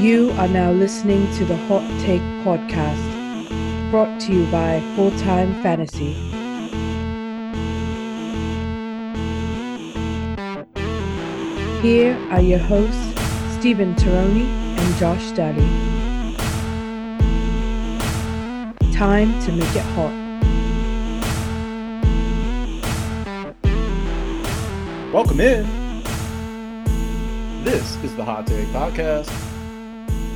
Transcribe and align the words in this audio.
You 0.00 0.30
are 0.38 0.48
now 0.48 0.72
listening 0.72 1.30
to 1.34 1.44
the 1.44 1.58
Hot 1.68 1.82
Take 2.00 2.22
Podcast, 2.42 3.90
brought 3.90 4.18
to 4.22 4.32
you 4.32 4.50
by 4.50 4.80
Full 4.96 5.10
Time 5.18 5.62
Fantasy. 5.62 6.14
Here 11.82 12.16
are 12.30 12.40
your 12.40 12.60
hosts, 12.60 12.96
Steven 13.58 13.94
Taroni 13.94 14.46
and 14.78 14.96
Josh 14.96 15.32
Daly. 15.32 15.68
Time 18.94 19.38
to 19.42 19.52
make 19.52 19.76
it 19.76 19.84
hot. 19.96 20.14
Welcome 25.12 25.40
in. 25.40 25.66
This 27.64 28.02
is 28.02 28.16
the 28.16 28.24
Hot 28.24 28.46
Take 28.46 28.68
Podcast. 28.68 29.39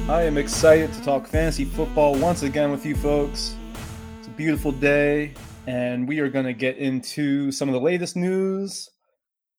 I 0.07 0.25
am 0.25 0.37
excited 0.37 0.93
to 0.93 1.03
talk 1.03 1.27
fantasy 1.27 1.65
football 1.65 2.15
once 2.15 2.43
again 2.43 2.71
with 2.71 2.85
you 2.85 2.95
folks. 2.95 3.57
It's 4.19 4.29
a 4.29 4.33
beautiful 4.33 4.71
day, 4.71 5.33
and 5.67 6.07
we 6.07 6.19
are 6.21 6.29
going 6.29 6.45
to 6.45 6.53
get 6.53 6.77
into 6.77 7.51
some 7.51 7.71
of 7.71 7.73
the 7.73 7.81
latest 7.81 8.15
news. 8.15 8.91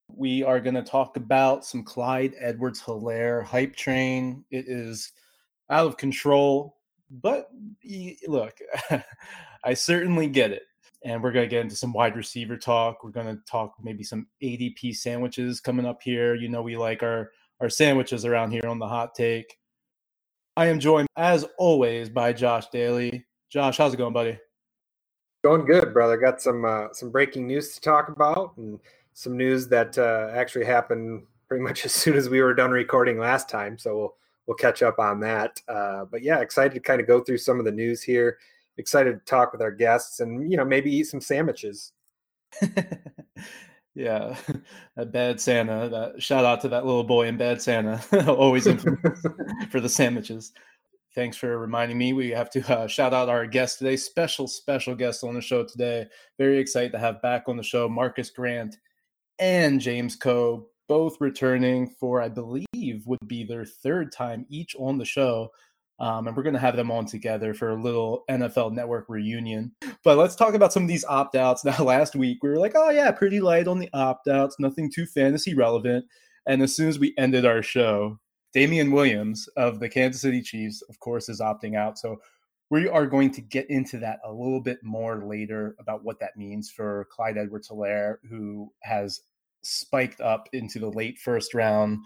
We 0.08 0.44
are 0.44 0.59
going 0.59 0.76
to 0.76 0.84
talk 0.84 1.17
about 1.17 1.66
some 1.66 1.84
Clyde 1.84 2.36
Edwards 2.39 2.80
Hilaire 2.80 3.41
hype 3.41 3.76
train. 3.76 4.45
It 4.52 4.66
is 4.67 5.13
out 5.72 5.88
of 5.88 5.98
control, 5.98 6.77
but 7.09 7.50
look, 8.27 8.55
I 9.64 9.73
certainly 9.73 10.27
get 10.27 10.52
it. 10.52 10.62
And 11.03 11.23
we're 11.23 11.31
going 11.31 11.45
to 11.45 11.50
get 11.50 11.62
into 11.62 11.75
some 11.75 11.91
wide 11.91 12.16
receiver 12.16 12.55
talk. 12.55 13.03
We're 13.03 13.09
going 13.09 13.36
to 13.36 13.41
talk 13.50 13.73
maybe 13.81 14.03
some 14.03 14.27
ADP 14.44 14.95
sandwiches 14.95 15.59
coming 15.59 15.88
up 15.88 16.03
here. 16.03 16.36
You 16.36 16.50
know, 16.50 16.62
we 16.62 16.77
like 16.77 17.02
our, 17.02 17.31
our 17.59 17.70
sandwiches 17.70 18.25
around 18.25 18.52
here 18.52 18.67
on 18.67 18.77
the 18.77 18.88
hot 18.88 19.16
take. 19.16 19.58
I 20.58 20.67
am 20.67 20.80
joined, 20.80 21.09
as 21.17 21.45
always, 21.58 22.09
by 22.09 22.31
Josh 22.31 22.67
Daly. 22.67 23.25
Josh, 23.50 23.78
how's 23.78 23.94
it 23.94 23.98
going, 23.98 24.14
buddy? 24.14 24.39
Going 25.44 25.66
good, 25.66 25.94
brother. 25.94 26.16
Got 26.16 26.42
some 26.42 26.64
uh, 26.64 26.94
some 26.94 27.11
breaking 27.11 27.45
news 27.45 27.75
to 27.75 27.81
talk 27.81 28.08
about, 28.08 28.56
and 28.56 28.80
some 29.14 29.36
news 29.36 29.67
that 29.67 29.98
uh, 29.98 30.30
actually 30.33 30.66
happened 30.66 31.23
pretty 31.50 31.61
much 31.61 31.83
as 31.86 31.92
soon 31.92 32.16
as 32.16 32.30
we 32.30 32.42
were 32.42 32.53
done 32.53 32.72
recording 32.72 33.20
last 33.20 33.50
time. 33.50 33.78
So 33.78 33.98
we'll 33.98 34.16
we'll 34.48 34.56
catch 34.56 34.81
up 34.81 34.98
on 34.98 35.20
that. 35.20 35.61
Uh, 35.67 36.06
but 36.06 36.23
yeah, 36.23 36.39
excited 36.39 36.73
to 36.73 36.80
kind 36.80 37.02
of 37.02 37.08
go 37.08 37.22
through 37.22 37.39
some 37.39 37.59
of 37.59 37.66
the 37.66 37.72
news 37.72 38.02
here. 38.02 38.38
Excited 38.78 39.11
to 39.11 39.26
talk 39.26 39.52
with 39.52 39.61
our 39.61 39.72
guests, 39.72 40.22
and 40.22 40.50
you 40.50 40.56
know 40.56 40.66
maybe 40.66 40.89
eat 40.89 41.08
some 41.08 41.22
sandwiches. 41.22 41.92
yeah, 43.96 44.36
that 44.96 45.12
bad 45.12 45.40
Santa. 45.40 45.90
That 45.90 46.22
shout 46.22 46.46
out 46.46 46.62
to 46.62 46.70
that 46.70 46.86
little 46.86 47.04
boy 47.04 47.28
in 47.28 47.38
Bad 47.38 47.62
Santa, 47.62 48.04
always 48.28 48.66
for 49.70 49.80
the 49.80 49.90
sandwiches. 49.90 50.52
Thanks 51.16 51.38
for 51.38 51.58
reminding 51.58 51.98
me. 51.98 52.12
We 52.12 52.30
have 52.32 52.50
to 52.52 52.73
uh, 52.78 52.88
shout 52.88 53.14
out 53.14 53.30
our 53.30 53.48
guest 53.48 53.80
today, 53.80 53.96
special 53.96 54.48
special 54.48 54.96
guest 54.96 55.23
on 55.23 55.34
the 55.34 55.42
show 55.42 55.64
today. 55.64 56.08
Very 56.38 56.60
excited 56.60 56.92
to 56.92 57.00
have 57.00 57.22
back 57.22 57.44
on 57.48 57.56
the 57.56 57.64
show 57.64 57.88
Marcas 57.88 58.30
Grant 58.30 58.78
and 59.40 59.80
James 59.80 60.18
Koh, 60.18 60.68
both 60.90 61.16
returning 61.22 61.88
for 61.88 62.22
I 62.22 62.28
believe 62.28 63.08
would 63.08 63.26
be 63.28 63.46
their 63.46 63.64
third 63.64 64.12
time 64.12 64.46
each 64.50 64.76
on 64.78 64.98
the 64.98 65.06
show. 65.06 65.52
Um, 66.00 66.28
and 66.28 66.36
we're 66.36 66.44
going 66.44 66.54
to 66.56 66.60
have 66.60 66.76
them 66.76 66.92
on 66.92 67.06
together 67.06 67.54
for 67.54 67.70
a 67.70 67.82
little 67.82 68.26
NFL 68.30 68.74
Network 68.74 69.06
reunion. 69.08 69.72
But 70.04 70.18
let's 70.18 70.36
talk 70.36 70.54
about 70.54 70.74
some 70.74 70.84
of 70.84 70.90
these 70.90 71.06
opt 71.06 71.36
outs. 71.36 71.64
Now, 71.66 71.84
last 71.84 72.16
week 72.16 72.44
we 72.44 72.50
were 72.50 72.60
like, 72.60 72.74
oh, 72.76 72.90
yeah, 72.90 73.12
pretty 73.12 73.40
light 73.40 73.68
on 73.68 73.80
the 73.80 73.90
opt 73.94 74.28
outs, 74.28 74.58
nothing 74.60 74.92
too 74.92 75.06
fantasy 75.06 75.54
relevant. 75.54 76.06
And 76.48 76.62
as 76.62 76.76
soon 76.76 76.90
as 76.90 77.00
we 77.00 77.14
ended 77.18 77.46
our 77.46 77.64
show, 77.64 78.20
Damien 78.54 78.92
Williams 78.92 79.48
of 79.58 79.80
the 79.80 79.90
Kansas 79.90 80.22
City 80.22 80.42
Chiefs, 80.42 80.82
of 80.84 81.00
course, 81.00 81.28
is 81.28 81.42
opting 81.42 81.76
out. 81.76 81.98
So 81.98 82.17
we 82.70 82.88
are 82.88 83.05
going 83.05 83.32
to 83.32 83.42
get 83.42 83.70
into 83.70 83.98
that 84.00 84.20
a 84.26 84.32
little 84.32 84.61
bit 84.61 84.80
more 84.84 85.23
later 85.26 85.76
about 85.80 86.04
what 86.04 86.20
that 86.20 86.38
means 86.38 86.70
for 86.70 87.08
Clyde 87.11 87.38
Edwards 87.38 87.67
Hilaire, 87.67 88.20
who 88.30 88.72
has 88.82 89.22
spiked 89.64 90.22
up 90.22 90.48
into 90.54 90.80
the 90.80 90.89
late 90.89 91.17
first 91.20 91.54
round 91.54 92.00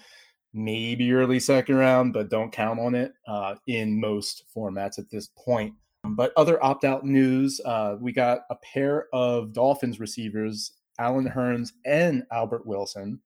maybe 0.53 1.11
early 1.11 1.39
second 1.39 1.75
round, 1.75 2.13
but 2.13 2.29
don't 2.29 2.51
count 2.51 2.79
on 2.79 2.95
it 2.95 3.13
uh, 3.27 3.55
in 3.67 3.99
most 3.99 4.43
formats 4.55 4.97
at 4.97 5.09
this 5.09 5.29
point. 5.37 5.73
But 6.03 6.31
other 6.37 6.63
opt 6.63 6.85
out 6.85 7.05
news 7.05 7.59
uh, 7.65 7.97
we 7.99 8.11
got 8.11 8.41
a 8.49 8.55
pair 8.55 9.07
of 9.13 9.53
Dolphins 9.53 9.99
receivers, 9.99 10.71
Allen 10.97 11.27
Hurns 11.27 11.73
and 11.85 12.23
Albert 12.31 12.65
Wilson. 12.65 13.19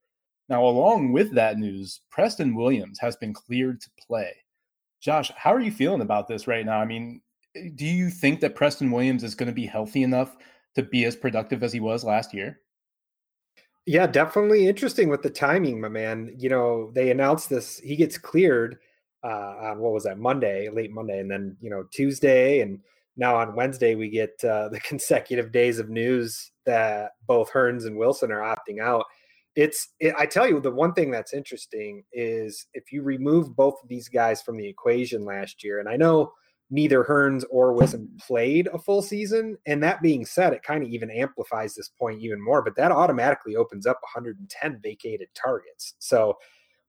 Now, 0.50 0.66
along 0.66 1.14
with 1.14 1.34
that 1.36 1.58
news, 1.58 2.02
Preston 2.10 2.56
Williams 2.56 3.00
has 3.00 3.16
been 3.16 3.34
cleared 3.34 3.80
to 3.82 3.90
play. 4.06 4.34
Josh, 5.02 5.32
how 5.36 5.54
are 5.54 5.60
you 5.60 5.72
feeling 5.72 6.02
about 6.02 6.28
this 6.28 6.48
right 6.48 6.66
now? 6.66 6.80
I 6.80 6.86
mean, 6.86 7.22
do 7.76 7.86
you 7.86 8.10
think 8.10 8.40
that 8.42 8.56
Preston 8.56 8.92
Williams 8.92 9.24
is 9.24 9.36
going 9.36 9.48
to 9.48 9.54
be 9.54 9.66
healthy 9.66 10.04
enough 10.04 10.36
to 10.76 10.84
be 10.84 11.06
as 11.06 11.16
productive 11.16 11.64
as 11.64 11.72
he 11.72 11.80
was 11.80 12.04
last 12.04 12.34
year? 12.34 12.60
Yeah, 13.86 14.08
definitely 14.08 14.68
interesting 14.68 15.10
with 15.10 15.24
the 15.24 15.30
timing, 15.30 15.82
my 15.82 15.90
man. 15.90 16.34
You 16.38 16.50
know, 16.50 16.92
they 16.96 17.12
announced 17.12 17.50
this, 17.50 17.80
he 17.80 17.96
gets 17.98 18.18
cleared 18.18 18.78
uh, 19.24 19.56
on 19.62 19.80
what 19.80 19.92
was 19.94 20.04
that, 20.06 20.18
Monday, 20.18 20.70
late 20.70 20.92
Monday, 20.92 21.20
and 21.20 21.30
then, 21.30 21.58
you 21.60 21.70
know, 21.70 21.84
Tuesday. 21.92 22.62
And 22.62 22.80
now 23.18 23.36
on 23.36 23.56
Wednesday, 23.56 23.96
we 23.96 24.10
get 24.10 24.42
uh, 24.44 24.70
the 24.72 24.80
consecutive 24.80 25.52
days 25.52 25.80
of 25.80 25.90
news 25.90 26.52
that 26.66 27.12
both 27.28 27.52
Hurns 27.52 27.86
and 27.86 27.98
Wilson 27.98 28.32
are 28.32 28.40
opting 28.42 28.80
out. 28.82 29.06
It's, 29.56 29.90
it, 30.00 30.16
I 30.18 30.26
tell 30.28 30.48
you, 30.48 30.62
the 30.62 30.72
one 30.72 30.94
thing 30.94 31.12
that's 31.12 31.34
interesting 31.34 32.04
is 32.14 32.66
if 32.74 32.92
you 32.92 33.04
remove 33.04 33.56
both 33.56 33.76
of 33.84 33.90
these 33.90 34.08
guys 34.08 34.42
from 34.42 34.58
the 34.58 34.68
equation 34.68 35.26
last 35.26 35.64
year, 35.64 35.80
and 35.80 35.90
I 35.90 35.98
know 35.98 36.32
neither 36.74 37.04
Hurns 37.04 37.46
or 37.52 37.72
Wilson 37.72 38.10
played 38.20 38.68
a 38.74 38.80
full 38.80 39.04
season. 39.04 39.56
And 39.68 39.84
that 39.84 40.02
being 40.02 40.26
said, 40.26 40.54
it 40.54 40.64
kind 40.64 40.84
of 40.84 40.90
even 40.90 41.12
amplifies 41.12 41.76
this 41.76 41.88
point 41.88 42.20
even 42.20 42.44
more, 42.44 42.64
but 42.64 42.76
that 42.78 42.92
automatically 42.92 43.56
opens 43.56 43.86
up 43.86 44.00
110 44.02 44.80
vacated 44.82 45.28
targets. 45.36 45.94
So 46.00 46.36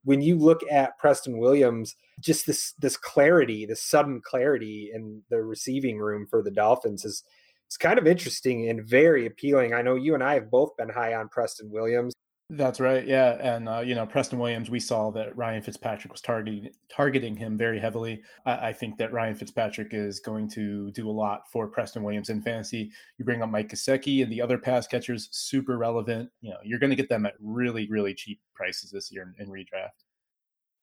when 0.03 0.23
you 0.23 0.39
look 0.39 0.63
at 0.71 0.99
Preston 0.99 1.37
Williams, 1.37 1.97
just 2.19 2.47
this 2.47 2.73
this 2.79 2.97
clarity, 2.97 3.67
this 3.67 3.83
sudden 3.83 4.23
clarity 4.25 4.91
in 4.95 5.23
the 5.29 5.43
receiving 5.43 5.99
room 5.99 6.27
for 6.31 6.43
the 6.43 6.51
Dolphins 6.51 7.05
is 7.05 7.23
it's 7.67 7.77
kind 7.77 7.99
of 7.99 8.07
interesting 8.07 8.71
and 8.71 8.87
very 8.87 9.27
appealing. 9.27 9.75
I 9.75 9.83
know 9.83 9.97
you 9.97 10.15
and 10.15 10.23
I 10.23 10.35
have 10.35 10.51
both 10.51 10.77
been 10.79 10.89
high 10.89 11.15
on 11.15 11.29
Preston 11.29 11.71
Williams. 11.71 12.15
That's 12.57 12.79
right. 12.79 13.07
Yeah. 13.07 13.37
And, 13.41 13.69
uh, 13.69 13.81
you 13.81 13.95
know, 13.95 14.07
Preston 14.07 14.39
Williams, 14.39 14.71
we 14.71 14.79
saw 14.79 15.11
that 15.11 15.37
Ryan 15.37 15.63
Fitzpatrick 15.63 16.13
was 16.13 16.21
targeting, 16.21 16.71
targeting 16.89 17.37
him 17.37 17.57
very 17.57 17.81
heavily. 17.81 18.23
I, 18.47 18.69
I, 18.69 18.73
think 18.73 18.97
that 18.99 19.13
Ryan 19.13 19.35
Fitzpatrick 19.35 19.89
is 19.93 20.21
going 20.21 20.49
to 20.51 20.91
do 20.93 21.09
a 21.09 21.13
lot 21.13 21.51
for 21.51 21.67
Preston 21.67 22.03
Williams 22.03 22.29
in 22.31 22.43
fantasy. 22.43 22.93
You 23.19 23.25
bring 23.25 23.43
up 23.43 23.51
Mike 23.51 23.71
Gesicki 23.71 24.23
and 24.23 24.31
the 24.31 24.41
other 24.41 24.59
pass 24.59 24.87
catchers, 24.87 25.29
super 25.33 25.79
relevant. 25.79 26.31
You 26.43 26.51
know, 26.51 26.59
you're 26.63 26.79
going 26.79 26.91
to 26.91 26.97
get 26.97 27.09
them 27.09 27.27
at 27.27 27.35
really, 27.41 27.89
really 27.89 28.15
cheap 28.15 28.41
prices 28.55 28.91
this 28.91 29.11
year 29.11 29.35
in, 29.39 29.45
in 29.45 29.51
redraft. 29.51 30.05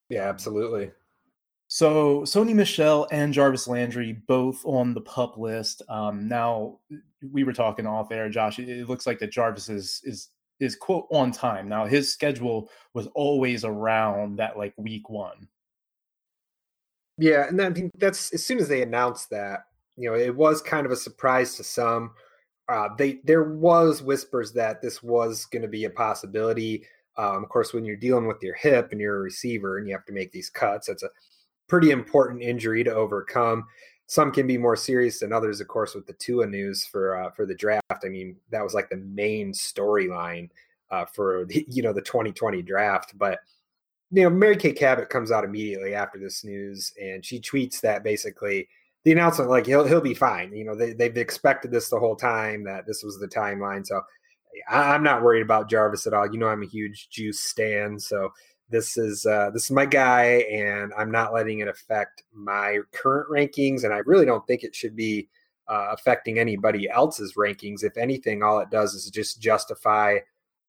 Yeah, 0.09 0.27
absolutely. 0.27 0.91
So 1.67 2.23
Sony 2.23 2.53
Michel 2.53 3.07
and 3.11 3.33
Jarvis 3.33 3.67
Landry 3.67 4.11
both 4.27 4.61
on 4.65 4.93
the 4.93 5.01
pup 5.01 5.37
list. 5.37 5.83
Um, 5.87 6.27
now 6.27 6.79
we 7.31 7.45
were 7.45 7.53
talking 7.53 7.87
off 7.87 8.11
air, 8.11 8.29
Josh. 8.29 8.59
It 8.59 8.89
looks 8.89 9.07
like 9.07 9.19
that 9.19 9.31
Jarvis 9.31 9.69
is 9.69 10.01
is 10.03 10.29
is 10.61 10.75
quote 10.75 11.07
on 11.11 11.31
time. 11.31 11.67
Now 11.67 11.85
his 11.85 12.13
schedule 12.13 12.69
was 12.93 13.07
always 13.07 13.65
around 13.65 14.37
that 14.37 14.57
like 14.57 14.73
week 14.77 15.09
one. 15.09 15.47
Yeah, 17.17 17.47
and 17.47 17.61
I 17.61 17.71
think 17.71 17.91
that's 17.97 18.31
as 18.33 18.45
soon 18.45 18.59
as 18.59 18.67
they 18.67 18.81
announced 18.81 19.29
that, 19.31 19.65
you 19.97 20.09
know, 20.09 20.15
it 20.15 20.35
was 20.35 20.61
kind 20.61 20.85
of 20.85 20.91
a 20.91 20.95
surprise 20.95 21.55
to 21.55 21.63
some. 21.63 22.11
Uh, 22.69 22.89
they 22.97 23.19
there 23.25 23.43
was 23.43 24.01
whispers 24.01 24.53
that 24.53 24.81
this 24.81 25.03
was 25.03 25.45
going 25.45 25.61
to 25.63 25.67
be 25.67 25.85
a 25.85 25.89
possibility. 25.89 26.85
Um, 27.17 27.43
of 27.43 27.49
course, 27.49 27.73
when 27.73 27.83
you're 27.83 27.97
dealing 27.97 28.27
with 28.27 28.41
your 28.41 28.55
hip 28.55 28.89
and 28.91 29.01
you're 29.01 29.17
a 29.17 29.21
receiver 29.21 29.77
and 29.77 29.87
you 29.87 29.93
have 29.93 30.05
to 30.05 30.13
make 30.13 30.31
these 30.31 30.49
cuts, 30.49 30.87
that's 30.87 31.03
a 31.03 31.09
pretty 31.67 31.91
important 31.91 32.41
injury 32.41 32.83
to 32.83 32.93
overcome 32.93 33.65
some 34.11 34.29
can 34.29 34.45
be 34.45 34.57
more 34.57 34.75
serious 34.75 35.19
than 35.19 35.31
others. 35.31 35.61
Of 35.61 35.69
course, 35.69 35.95
with 35.95 36.05
the 36.05 36.11
Tua 36.11 36.45
news 36.45 36.83
for 36.83 37.15
uh, 37.15 37.31
for 37.31 37.45
the 37.45 37.55
draft, 37.55 38.03
I 38.03 38.09
mean 38.09 38.35
that 38.49 38.61
was 38.61 38.73
like 38.73 38.89
the 38.89 38.97
main 38.97 39.53
storyline 39.53 40.49
uh, 40.89 41.05
for 41.05 41.45
the, 41.45 41.65
you 41.69 41.81
know 41.81 41.93
the 41.93 42.01
2020 42.01 42.61
draft. 42.61 43.17
But 43.17 43.39
you 44.11 44.23
know, 44.23 44.29
Mary 44.29 44.57
Kay 44.57 44.73
Cabot 44.73 45.09
comes 45.09 45.31
out 45.31 45.45
immediately 45.45 45.95
after 45.95 46.19
this 46.19 46.43
news, 46.43 46.91
and 47.01 47.25
she 47.25 47.39
tweets 47.39 47.79
that 47.79 48.03
basically 48.03 48.67
the 49.05 49.13
announcement 49.13 49.49
like 49.49 49.65
he'll 49.65 49.87
he'll 49.87 50.01
be 50.01 50.13
fine. 50.13 50.53
You 50.53 50.65
know, 50.65 50.75
they 50.75 50.91
they've 50.91 51.15
expected 51.15 51.71
this 51.71 51.87
the 51.87 51.97
whole 51.97 52.17
time 52.17 52.65
that 52.65 52.85
this 52.85 53.03
was 53.03 53.17
the 53.17 53.29
timeline. 53.29 53.87
So 53.87 54.01
I, 54.69 54.93
I'm 54.93 55.03
not 55.03 55.23
worried 55.23 55.41
about 55.41 55.69
Jarvis 55.69 56.05
at 56.05 56.13
all. 56.13 56.29
You 56.29 56.37
know, 56.37 56.49
I'm 56.49 56.63
a 56.63 56.67
huge 56.67 57.07
Juice 57.11 57.39
stan, 57.39 57.97
so 57.97 58.33
this 58.71 58.97
is 58.97 59.25
uh, 59.25 59.49
this 59.51 59.65
is 59.65 59.71
my 59.71 59.85
guy, 59.85 60.45
and 60.51 60.93
I'm 60.97 61.11
not 61.11 61.33
letting 61.33 61.59
it 61.59 61.67
affect 61.67 62.23
my 62.33 62.79
current 62.91 63.29
rankings, 63.29 63.83
and 63.83 63.93
I 63.93 63.97
really 63.99 64.25
don't 64.25 64.45
think 64.47 64.63
it 64.63 64.75
should 64.75 64.95
be 64.95 65.27
uh, 65.67 65.89
affecting 65.91 66.39
anybody 66.39 66.89
else's 66.89 67.33
rankings. 67.33 67.83
If 67.83 67.97
anything, 67.97 68.41
all 68.41 68.59
it 68.59 68.69
does 68.71 68.93
is 68.93 69.09
just 69.09 69.41
justify 69.41 70.17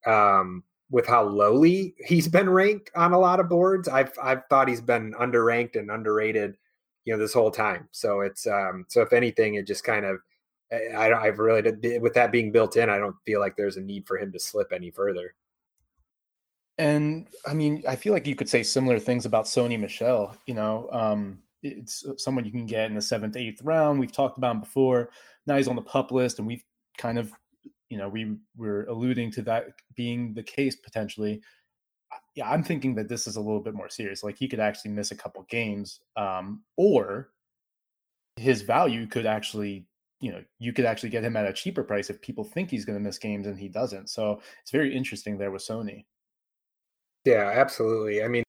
um, 0.06 0.64
with 0.90 1.06
how 1.06 1.22
lowly 1.24 1.94
he's 2.04 2.28
been 2.28 2.50
ranked 2.50 2.90
on 2.94 3.12
a 3.12 3.18
lot 3.18 3.40
of 3.40 3.48
boards. 3.48 3.88
I've 3.88 4.12
I've 4.22 4.44
thought 4.50 4.68
he's 4.68 4.80
been 4.80 5.14
underranked 5.14 5.76
and 5.76 5.90
underrated, 5.90 6.56
you 7.04 7.12
know, 7.12 7.18
this 7.18 7.32
whole 7.32 7.50
time. 7.50 7.88
So 7.92 8.20
it's 8.20 8.46
um 8.46 8.84
so 8.88 9.00
if 9.00 9.12
anything, 9.12 9.54
it 9.54 9.66
just 9.66 9.84
kind 9.84 10.04
of 10.04 10.18
I 10.96 11.08
don't 11.08 11.22
I've 11.22 11.38
really 11.38 11.98
with 11.98 12.14
that 12.14 12.32
being 12.32 12.52
built 12.52 12.76
in, 12.76 12.90
I 12.90 12.98
don't 12.98 13.16
feel 13.24 13.40
like 13.40 13.56
there's 13.56 13.76
a 13.76 13.82
need 13.82 14.06
for 14.06 14.18
him 14.18 14.32
to 14.32 14.38
slip 14.38 14.72
any 14.72 14.90
further. 14.90 15.34
And 16.78 17.28
I 17.46 17.54
mean, 17.54 17.82
I 17.86 17.96
feel 17.96 18.12
like 18.12 18.26
you 18.26 18.34
could 18.34 18.48
say 18.48 18.62
similar 18.62 18.98
things 18.98 19.26
about 19.26 19.44
Sony 19.44 19.78
Michel. 19.78 20.36
You 20.46 20.54
know, 20.54 20.88
um, 20.92 21.38
it's 21.62 22.04
someone 22.16 22.44
you 22.44 22.50
can 22.50 22.66
get 22.66 22.86
in 22.86 22.94
the 22.94 23.02
seventh, 23.02 23.36
eighth 23.36 23.62
round. 23.62 24.00
We've 24.00 24.12
talked 24.12 24.38
about 24.38 24.54
him 24.56 24.60
before. 24.60 25.10
Now 25.46 25.56
he's 25.56 25.68
on 25.68 25.76
the 25.76 25.82
pup 25.82 26.10
list, 26.10 26.38
and 26.38 26.46
we've 26.46 26.64
kind 26.98 27.18
of, 27.18 27.32
you 27.88 27.98
know, 27.98 28.08
we 28.08 28.36
were 28.56 28.84
alluding 28.84 29.30
to 29.32 29.42
that 29.42 29.66
being 29.94 30.34
the 30.34 30.42
case 30.42 30.76
potentially. 30.76 31.42
Yeah, 32.34 32.50
I'm 32.50 32.62
thinking 32.62 32.94
that 32.96 33.08
this 33.08 33.26
is 33.26 33.36
a 33.36 33.40
little 33.40 33.60
bit 33.60 33.74
more 33.74 33.88
serious. 33.88 34.22
Like 34.22 34.36
he 34.36 34.48
could 34.48 34.60
actually 34.60 34.92
miss 34.92 35.10
a 35.10 35.16
couple 35.16 35.42
games, 35.44 36.00
um, 36.16 36.62
or 36.76 37.30
his 38.36 38.62
value 38.62 39.06
could 39.06 39.26
actually, 39.26 39.86
you 40.20 40.32
know, 40.32 40.42
you 40.58 40.72
could 40.72 40.86
actually 40.86 41.10
get 41.10 41.24
him 41.24 41.36
at 41.36 41.46
a 41.46 41.52
cheaper 41.52 41.82
price 41.82 42.08
if 42.08 42.20
people 42.22 42.44
think 42.44 42.70
he's 42.70 42.84
going 42.84 42.98
to 42.98 43.04
miss 43.04 43.18
games 43.18 43.46
and 43.46 43.58
he 43.58 43.68
doesn't. 43.68 44.08
So 44.08 44.40
it's 44.62 44.70
very 44.70 44.94
interesting 44.94 45.36
there 45.36 45.50
with 45.50 45.62
Sony. 45.62 46.04
Yeah, 47.24 47.52
absolutely. 47.54 48.22
I 48.22 48.28
mean, 48.28 48.44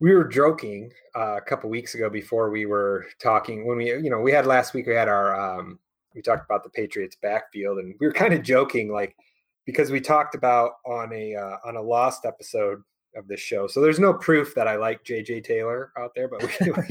we 0.00 0.14
were 0.14 0.24
joking 0.24 0.92
uh, 1.14 1.36
a 1.36 1.40
couple 1.40 1.70
weeks 1.70 1.94
ago 1.94 2.10
before 2.10 2.50
we 2.50 2.66
were 2.66 3.06
talking 3.22 3.66
when 3.66 3.78
we, 3.78 3.86
you 3.86 4.10
know, 4.10 4.20
we 4.20 4.32
had 4.32 4.46
last 4.46 4.74
week 4.74 4.86
we 4.86 4.94
had 4.94 5.08
our 5.08 5.34
um, 5.38 5.78
we 6.14 6.22
talked 6.22 6.44
about 6.44 6.64
the 6.64 6.70
Patriots 6.70 7.16
backfield 7.20 7.78
and 7.78 7.94
we 8.00 8.06
were 8.06 8.12
kind 8.12 8.34
of 8.34 8.42
joking 8.42 8.90
like 8.90 9.16
because 9.64 9.90
we 9.90 10.00
talked 10.00 10.34
about 10.34 10.72
on 10.84 11.12
a 11.12 11.34
uh, 11.34 11.56
on 11.64 11.76
a 11.76 11.82
lost 11.82 12.24
episode 12.24 12.82
of 13.14 13.26
this 13.28 13.40
show. 13.40 13.66
So 13.66 13.80
there's 13.80 13.98
no 13.98 14.12
proof 14.12 14.54
that 14.54 14.68
I 14.68 14.76
like 14.76 15.04
JJ 15.04 15.44
Taylor 15.44 15.92
out 15.96 16.12
there, 16.14 16.28
but 16.28 16.42
we, 16.60 16.70
we, 16.72 16.84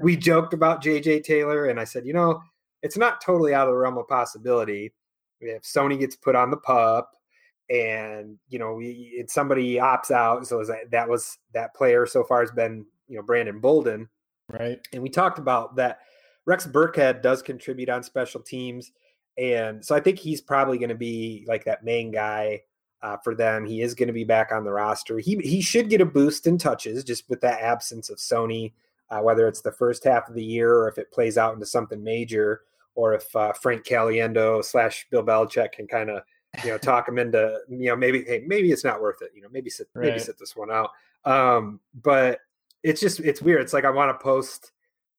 we 0.00 0.16
joked 0.16 0.54
about 0.54 0.82
JJ 0.82 1.24
Taylor 1.24 1.66
and 1.66 1.80
I 1.80 1.84
said, 1.84 2.06
you 2.06 2.12
know, 2.12 2.40
it's 2.82 2.96
not 2.96 3.20
totally 3.20 3.54
out 3.54 3.66
of 3.66 3.72
the 3.72 3.78
realm 3.78 3.98
of 3.98 4.06
possibility 4.06 4.92
if 5.40 5.62
Sony 5.62 5.98
gets 5.98 6.14
put 6.14 6.36
on 6.36 6.50
the 6.50 6.56
pup 6.56 7.10
and 7.70 8.38
you 8.48 8.58
know 8.58 8.74
we 8.74 9.24
somebody 9.28 9.76
opts 9.76 10.10
out 10.10 10.46
so 10.46 10.62
that, 10.64 10.90
that 10.90 11.08
was 11.08 11.38
that 11.54 11.74
player 11.74 12.06
so 12.06 12.22
far 12.22 12.40
has 12.40 12.50
been 12.50 12.84
you 13.08 13.16
know 13.16 13.22
brandon 13.22 13.60
bolden. 13.60 14.08
Right. 14.48 14.78
And 14.92 15.02
we 15.02 15.08
talked 15.08 15.38
about 15.38 15.76
that 15.76 16.00
rex 16.44 16.66
burkhead 16.66 17.22
does 17.22 17.40
contribute 17.40 17.88
on 17.88 18.02
special 18.02 18.40
teams 18.40 18.92
and 19.38 19.82
so 19.82 19.94
i 19.94 20.00
think 20.00 20.18
he's 20.18 20.42
probably 20.42 20.76
going 20.76 20.90
to 20.90 20.94
be 20.94 21.44
like 21.48 21.64
that 21.64 21.84
main 21.84 22.10
guy 22.10 22.60
uh, 23.02 23.18
for 23.22 23.34
them. 23.34 23.66
He 23.66 23.82
is 23.82 23.94
going 23.94 24.06
to 24.06 24.14
be 24.14 24.24
back 24.24 24.50
on 24.50 24.64
the 24.64 24.72
roster. 24.72 25.18
He, 25.18 25.36
he 25.36 25.60
should 25.60 25.90
get 25.90 26.00
a 26.00 26.06
boost 26.06 26.46
in 26.46 26.56
touches 26.56 27.04
just 27.04 27.28
with 27.28 27.38
that 27.42 27.60
absence 27.60 28.08
of 28.08 28.16
sony 28.16 28.72
uh, 29.10 29.20
whether 29.20 29.46
it's 29.46 29.60
the 29.60 29.72
first 29.72 30.04
half 30.04 30.28
of 30.28 30.34
the 30.34 30.44
year 30.44 30.74
or 30.74 30.88
if 30.88 30.98
it 30.98 31.12
plays 31.12 31.38
out 31.38 31.54
into 31.54 31.66
something 31.66 32.02
major 32.02 32.62
or 32.94 33.14
if 33.14 33.34
uh, 33.36 33.52
frank 33.52 33.84
caliendo 33.84 34.64
slash 34.64 35.06
bill 35.10 35.22
belichick 35.22 35.72
can 35.72 35.86
kind 35.86 36.10
of 36.10 36.22
you 36.62 36.70
know, 36.70 36.78
talk 36.78 37.06
them 37.06 37.18
into, 37.18 37.58
you 37.68 37.86
know, 37.86 37.96
maybe, 37.96 38.24
hey, 38.24 38.44
maybe 38.46 38.70
it's 38.70 38.84
not 38.84 39.00
worth 39.00 39.22
it. 39.22 39.30
You 39.34 39.42
know, 39.42 39.48
maybe 39.50 39.70
sit, 39.70 39.88
right. 39.94 40.06
maybe 40.06 40.18
sit 40.18 40.38
this 40.38 40.54
one 40.54 40.70
out. 40.70 40.90
Um, 41.24 41.80
but 42.02 42.40
it's 42.82 43.00
just, 43.00 43.20
it's 43.20 43.42
weird. 43.42 43.62
It's 43.62 43.72
like 43.72 43.84
I 43.84 43.90
want 43.90 44.18
to 44.18 44.22
post 44.22 44.72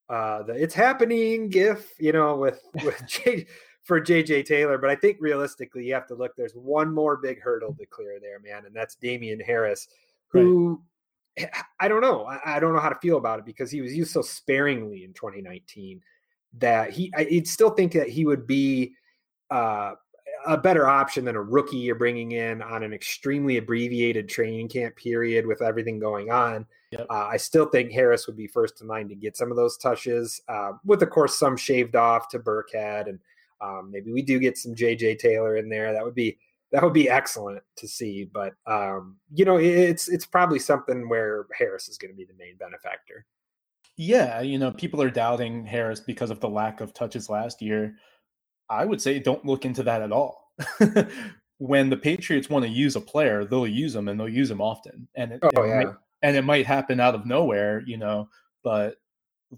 uh 0.07 0.43
the 0.43 0.53
it's 0.53 0.75
happening 0.75 1.49
gif, 1.49 1.93
you 1.99 2.11
know, 2.11 2.35
with 2.35 2.61
with 2.83 3.01
J, 3.07 3.47
for 3.85 4.01
JJ 4.01 4.45
Taylor. 4.45 4.77
But 4.77 4.89
I 4.89 4.95
think 4.95 5.17
realistically, 5.19 5.85
you 5.85 5.93
have 5.93 6.07
to 6.07 6.15
look. 6.15 6.35
There's 6.35 6.53
one 6.53 6.93
more 6.93 7.17
big 7.17 7.41
hurdle 7.41 7.73
to 7.73 7.85
clear 7.85 8.19
there, 8.19 8.39
man, 8.39 8.65
and 8.65 8.75
that's 8.75 8.95
Damien 8.95 9.39
Harris, 9.39 9.87
who. 10.27 10.81
Right. 11.37 11.49
I 11.81 11.89
don't 11.89 11.99
know. 11.99 12.23
I, 12.23 12.55
I 12.55 12.59
don't 12.61 12.73
know 12.73 12.79
how 12.79 12.87
to 12.87 12.99
feel 13.01 13.17
about 13.17 13.39
it 13.39 13.45
because 13.45 13.69
he 13.69 13.81
was 13.81 13.93
used 13.93 14.11
so 14.11 14.21
sparingly 14.21 15.03
in 15.03 15.11
2019 15.11 16.01
that 16.59 16.91
he. 16.91 17.11
I'd 17.13 17.47
still 17.47 17.71
think 17.71 17.91
that 17.91 18.07
he 18.07 18.25
would 18.25 18.47
be 18.47 18.93
uh, 19.51 19.95
a 20.45 20.57
better 20.57 20.87
option 20.87 21.25
than 21.25 21.35
a 21.35 21.41
rookie 21.41 21.77
you're 21.77 21.95
bringing 21.95 22.33
in 22.33 22.61
on 22.61 22.83
an 22.83 22.93
extremely 22.93 23.57
abbreviated 23.57 24.29
training 24.29 24.69
camp 24.69 24.95
period 24.95 25.45
with 25.45 25.61
everything 25.61 25.99
going 25.99 26.31
on. 26.31 26.65
Yep. 26.91 27.07
Uh, 27.09 27.25
I 27.25 27.37
still 27.37 27.65
think 27.65 27.91
Harris 27.91 28.27
would 28.27 28.37
be 28.37 28.47
first 28.47 28.81
in 28.81 28.87
line 28.87 29.09
to 29.09 29.15
get 29.15 29.35
some 29.35 29.51
of 29.51 29.57
those 29.57 29.77
touches, 29.77 30.41
uh, 30.47 30.73
with 30.83 31.01
of 31.01 31.09
course 31.09 31.37
some 31.37 31.57
shaved 31.57 31.95
off 31.95 32.29
to 32.29 32.39
Burkhead, 32.39 33.09
and 33.09 33.19
um, 33.61 33.89
maybe 33.91 34.11
we 34.11 34.21
do 34.21 34.39
get 34.39 34.57
some 34.57 34.75
JJ 34.75 35.19
Taylor 35.19 35.57
in 35.57 35.69
there. 35.69 35.93
That 35.93 36.03
would 36.03 36.15
be 36.15 36.37
that 36.71 36.83
would 36.83 36.93
be 36.93 37.09
excellent 37.09 37.63
to 37.77 37.87
see. 37.87 38.25
But 38.25 38.53
um, 38.65 39.17
you 39.33 39.45
know, 39.45 39.57
it's 39.57 40.07
it's 40.07 40.25
probably 40.25 40.59
something 40.59 41.09
where 41.09 41.47
Harris 41.57 41.87
is 41.87 41.97
going 41.97 42.11
to 42.11 42.17
be 42.17 42.25
the 42.25 42.33
main 42.37 42.57
benefactor. 42.57 43.25
Yeah, 43.97 44.41
you 44.41 44.57
know, 44.57 44.71
people 44.71 45.01
are 45.01 45.09
doubting 45.09 45.65
Harris 45.65 46.01
because 46.01 46.29
of 46.29 46.41
the 46.41 46.49
lack 46.49 46.81
of 46.81 46.93
touches 46.93 47.29
last 47.29 47.61
year. 47.61 47.95
I 48.69 48.85
would 48.85 49.01
say 49.01 49.19
don't 49.19 49.45
look 49.45 49.65
into 49.65 49.83
that 49.83 50.01
at 50.01 50.11
all. 50.11 50.51
when 51.57 51.89
the 51.89 51.97
Patriots 51.97 52.49
want 52.49 52.65
to 52.65 52.71
use 52.71 52.95
a 52.95 53.01
player, 53.01 53.45
they'll 53.45 53.67
use 53.67 53.93
them 53.93 54.07
and 54.07 54.19
they'll 54.19 54.29
use 54.29 54.49
them 54.49 54.61
often. 54.61 55.07
And 55.15 55.33
it, 55.33 55.39
oh, 55.43 55.63
it 55.63 55.67
yeah. 55.67 55.83
might, 55.83 55.95
and 56.21 56.35
it 56.35 56.43
might 56.43 56.65
happen 56.65 56.99
out 56.99 57.15
of 57.15 57.25
nowhere, 57.25 57.83
you 57.85 57.97
know, 57.97 58.29
but 58.63 58.95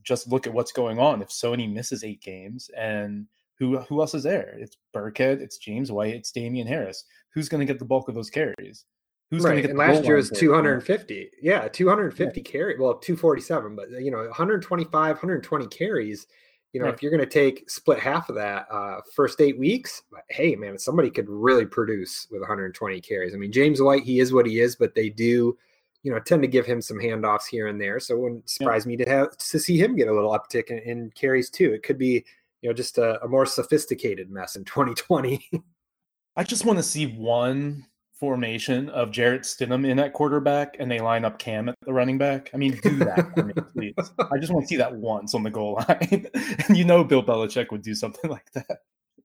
just 0.04 0.27
look 0.27 0.48
at 0.48 0.54
what's 0.54 0.71
going 0.71 1.00
on. 1.00 1.21
If 1.21 1.30
Sony 1.30 1.71
misses 1.71 2.04
eight 2.04 2.21
games 2.21 2.69
and 2.77 3.27
who 3.57 3.80
who 3.80 4.01
else 4.01 4.13
is 4.13 4.24
there? 4.24 4.56
It's 4.59 4.77
Burkhead, 4.95 5.42
it's 5.42 5.57
James 5.57 5.92
White, 5.92 6.13
it's 6.13 6.31
Damien 6.31 6.68
Harris. 6.68 7.03
Who's 7.33 7.50
going 7.50 7.65
to 7.65 7.71
get 7.71 7.80
the 7.80 7.86
bulk 7.86 8.07
of 8.07 8.15
those 8.15 8.30
carries? 8.30 8.86
Who's 9.31 9.44
right. 9.44 9.51
going 9.51 9.56
to 9.57 9.62
get? 9.62 9.69
And 9.71 9.80
last 9.80 10.06
year 10.06 10.15
was 10.15 10.30
250. 10.30 11.30
Yeah, 11.42 11.68
250 11.68 12.39
yeah. 12.39 12.44
carry. 12.44 12.80
Well, 12.80 12.95
247, 12.95 13.75
but 13.75 13.89
you 13.92 14.12
know, 14.12 14.19
125, 14.19 14.92
120 14.92 15.68
carries 15.68 16.27
you 16.74 16.81
know, 16.81 16.88
if 16.90 17.02
you're 17.02 17.12
going 17.12 17.24
to 17.24 17.25
take 17.25 17.69
split 17.69 18.00
half 18.00 18.30
of 18.30 18.36
that 18.36 18.68
uh, 18.72 19.00
first 19.16 19.42
eight 19.42 19.58
weeks, 19.58 20.04
hey 20.30 20.56
man, 20.56 20.78
somebody 20.78 21.10
could 21.10 21.30
really 21.30 21.66
produce 21.66 22.28
with 22.30 22.42
120 22.42 23.02
carries. 23.02 23.34
I 23.34 23.38
mean, 23.38 23.52
James 23.52 23.81
White, 23.81 24.04
he 24.04 24.19
is 24.19 24.34
what 24.34 24.46
he 24.46 24.60
is, 24.60 24.75
but 24.75 24.94
they 24.94 25.10
do, 25.10 25.58
you 26.04 26.12
know, 26.12 26.19
tend 26.19 26.42
to 26.42 26.48
give 26.48 26.66
him 26.66 26.81
some 26.81 26.98
handoffs 26.98 27.48
here 27.50 27.68
and 27.68 27.80
there. 27.80 28.00
So 28.00 28.16
it 28.16 28.19
wouldn't 28.19 28.50
surprise 28.50 28.86
yeah. 28.86 28.90
me 28.90 28.98
to 28.98 29.10
have 29.10 29.38
to 29.38 29.60
see 29.60 29.78
him 29.78 29.96
get 29.96 30.08
a 30.08 30.14
little 30.14 30.38
uptick 30.38 30.68
in, 30.68 30.80
in 30.80 31.12
carries 31.12 31.50
too. 31.50 31.74
It 31.74 31.84
could 31.84 31.98
be, 31.98 32.25
you 32.62 32.70
know, 32.70 32.74
just 32.74 32.98
a, 32.98 33.24
a 33.24 33.28
more 33.28 33.46
sophisticated 33.46 34.30
mess 34.30 34.56
in 34.56 34.66
2020. 34.66 35.50
I 36.36 36.44
just 36.44 36.66
want 36.66 36.78
to 36.78 36.84
see 36.84 37.08
one 37.08 37.86
formation 38.19 38.90
of 38.90 39.12
Jarrett 39.12 39.44
Stidham 39.44 39.88
in 39.88 40.00
at 40.00 40.13
quarterback 40.13 40.75
and 40.80 40.89
they 40.89 41.00
line 41.00 41.25
up 41.25 41.39
Cam 41.39 41.70
at 41.70 41.75
the 41.82 41.94
running 41.94 42.18
back. 42.18 42.50
I 42.53 42.58
mean, 42.58 42.80
do 42.82 42.98
that 42.98 43.32
for 43.36 43.44
me, 43.44 43.53
please. 43.74 44.12
I 44.32 44.38
just 44.38 44.51
want 44.51 44.63
to 44.63 44.68
see 44.68 44.77
that 44.77 44.96
once 44.96 45.36
on 45.36 45.44
the 45.44 45.50
goal 45.50 45.84
line. 45.88 46.27
and 46.68 46.77
you 46.77 46.84
know 46.84 47.03
Bill 47.03 47.24
Belichick 47.24 47.72
would 47.72 47.82
do 47.82 47.96
something 47.96 48.30
like 48.32 48.51
that. 48.53 48.80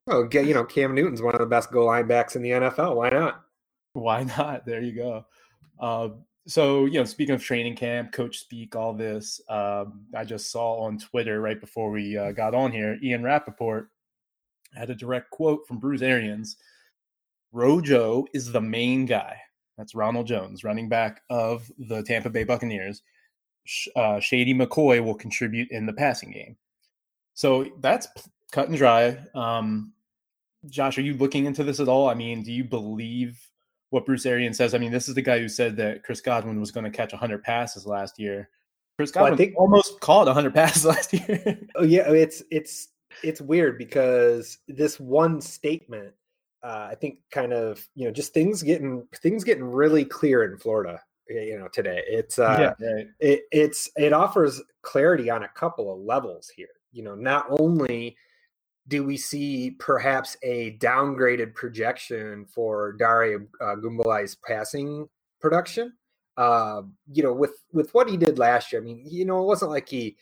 Oh, 0.09 0.25
get 0.25 0.47
you 0.47 0.55
know, 0.55 0.65
Cam 0.65 0.95
Newton's 0.95 1.23
one 1.23 1.35
of 1.35 1.41
the 1.41 1.47
best 1.47 1.71
goal 1.71 1.87
line 1.87 2.07
backs 2.07 2.37
in 2.37 2.43
the 2.43 2.51
NFL. 2.51 2.97
Why 2.97 3.11
not? 3.11 3.45
Why 3.95 4.25
not? 4.25 4.67
There 4.67 4.83
you 4.83 4.93
go. 4.93 5.27
Uh, 5.79 6.09
so, 6.47 6.87
you 6.87 6.99
know, 6.99 7.05
speaking 7.05 7.35
of 7.35 7.43
training 7.43 7.77
camp, 7.77 8.13
coach 8.13 8.39
speak, 8.39 8.75
all 8.75 8.93
this, 8.93 9.41
um, 9.49 10.07
I 10.17 10.25
just 10.25 10.51
saw 10.51 10.81
on 10.81 10.99
Twitter 10.99 11.41
right 11.41 11.61
before 11.61 11.91
we 11.91 12.17
uh, 12.17 12.33
got 12.33 12.55
on 12.55 12.73
here, 12.73 12.99
Ian 13.03 13.23
Rapoport 13.23 13.91
had 14.75 14.91
a 14.91 14.95
direct 14.95 15.31
quote 15.31 15.67
from 15.69 15.79
Bruce 15.79 16.03
Arians 16.03 16.57
Rojo 17.53 18.25
is 18.33 18.51
the 18.51 18.61
main 18.61 19.07
guy. 19.07 19.37
That's 19.77 19.95
Ronald 19.95 20.27
Jones, 20.27 20.65
running 20.65 20.89
back 20.89 21.23
of 21.31 21.71
the 21.79 22.03
Tampa 22.03 22.31
Bay 22.31 22.45
Buccaneers. 22.45 23.03
Uh, 23.95 24.21
Shady 24.21 24.55
McCoy 24.55 25.03
will 25.03 25.15
contribute 25.15 25.71
in 25.71 25.87
the 25.87 25.93
passing 25.93 26.33
game. 26.33 26.57
So 27.35 27.67
that's 27.81 28.09
cut 28.51 28.69
and 28.69 28.77
dry. 28.77 29.19
Um, 29.35 29.93
Josh, 30.69 30.99
are 30.99 31.03
you 31.03 31.15
looking 31.15 31.47
into 31.47 31.65
this 31.65 31.81
at 31.81 31.89
all? 31.89 32.09
I 32.09 32.15
mean, 32.15 32.43
do 32.43 32.53
you 32.53 32.65
believe 32.65 33.41
what 33.91 34.07
Bruce 34.07 34.27
Arians 34.27 34.57
says? 34.57 34.75
I 34.75 34.79
mean, 34.79 34.93
this 34.93 35.09
is 35.09 35.15
the 35.15 35.23
guy 35.23 35.39
who 35.39 35.49
said 35.49 35.77
that 35.77 36.05
Chris 36.05 36.21
Godwin 36.21 36.61
was 36.61 36.71
going 36.71 36.85
to 36.85 36.91
catch 36.91 37.13
100 37.13 37.43
passes 37.43 37.87
last 37.87 38.19
year. 38.19 38.49
Chris 38.97 39.11
Godwin 39.11 39.33
well, 39.33 39.35
I 39.35 39.37
think, 39.37 39.59
almost 39.59 40.01
caught 40.01 40.27
100 40.27 40.55
passes 40.55 40.85
last 40.85 41.13
year. 41.13 41.59
oh 41.77 41.85
yeah, 41.85 42.11
it's 42.13 42.43
it's 42.51 42.89
it's 43.23 43.41
weird 43.41 43.79
because 43.79 44.59
this 44.69 45.01
one 45.01 45.41
statement 45.41 46.13
uh, 46.63 46.89
I 46.91 46.95
think 46.95 47.19
kind 47.31 47.53
of 47.53 47.87
you 47.95 48.07
know 48.07 48.13
just 48.13 48.33
things 48.33 48.63
getting 48.63 49.07
things 49.17 49.45
getting 49.45 49.65
really 49.65 50.05
clear 50.05 50.45
in 50.45 50.59
Florida. 50.59 51.01
You 51.29 51.59
know, 51.59 51.69
today 51.69 52.03
it's 52.07 52.39
uh, 52.39 52.75
yeah, 52.81 52.87
right. 52.87 53.07
it, 53.21 53.43
it's 53.51 53.91
it 53.97 54.13
offers 54.13 54.61
clarity 54.83 55.31
on 55.31 55.45
a 55.45 55.49
couple 55.49 55.93
of 55.93 56.01
levels 56.01 56.51
here. 56.55 56.69
You 56.93 57.03
know, 57.03 57.15
not 57.15 57.47
only 57.49 58.17
do 58.89 59.05
we 59.05 59.17
see 59.17 59.77
perhaps 59.79 60.37
a 60.43 60.77
downgraded 60.79 61.55
projection 61.55 62.45
for 62.47 62.93
Dare 62.93 63.47
uh, 63.61 63.77
passing 64.47 65.09
production, 65.41 65.93
uh, 66.37 66.83
you 67.11 67.23
know, 67.23 67.33
with 67.33 67.55
with 67.73 67.93
what 67.95 68.09
he 68.09 68.17
did 68.17 68.39
last 68.39 68.73
year. 68.73 68.81
I 68.81 68.85
mean, 68.85 69.03
you 69.09 69.25
know, 69.25 69.43
it 69.43 69.47
wasn't 69.47 69.71
like 69.71 69.89
he 69.89 70.17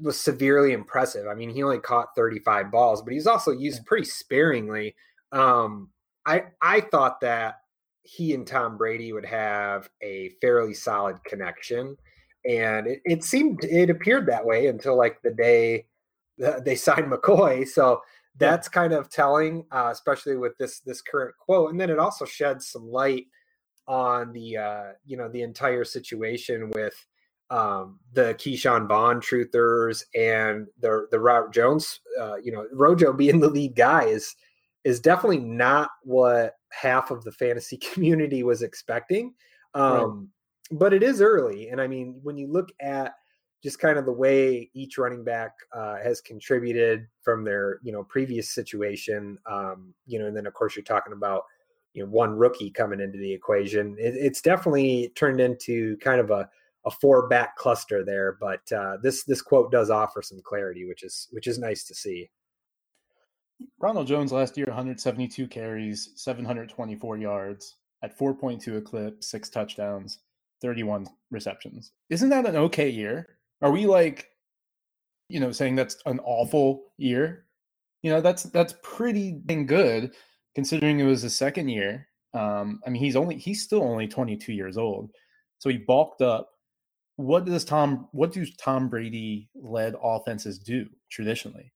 was 0.00 0.20
severely 0.20 0.72
impressive. 0.72 1.26
I 1.26 1.34
mean, 1.34 1.50
he 1.50 1.62
only 1.62 1.78
caught 1.78 2.14
35 2.14 2.70
balls, 2.70 3.02
but 3.02 3.12
he's 3.12 3.26
also 3.26 3.52
used 3.52 3.86
pretty 3.86 4.04
sparingly 4.04 4.94
um, 5.32 5.90
I 6.26 6.44
I 6.60 6.80
thought 6.80 7.20
that 7.20 7.60
he 8.08 8.32
and 8.32 8.46
Tom 8.46 8.78
Brady 8.78 9.12
would 9.12 9.26
have 9.26 9.90
a 10.00 10.30
fairly 10.40 10.72
solid 10.72 11.22
connection. 11.24 11.94
And 12.48 12.86
it, 12.86 13.02
it 13.04 13.22
seemed, 13.22 13.64
it 13.64 13.90
appeared 13.90 14.26
that 14.26 14.46
way 14.46 14.68
until 14.68 14.96
like 14.96 15.20
the 15.20 15.30
day 15.30 15.86
they 16.38 16.74
signed 16.76 17.12
McCoy. 17.12 17.68
So 17.68 18.00
that's 18.38 18.66
kind 18.66 18.94
of 18.94 19.10
telling, 19.10 19.66
uh, 19.70 19.90
especially 19.92 20.36
with 20.36 20.56
this 20.56 20.80
this 20.80 21.02
current 21.02 21.34
quote. 21.38 21.70
And 21.70 21.78
then 21.78 21.90
it 21.90 21.98
also 21.98 22.24
sheds 22.24 22.68
some 22.68 22.90
light 22.90 23.26
on 23.86 24.32
the 24.32 24.56
uh, 24.56 24.84
you 25.04 25.16
know 25.18 25.28
the 25.28 25.42
entire 25.42 25.84
situation 25.84 26.70
with 26.70 26.94
um, 27.50 27.98
the 28.12 28.34
Ke'Shawn 28.34 28.86
Vaughn 28.88 29.20
truthers 29.20 30.04
and 30.14 30.66
the 30.80 31.08
the 31.10 31.20
Robert 31.20 31.52
Jones. 31.52 32.00
Uh, 32.18 32.36
you 32.36 32.52
know, 32.52 32.66
Rojo 32.72 33.12
being 33.12 33.40
the 33.40 33.50
lead 33.50 33.74
guy 33.74 34.04
is 34.04 34.34
is 34.84 35.00
definitely 35.00 35.40
not 35.40 35.90
what 36.02 36.54
half 36.70 37.10
of 37.10 37.24
the 37.24 37.32
fantasy 37.32 37.76
community 37.92 38.42
was 38.42 38.62
expecting. 38.62 39.34
Um, 39.74 40.30
right. 40.70 40.78
But 40.78 40.92
it 40.92 41.02
is 41.02 41.22
early, 41.22 41.68
and 41.68 41.80
I 41.80 41.86
mean, 41.86 42.20
when 42.22 42.36
you 42.36 42.46
look 42.46 42.68
at 42.80 43.14
just 43.62 43.78
kind 43.78 43.98
of 43.98 44.04
the 44.04 44.12
way 44.12 44.70
each 44.74 44.98
running 44.98 45.24
back 45.24 45.52
uh, 45.74 45.96
has 45.96 46.20
contributed 46.20 47.06
from 47.22 47.42
their 47.42 47.80
you 47.82 47.92
know 47.92 48.04
previous 48.04 48.50
situation, 48.50 49.38
um, 49.50 49.94
you 50.06 50.18
know, 50.18 50.26
and 50.26 50.36
then 50.36 50.46
of 50.46 50.54
course 50.54 50.76
you're 50.76 50.84
talking 50.84 51.14
about 51.14 51.44
you 51.94 52.02
know 52.02 52.10
one 52.10 52.36
rookie 52.36 52.70
coming 52.70 53.00
into 53.00 53.18
the 53.18 53.32
equation. 53.32 53.96
It, 53.98 54.14
it's 54.14 54.42
definitely 54.42 55.12
turned 55.16 55.40
into 55.40 55.96
kind 55.98 56.20
of 56.20 56.30
a 56.30 56.48
a 56.86 56.90
four 56.90 57.28
back 57.28 57.56
cluster 57.56 58.04
there, 58.04 58.36
but 58.40 58.60
uh, 58.72 58.98
this 59.02 59.24
this 59.24 59.42
quote 59.42 59.72
does 59.72 59.90
offer 59.90 60.22
some 60.22 60.40
clarity, 60.42 60.86
which 60.86 61.02
is 61.02 61.28
which 61.30 61.46
is 61.46 61.58
nice 61.58 61.84
to 61.84 61.94
see. 61.94 62.30
Ronald 63.80 64.06
Jones 64.06 64.32
last 64.32 64.56
year, 64.56 64.66
172 64.66 65.46
carries, 65.48 66.10
724 66.16 67.16
yards 67.16 67.76
at 68.02 68.18
4.2 68.18 68.76
a 68.76 68.80
clip, 68.80 69.22
six 69.22 69.48
touchdowns, 69.48 70.20
31 70.62 71.06
receptions. 71.30 71.92
Isn't 72.10 72.30
that 72.30 72.46
an 72.46 72.56
okay 72.56 72.88
year? 72.88 73.38
Are 73.62 73.70
we 73.70 73.86
like, 73.86 74.28
you 75.28 75.40
know, 75.40 75.52
saying 75.52 75.76
that's 75.76 75.96
an 76.06 76.20
awful 76.24 76.92
year? 76.96 77.46
You 78.02 78.12
know, 78.12 78.20
that's 78.20 78.44
that's 78.44 78.74
pretty 78.82 79.32
dang 79.32 79.66
good 79.66 80.14
considering 80.54 81.00
it 81.00 81.04
was 81.04 81.22
his 81.22 81.36
second 81.36 81.68
year. 81.68 82.06
Um, 82.34 82.80
I 82.86 82.90
mean, 82.90 83.02
he's 83.02 83.16
only 83.16 83.36
he's 83.36 83.62
still 83.62 83.82
only 83.82 84.06
22 84.06 84.52
years 84.52 84.76
old, 84.76 85.10
so 85.58 85.68
he 85.68 85.78
bulked 85.78 86.22
up. 86.22 86.50
What 87.16 87.44
does 87.44 87.64
Tom? 87.64 88.08
What 88.12 88.32
do 88.32 88.46
Tom 88.58 88.88
Brady 88.88 89.48
led 89.54 89.94
offenses 90.00 90.58
do 90.58 90.86
traditionally? 91.10 91.72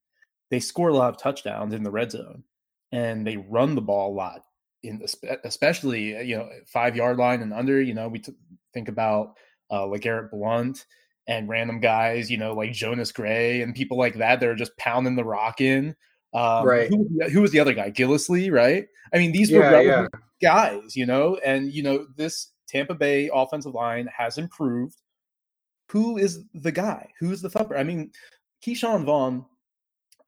They 0.53 0.61
score 0.61 0.91
a 0.91 0.95
lot 0.95 1.09
of 1.09 1.17
touchdowns 1.17 1.73
in 1.73 1.83
the 1.83 1.91
red 1.91 2.13
zone, 2.13 2.45
and 2.93 3.27
they 3.27 3.39
run 3.39 3.75
the 3.75 3.81
ball 3.81 4.13
a 4.13 4.15
lot 4.15 4.45
in 4.83 5.03
especially 5.45 6.23
you 6.29 6.37
know 6.37 6.49
five 6.67 6.95
yard 6.95 7.17
line 7.17 7.41
and 7.41 7.55
under. 7.55 7.81
You 7.81 7.95
know, 7.95 8.09
we 8.09 8.19
t- 8.19 8.35
think 8.75 8.89
about 8.89 9.35
uh, 9.71 9.87
LeGarrette 9.87 10.31
Blunt 10.31 10.85
and 11.27 11.49
random 11.49 11.81
guys, 11.81 12.31
you 12.31 12.37
know, 12.37 12.53
like 12.53 12.73
Jonas 12.73 13.13
Gray 13.13 13.63
and 13.63 13.75
people 13.75 13.97
like 13.97 14.17
that 14.17 14.41
that 14.41 14.49
are 14.49 14.55
just 14.55 14.77
pounding 14.77 15.17
the 15.17 15.25
rock 15.25 15.63
in. 15.63 15.97
Um, 16.35 16.67
right. 16.67 16.89
Who, 16.89 17.09
who, 17.31 17.41
was 17.41 17.53
the 17.53 17.61
other 17.61 17.75
guy? 17.75 17.91
Gillislee, 17.91 18.53
right? 18.53 18.87
I 19.15 19.19
mean, 19.19 19.33
these 19.33 19.51
were 19.51 19.61
yeah, 19.61 19.81
yeah. 19.81 20.07
guys, 20.43 20.97
you 20.97 21.07
know, 21.07 21.39
and 21.45 21.73
you 21.73 21.83
know 21.83 22.07
this 22.17 22.53
Tampa 22.69 22.95
Bay 22.95 23.31
offensive 23.33 23.75
line 23.75 24.09
has 24.15 24.37
improved. 24.37 24.97
Who 25.91 26.19
is 26.19 26.45
the 26.55 26.73
guy? 26.73 27.11
Who's 27.21 27.43
the 27.43 27.51
thumper? 27.51 27.77
I 27.77 27.85
mean, 27.85 28.11
Ke'Shawn 28.65 29.05
Vaughn. 29.05 29.45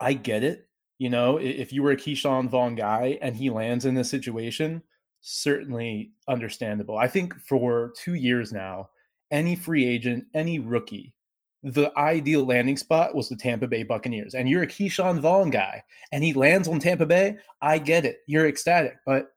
I 0.04 0.12
get 0.12 0.44
it. 0.44 0.68
You 0.99 1.11
know, 1.11 1.38
if 1.38 1.73
you 1.73 1.82
were 1.82 1.92
a 1.92 1.96
Ke'Shawn 1.96 2.49
Vaughn 2.49 2.75
guy 2.75 3.18
and 3.23 3.34
he 3.34 3.50
lands 3.50 3.84
in 3.84 3.94
this 3.94 4.11
situation, 4.11 4.82
certainly 5.23 6.12
understandable. 6.28 6.99
I 6.99 7.08
think 7.08 7.34
for 7.40 7.92
two 7.96 8.14
years 8.14 8.52
now, 8.52 8.90
any 9.30 9.56
free 9.56 9.87
agent, 9.87 10.26
any 10.34 10.58
rookie, 10.58 11.14
the 11.62 11.90
ideal 11.96 12.44
landing 12.44 12.76
spot 12.76 13.14
was 13.14 13.30
the 13.30 13.37
Tampa 13.37 13.66
Bay 13.66 13.82
Buccaneers. 13.82 14.34
And 14.34 14.49
you're 14.49 14.62
a 14.62 14.66
Ke'Shawn 14.66 15.20
Vaughn 15.20 15.49
guy, 15.49 15.82
and 16.12 16.23
he 16.23 16.34
lands 16.34 16.68
on 16.68 16.78
Tampa 16.78 17.06
Bay. 17.06 17.38
I 17.62 17.78
get 17.78 18.04
it. 18.04 18.18
You're 18.26 18.46
ecstatic. 18.46 18.96
But 19.06 19.28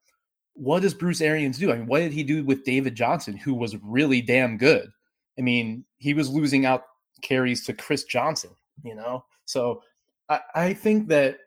what 0.53 0.81
does 0.81 0.93
Bruce 0.93 1.21
Arians 1.21 1.57
do? 1.57 1.71
I 1.71 1.77
mean, 1.77 1.88
what 1.88 2.00
did 2.00 2.12
he 2.12 2.24
do 2.24 2.43
with 2.43 2.65
David 2.65 2.95
Johnson, 2.95 3.38
who 3.38 3.53
was 3.53 3.77
really 3.81 4.21
damn 4.21 4.57
good? 4.57 4.89
I 5.39 5.41
mean, 5.41 5.86
he 5.97 6.13
was 6.13 6.29
losing 6.29 6.65
out 6.65 6.83
carries 7.21 7.65
to 7.65 7.74
Chris 7.74 8.03
Johnson, 8.03 8.51
you 8.83 8.93
know? 8.93 9.24
So 9.45 9.81
I, 10.29 10.74
think 10.74 11.07
that 11.07 11.38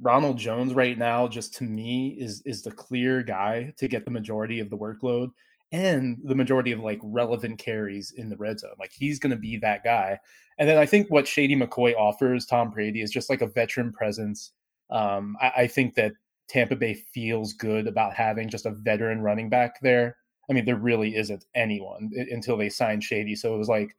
Ronald 0.00 0.38
Jones 0.38 0.74
right 0.74 0.98
now, 0.98 1.28
just 1.28 1.54
to 1.54 1.64
me, 1.64 2.16
is 2.18 2.42
is 2.44 2.62
the 2.62 2.72
clear 2.72 3.22
guy 3.22 3.72
to 3.78 3.88
get 3.88 4.04
the 4.04 4.10
majority 4.10 4.60
of 4.60 4.70
the 4.70 4.76
workload 4.76 5.28
and 5.72 6.18
the 6.24 6.34
majority 6.34 6.72
of 6.72 6.80
like 6.80 7.00
relevant 7.02 7.58
carries 7.58 8.12
in 8.16 8.28
the 8.28 8.36
red 8.36 8.60
zone. 8.60 8.74
Like 8.78 8.92
he's 8.92 9.18
going 9.18 9.30
to 9.30 9.36
be 9.36 9.56
that 9.58 9.82
guy. 9.82 10.18
And 10.58 10.68
then 10.68 10.78
I 10.78 10.86
think 10.86 11.10
what 11.10 11.26
Shady 11.26 11.56
McCoy 11.56 11.96
offers 11.96 12.46
Tom 12.46 12.70
Brady 12.70 13.02
is 13.02 13.10
just 13.10 13.28
like 13.28 13.40
a 13.42 13.48
veteran 13.48 13.92
presence. 13.92 14.52
Um, 14.90 15.36
I, 15.40 15.52
I, 15.56 15.66
think 15.66 15.94
that 15.96 16.12
Tampa 16.48 16.76
Bay 16.76 16.94
feels 16.94 17.54
good 17.54 17.88
about 17.88 18.14
having 18.14 18.48
just 18.48 18.66
a 18.66 18.70
veteran 18.70 19.22
running 19.22 19.48
back 19.48 19.80
there. 19.80 20.16
I 20.48 20.52
mean, 20.52 20.64
there 20.64 20.76
really 20.76 21.16
isn't 21.16 21.44
anyone 21.56 22.10
until 22.30 22.56
they 22.56 22.68
signed 22.68 23.02
Shady. 23.02 23.34
So 23.34 23.54
it 23.54 23.58
was 23.58 23.68
like, 23.68 23.96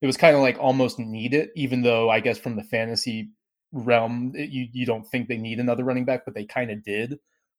it 0.00 0.06
was 0.06 0.16
kind 0.16 0.34
of 0.34 0.40
like 0.40 0.58
almost 0.58 0.98
need 0.98 1.34
it, 1.34 1.50
even 1.56 1.82
though 1.82 2.08
I 2.08 2.20
guess 2.20 2.38
from 2.38 2.56
the 2.56 2.62
fantasy 2.62 3.30
realm, 3.72 4.32
it, 4.34 4.50
you, 4.50 4.68
you 4.72 4.86
don't 4.86 5.06
think 5.06 5.28
they 5.28 5.36
need 5.36 5.58
another 5.58 5.84
running 5.84 6.04
back, 6.04 6.24
but 6.24 6.34
they 6.34 6.44
kind 6.44 6.70
of 6.70 6.82
did 6.84 7.18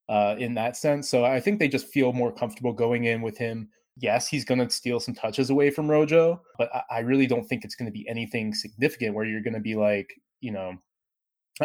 uh, 0.10 0.36
in 0.38 0.54
that 0.56 0.78
sense. 0.78 1.10
So 1.10 1.26
I 1.26 1.40
think 1.40 1.60
they 1.60 1.68
just 1.68 1.88
feel 1.88 2.14
more 2.14 2.32
comfortable 2.32 2.74
going 2.74 3.06
in 3.06 3.22
with 3.22 3.38
him. 3.38 3.70
Yes, 3.98 4.28
he's 4.28 4.46
going 4.46 4.60
to 4.60 4.70
steal 4.70 5.00
some 5.00 5.14
touches 5.14 5.50
away 5.50 5.70
from 5.70 5.90
Rojo, 5.90 6.42
but 6.58 6.70
I, 6.74 6.98
I 6.98 7.00
really 7.00 7.28
don't 7.28 7.46
think 7.46 7.64
it's 7.64 7.76
going 7.76 7.86
to 7.86 7.92
be 7.92 8.08
anything 8.10 8.54
significant 8.54 9.14
where 9.14 9.26
you're 9.26 9.42
going 9.42 9.54
to 9.54 9.60
be 9.60 9.76
like, 9.76 10.14
you 10.42 10.52
know, 10.52 10.74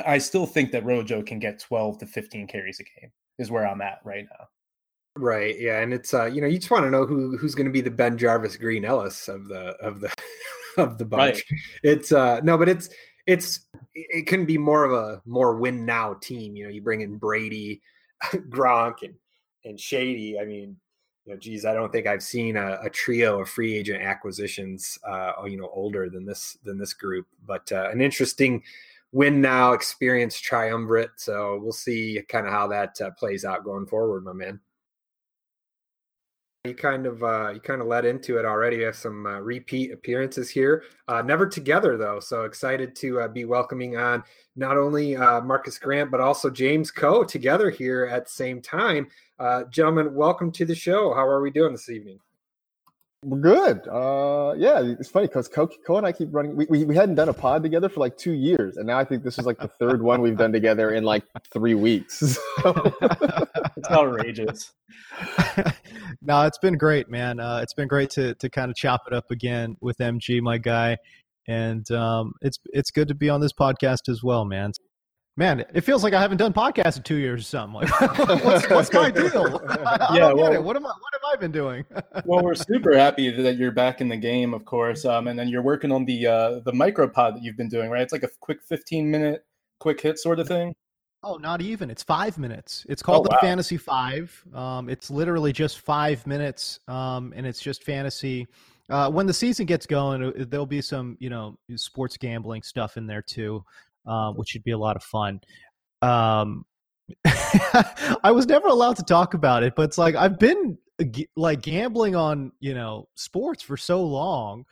I 0.05 0.19
still 0.19 0.47
think 0.47 0.71
that 0.73 0.85
Rojo 0.85 1.23
can 1.23 1.39
get 1.39 1.59
12 1.59 1.99
to 1.99 2.07
15 2.07 2.47
carries 2.47 2.81
a 2.81 3.01
game 3.01 3.11
is 3.39 3.51
where 3.51 3.67
I'm 3.67 3.81
at 3.81 4.01
right 4.05 4.27
now. 4.39 4.47
Right. 5.17 5.59
Yeah, 5.59 5.81
and 5.81 5.93
it's 5.93 6.15
uh, 6.15 6.27
you 6.27 6.41
know, 6.41 6.47
you 6.47 6.59
just 6.59 6.71
want 6.71 6.85
to 6.85 6.91
know 6.91 7.05
who 7.05 7.37
who's 7.37 7.55
going 7.55 7.67
to 7.67 7.73
be 7.73 7.81
the 7.81 7.91
BenJarvus 7.91 8.61
Green 8.61 8.85
Ellis 8.85 9.29
of 9.29 9.49
the 9.49 9.71
of 9.81 10.01
the 10.01 10.13
of 10.77 10.99
the 10.99 11.05
bunch. 11.05 11.45
Right. 11.51 11.61
It's 11.83 12.13
uh 12.13 12.41
no, 12.45 12.57
but 12.57 12.69
it's 12.69 12.89
it's 13.29 13.67
it 13.95 14.27
can 14.27 14.47
be 14.47 14.57
more 14.57 14.85
of 14.85 14.93
a 14.93 15.21
more 15.27 15.55
win 15.55 15.85
now 15.85 16.15
team. 16.15 16.57
You 16.57 16.65
know, 16.65 16.71
you 16.71 16.81
bring 16.81 17.03
in 17.03 17.19
Brady, 17.19 17.83
Gronk 18.33 19.03
and 19.03 19.15
and 19.65 19.79
Shady. 19.79 20.41
I 20.41 20.47
mean, 20.47 20.77
you 21.27 21.35
know, 21.35 21.39
geez, 21.39 21.67
I 21.67 21.75
don't 21.75 21.93
think 21.93 22.07
I've 22.07 22.23
seen 22.23 22.57
a, 22.57 22.79
a 22.83 22.89
trio 22.89 23.43
of 23.43 23.51
free 23.51 23.77
agent 23.77 24.03
acquisitions, 24.03 24.99
uh, 25.07 25.33
you 25.45 25.59
know, 25.59 25.71
older 25.75 26.09
than 26.09 26.25
this 26.25 26.57
than 26.65 26.79
this 26.79 26.95
group. 26.95 27.27
But 27.47 27.71
uh, 27.71 27.91
an 27.91 28.01
interesting 28.01 28.63
win 29.13 29.43
now 29.43 29.75
experience 29.75 30.41
triumvirate. 30.41 31.11
So 31.17 31.61
we'll 31.63 31.73
see 31.73 32.23
kind 32.31 32.47
of 32.47 32.53
how 32.53 32.67
that 32.69 32.99
uh, 32.99 33.11
plays 33.11 33.45
out 33.45 33.63
going 33.63 33.87
forward, 33.87 34.25
my 34.25 34.33
man. 34.33 34.59
You 36.69 36.75
kind 36.75 37.07
of 37.07 37.25
uh, 37.25 37.51
you 37.55 37.61
kind 37.61 37.81
of 37.81 37.87
led 37.87 38.05
into 38.05 38.39
it 38.39 38.45
already. 38.45 38.77
We 38.77 38.83
have 38.83 38.95
some 38.95 39.25
uh, 39.25 39.41
repeat 39.41 39.91
appearances 39.91 40.51
here. 40.51 40.85
Uh, 41.09 41.23
never 41.23 41.47
together 41.47 41.97
though, 41.97 42.21
so 42.21 42.45
excited 42.45 42.95
to 42.97 43.21
uh, 43.21 43.29
be 43.29 43.47
welcoming 43.47 43.97
on 43.97 44.23
not 44.55 44.77
only 44.77 45.17
uh, 45.17 45.41
Marcas 45.41 45.81
Grant 45.81 46.11
but 46.11 46.21
also 46.21 46.51
James 46.51 46.91
Koh 46.91 47.25
together 47.25 47.71
here 47.71 48.05
at 48.13 48.27
the 48.27 48.31
same 48.31 48.61
time. 48.61 49.09
Uh, 49.39 49.65
gentlemen, 49.65 50.15
welcome 50.15 50.53
to 50.53 50.67
the 50.67 50.75
show. 50.75 51.15
How 51.15 51.27
are 51.27 51.41
we 51.41 51.51
doing 51.51 51.73
this 51.73 51.89
evening? 51.89 52.19
We're 53.25 53.41
good. 53.41 53.89
Uh, 53.89 54.55
yeah, 54.59 54.81
it's 54.81 55.09
funny 55.09 55.27
because 55.27 55.49
Koh, 55.49 55.71
Koh 55.87 55.97
and 55.97 56.07
I 56.07 56.13
keep 56.13 56.29
running. 56.31 56.55
We, 56.55 56.67
we, 56.69 56.85
we 56.85 56.95
hadn't 56.95 57.15
done 57.15 57.31
a 57.31 57.35
pod 57.35 57.63
together 57.63 57.89
for 57.89 58.01
like 58.01 58.19
two 58.19 58.33
years, 58.33 58.77
and 58.77 58.87
now 58.87 58.99
I 58.99 59.05
think 59.05 59.25
this 59.25 59.39
is 59.39 59.47
like 59.47 59.59
the 59.59 59.69
third 59.69 60.03
one 60.03 60.21
we've 60.21 60.37
done 60.37 60.53
together 60.53 60.91
in 60.91 61.03
like 61.03 61.25
three 61.53 61.75
weeks. 61.75 62.39
it's 63.79 63.91
outrageous. 63.91 64.73
no, 66.23 66.43
it's 66.43 66.59
been 66.59 66.77
great, 66.77 67.09
man. 67.09 67.41
Uh, 67.41 67.61
it's 67.63 67.75
been 67.75 67.89
great 67.89 68.11
to 68.11 68.35
to 68.35 68.49
kind 68.49 68.71
of 68.71 68.77
chop 68.77 69.03
it 69.07 69.13
up 69.13 69.31
again 69.31 69.77
with 69.81 69.99
MG, 69.99 70.41
my 70.41 70.59
guy, 70.59 70.97
and 71.47 71.91
um, 71.91 72.33
it's 72.43 72.59
it's 72.67 72.91
good 72.91 73.09
to 73.09 73.15
be 73.15 73.29
on 73.29 73.41
this 73.41 73.53
podcast 73.53 74.09
as 74.09 74.23
well, 74.23 74.45
man. 74.45 74.73
Man, 75.37 75.65
it 75.73 75.83
feels 75.83 76.03
like 76.03 76.15
I 76.15 76.21
haven't 76.21 76.39
done 76.39 76.53
podcasts 76.53 76.97
in 76.97 77.05
two 77.05 77.15
years 77.15 77.43
or 77.43 77.45
something. 77.45 77.89
Like, 77.89 78.19
what's, 78.45 78.69
what's 78.71 78.93
my 78.93 79.09
deal? 79.09 79.63
I, 79.69 80.17
yeah, 80.17 80.33
well, 80.33 80.61
What 80.61 80.75
am 80.75 80.85
I? 80.85 80.89
What 80.89 81.13
have 81.13 81.23
I 81.33 81.37
been 81.37 81.53
doing? 81.53 81.85
well, 82.25 82.43
we're 82.43 82.57
super 82.57 82.99
happy 82.99 83.31
that 83.31 83.57
you're 83.57 83.71
back 83.71 84.01
in 84.01 84.09
the 84.09 84.17
game, 84.17 84.53
of 84.53 84.65
course, 84.65 85.05
um, 85.05 85.29
and 85.29 85.39
then 85.39 85.47
you're 85.47 85.63
working 85.63 85.93
on 85.93 86.07
the 86.07 86.27
uh, 86.27 86.61
the 86.65 86.73
micropod 86.73 87.35
that 87.35 87.43
you've 87.43 87.57
been 87.57 87.69
doing, 87.69 87.89
right? 87.89 88.03
It's 88.03 88.13
like 88.13 88.25
a 88.25 88.31
quick 88.41 88.65
15 88.69 89.11
minute 89.11 89.45
quick 89.79 90.01
hit 90.01 90.19
sort 90.19 90.41
of 90.41 90.49
thing. 90.49 90.75
Oh, 91.23 91.37
not 91.37 91.61
even. 91.61 91.91
It's 91.91 92.03
five 92.03 92.39
minutes. 92.39 92.87
It's 92.89 93.03
called 93.03 93.27
oh, 93.27 93.33
wow. 93.33 93.39
the 93.41 93.47
Fantasy 93.47 93.77
Five. 93.77 94.45
Um, 94.55 94.89
it's 94.89 95.11
literally 95.11 95.53
just 95.53 95.81
five 95.81 96.25
minutes, 96.27 96.79
um, 96.87 97.33
and 97.35 97.45
it's 97.45 97.61
just 97.61 97.83
fantasy. 97.83 98.47
Uh, 98.89 99.11
when 99.11 99.27
the 99.27 99.35
season 99.35 99.67
gets 99.67 99.85
going, 99.85 100.23
uh, 100.23 100.33
there'll 100.49 100.65
be 100.65 100.81
some, 100.81 101.17
you 101.19 101.29
know, 101.29 101.59
sports 101.75 102.17
gambling 102.17 102.63
stuff 102.63 102.97
in 102.97 103.07
there 103.07 103.21
too, 103.21 103.65
uh, 104.07 104.33
which 104.33 104.49
should 104.49 104.63
be 104.63 104.71
a 104.71 104.79
lot 104.79 104.97
of 104.97 105.03
fun. 105.03 105.41
Um, 106.03 106.65
I 107.27 108.31
was 108.31 108.47
never 108.47 108.69
allowed 108.69 108.97
to 108.97 109.03
talk 109.03 109.35
about 109.35 109.63
it, 109.63 109.75
but 109.75 109.83
it's 109.83 109.99
like 109.99 110.15
I've 110.15 110.39
been 110.39 110.79
like 111.37 111.63
gambling 111.63 112.17
on 112.17 112.53
you 112.61 112.75
know 112.75 113.09
sports 113.15 113.63
for 113.63 113.77
so 113.77 114.03
long, 114.05 114.65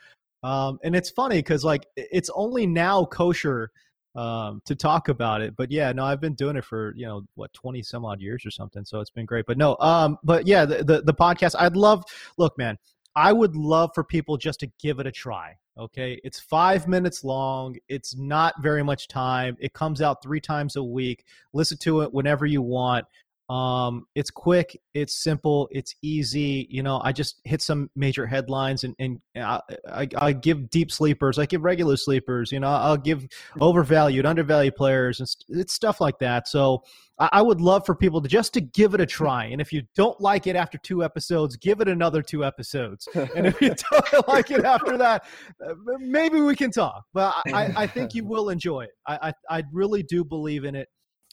um, 0.44 0.78
and 0.84 0.94
it's 0.94 1.10
funny 1.10 1.38
because 1.38 1.64
like 1.64 1.86
it's 1.96 2.30
only 2.34 2.66
now 2.66 3.04
kosher 3.04 3.72
um, 4.16 4.62
to 4.64 4.74
talk 4.74 5.08
about 5.08 5.40
it. 5.40 5.54
But 5.56 5.70
yeah, 5.70 5.92
no, 5.92 6.04
I've 6.04 6.20
been 6.20 6.34
doing 6.34 6.56
it 6.56 6.64
for 6.64 6.94
you 6.96 7.06
know 7.06 7.22
what 7.34 7.52
twenty 7.52 7.82
some 7.82 8.04
odd 8.04 8.20
years 8.20 8.44
or 8.46 8.50
something, 8.50 8.84
so 8.84 9.00
it's 9.00 9.10
been 9.10 9.26
great. 9.26 9.46
But 9.46 9.58
no, 9.58 9.76
um, 9.80 10.18
but 10.24 10.46
yeah, 10.46 10.64
the, 10.64 10.84
the 10.84 11.02
the 11.02 11.14
podcast, 11.14 11.54
I'd 11.58 11.76
love. 11.76 12.04
Look, 12.38 12.56
man, 12.58 12.78
I 13.14 13.32
would 13.32 13.56
love 13.56 13.90
for 13.94 14.04
people 14.04 14.36
just 14.36 14.60
to 14.60 14.70
give 14.78 14.98
it 14.98 15.06
a 15.06 15.12
try. 15.12 15.56
Okay. 15.78 16.18
It's 16.24 16.40
five 16.40 16.88
minutes 16.88 17.22
long. 17.22 17.76
It's 17.88 18.16
not 18.16 18.54
very 18.62 18.82
much 18.82 19.08
time. 19.08 19.56
It 19.60 19.74
comes 19.74 20.00
out 20.00 20.22
three 20.22 20.40
times 20.40 20.76
a 20.76 20.82
week. 20.82 21.24
Listen 21.52 21.76
to 21.78 22.00
it 22.00 22.12
whenever 22.12 22.46
you 22.46 22.62
want. 22.62 23.04
Um, 23.48 24.06
it's 24.16 24.30
quick, 24.30 24.80
it's 24.92 25.22
simple, 25.22 25.68
it's 25.70 25.94
easy. 26.02 26.66
You 26.68 26.82
know, 26.82 27.00
I 27.04 27.12
just 27.12 27.40
hit 27.44 27.62
some 27.62 27.90
major 27.94 28.26
headlines 28.26 28.82
and, 28.82 28.94
and 28.98 29.20
I, 29.36 29.60
I, 29.88 30.08
I 30.16 30.32
give 30.32 30.68
deep 30.68 30.90
sleepers, 30.90 31.38
I 31.38 31.46
give 31.46 31.62
regular 31.62 31.96
sleepers, 31.96 32.50
you 32.50 32.58
know, 32.58 32.68
I'll 32.68 32.96
give 32.96 33.28
overvalued, 33.60 34.26
undervalued 34.26 34.74
players, 34.74 35.20
and 35.20 35.28
it's 35.60 35.74
stuff 35.74 36.00
like 36.00 36.18
that. 36.18 36.48
So 36.48 36.82
I, 37.18 37.28
I 37.34 37.42
would 37.42 37.60
love 37.60 37.86
for 37.86 37.94
people 37.94 38.20
to 38.20 38.28
just 38.28 38.52
to 38.54 38.60
give 38.60 38.94
it 38.94 39.00
a 39.00 39.06
try. 39.06 39.44
And 39.44 39.60
if 39.60 39.72
you 39.72 39.82
don't 39.94 40.20
like 40.20 40.46
it 40.46 40.56
after 40.56 40.78
two 40.78 41.04
episodes, 41.04 41.56
give 41.56 41.80
it 41.80 41.88
another 41.88 42.22
two 42.22 42.44
episodes. 42.44 43.08
And 43.14 43.46
if 43.46 43.60
you 43.60 43.74
don't 43.90 44.28
like 44.28 44.50
it 44.50 44.64
after 44.64 44.98
that, 44.98 45.24
uh, 45.64 45.74
maybe 45.98 46.40
we 46.40 46.56
can 46.56 46.70
talk. 46.70 47.04
But 47.14 47.34
I, 47.52 47.72
I 47.76 47.86
think 47.86 48.14
you 48.14 48.24
will 48.26 48.50
enjoy 48.50 48.82
it. 48.84 48.90
I, 49.06 49.32
I, 49.50 49.58
I 49.58 49.62
really 49.72 50.02
do 50.02 50.24
believe 50.24 50.64
in 50.64 50.74
it 50.74 50.88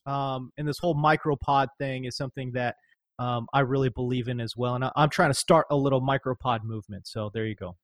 um, 0.05 0.51
and 0.57 0.67
this 0.67 0.79
whole 0.79 0.95
micropod 0.95 1.67
thing 1.77 2.05
is 2.05 2.15
something 2.15 2.51
that 2.51 2.75
um, 3.19 3.47
I 3.53 3.61
really 3.61 3.89
believe 3.89 4.27
in 4.27 4.39
as 4.39 4.57
well. 4.57 4.75
And 4.75 4.85
I, 4.85 4.91
am 4.97 5.09
trying 5.09 5.29
to 5.29 5.35
start 5.35 5.67
a 5.69 5.75
little 5.75 6.01
micropod 6.01 6.63
movement. 6.63 7.07
So 7.07 7.29
there 7.33 7.45
you 7.45 7.55
go. 7.55 7.75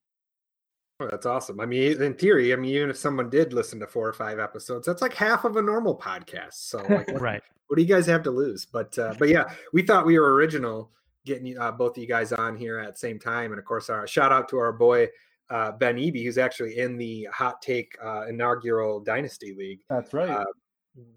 Oh, 1.00 1.08
that's 1.10 1.26
awesome. 1.26 1.62
I 1.62 1.66
mean, 1.66 2.02
in 2.02 2.14
theory, 2.16 2.52
I 2.52 2.58
mean, 2.58 2.76
even 2.76 2.90
if 2.90 2.98
someone 2.98 3.30
did 3.30 3.54
listen 3.54 3.80
to 3.80 3.88
four 3.88 4.08
or 4.08 4.14
five 4.14 4.38
episodes, 4.38 4.86
that's 4.86 5.02
like 5.02 5.14
half 5.14 5.46
of 5.46 5.56
a 5.56 5.62
normal 5.62 5.98
podcast. 5.98 6.56
So, 6.56 6.80
like, 6.90 7.08
what, 7.12 7.22
right. 7.22 7.42
What 7.68 7.78
do 7.78 7.82
you 7.82 7.88
guys 7.88 8.06
have 8.08 8.24
to 8.24 8.32
lose? 8.32 8.66
But, 8.66 8.98
uh, 9.00 9.14
but 9.18 9.30
yeah, 9.30 9.54
we 9.72 9.84
thought 9.84 10.06
we 10.06 10.20
were 10.20 10.34
original 10.34 10.92
getting 11.26 11.58
uh, 11.58 11.72
both 11.72 11.96
of 11.96 12.02
you 12.02 12.08
guys 12.08 12.34
on 12.34 12.58
here 12.58 12.80
at 12.80 12.94
the 12.94 13.00
same 13.00 13.20
time. 13.20 13.52
And 13.52 13.60
of 13.60 13.66
course, 13.66 13.90
our 13.90 14.08
shout 14.08 14.34
out 14.34 14.50
to 14.50 14.58
our 14.58 14.74
boy 14.74 15.08
uh, 15.50 15.72
Ben 15.74 15.96
Eby, 15.96 16.24
who's 16.24 16.38
actually 16.38 16.78
in 16.78 16.98
the 16.98 17.28
Hot 17.32 17.62
Take 17.62 17.96
uh, 18.04 18.26
inaugural 18.28 19.00
Dynasty 19.00 19.56
League. 19.58 19.80
That's 19.90 20.14
right. 20.14 20.46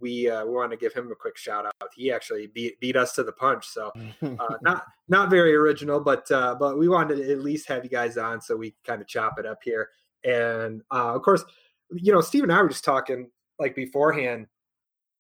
We 0.01 0.29
uh, 0.29 0.45
want 0.45 0.71
to 0.71 0.77
give 0.77 0.93
him 0.93 1.11
a 1.11 1.15
quick 1.15 1.37
shout 1.37 1.67
out. 1.67 1.91
He 1.95 2.13
actually 2.13 2.47
beat 2.47 2.79
beat 2.81 2.97
us 2.97 3.13
to 3.15 3.23
the 3.23 3.33
punch, 3.33 3.67
so 3.67 3.93
uh, 4.23 4.55
not 4.63 4.85
not 5.09 5.31
very 5.31 5.55
original, 5.55 6.01
but 6.01 6.31
uh, 6.31 6.55
but 6.55 6.79
we 6.79 6.89
wanted 6.89 7.17
to 7.17 7.33
at 7.33 7.41
least 7.41 7.69
have 7.69 7.85
you 7.85 7.91
guys 7.91 8.17
on 8.17 8.41
so 8.41 8.57
we 8.57 8.75
kind 8.85 9.01
of 9.01 9.09
chop 9.09 9.39
it 9.39 9.47
up 9.47 9.59
here. 9.63 9.91
And 10.25 10.83
uh, 10.91 11.15
of 11.15 11.23
course, 11.23 11.45
you 11.91 12.13
know, 12.13 12.21
Steve 12.21 12.43
and 12.45 12.53
I 12.53 12.63
were 12.63 12.69
just 12.69 12.85
talking 12.85 13.31
like 13.59 13.75
beforehand. 13.75 14.47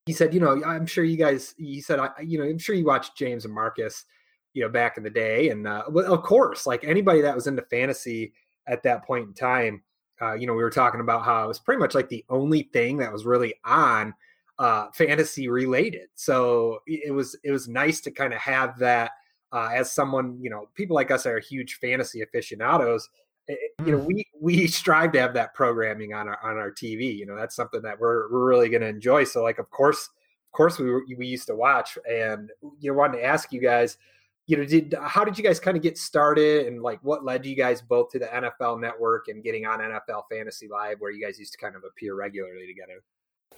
He 0.07 0.13
said, 0.13 0.35
you 0.35 0.41
know, 0.41 0.63
I'm 0.65 0.87
sure 0.87 1.05
you 1.05 1.17
guys. 1.17 1.55
He 1.57 1.81
said, 1.81 1.99
I, 1.99 2.11
you 2.21 2.39
know, 2.39 2.45
I'm 2.45 2.59
sure 2.59 2.75
you 2.75 2.85
watched 2.85 3.17
James 3.17 3.45
and 3.45 3.55
Marcas, 3.55 4.05
you 4.53 4.63
know, 4.63 4.69
back 4.69 4.97
in 4.97 5.03
the 5.03 5.11
day, 5.11 5.51
and 5.51 5.67
uh, 5.67 5.85
of 5.87 6.23
course, 6.23 6.67
like 6.67 6.85
anybody 6.85 7.21
that 7.21 7.35
was 7.35 7.47
into 7.47 7.63
fantasy 7.63 8.33
at 8.67 8.83
that 8.83 9.05
point 9.05 9.29
in 9.29 9.35
time. 9.35 9.83
Uh, 10.21 10.35
you 10.35 10.47
know, 10.47 10.55
we 10.55 10.63
were 10.63 10.71
talking 10.71 11.01
about 11.01 11.25
how 11.25 11.45
it 11.45 11.49
was 11.49 11.59
pretty 11.59 11.81
much 11.81 11.97
like 11.97 12.09
the 12.09 12.25
only 12.29 12.63
thing 12.73 12.97
that 12.99 13.13
was 13.13 13.25
really 13.25 13.55
on 13.65 14.15
uh, 14.63 14.87
fantasy 14.95 15.49
related. 15.49 16.09
So 16.15 16.83
it 16.87 17.13
was 17.13 17.37
it 17.43 17.51
was 17.51 17.67
nice 17.67 18.01
to 18.03 18.13
kind 18.13 18.33
of 18.33 18.39
have 18.39 18.79
that 18.79 19.11
uh, 19.51 19.71
as 19.75 19.91
someone 19.91 20.39
you 20.41 20.51
know 20.51 20.69
people 20.77 20.95
like 20.95 21.11
us 21.11 21.27
are 21.27 21.41
huge 21.41 21.81
fantasy 21.81 22.23
aficionados. 22.23 23.09
It, 23.49 23.59
eh, 23.81 23.85
you 23.85 23.91
know, 23.91 23.99
mm. 23.99 24.07
we 24.07 24.25
we 24.41 24.67
strive 24.69 25.11
to 25.13 25.21
have 25.21 25.35
that 25.35 25.55
programming 25.55 26.15
on 26.15 26.29
our 26.29 26.39
on 26.45 26.59
our 26.59 26.71
TV. 26.71 27.13
You 27.13 27.27
know, 27.27 27.35
that's 27.35 27.57
something 27.57 27.83
that 27.83 27.99
we're 27.99 28.31
we're 28.31 28.49
really 28.49 28.69
going 28.69 28.83
to 28.83 28.89
enjoy. 28.89 29.25
So 29.25 29.43
like, 29.43 29.59
of 29.59 29.69
course, 29.71 29.99
of 30.05 30.57
course, 30.57 30.79
we 30.79 30.89
were, 30.89 31.03
we 31.19 31.27
used 31.27 31.49
to 31.49 31.57
watch, 31.57 31.99
and 32.09 32.49
you 32.79 32.93
know, 32.93 32.97
wanted 32.97 33.19
to 33.19 33.25
ask 33.25 33.53
you 33.53 33.61
guys. 33.61 33.99
You 34.47 34.59
know, 34.59 34.65
did 34.65 34.95
how 35.03 35.25
did 35.25 35.37
you 35.39 35.43
guys 35.43 35.59
kind 35.59 35.77
of 35.77 35.83
get 35.83 35.99
started, 35.99 36.69
and 36.69 36.83
like 36.85 37.01
what 37.03 37.25
led 37.25 37.45
you 37.45 37.57
guys 37.57 37.83
both 37.83 38.11
to 38.11 38.21
the 38.21 38.27
NFL 38.27 38.81
Network 38.81 39.27
and 39.27 39.43
getting 39.43 39.67
on 39.67 39.81
NFL 39.81 40.23
Fantasy 40.31 40.69
Live, 40.69 41.01
where 41.01 41.11
you 41.11 41.25
guys 41.25 41.37
used 41.37 41.53
to 41.53 41.59
kind 41.59 41.75
of 41.75 41.83
appear 41.83 42.15
regularly 42.15 42.69
together? 42.69 43.03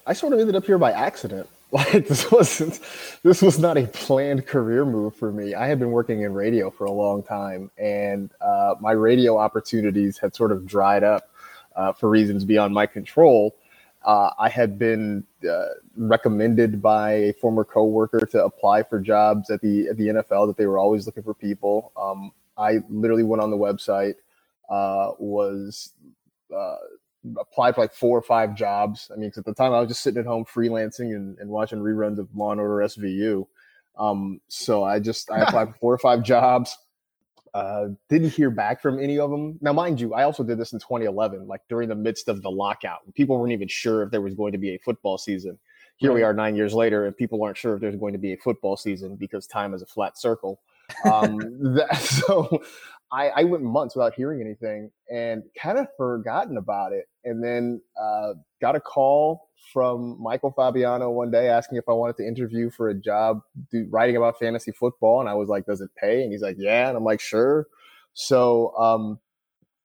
I 0.06 0.12
sort 0.12 0.32
of 0.32 0.40
ended 0.40 0.56
up 0.56 0.64
here 0.64 0.78
by 0.78 0.92
accident. 0.92 1.48
Like 1.74 2.06
this 2.06 2.30
wasn't 2.30 2.78
this 3.24 3.42
was 3.42 3.58
not 3.58 3.76
a 3.76 3.88
planned 3.88 4.46
career 4.46 4.84
move 4.84 5.16
for 5.16 5.32
me. 5.32 5.54
I 5.54 5.66
had 5.66 5.80
been 5.80 5.90
working 5.90 6.20
in 6.22 6.32
radio 6.32 6.70
for 6.70 6.84
a 6.84 6.92
long 6.92 7.20
time, 7.24 7.68
and 7.76 8.30
uh, 8.40 8.76
my 8.80 8.92
radio 8.92 9.36
opportunities 9.36 10.16
had 10.16 10.36
sort 10.36 10.52
of 10.52 10.66
dried 10.66 11.02
up 11.02 11.30
uh, 11.74 11.92
for 11.92 12.08
reasons 12.08 12.44
beyond 12.44 12.74
my 12.74 12.86
control. 12.86 13.56
Uh, 14.04 14.30
I 14.38 14.50
had 14.50 14.78
been 14.78 15.24
uh, 15.50 15.64
recommended 15.96 16.80
by 16.80 17.12
a 17.12 17.32
former 17.32 17.64
coworker 17.64 18.20
to 18.26 18.44
apply 18.44 18.84
for 18.84 19.00
jobs 19.00 19.50
at 19.50 19.60
the 19.60 19.88
at 19.88 19.96
the 19.96 20.08
NFL 20.08 20.46
that 20.46 20.56
they 20.56 20.66
were 20.66 20.78
always 20.78 21.06
looking 21.06 21.22
for 21.22 21.34
people. 21.34 21.90
Um, 21.96 22.30
I 22.56 22.80
literally 22.88 23.24
went 23.24 23.42
on 23.42 23.50
the 23.50 23.56
website, 23.56 24.14
uh, 24.68 25.12
was 25.18 25.90
uh, 26.54 26.76
applied 27.38 27.74
for 27.74 27.82
like 27.82 27.94
four 27.94 28.16
or 28.16 28.22
five 28.22 28.54
jobs. 28.54 29.10
I 29.12 29.18
mean, 29.18 29.30
at 29.36 29.44
the 29.44 29.54
time 29.54 29.72
I 29.72 29.80
was 29.80 29.88
just 29.88 30.02
sitting 30.02 30.20
at 30.20 30.26
home 30.26 30.44
freelancing 30.44 31.14
and, 31.14 31.38
and 31.38 31.50
watching 31.50 31.78
reruns 31.78 32.18
of 32.18 32.28
Law 32.34 32.52
and 32.52 32.60
Order 32.60 32.86
SVU. 32.86 33.46
Um, 33.98 34.40
so 34.48 34.84
I 34.84 35.00
just 35.00 35.30
I 35.30 35.40
applied 35.40 35.68
for 35.68 35.74
four 35.74 35.94
or 35.94 35.98
five 35.98 36.22
jobs. 36.22 36.76
Uh, 37.52 37.90
didn't 38.08 38.30
hear 38.30 38.50
back 38.50 38.82
from 38.82 38.98
any 38.98 39.18
of 39.18 39.30
them. 39.30 39.56
Now, 39.60 39.72
mind 39.72 40.00
you, 40.00 40.12
I 40.12 40.24
also 40.24 40.42
did 40.42 40.58
this 40.58 40.72
in 40.72 40.80
2011, 40.80 41.46
like 41.46 41.60
during 41.68 41.88
the 41.88 41.94
midst 41.94 42.28
of 42.28 42.42
the 42.42 42.50
lockout. 42.50 43.00
People 43.14 43.38
weren't 43.38 43.52
even 43.52 43.68
sure 43.68 44.02
if 44.02 44.10
there 44.10 44.20
was 44.20 44.34
going 44.34 44.50
to 44.52 44.58
be 44.58 44.74
a 44.74 44.78
football 44.78 45.18
season. 45.18 45.56
Here 45.96 46.10
right. 46.10 46.16
we 46.16 46.22
are 46.24 46.34
nine 46.34 46.56
years 46.56 46.74
later, 46.74 47.06
and 47.06 47.16
people 47.16 47.40
aren't 47.44 47.56
sure 47.56 47.74
if 47.74 47.80
there's 47.80 47.94
going 47.94 48.12
to 48.12 48.18
be 48.18 48.32
a 48.32 48.36
football 48.36 48.76
season 48.76 49.14
because 49.14 49.46
time 49.46 49.72
is 49.72 49.82
a 49.82 49.86
flat 49.86 50.18
circle. 50.18 50.60
Um, 51.04 51.38
that, 51.76 51.96
so 51.96 52.60
I, 53.14 53.28
I 53.28 53.44
went 53.44 53.62
months 53.62 53.94
without 53.94 54.14
hearing 54.14 54.40
anything 54.40 54.90
and 55.08 55.44
kind 55.56 55.78
of 55.78 55.86
forgotten 55.96 56.56
about 56.56 56.92
it. 56.92 57.04
And 57.24 57.42
then 57.44 57.80
uh, 58.00 58.34
got 58.60 58.74
a 58.74 58.80
call 58.80 59.50
from 59.72 60.20
Michael 60.20 60.50
Fabiano 60.50 61.10
one 61.10 61.30
day 61.30 61.48
asking 61.48 61.78
if 61.78 61.88
I 61.88 61.92
wanted 61.92 62.16
to 62.16 62.26
interview 62.26 62.70
for 62.70 62.88
a 62.88 62.94
job 62.94 63.40
do, 63.70 63.86
writing 63.88 64.16
about 64.16 64.38
fantasy 64.40 64.72
football. 64.72 65.20
And 65.20 65.28
I 65.28 65.34
was 65.34 65.48
like, 65.48 65.64
does 65.64 65.80
it 65.80 65.90
pay? 65.96 66.24
And 66.24 66.32
he's 66.32 66.42
like, 66.42 66.56
yeah. 66.58 66.88
And 66.88 66.96
I'm 66.96 67.04
like, 67.04 67.20
sure. 67.20 67.68
So 68.14 68.76
um, 68.76 69.20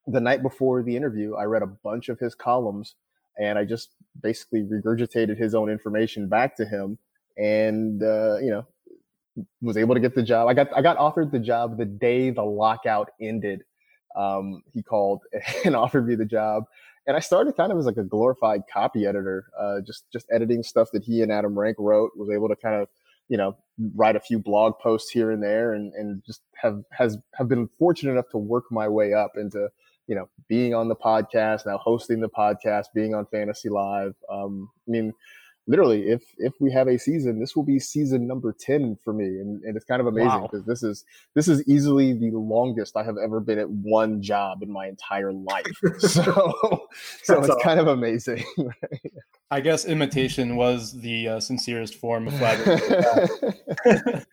the 0.08 0.20
night 0.20 0.42
before 0.42 0.82
the 0.82 0.96
interview, 0.96 1.36
I 1.36 1.44
read 1.44 1.62
a 1.62 1.66
bunch 1.66 2.08
of 2.08 2.18
his 2.18 2.34
columns 2.34 2.96
and 3.38 3.58
I 3.58 3.64
just 3.64 3.90
basically 4.20 4.62
regurgitated 4.62 5.38
his 5.38 5.54
own 5.54 5.70
information 5.70 6.28
back 6.28 6.56
to 6.56 6.64
him. 6.64 6.98
And, 7.38 8.02
uh, 8.02 8.38
you 8.38 8.50
know, 8.50 8.66
was 9.60 9.76
able 9.76 9.94
to 9.94 10.00
get 10.00 10.14
the 10.14 10.22
job. 10.22 10.48
I 10.48 10.54
got 10.54 10.68
I 10.76 10.82
got 10.82 10.96
offered 10.96 11.30
the 11.30 11.38
job 11.38 11.78
the 11.78 11.84
day 11.84 12.30
the 12.30 12.42
lockout 12.42 13.10
ended. 13.20 13.62
Um, 14.16 14.62
he 14.72 14.82
called 14.82 15.22
and 15.64 15.76
offered 15.76 16.06
me 16.06 16.14
the 16.14 16.24
job, 16.24 16.64
and 17.06 17.16
I 17.16 17.20
started 17.20 17.56
kind 17.56 17.72
of 17.72 17.78
as 17.78 17.86
like 17.86 17.96
a 17.96 18.04
glorified 18.04 18.62
copy 18.72 19.06
editor, 19.06 19.46
uh, 19.58 19.80
just 19.80 20.04
just 20.12 20.26
editing 20.32 20.62
stuff 20.62 20.88
that 20.92 21.04
he 21.04 21.22
and 21.22 21.32
Adam 21.32 21.58
Rank 21.58 21.76
wrote. 21.78 22.12
Was 22.16 22.30
able 22.30 22.48
to 22.48 22.56
kind 22.56 22.80
of 22.80 22.88
you 23.28 23.36
know 23.36 23.56
write 23.94 24.16
a 24.16 24.20
few 24.20 24.38
blog 24.38 24.78
posts 24.78 25.10
here 25.10 25.30
and 25.30 25.42
there, 25.42 25.74
and 25.74 25.92
and 25.94 26.22
just 26.24 26.42
have 26.56 26.82
has 26.92 27.18
have 27.34 27.48
been 27.48 27.68
fortunate 27.78 28.12
enough 28.12 28.28
to 28.30 28.38
work 28.38 28.64
my 28.70 28.88
way 28.88 29.14
up 29.14 29.32
into 29.36 29.68
you 30.06 30.14
know 30.14 30.28
being 30.48 30.74
on 30.74 30.88
the 30.88 30.96
podcast 30.96 31.66
now, 31.66 31.78
hosting 31.78 32.20
the 32.20 32.28
podcast, 32.28 32.86
being 32.94 33.14
on 33.14 33.26
Fantasy 33.26 33.68
Live. 33.68 34.14
Um, 34.30 34.68
I 34.86 34.90
mean 34.90 35.12
literally, 35.66 36.08
if 36.08 36.22
if 36.38 36.54
we 36.60 36.70
have 36.72 36.88
a 36.88 36.98
season, 36.98 37.38
this 37.40 37.54
will 37.54 37.62
be 37.62 37.78
season 37.78 38.26
number 38.26 38.54
ten 38.58 38.96
for 39.04 39.12
me, 39.12 39.24
and, 39.24 39.62
and 39.62 39.76
it's 39.76 39.84
kind 39.84 40.00
of 40.00 40.06
amazing 40.06 40.42
because 40.42 40.60
wow. 40.60 40.66
this 40.66 40.82
is 40.82 41.04
this 41.34 41.48
is 41.48 41.66
easily 41.68 42.12
the 42.12 42.30
longest 42.36 42.96
I 42.96 43.04
have 43.04 43.16
ever 43.22 43.40
been 43.40 43.58
at 43.58 43.70
one 43.70 44.22
job 44.22 44.62
in 44.62 44.70
my 44.70 44.86
entire 44.86 45.32
life. 45.32 45.66
so 45.98 46.22
so 47.22 47.38
it's 47.38 47.48
awesome. 47.48 47.56
kind 47.62 47.80
of 47.80 47.88
amazing. 47.88 48.44
I 49.52 49.60
guess 49.60 49.84
imitation 49.84 50.54
was 50.54 50.92
the 50.92 51.28
uh, 51.28 51.40
sincerest 51.40 51.96
form 51.96 52.28
of 52.28 52.38
flattery. 52.38 52.80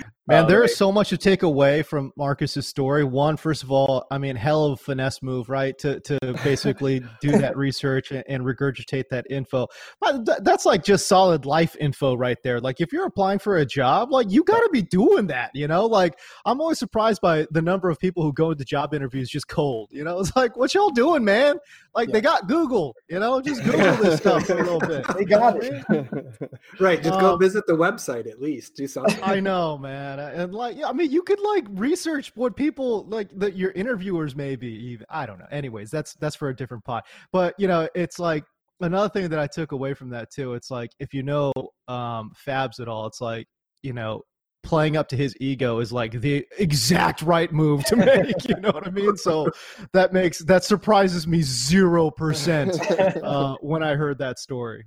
Man, 0.29 0.43
uh, 0.43 0.47
there 0.47 0.63
is 0.63 0.75
so 0.75 0.91
much 0.91 1.07
to 1.09 1.17
take 1.17 1.43
away 1.43 1.83
from 1.83 2.11
Marcas's 2.17 2.67
story. 2.67 3.05
One, 3.05 3.37
first 3.37 3.63
of 3.63 3.71
all, 3.71 4.05
I 4.11 4.17
mean, 4.17 4.35
hell 4.35 4.65
of 4.65 4.73
a 4.73 4.75
finesse 4.75 5.23
move, 5.23 5.47
right? 5.47 5.77
To 5.79 6.01
to 6.01 6.19
basically 6.43 7.01
do 7.21 7.31
that 7.31 7.55
research 7.57 8.11
and, 8.11 8.25
and, 8.27 8.43
regurgitate 8.43 9.05
that 9.09 9.25
info. 9.29 9.67
But 10.01 10.43
that's 10.43 10.65
like 10.65 10.83
just 10.83 11.07
solid 11.07 11.45
life 11.45 11.77
info 11.79 12.15
right 12.15 12.37
there. 12.43 12.59
Like 12.59 12.81
if 12.81 12.91
you're 12.91 13.05
applying 13.05 13.39
for 13.39 13.57
a 13.57 13.65
job, 13.65 14.11
like 14.11 14.29
you 14.29 14.43
got 14.43 14.59
to 14.59 14.69
be 14.69 14.81
doing 14.81 15.27
that. 15.27 15.51
You 15.53 15.69
know, 15.69 15.85
like 15.85 16.19
I'm 16.45 16.59
always 16.59 16.77
surprised 16.77 17.21
by 17.21 17.47
the 17.51 17.61
number 17.61 17.89
of 17.89 17.97
people 17.97 18.21
who 18.21 18.33
go 18.33 18.51
into 18.51 18.65
job 18.65 18.93
interviews 18.93 19.29
just 19.29 19.47
cold. 19.47 19.87
You 19.93 20.03
know, 20.03 20.19
it's 20.19 20.35
like 20.35 20.57
what 20.57 20.73
y'all 20.73 20.89
doing, 20.89 21.23
man? 21.23 21.55
Like 21.95 22.09
yeah. 22.09 22.13
they 22.13 22.21
got 22.21 22.49
Google. 22.49 22.95
You 23.09 23.19
know, 23.19 23.39
just 23.39 23.63
Google 23.63 23.95
this 23.95 24.19
stuff 24.19 24.45
for 24.45 24.57
a 24.57 24.63
little 24.63 24.79
bit. 24.79 25.06
They 25.17 25.25
got 25.25 25.63
it. 25.63 25.83
right. 26.79 27.01
Just 27.01 27.15
um, 27.15 27.21
go 27.21 27.37
visit 27.37 27.65
the 27.65 27.73
website 27.73 28.29
at 28.29 28.41
least. 28.41 28.75
Do 28.75 28.87
something. 28.87 29.19
I 29.23 29.39
know, 29.39 29.77
man 29.77 30.17
and 30.19 30.53
like 30.53 30.77
yeah 30.77 30.87
i 30.87 30.93
mean 30.93 31.11
you 31.11 31.21
could 31.21 31.39
like 31.39 31.65
research 31.71 32.31
what 32.35 32.55
people 32.55 33.05
like 33.05 33.29
that 33.37 33.55
your 33.55 33.71
interviewers 33.71 34.35
maybe 34.35 34.67
even 34.67 35.05
i 35.09 35.25
don't 35.25 35.39
know 35.39 35.47
anyways 35.51 35.89
that's 35.89 36.13
that's 36.15 36.35
for 36.35 36.49
a 36.49 36.55
different 36.55 36.83
pot 36.83 37.05
but 37.31 37.53
you 37.57 37.67
know 37.67 37.87
it's 37.95 38.19
like 38.19 38.43
another 38.81 39.09
thing 39.09 39.29
that 39.29 39.39
i 39.39 39.47
took 39.47 39.71
away 39.71 39.93
from 39.93 40.09
that 40.09 40.31
too 40.31 40.53
it's 40.53 40.69
like 40.69 40.91
if 40.99 41.13
you 41.13 41.23
know 41.23 41.51
um 41.87 42.31
fabs 42.47 42.79
at 42.79 42.87
all 42.87 43.07
it's 43.07 43.21
like 43.21 43.47
you 43.81 43.93
know 43.93 44.21
playing 44.63 44.97
up 44.97 45.07
to 45.07 45.15
his 45.15 45.35
ego 45.39 45.79
is 45.79 45.93
like 45.93 46.19
the 46.19 46.45
exact 46.57 47.21
right 47.21 47.53
move 47.53 47.83
to 47.85 47.95
make 47.95 48.47
you 48.47 48.55
know 48.57 48.71
what 48.71 48.85
i 48.85 48.89
mean 48.89 49.15
so 49.15 49.49
that 49.93 50.11
makes 50.11 50.39
that 50.39 50.63
surprises 50.63 51.25
me 51.25 51.41
zero 51.41 52.11
percent 52.11 52.77
uh, 53.23 53.55
when 53.61 53.81
i 53.81 53.95
heard 53.95 54.17
that 54.17 54.37
story 54.37 54.83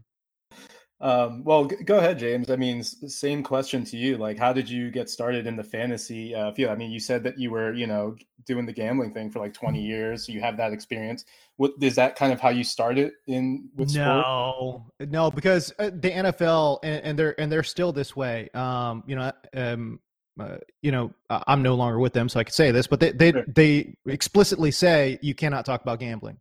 um, 1.00 1.44
well, 1.44 1.64
g- 1.64 1.76
go 1.84 1.98
ahead, 1.98 2.18
James. 2.18 2.50
I 2.50 2.56
mean, 2.56 2.82
same 2.82 3.42
question 3.42 3.84
to 3.84 3.96
you. 3.96 4.18
Like, 4.18 4.38
how 4.38 4.52
did 4.52 4.68
you 4.68 4.90
get 4.90 5.08
started 5.08 5.46
in 5.46 5.56
the 5.56 5.64
fantasy 5.64 6.34
uh, 6.34 6.52
field? 6.52 6.70
I 6.70 6.74
mean, 6.74 6.90
you 6.90 7.00
said 7.00 7.22
that 7.24 7.38
you 7.38 7.50
were, 7.50 7.72
you 7.72 7.86
know, 7.86 8.16
doing 8.46 8.66
the 8.66 8.72
gambling 8.72 9.12
thing 9.12 9.30
for 9.30 9.38
like 9.38 9.54
20 9.54 9.80
years. 9.80 10.26
So 10.26 10.32
you 10.32 10.40
have 10.40 10.58
that 10.58 10.72
experience. 10.72 11.24
What 11.56 11.72
is 11.80 11.94
that 11.94 12.16
kind 12.16 12.32
of 12.32 12.40
how 12.40 12.50
you 12.50 12.64
started 12.64 13.12
in 13.26 13.70
with 13.76 13.94
no, 13.94 14.82
sport? 14.98 15.10
No, 15.10 15.30
because 15.30 15.72
uh, 15.78 15.90
the 15.90 16.10
NFL 16.10 16.80
and, 16.82 17.04
and, 17.04 17.18
they're 17.18 17.40
and 17.40 17.50
they're 17.50 17.62
still 17.62 17.92
this 17.92 18.14
way. 18.14 18.50
Um, 18.52 19.02
you 19.06 19.16
know, 19.16 19.32
um, 19.54 20.00
uh, 20.38 20.58
you 20.82 20.92
know, 20.92 21.12
I'm 21.28 21.62
no 21.62 21.74
longer 21.74 21.98
with 21.98 22.12
them, 22.12 22.28
so 22.28 22.40
I 22.40 22.44
can 22.44 22.52
say 22.52 22.70
this, 22.70 22.86
but 22.86 23.00
they 23.00 23.12
they, 23.12 23.32
sure. 23.32 23.44
they 23.46 23.94
explicitly 24.06 24.70
say 24.70 25.18
you 25.20 25.34
cannot 25.34 25.66
talk 25.66 25.82
about 25.82 26.00
gambling. 26.00 26.38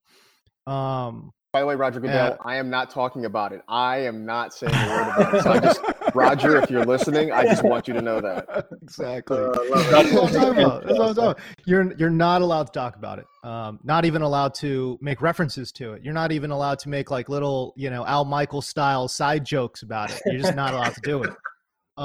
Um, 0.67 1.33
by 1.51 1.61
the 1.61 1.65
way, 1.65 1.73
Roger 1.75 1.99
Goodell, 1.99 2.37
I 2.45 2.57
am 2.57 2.69
not 2.69 2.91
talking 2.91 3.25
about 3.25 3.53
it. 3.53 3.61
I 3.67 4.05
am 4.05 4.23
not 4.23 4.53
saying 4.53 4.73
a 4.73 4.87
word 4.87 5.01
about 5.01 5.33
it. 5.33 5.43
So 5.43 5.51
I 5.51 5.59
just, 5.59 5.81
Roger, 6.15 6.61
if 6.61 6.69
you're 6.69 6.85
listening, 6.85 7.31
I 7.31 7.43
just 7.43 7.63
want 7.63 7.87
you 7.87 7.95
to 7.95 8.01
know 8.01 8.21
that. 8.21 8.67
Exactly. 8.81 9.37
Uh, 9.37 9.51
That's 9.91 10.11
what 10.11 10.33
I'm 10.33 10.33
talking 10.33 10.63
about. 10.63 10.83
That's 10.83 10.97
what 10.97 11.09
I'm 11.09 11.15
talking 11.15 11.23
about. 11.23 11.39
You're 11.65 11.93
you're 11.93 12.09
not 12.09 12.41
allowed 12.41 12.67
to 12.67 12.71
talk 12.71 12.95
about 12.95 13.19
it. 13.19 13.25
Um, 13.43 13.79
not 13.83 14.03
even 14.03 14.23
allowed 14.23 14.55
to 14.55 14.97
make 14.99 15.21
references 15.21 15.71
to 15.73 15.93
it. 15.93 16.03
You're 16.03 16.13
not 16.13 16.31
even 16.31 16.49
allowed 16.49 16.79
to 16.79 16.89
make 16.89 17.11
like 17.11 17.29
little, 17.29 17.73
you 17.77 17.91
know, 17.91 18.03
Al 18.05 18.25
Michaels 18.25 18.67
style 18.67 19.07
side 19.07 19.45
jokes 19.45 19.83
about 19.83 20.11
it. 20.11 20.19
You're 20.25 20.41
just 20.41 20.55
not 20.55 20.73
allowed 20.73 20.95
to 20.95 21.01
do 21.01 21.23
it. 21.23 21.33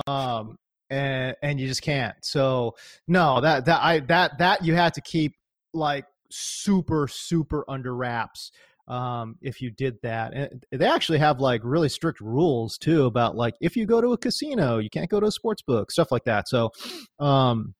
Um, 0.06 0.58
and 0.90 1.36
and 1.42 1.58
you 1.58 1.66
just 1.66 1.82
can't. 1.82 2.14
So 2.22 2.76
no, 3.08 3.40
that 3.40 3.64
that 3.64 3.82
I 3.82 4.00
that 4.00 4.38
that 4.38 4.64
you 4.64 4.74
had 4.74 4.94
to 4.94 5.00
keep 5.00 5.34
like 5.72 6.04
super 6.30 7.08
super 7.08 7.64
under 7.68 7.94
wraps 7.94 8.50
um, 8.88 9.36
if 9.40 9.60
you 9.60 9.70
did 9.70 9.96
that. 10.02 10.34
And 10.34 10.64
they 10.70 10.86
actually 10.86 11.18
have 11.18 11.40
like 11.40 11.60
really 11.64 11.88
strict 11.88 12.20
rules 12.20 12.78
too 12.78 13.06
about 13.06 13.36
like 13.36 13.54
if 13.60 13.76
you 13.76 13.86
go 13.86 14.00
to 14.00 14.12
a 14.12 14.18
casino, 14.18 14.78
you 14.78 14.90
can't 14.90 15.10
go 15.10 15.20
to 15.20 15.26
a 15.26 15.32
sports 15.32 15.62
book, 15.62 15.90
stuff 15.90 16.12
like 16.12 16.24
that. 16.24 16.48
So 16.48 16.70
um, 17.18 17.74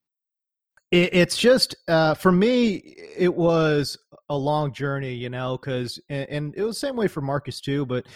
it, 0.90 1.11
it's 1.12 1.37
just 1.37 1.77
uh, 1.88 2.14
for 2.14 2.33
me, 2.33 2.97
it 3.17 3.35
was 3.35 3.99
a 4.31 4.37
long 4.37 4.73
journey, 4.73 5.12
you 5.12 5.29
know, 5.29 5.59
because 5.59 6.01
and, 6.09 6.29
and, 6.31 6.55
it 6.57 6.62
was 6.62 6.77
the 6.77 6.87
same 6.87 6.97
way 6.97 7.09
for 7.09 7.21
Marcas 7.21 7.61
too. 7.61 7.85
But 7.85 8.07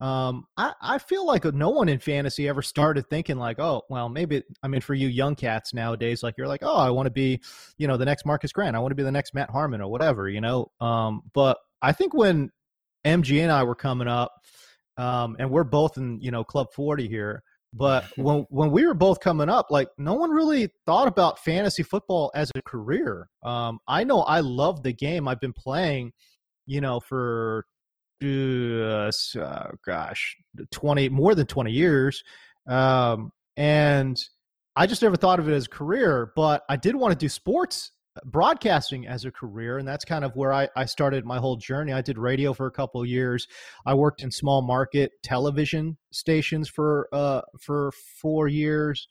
um, 0.00 0.46
I, 0.56 0.72
I 0.80 0.98
feel 0.98 1.26
like 1.26 1.44
no 1.44 1.70
one 1.70 1.88
in 1.88 1.98
fantasy 1.98 2.48
ever 2.48 2.62
started 2.62 3.08
thinking 3.10 3.36
like, 3.36 3.58
oh, 3.58 3.82
well, 3.90 4.08
maybe 4.08 4.42
I 4.62 4.68
mean 4.68 4.80
for 4.80 4.94
you 4.94 5.08
young 5.08 5.34
cats 5.34 5.74
nowadays, 5.74 6.22
like 6.22 6.36
you're 6.38 6.48
like, 6.48 6.62
oh, 6.62 6.76
I 6.76 6.90
want 6.90 7.06
to 7.06 7.10
be, 7.10 7.40
you 7.76 7.86
know, 7.86 7.96
the 7.96 8.06
next 8.06 8.24
Marcas 8.24 8.52
Grant, 8.52 8.76
I 8.76 8.78
want 8.78 8.92
to 8.92 8.96
be 8.96 9.02
the 9.02 9.12
next 9.12 9.34
Matt 9.34 9.50
Harmon 9.50 9.80
or 9.80 9.90
whatever, 9.90 10.28
you 10.28 10.40
know. 10.40 10.70
Um, 10.80 11.22
but 11.34 11.58
I 11.82 11.92
think 11.92 12.14
when 12.14 12.50
MG 13.06 13.42
and 13.42 13.52
I 13.52 13.62
were 13.64 13.74
coming 13.74 14.08
up, 14.08 14.32
um, 14.96 15.36
and 15.38 15.50
we're 15.50 15.64
both 15.64 15.96
in 15.96 16.20
you 16.20 16.30
know 16.30 16.44
Club 16.44 16.68
40 16.74 17.08
here. 17.08 17.42
But 17.72 18.04
when 18.16 18.46
when 18.50 18.70
we 18.70 18.86
were 18.86 18.94
both 18.94 19.20
coming 19.20 19.48
up, 19.48 19.66
like 19.70 19.88
no 19.98 20.14
one 20.14 20.30
really 20.30 20.68
thought 20.86 21.08
about 21.08 21.38
fantasy 21.38 21.82
football 21.82 22.30
as 22.34 22.50
a 22.54 22.62
career. 22.62 23.28
Um, 23.42 23.78
I 23.86 24.04
know 24.04 24.20
I 24.22 24.40
love 24.40 24.82
the 24.82 24.92
game. 24.92 25.28
I've 25.28 25.40
been 25.40 25.52
playing, 25.52 26.12
you 26.66 26.80
know, 26.80 27.00
for 27.00 27.64
uh, 28.22 29.10
uh, 29.40 29.70
gosh, 29.86 30.36
twenty 30.72 31.08
more 31.08 31.34
than 31.34 31.46
twenty 31.46 31.72
years, 31.72 32.22
um, 32.66 33.30
and 33.56 34.16
I 34.74 34.86
just 34.86 35.02
never 35.02 35.16
thought 35.16 35.38
of 35.38 35.48
it 35.48 35.54
as 35.54 35.66
a 35.66 35.70
career. 35.70 36.32
But 36.34 36.62
I 36.68 36.76
did 36.76 36.96
want 36.96 37.12
to 37.12 37.18
do 37.18 37.28
sports 37.28 37.92
broadcasting 38.24 39.06
as 39.06 39.24
a 39.24 39.30
career 39.30 39.78
and 39.78 39.86
that's 39.86 40.04
kind 40.04 40.24
of 40.24 40.34
where 40.36 40.52
I, 40.52 40.68
I 40.76 40.84
started 40.84 41.24
my 41.24 41.38
whole 41.38 41.56
journey. 41.56 41.92
I 41.92 42.02
did 42.02 42.18
radio 42.18 42.52
for 42.52 42.66
a 42.66 42.70
couple 42.70 43.04
years. 43.04 43.46
I 43.86 43.94
worked 43.94 44.22
in 44.22 44.30
small 44.30 44.62
market 44.62 45.12
television 45.22 45.96
stations 46.10 46.68
for 46.68 47.08
uh 47.12 47.42
for 47.60 47.92
four 48.20 48.48
years 48.48 49.08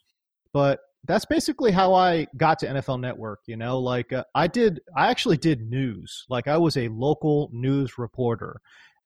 but 0.52 0.80
that's 1.04 1.24
basically 1.24 1.70
how 1.70 1.94
i 1.94 2.26
got 2.36 2.58
to 2.58 2.66
nfl 2.66 3.00
network 3.00 3.40
you 3.46 3.56
know? 3.56 3.78
Like 3.78 4.12
uh, 4.12 4.24
i 4.34 4.46
did 4.46 4.80
i 4.96 5.10
actually 5.10 5.36
did 5.36 5.68
news. 5.68 6.24
Like 6.28 6.48
i 6.48 6.56
was 6.56 6.76
a 6.76 6.88
local 6.88 7.50
news 7.52 7.98
reporter 7.98 8.60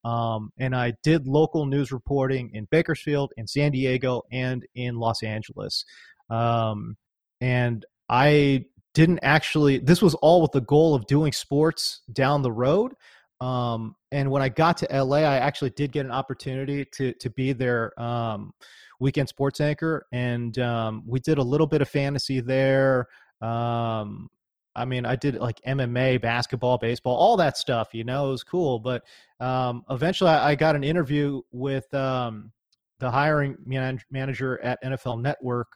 um, 0.05 0.53
and 0.59 0.75
i 0.75 0.95
did 1.03 1.27
local 1.27 1.67
news 1.67 1.93
reporting 1.93 2.51
in 2.55 2.67
bakersfield 2.71 3.33
in 3.37 3.47
san 3.47 3.73
diego 3.73 4.23
and 4.33 4.67
in 4.75 4.97
los 4.97 5.23
angeles. 5.23 5.85
Um, 6.31 6.97
and 7.41 7.85
I 8.09 8.67
didn't 8.95 9.21
actually 9.23 9.79
this 9.79 10.03
was 10.03 10.15
all 10.17 10.43
with 10.43 10.53
the 10.53 10.61
goal 10.61 10.95
of 10.95 11.07
doing 11.07 11.33
sports 11.33 12.03
down 12.13 12.43
the 12.43 12.53
road 12.53 12.93
um, 13.41 13.95
and 14.11 14.31
when 14.31 14.43
i 14.43 14.49
got 14.49 14.77
to 14.77 15.03
la 15.03 15.19
i 15.19 15.37
actually 15.37 15.71
did 15.71 15.93
get 15.93 16.05
an 16.05 16.13
opportunity 16.13 16.85
to 16.85 17.13
to 17.15 17.31
be 17.31 17.53
their 17.53 17.99
um, 18.01 18.53
weekend 19.01 19.29
sports 19.29 19.61
anchor 19.61 20.07
and 20.13 20.59
um, 20.59 21.03
we 21.07 21.21
did 21.21 21.39
a 21.39 21.43
little 21.43 21.67
bit 21.67 21.83
of 21.83 21.89
fantasy 21.89 22.41
there 22.41 23.09
um, 23.41 24.29
i 24.77 24.85
mean 24.85 25.07
i 25.07 25.17
did 25.17 25.37
like 25.37 25.61
mma 25.67 26.21
basketball 26.21 26.79
baseball 26.79 27.17
all 27.17 27.37
that 27.37 27.57
stuff 27.57 27.89
you 27.93 28.05
know 28.05 28.29
it 28.29 28.31
was 28.31 28.45
cool 28.45 28.79
but 28.79 29.03
um, 29.41 29.85
eventually 29.91 30.31
I, 30.31 30.51
I, 30.51 30.55
got 30.55 30.77
an 30.77 30.85
interview 30.85 31.41
with 31.51 31.93
um, 31.95 32.53
the 33.01 33.11
hiring 33.11 33.57
man- 33.65 34.01
manager 34.11 34.61
at 34.63 34.83
nfl 34.85 35.21
network 35.21 35.73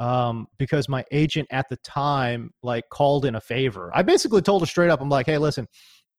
um, 0.00 0.46
because 0.58 0.88
my 0.88 1.04
agent 1.12 1.48
at 1.50 1.68
the 1.68 1.76
time 1.78 2.50
like 2.62 2.84
called 2.90 3.24
in 3.24 3.34
a 3.36 3.40
favor. 3.40 3.90
I 3.94 4.02
basically 4.02 4.42
told 4.42 4.62
her 4.62 4.66
straight 4.66 4.90
up, 4.90 5.00
I'm 5.00 5.08
like, 5.08 5.26
hey, 5.26 5.38
listen, 5.38 5.66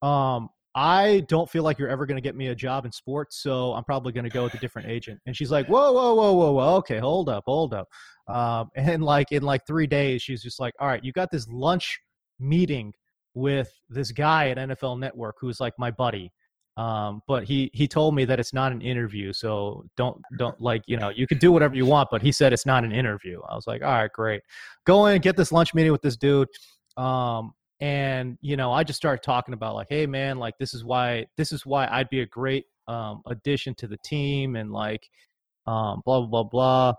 um, 0.01 0.49
I 0.75 1.23
don't 1.29 1.49
feel 1.49 1.63
like 1.63 1.79
you're 1.79 1.89
ever 1.89 2.05
going 2.05 2.17
to 2.17 2.21
get 2.21 2.35
me 2.35 2.47
a 2.47 2.55
job 2.55 2.85
in 2.85 2.91
sports, 2.91 3.41
so 3.41 3.73
I'm 3.73 3.85
probably 3.85 4.11
going 4.11 4.25
to 4.25 4.29
go 4.29 4.43
with 4.43 4.53
a 4.55 4.57
different 4.57 4.89
agent. 4.89 5.19
And 5.25 5.35
she's 5.35 5.49
like, 5.49 5.67
whoa, 5.67 5.93
whoa, 5.93 6.13
whoa, 6.13 6.33
whoa, 6.33 6.51
whoa, 6.51 6.75
okay, 6.77 6.99
hold 6.99 7.29
up, 7.29 7.45
hold 7.47 7.73
up. 7.73 7.87
Um, 8.27 8.69
and 8.75 9.03
like 9.03 9.31
in 9.31 9.43
like 9.43 9.65
three 9.65 9.87
days, 9.87 10.21
she's 10.21 10.43
just 10.43 10.59
like, 10.59 10.73
all 10.79 10.87
right, 10.87 11.03
you 11.03 11.13
got 11.13 11.31
this 11.31 11.47
lunch 11.47 11.99
meeting 12.39 12.93
with 13.33 13.71
this 13.89 14.11
guy 14.11 14.49
at 14.49 14.57
NFL 14.57 14.99
Network 14.99 15.35
who's 15.39 15.59
like 15.59 15.73
my 15.77 15.91
buddy 15.91 16.31
um, 16.77 17.21
but 17.27 17.43
he 17.43 17.69
he 17.73 17.87
told 17.87 18.15
me 18.15 18.25
that 18.25 18.39
it's 18.39 18.53
not 18.53 18.71
an 18.71 18.81
interview 18.81 19.31
so 19.31 19.85
don't 19.95 20.21
don't 20.37 20.59
like 20.59 20.83
you 20.87 20.97
know 20.97 21.09
you 21.09 21.27
can 21.27 21.37
do 21.37 21.51
whatever 21.51 21.75
you 21.75 21.85
want 21.85 22.09
but 22.11 22.21
he 22.21 22.31
said 22.31 22.53
it's 22.53 22.65
not 22.65 22.83
an 22.83 22.91
interview. 22.91 23.39
I 23.49 23.55
was 23.55 23.67
like 23.67 23.81
all 23.81 23.91
right 23.91 24.11
great. 24.11 24.41
Go 24.85 25.07
in 25.07 25.21
get 25.21 25.37
this 25.37 25.51
lunch 25.51 25.73
meeting 25.73 25.91
with 25.91 26.01
this 26.01 26.17
dude. 26.17 26.49
Um, 26.97 27.53
and 27.81 28.37
you 28.39 28.55
know 28.55 28.71
i 28.71 28.85
just 28.85 28.95
started 28.95 29.21
talking 29.21 29.53
about 29.53 29.75
like 29.75 29.87
hey 29.89 30.05
man 30.05 30.39
like 30.39 30.57
this 30.57 30.73
is 30.73 30.85
why 30.85 31.25
this 31.35 31.51
is 31.51 31.65
why 31.65 31.85
i'd 31.91 32.09
be 32.09 32.21
a 32.21 32.25
great 32.25 32.63
um, 32.87 33.21
addition 33.25 33.75
to 33.75 33.85
the 33.85 33.97
team 33.97 34.55
and 34.55 34.71
like 34.71 35.09
um, 35.67 36.01
blah 36.05 36.21
blah 36.21 36.27
blah 36.27 36.43
blah. 36.43 36.93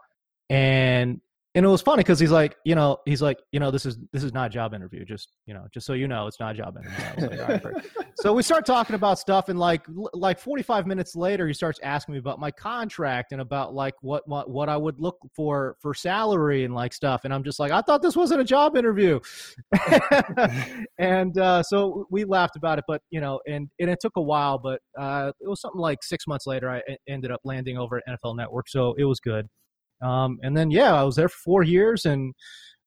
And 0.49 1.21
and 1.57 1.65
it 1.65 1.69
was 1.71 1.81
funny 1.81 2.01
because 2.01 2.21
he's 2.21 2.31
like, 2.31 2.55
you 2.67 2.75
know, 2.75 2.99
he's 3.07 3.23
like, 3.23 3.39
you 3.51 3.59
know, 3.59 3.71
this 3.71 3.87
is 3.87 3.97
this 4.13 4.23
is 4.23 4.35
not 4.35 4.49
a 4.49 4.51
job 4.51 4.75
interview. 4.75 5.07
Just 5.07 5.31
you 5.47 5.55
know, 5.55 5.67
just 5.73 5.87
so 5.87 5.95
you 5.95 6.07
know, 6.07 6.27
it's 6.27 6.39
not 6.39 6.55
a 6.55 6.59
job 6.59 6.77
interview. 6.77 7.39
Like, 7.41 7.87
so 8.17 8.35
we 8.35 8.43
start 8.43 8.67
talking 8.67 8.95
about 8.95 9.19
stuff, 9.19 9.49
and 9.49 9.59
like 9.59 9.83
like 10.13 10.39
45 10.39 10.87
minutes 10.87 11.17
later, 11.17 11.47
he 11.47 11.55
starts 11.55 11.81
asking 11.83 12.13
me 12.13 12.19
about 12.19 12.39
my 12.39 12.51
contract 12.51 13.33
and 13.33 13.41
about 13.41 13.75
like 13.75 13.95
what 14.03 14.29
what 14.29 14.51
what 14.51 14.69
I 14.69 14.77
would 14.77 15.01
look 15.01 15.17
for 15.35 15.77
for 15.81 15.95
salary 15.95 16.65
and 16.65 16.75
like 16.75 16.93
stuff. 16.93 17.23
And 17.25 17.33
I'm 17.33 17.43
just 17.43 17.59
like, 17.59 17.73
I 17.73 17.81
thought 17.81 18.03
this 18.03 18.17
wasn't 18.17 18.43
a 18.43 18.45
job 18.45 18.77
interview. 18.77 19.19
and 20.99 21.39
uh, 21.39 21.63
so 21.63 22.07
we 22.11 22.25
laughed 22.25 22.57
about 22.57 22.79
it, 22.79 22.85
but 22.87 23.01
you 23.09 23.23
know, 23.23 23.41
and 23.49 23.71
and 23.81 23.89
it 23.89 23.99
took 24.03 24.13
a 24.17 24.23
while, 24.23 24.59
but 24.59 24.83
uh, 24.99 25.33
it 25.41 25.49
was 25.49 25.63
something 25.63 25.81
like 25.81 26.03
six 26.03 26.27
months 26.27 26.47
later, 26.47 26.69
I 26.69 26.83
ended 27.09 27.31
up 27.31 27.41
landing 27.45 27.79
over 27.79 27.97
at 27.97 28.03
NFL 28.07 28.37
Network, 28.37 28.69
so 28.69 28.95
it 28.99 29.05
was 29.05 29.21
good. 29.21 29.49
Um, 30.03 30.39
and 30.43 30.57
then 30.57 30.71
yeah, 30.71 30.95
I 30.95 31.03
was 31.03 31.17
there 31.17 31.29
for 31.29 31.39
four 31.39 31.63
years, 31.63 32.05
and 32.05 32.35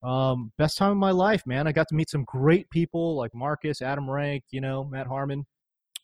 um, 0.03 0.51
best 0.57 0.77
time 0.77 0.91
of 0.91 0.97
my 0.97 1.11
life, 1.11 1.43
man. 1.45 1.67
I 1.67 1.71
got 1.71 1.87
to 1.89 1.95
meet 1.95 2.09
some 2.09 2.23
great 2.25 2.69
people 2.69 3.15
like 3.15 3.31
Marcas, 3.33 3.81
Adam 3.81 4.09
Rank, 4.09 4.43
you 4.51 4.61
know, 4.61 4.83
Matt 4.85 5.07
Harmon, 5.07 5.45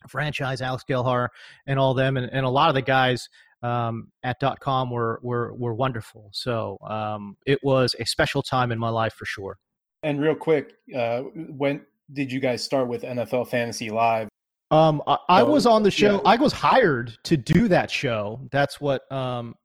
franchise, 0.09 0.61
Alex 0.61 0.83
Gelhar, 0.89 1.29
and 1.67 1.79
all 1.79 1.93
them, 1.93 2.17
and, 2.17 2.29
and 2.31 2.45
a 2.45 2.49
lot 2.49 2.69
of 2.69 2.75
the 2.75 2.81
guys 2.81 3.29
um, 3.63 4.11
at 4.23 4.39
dot 4.39 4.59
com 4.59 4.89
were 4.91 5.19
were 5.21 5.53
were 5.53 5.73
wonderful. 5.73 6.29
So 6.33 6.77
um, 6.87 7.37
it 7.45 7.59
was 7.63 7.95
a 7.99 8.05
special 8.05 8.41
time 8.41 8.71
in 8.71 8.79
my 8.79 8.89
life 8.89 9.13
for 9.13 9.25
sure. 9.25 9.57
And 10.03 10.21
real 10.21 10.35
quick, 10.35 10.73
uh, 10.95 11.21
when 11.21 11.81
did 12.13 12.31
you 12.31 12.39
guys 12.39 12.63
start 12.63 12.87
with 12.87 13.01
NFL 13.01 13.47
Fantasy 13.47 13.89
Live? 13.89 14.29
Um, 14.71 15.01
I, 15.07 15.17
I 15.29 15.43
was 15.43 15.65
on 15.65 15.83
the 15.83 15.91
show. 15.91 16.15
Yeah. 16.15 16.31
I 16.31 16.35
was 16.35 16.53
hired 16.53 17.17
to 17.23 17.37
do 17.37 17.67
that 17.69 17.89
show. 17.89 18.41
That's 18.51 18.79
what 18.81 19.09
um, 19.11 19.55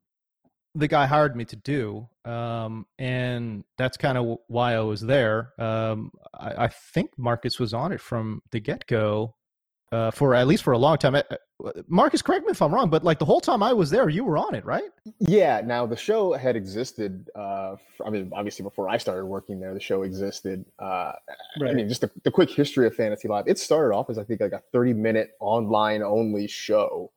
the 0.74 0.88
guy 0.88 1.06
hired 1.06 1.36
me 1.36 1.44
to 1.46 1.56
do, 1.56 2.08
um, 2.24 2.86
and 2.98 3.64
that's 3.76 3.96
kind 3.96 4.16
of 4.16 4.38
why 4.46 4.74
I 4.74 4.80
was 4.80 5.00
there. 5.00 5.52
Um, 5.58 6.12
I, 6.32 6.64
I, 6.64 6.68
think 6.68 7.10
Marcas 7.18 7.58
was 7.58 7.74
on 7.74 7.92
it 7.92 8.00
from 8.00 8.42
the 8.52 8.60
get 8.60 8.86
go, 8.86 9.34
uh, 9.92 10.10
for 10.10 10.34
at 10.34 10.46
least 10.46 10.62
for 10.62 10.72
a 10.72 10.78
long 10.78 10.96
time. 10.96 11.16
Uh, 11.16 11.22
Marcas, 11.88 12.22
correct 12.22 12.46
me 12.46 12.52
if 12.52 12.62
I'm 12.62 12.72
wrong, 12.72 12.88
but 12.88 13.02
like 13.02 13.18
the 13.18 13.24
whole 13.24 13.40
time 13.40 13.62
I 13.62 13.72
was 13.72 13.90
there, 13.90 14.08
you 14.08 14.24
were 14.24 14.38
on 14.38 14.54
it, 14.54 14.64
right? 14.64 14.90
Yeah. 15.18 15.60
Now 15.64 15.86
the 15.86 15.96
show 15.96 16.32
had 16.32 16.56
existed. 16.56 17.28
Uh, 17.34 17.76
I 18.04 18.10
mean, 18.10 18.30
obviously 18.34 18.62
before 18.62 18.88
I 18.88 18.98
started 18.98 19.26
working 19.26 19.60
there, 19.60 19.74
the 19.74 19.80
show 19.80 20.02
existed. 20.02 20.64
Uh, 20.78 21.12
right. 21.60 21.72
I 21.72 21.74
mean, 21.74 21.88
just 21.88 22.02
the, 22.02 22.10
the 22.22 22.30
quick 22.30 22.50
history 22.50 22.86
of 22.86 22.94
Fantasy 22.94 23.28
Live. 23.28 23.44
It 23.48 23.58
started 23.58 23.94
off 23.94 24.08
as 24.08 24.18
I 24.18 24.24
think 24.24 24.40
like 24.40 24.52
a 24.52 24.62
30 24.72 24.94
minute 24.94 25.32
online 25.40 26.02
only 26.02 26.46
show. 26.46 27.10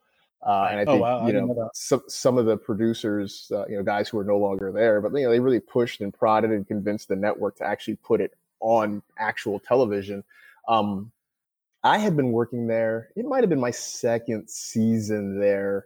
Uh, 0.46 0.68
and 0.72 0.80
I 0.80 0.84
oh, 0.84 0.86
think 0.86 0.90
oh, 0.90 0.98
wow. 0.98 1.28
you 1.28 1.34
know, 1.34 1.46
know 1.46 1.70
some 1.74 2.04
some 2.08 2.38
of 2.38 2.46
the 2.46 2.58
producers, 2.58 3.50
uh, 3.54 3.66
you 3.68 3.78
know, 3.78 3.84
guys 3.84 4.10
who 4.10 4.20
are 4.20 4.26
no 4.26 4.38
longer 4.38 4.72
there, 4.74 5.00
but 5.00 5.14
you 5.18 5.24
know, 5.24 5.32
they 5.32 5.40
really 5.40 5.62
pushed 5.62 6.02
and 6.02 6.14
prodded 6.14 6.52
and 6.52 6.68
convinced 6.68 7.08
the 7.08 7.16
network 7.16 7.56
to 7.58 7.66
actually 7.66 7.96
put 7.98 8.20
it 8.20 8.34
on 8.60 9.02
actual 9.18 9.60
television. 9.60 10.24
Um, 10.68 11.12
I 11.84 11.98
had 11.98 12.18
been 12.18 12.32
working 12.32 12.68
there. 12.68 13.10
It 13.16 13.26
might 13.26 13.42
have 13.42 13.50
been 13.50 13.60
my 13.60 13.72
second 13.72 14.50
season 14.50 15.40
there 15.40 15.86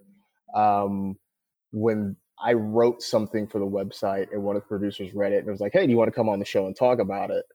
um, 0.56 1.18
when 1.72 2.16
I 2.40 2.54
wrote 2.54 3.04
something 3.04 3.48
for 3.48 3.60
the 3.60 3.66
website, 3.66 4.32
and 4.32 4.44
one 4.44 4.56
of 4.56 4.64
the 4.64 4.68
producers 4.68 5.14
read 5.14 5.34
it 5.34 5.40
and 5.40 5.48
was 5.48 5.62
like, 5.62 5.74
"Hey, 5.74 5.86
do 5.86 5.92
you 5.92 5.98
want 5.98 6.08
to 6.08 6.16
come 6.16 6.30
on 6.30 6.40
the 6.40 6.46
show 6.46 6.66
and 6.66 6.76
talk 6.76 6.98
about 6.98 7.30
it?" 7.30 7.46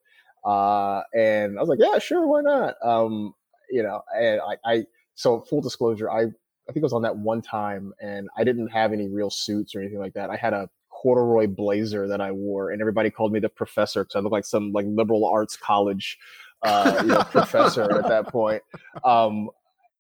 Uh, 0.44 1.02
and 1.14 1.58
I 1.58 1.60
was 1.60 1.68
like, 1.68 1.80
"Yeah, 1.80 1.98
sure, 1.98 2.26
why 2.28 2.42
not?" 2.42 2.74
Um, 2.84 3.34
you 3.70 3.82
know, 3.82 4.02
and 4.16 4.40
I, 4.40 4.56
I 4.64 4.86
so 5.14 5.40
full 5.40 5.60
disclosure, 5.60 6.10
I 6.10 6.26
I 6.68 6.72
think 6.72 6.82
it 6.82 6.84
was 6.84 6.92
on 6.92 7.02
that 7.02 7.16
one 7.16 7.42
time, 7.42 7.92
and 8.00 8.28
I 8.36 8.44
didn't 8.44 8.68
have 8.68 8.92
any 8.92 9.08
real 9.08 9.30
suits 9.30 9.74
or 9.74 9.80
anything 9.80 9.98
like 9.98 10.14
that. 10.14 10.30
I 10.30 10.36
had 10.36 10.52
a 10.52 10.68
corduroy 10.90 11.46
blazer 11.48 12.06
that 12.08 12.20
I 12.20 12.30
wore, 12.30 12.70
and 12.70 12.80
everybody 12.80 13.10
called 13.10 13.32
me 13.32 13.40
the 13.40 13.48
professor 13.48 14.04
because 14.04 14.16
I 14.16 14.20
looked 14.20 14.32
like 14.32 14.44
some 14.44 14.72
like 14.72 14.86
liberal 14.88 15.26
arts 15.26 15.56
college 15.56 16.18
uh, 16.62 17.00
you 17.02 17.08
know, 17.08 17.22
professor 17.30 17.90
at 17.92 18.08
that 18.08 18.28
point. 18.28 18.62
Um, 19.04 19.50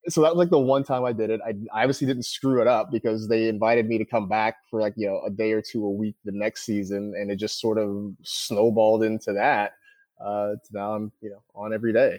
so 0.08 0.20
that 0.22 0.30
was 0.30 0.38
like 0.38 0.50
the 0.50 0.58
one 0.58 0.82
time 0.82 1.04
I 1.04 1.12
did 1.12 1.30
it. 1.30 1.40
I, 1.46 1.50
I, 1.72 1.82
obviously 1.82 2.06
didn't 2.06 2.24
screw 2.24 2.60
it 2.60 2.66
up 2.66 2.90
because 2.90 3.28
they 3.28 3.48
invited 3.48 3.86
me 3.86 3.98
to 3.98 4.04
come 4.04 4.28
back 4.28 4.56
for 4.68 4.80
like 4.80 4.94
you 4.96 5.06
know 5.06 5.22
a 5.24 5.30
day 5.30 5.52
or 5.52 5.62
two 5.62 5.84
a 5.84 5.90
week 5.90 6.16
the 6.24 6.32
next 6.32 6.64
season, 6.64 7.14
and 7.16 7.30
it 7.30 7.36
just 7.36 7.60
sort 7.60 7.78
of 7.78 8.12
snowballed 8.22 9.04
into 9.04 9.32
that. 9.32 9.72
Uh, 10.20 10.54
now 10.72 10.94
I'm 10.94 11.12
you 11.20 11.30
know 11.30 11.42
on 11.54 11.72
every 11.72 11.92
day. 11.92 12.18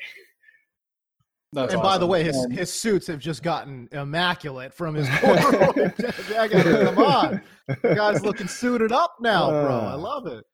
That's 1.54 1.74
and 1.74 1.82
awesome. 1.82 1.92
by 1.92 1.98
the 1.98 2.08
way, 2.08 2.24
his, 2.24 2.46
his 2.52 2.72
suits 2.72 3.08
have 3.08 3.20
just 3.20 3.44
gotten 3.44 3.88
immaculate 3.92 4.74
from 4.74 4.96
his 4.96 5.08
jacket. 6.28 6.64
Come 6.96 6.98
on, 6.98 7.42
the 7.68 7.96
guy's 7.96 8.24
looking 8.24 8.48
suited 8.48 8.92
up 8.92 9.16
now, 9.22 9.50
bro. 9.50 9.80
I 9.80 9.94
uh. 9.94 9.98
love 9.98 10.28
it. 10.28 10.46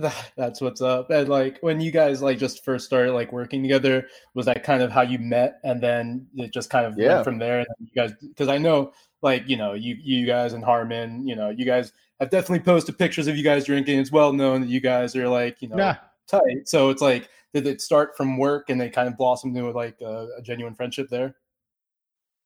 That's 0.36 0.60
what's 0.60 0.80
up. 0.80 1.10
And 1.10 1.28
like 1.28 1.58
when 1.60 1.80
you 1.80 1.90
guys 1.90 2.22
like 2.22 2.38
just 2.38 2.64
first 2.64 2.86
started 2.86 3.12
like 3.12 3.32
working 3.32 3.62
together, 3.62 4.06
was 4.34 4.46
that 4.46 4.64
kind 4.64 4.82
of 4.82 4.90
how 4.90 5.02
you 5.02 5.18
met, 5.18 5.60
and 5.64 5.80
then 5.80 6.26
it 6.34 6.52
just 6.52 6.70
kind 6.70 6.86
of 6.86 6.98
yeah. 6.98 7.14
went 7.14 7.24
from 7.24 7.38
there? 7.38 7.58
And 7.60 7.68
you 7.80 7.90
guys, 7.94 8.12
because 8.20 8.48
I 8.48 8.58
know 8.58 8.92
like 9.22 9.48
you 9.48 9.56
know 9.56 9.74
you 9.74 9.96
you 10.00 10.26
guys 10.26 10.52
and 10.52 10.64
Harmon, 10.64 11.26
you 11.26 11.36
know 11.36 11.50
you 11.50 11.64
guys 11.64 11.92
have 12.18 12.30
definitely 12.30 12.60
posted 12.60 12.98
pictures 12.98 13.26
of 13.26 13.36
you 13.36 13.44
guys 13.44 13.66
drinking. 13.66 13.98
It's 13.98 14.12
well 14.12 14.32
known 14.32 14.62
that 14.62 14.68
you 14.68 14.80
guys 14.80 15.14
are 15.16 15.28
like 15.28 15.60
you 15.60 15.68
know 15.68 15.76
yeah. 15.76 15.96
tight. 16.26 16.66
So 16.68 16.90
it's 16.90 17.02
like 17.02 17.28
did 17.52 17.66
it 17.66 17.80
start 17.80 18.16
from 18.16 18.38
work 18.38 18.70
and 18.70 18.80
they 18.80 18.88
kind 18.88 19.08
of 19.08 19.16
blossomed 19.16 19.56
into 19.56 19.70
like 19.70 20.00
a, 20.00 20.28
a 20.38 20.42
genuine 20.42 20.74
friendship 20.74 21.08
there? 21.10 21.34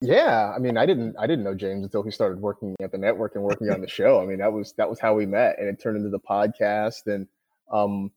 Yeah, 0.00 0.52
I 0.54 0.58
mean, 0.58 0.76
I 0.76 0.86
didn't 0.86 1.16
I 1.18 1.26
didn't 1.26 1.44
know 1.44 1.54
James 1.54 1.84
until 1.84 2.02
he 2.02 2.10
started 2.10 2.40
working 2.40 2.76
at 2.82 2.92
the 2.92 2.98
network 2.98 3.36
and 3.36 3.44
working 3.44 3.70
on 3.70 3.80
the 3.80 3.88
show. 3.88 4.20
I 4.20 4.26
mean, 4.26 4.38
that 4.38 4.52
was 4.52 4.74
that 4.76 4.90
was 4.90 5.00
how 5.00 5.14
we 5.14 5.24
met, 5.24 5.58
and 5.58 5.68
it 5.68 5.80
turned 5.80 5.96
into 5.96 6.10
the 6.10 6.18
podcast. 6.18 7.06
And 7.06 7.26
um, 7.70 8.10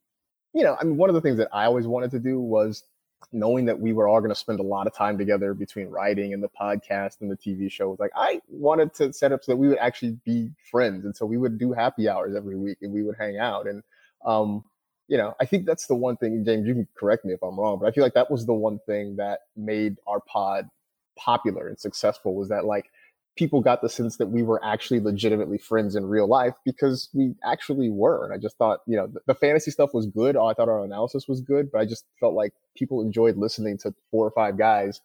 you 0.53 0.63
know, 0.63 0.75
I 0.79 0.83
mean, 0.83 0.97
one 0.97 1.09
of 1.09 1.15
the 1.15 1.21
things 1.21 1.37
that 1.37 1.49
I 1.53 1.65
always 1.65 1.87
wanted 1.87 2.11
to 2.11 2.19
do 2.19 2.39
was 2.39 2.83
knowing 3.31 3.65
that 3.65 3.79
we 3.79 3.93
were 3.93 4.07
all 4.07 4.19
going 4.19 4.31
to 4.31 4.35
spend 4.35 4.59
a 4.59 4.63
lot 4.63 4.87
of 4.87 4.93
time 4.93 5.17
together 5.17 5.53
between 5.53 5.87
writing 5.87 6.33
and 6.33 6.43
the 6.43 6.49
podcast 6.49 7.21
and 7.21 7.31
the 7.31 7.37
TV 7.37 7.71
show. 7.71 7.89
Was 7.89 7.99
like, 7.99 8.11
I 8.15 8.41
wanted 8.49 8.93
to 8.95 9.13
set 9.13 9.31
up 9.31 9.43
so 9.43 9.51
that 9.51 9.57
we 9.57 9.67
would 9.67 9.77
actually 9.77 10.17
be 10.25 10.51
friends, 10.69 11.05
and 11.05 11.15
so 11.15 11.25
we 11.25 11.37
would 11.37 11.57
do 11.57 11.73
happy 11.73 12.09
hours 12.09 12.35
every 12.35 12.57
week, 12.57 12.79
and 12.81 12.91
we 12.91 13.03
would 13.03 13.15
hang 13.19 13.37
out. 13.37 13.67
And 13.67 13.83
um, 14.25 14.63
you 15.07 15.17
know, 15.17 15.33
I 15.39 15.45
think 15.45 15.65
that's 15.65 15.87
the 15.87 15.95
one 15.95 16.17
thing, 16.17 16.43
James. 16.45 16.67
You 16.67 16.73
can 16.73 16.87
correct 16.97 17.25
me 17.25 17.33
if 17.33 17.41
I'm 17.41 17.59
wrong, 17.59 17.79
but 17.79 17.87
I 17.87 17.91
feel 17.91 18.03
like 18.03 18.13
that 18.13 18.29
was 18.29 18.45
the 18.45 18.53
one 18.53 18.79
thing 18.85 19.15
that 19.17 19.41
made 19.55 19.97
our 20.05 20.19
pod 20.19 20.69
popular 21.17 21.67
and 21.67 21.79
successful 21.79 22.35
was 22.35 22.49
that 22.49 22.65
like 22.65 22.91
people 23.37 23.61
got 23.61 23.81
the 23.81 23.89
sense 23.89 24.17
that 24.17 24.27
we 24.27 24.43
were 24.43 24.63
actually 24.65 24.99
legitimately 24.99 25.57
friends 25.57 25.95
in 25.95 26.05
real 26.05 26.27
life 26.27 26.55
because 26.65 27.09
we 27.13 27.35
actually 27.43 27.89
were. 27.89 28.25
And 28.25 28.33
I 28.33 28.37
just 28.37 28.57
thought, 28.57 28.79
you 28.87 28.97
know, 28.97 29.07
the, 29.07 29.21
the 29.27 29.35
fantasy 29.35 29.71
stuff 29.71 29.93
was 29.93 30.07
good. 30.07 30.35
Oh, 30.35 30.47
I 30.47 30.53
thought 30.53 30.69
our 30.69 30.83
analysis 30.83 31.27
was 31.27 31.41
good, 31.41 31.71
but 31.71 31.79
I 31.79 31.85
just 31.85 32.05
felt 32.19 32.33
like 32.33 32.53
people 32.75 33.01
enjoyed 33.01 33.37
listening 33.37 33.77
to 33.79 33.93
four 34.11 34.25
or 34.25 34.31
five 34.31 34.57
guys 34.57 35.01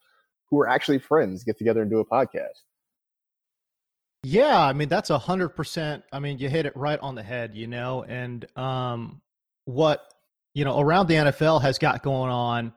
who 0.51 0.57
were 0.57 0.69
actually 0.69 0.99
friends 0.99 1.45
get 1.45 1.59
together 1.59 1.83
and 1.83 1.91
do 1.91 2.01
a 2.01 2.07
podcast. 2.07 2.63
Yeah, 4.25 4.61
I 4.61 4.73
mean 4.73 4.89
that's 4.89 5.11
a 5.11 5.19
hundred 5.19 5.51
percent. 5.51 6.05
I 6.13 6.21
mean, 6.21 6.39
you 6.39 6.49
hit 6.49 6.65
it 6.65 6.77
right 6.77 7.01
on 7.01 7.17
the 7.17 7.25
head, 7.25 7.55
you 7.55 7.67
know. 7.67 8.05
And 8.05 8.47
um, 8.57 9.21
what 9.65 10.01
you 10.55 10.65
know 10.65 10.79
around 10.81 11.09
the 11.09 11.15
NFL 11.15 11.63
has 11.63 11.79
got 11.79 12.03
going 12.03 12.31
on 12.31 12.73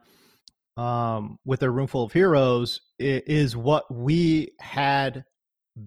um, 0.76 1.38
with 1.44 1.60
their 1.60 1.72
room 1.72 1.86
full 1.86 2.04
of 2.04 2.12
heroes 2.12 2.80
is 2.98 3.56
what 3.56 3.84
we 3.92 4.52
had 4.60 5.24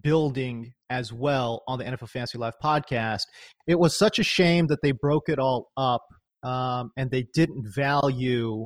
building 0.02 0.74
as 0.90 1.14
well 1.14 1.64
on 1.68 1.80
the 1.80 1.86
NFL 1.86 2.10
Fantasy 2.10 2.38
Live 2.38 2.56
podcast. 2.64 3.22
It 3.68 3.80
was 3.80 3.98
such 3.98 4.20
a 4.20 4.24
shame 4.24 4.68
that 4.68 4.80
they 4.82 4.92
broke 4.92 5.30
it 5.30 5.40
all 5.40 5.70
up 5.78 6.04
um, 6.44 6.92
and 6.98 7.12
they 7.12 7.28
didn't 7.34 7.66
value 7.74 8.66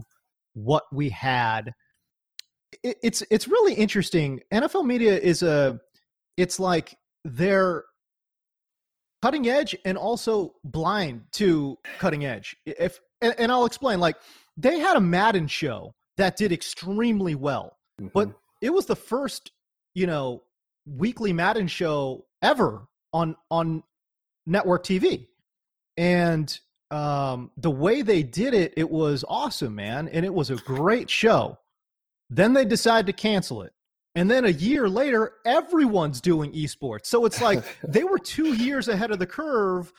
what 0.54 0.84
we 0.94 1.10
had. 1.10 1.72
It, 2.84 2.98
it's 3.04 3.24
it's 3.30 3.48
really 3.48 3.74
interesting. 3.74 4.40
NFL 4.54 4.86
media 4.86 5.18
is 5.18 5.44
a 5.44 5.80
it's 6.38 6.60
like 6.60 6.96
they're 7.26 7.84
cutting 9.24 9.48
edge 9.48 9.74
and 9.86 9.98
also 9.98 10.54
blind 10.66 11.24
to 11.32 11.78
cutting 11.98 12.26
edge. 12.26 12.58
If 12.66 13.00
and, 13.22 13.34
and 13.38 13.54
I'll 13.54 13.66
explain. 13.66 14.02
Like 14.02 14.18
they 14.58 14.80
had 14.80 14.98
a 14.98 15.02
Madden 15.02 15.48
show 15.48 15.96
that 16.18 16.36
did 16.36 16.52
extremely 16.52 17.34
well, 17.34 17.78
mm-hmm. 18.02 18.10
but 18.14 18.34
it 18.62 18.72
was 18.72 18.86
the 18.86 18.98
first 18.98 19.54
you 19.96 20.08
know 20.08 20.44
weekly 20.86 21.32
Madden 21.32 21.68
show 21.68 22.26
ever 22.42 22.86
on 23.14 23.38
on 23.50 23.84
network 24.46 24.84
TV. 24.84 25.28
And 25.96 26.60
um, 26.92 27.50
the 27.56 27.72
way 27.72 28.02
they 28.02 28.24
did 28.24 28.54
it, 28.54 28.74
it 28.76 28.90
was 28.90 29.24
awesome, 29.30 29.76
man, 29.76 30.10
and 30.10 30.26
it 30.26 30.34
was 30.34 30.50
a 30.50 30.58
great 30.58 31.10
show. 31.10 31.60
Then 32.30 32.52
they 32.52 32.66
decided 32.66 33.06
to 33.06 33.14
cancel 33.14 33.62
it. 33.62 33.72
And 34.16 34.30
then 34.30 34.46
a 34.46 34.50
year 34.50 34.88
later, 34.88 35.34
everyone's 35.46 36.22
doing 36.22 36.52
esports. 36.54 37.08
So 37.08 37.26
it's 37.26 37.42
like 37.42 37.64
they 37.84 38.04
were 38.04 38.20
two 38.20 38.54
years 38.54 38.88
ahead 38.88 39.12
of 39.12 39.20
the 39.20 39.26
curve. 39.26 39.92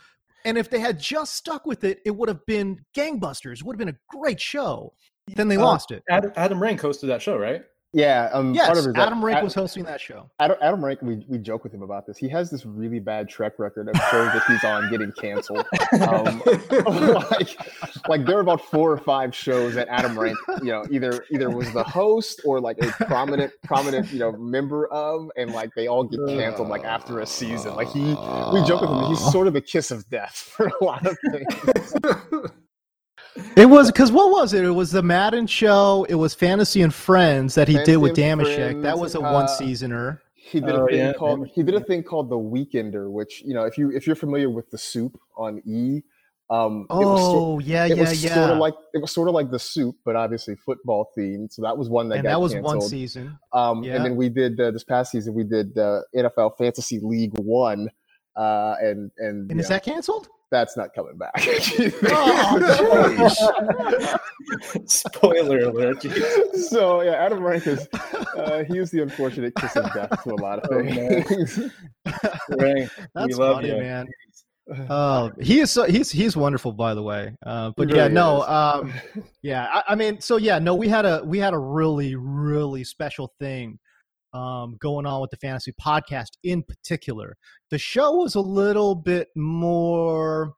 And 0.44 0.58
if 0.58 0.70
they 0.70 0.78
had 0.78 1.00
just 1.00 1.34
stuck 1.34 1.66
with 1.66 1.84
it, 1.84 2.00
it 2.04 2.10
would 2.10 2.28
have 2.28 2.44
been 2.46 2.84
gangbusters. 2.94 3.60
It 3.60 3.64
would 3.64 3.74
have 3.74 3.78
been 3.78 3.94
a 3.94 4.16
great 4.16 4.40
show. 4.40 4.92
Then 5.26 5.48
they 5.48 5.56
uh, 5.56 5.62
lost 5.62 5.90
it. 5.90 6.02
Adam, 6.10 6.32
Adam 6.36 6.62
Rank 6.62 6.80
hosted 6.80 7.08
that 7.08 7.22
show, 7.22 7.38
right? 7.38 7.64
Yeah, 7.94 8.28
um, 8.32 8.54
yes, 8.54 8.66
part 8.66 8.78
of 8.78 8.96
Adam 8.96 9.24
Rank 9.24 9.42
was 9.44 9.54
hosting 9.54 9.84
that 9.84 10.00
show. 10.00 10.28
Adam, 10.40 10.56
Adam 10.60 10.84
Rank, 10.84 11.00
we, 11.00 11.24
we 11.28 11.38
joke 11.38 11.62
with 11.62 11.72
him 11.72 11.82
about 11.82 12.06
this. 12.06 12.18
He 12.18 12.28
has 12.28 12.50
this 12.50 12.66
really 12.66 12.98
bad 12.98 13.28
track 13.28 13.52
record 13.58 13.88
of 13.88 13.94
shows 14.10 14.32
that 14.32 14.42
he's 14.48 14.64
on 14.64 14.90
getting 14.90 15.12
canceled. 15.12 15.64
Um, 16.00 16.42
like, 17.30 18.08
like 18.08 18.26
there 18.26 18.34
were 18.34 18.40
about 18.40 18.60
four 18.62 18.90
or 18.90 18.98
five 18.98 19.32
shows 19.32 19.74
that 19.74 19.86
Adam 19.86 20.18
Rank, 20.18 20.36
you 20.60 20.72
know, 20.72 20.84
either 20.90 21.24
either 21.30 21.50
was 21.50 21.72
the 21.72 21.84
host 21.84 22.40
or 22.44 22.60
like 22.60 22.78
a 22.82 22.88
prominent 23.04 23.52
prominent 23.62 24.10
you 24.10 24.18
know 24.18 24.32
member 24.32 24.88
of, 24.88 25.30
and 25.36 25.52
like 25.52 25.70
they 25.76 25.86
all 25.86 26.02
get 26.02 26.18
canceled 26.26 26.68
like 26.68 26.82
after 26.82 27.20
a 27.20 27.26
season. 27.26 27.76
Like 27.76 27.88
he, 27.92 28.00
we 28.00 28.64
joke 28.66 28.80
with 28.80 28.90
him. 28.90 29.04
He's 29.04 29.32
sort 29.32 29.46
of 29.46 29.54
a 29.54 29.60
kiss 29.60 29.92
of 29.92 30.08
death 30.10 30.34
for 30.56 30.66
a 30.66 30.84
lot 30.84 31.06
of 31.06 31.16
things. 31.30 31.94
It 33.56 33.66
was 33.66 33.90
because 33.90 34.12
what 34.12 34.30
was 34.30 34.54
it? 34.54 34.64
It 34.64 34.70
was 34.70 34.92
the 34.92 35.02
Madden 35.02 35.46
show. 35.46 36.06
It 36.08 36.14
was 36.14 36.34
Fantasy 36.34 36.82
and 36.82 36.94
Friends 36.94 37.54
that 37.56 37.66
he 37.66 37.74
Fantasy 37.74 37.92
did 37.92 37.96
with 37.98 38.14
Dameshek. 38.16 38.82
That 38.82 38.98
was 38.98 39.14
a 39.14 39.20
uh, 39.20 39.32
one 39.32 39.48
seasoner. 39.48 40.22
He 40.34 40.60
did 40.60 40.70
oh, 40.70 40.84
a 40.84 40.88
thing 40.88 40.98
yeah, 40.98 41.12
called 41.14 41.48
he 41.52 41.62
did 41.62 41.74
a 41.74 41.80
thing 41.80 42.02
called 42.02 42.30
the 42.30 42.36
Weekender, 42.36 43.10
which 43.10 43.42
you 43.44 43.54
know 43.54 43.64
if 43.64 43.76
you 43.76 43.90
if 43.90 44.06
you're 44.06 44.16
familiar 44.16 44.50
with 44.50 44.70
the 44.70 44.78
soup 44.78 45.18
on 45.36 45.60
E, 45.66 46.02
Um, 46.50 46.86
oh, 46.90 47.12
was 47.12 47.20
so, 47.22 47.58
yeah, 47.60 47.86
it 47.86 47.96
yeah, 47.96 48.00
was 48.00 48.22
yeah. 48.22 48.34
Sort 48.34 48.50
of 48.50 48.58
like 48.58 48.74
it 48.92 49.00
was 49.00 49.12
sort 49.12 49.28
of 49.28 49.34
like 49.34 49.50
the 49.50 49.58
soup, 49.58 49.96
but 50.04 50.14
obviously 50.14 50.54
football 50.56 51.10
themed. 51.16 51.52
So 51.52 51.62
that 51.62 51.76
was 51.76 51.88
one 51.88 52.08
that 52.10 52.16
and 52.16 52.24
got 52.24 52.30
that 52.30 52.40
was 52.40 52.52
canceled. 52.52 52.76
one 52.76 52.88
season. 52.88 53.38
Um, 53.52 53.82
yeah. 53.82 53.96
And 53.96 54.04
then 54.04 54.16
we 54.16 54.28
did 54.28 54.60
uh, 54.60 54.70
this 54.70 54.84
past 54.84 55.12
season. 55.12 55.32
We 55.34 55.44
did 55.44 55.76
uh, 55.78 56.02
NFL 56.14 56.58
Fantasy 56.58 57.00
League 57.02 57.32
One, 57.38 57.88
uh, 58.36 58.74
and 58.80 59.10
and 59.16 59.50
and 59.50 59.58
is 59.58 59.70
know, 59.70 59.76
that 59.76 59.84
canceled? 59.84 60.28
That's 60.50 60.76
not 60.76 60.94
coming 60.94 61.16
back. 61.16 61.32
oh, 62.10 63.34
Spoiler 64.86 65.60
alert! 65.60 66.02
So 66.68 67.02
yeah, 67.02 67.12
Adam 67.12 67.42
Rank 67.42 67.66
is 67.66 67.88
uh, 68.36 68.64
he 68.64 68.78
is 68.78 68.90
the 68.90 69.02
unfortunate 69.02 69.54
kiss 69.56 69.74
of 69.76 69.92
death 69.92 70.22
to 70.22 70.30
a 70.30 70.36
lot 70.36 70.60
of 70.60 70.70
oh, 70.70 70.82
things. 70.82 71.58
Rank, 72.58 72.90
That's 73.14 73.36
funny, 73.36 73.68
you. 73.68 73.76
man. 73.78 74.06
Uh, 74.88 75.30
he 75.40 75.60
is 75.60 75.70
so, 75.70 75.84
he's 75.84 76.10
he's 76.10 76.38
wonderful 76.38 76.72
by 76.72 76.94
the 76.94 77.02
way 77.02 77.36
uh, 77.44 77.70
but 77.76 77.86
really 77.86 77.98
yeah 77.98 78.08
no 78.08 78.40
um, 78.44 78.94
yeah 79.42 79.68
I, 79.70 79.82
I, 79.88 79.94
mean 79.94 80.22
so 80.22 80.38
yeah 80.38 80.58
no 80.58 80.74
we 80.74 80.88
had 80.88 81.04
a 81.04 81.22
we 81.22 81.38
had 81.38 81.52
a 81.52 81.58
really 81.58 82.14
really 82.14 82.82
special 82.82 83.34
thing 83.38 83.78
um, 84.34 84.76
going 84.80 85.06
on 85.06 85.20
with 85.20 85.30
the 85.30 85.36
fantasy 85.36 85.72
podcast 85.72 86.30
in 86.42 86.62
particular 86.62 87.36
the 87.70 87.78
show 87.78 88.16
was 88.16 88.34
a 88.34 88.40
little 88.40 88.94
bit 88.94 89.28
more 89.36 90.54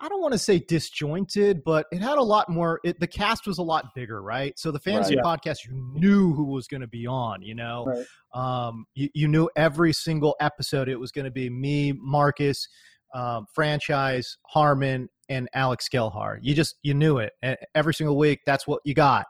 i 0.00 0.08
don't 0.08 0.20
want 0.20 0.32
to 0.32 0.38
say 0.38 0.58
disjointed 0.58 1.62
but 1.64 1.86
it 1.90 2.00
had 2.00 2.18
a 2.18 2.22
lot 2.22 2.48
more 2.48 2.80
it, 2.84 3.00
the 3.00 3.06
cast 3.06 3.46
was 3.46 3.58
a 3.58 3.62
lot 3.62 3.86
bigger 3.94 4.22
right 4.22 4.58
so 4.58 4.70
the 4.70 4.78
fantasy 4.78 5.16
right, 5.16 5.24
yeah. 5.24 5.36
podcast 5.36 5.64
you 5.64 5.72
knew 5.94 6.32
who 6.34 6.44
was 6.44 6.66
going 6.66 6.80
to 6.80 6.86
be 6.86 7.06
on 7.06 7.40
you 7.42 7.54
know 7.54 7.86
right. 7.86 8.66
um, 8.66 8.84
you, 8.94 9.08
you 9.14 9.26
knew 9.26 9.48
every 9.56 9.92
single 9.92 10.36
episode 10.40 10.88
it 10.88 11.00
was 11.00 11.10
going 11.10 11.24
to 11.24 11.30
be 11.30 11.48
me 11.48 11.92
Marcas 11.92 12.68
um, 13.14 13.46
franchise, 13.54 14.36
Harmon, 14.46 15.08
and 15.28 15.48
Alex 15.54 15.88
Gelhar. 15.88 16.38
You 16.42 16.54
just 16.54 16.76
you 16.82 16.92
knew 16.92 17.18
it 17.18 17.32
and 17.42 17.56
every 17.74 17.94
single 17.94 18.18
week. 18.18 18.40
That's 18.44 18.66
what 18.66 18.80
you 18.84 18.92
got, 18.92 19.26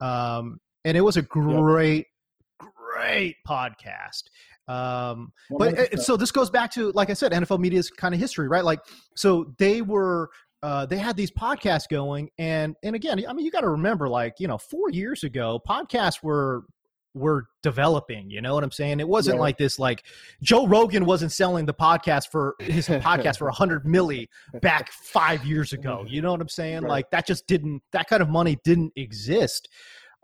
um, 0.00 0.58
and 0.84 0.96
it 0.96 1.02
was 1.02 1.16
a 1.16 1.22
great. 1.22 2.06
Great 2.96 3.36
podcast. 3.46 4.24
Um, 4.68 5.32
but 5.50 5.78
it, 5.78 6.00
so 6.00 6.16
this 6.16 6.32
goes 6.32 6.50
back 6.50 6.72
to 6.72 6.90
like 6.92 7.10
I 7.10 7.14
said, 7.14 7.32
NFL 7.32 7.60
media's 7.60 7.90
kind 7.90 8.14
of 8.14 8.20
history, 8.20 8.48
right? 8.48 8.64
Like 8.64 8.80
so 9.14 9.54
they 9.58 9.82
were. 9.82 10.30
Uh, 10.62 10.84
they 10.86 10.96
had 10.96 11.16
these 11.16 11.30
podcasts 11.30 11.86
going 11.88 12.28
and 12.38 12.74
and 12.82 12.96
again 12.96 13.22
i 13.28 13.32
mean 13.32 13.44
you 13.44 13.52
got 13.52 13.60
to 13.60 13.68
remember 13.68 14.08
like 14.08 14.34
you 14.40 14.48
know 14.48 14.56
four 14.56 14.90
years 14.90 15.22
ago 15.22 15.60
podcasts 15.68 16.22
were 16.22 16.64
were 17.16 17.46
developing. 17.62 18.30
You 18.30 18.42
know 18.42 18.54
what 18.54 18.62
I'm 18.62 18.70
saying? 18.70 19.00
It 19.00 19.08
wasn't 19.08 19.36
yeah. 19.36 19.40
like 19.40 19.56
this. 19.56 19.78
Like 19.78 20.04
Joe 20.42 20.66
Rogan 20.66 21.06
wasn't 21.06 21.32
selling 21.32 21.66
the 21.66 21.74
podcast 21.74 22.28
for 22.30 22.54
his 22.60 22.86
podcast 22.88 23.38
for 23.38 23.48
a 23.48 23.52
hundred 23.52 23.84
milli 23.84 24.28
back 24.60 24.92
five 24.92 25.44
years 25.44 25.72
ago. 25.72 26.04
You 26.06 26.22
know 26.22 26.30
what 26.30 26.40
I'm 26.40 26.48
saying? 26.48 26.82
Right. 26.82 26.90
Like 26.90 27.10
that 27.10 27.26
just 27.26 27.46
didn't. 27.46 27.82
That 27.92 28.06
kind 28.08 28.22
of 28.22 28.28
money 28.28 28.58
didn't 28.62 28.92
exist 28.94 29.68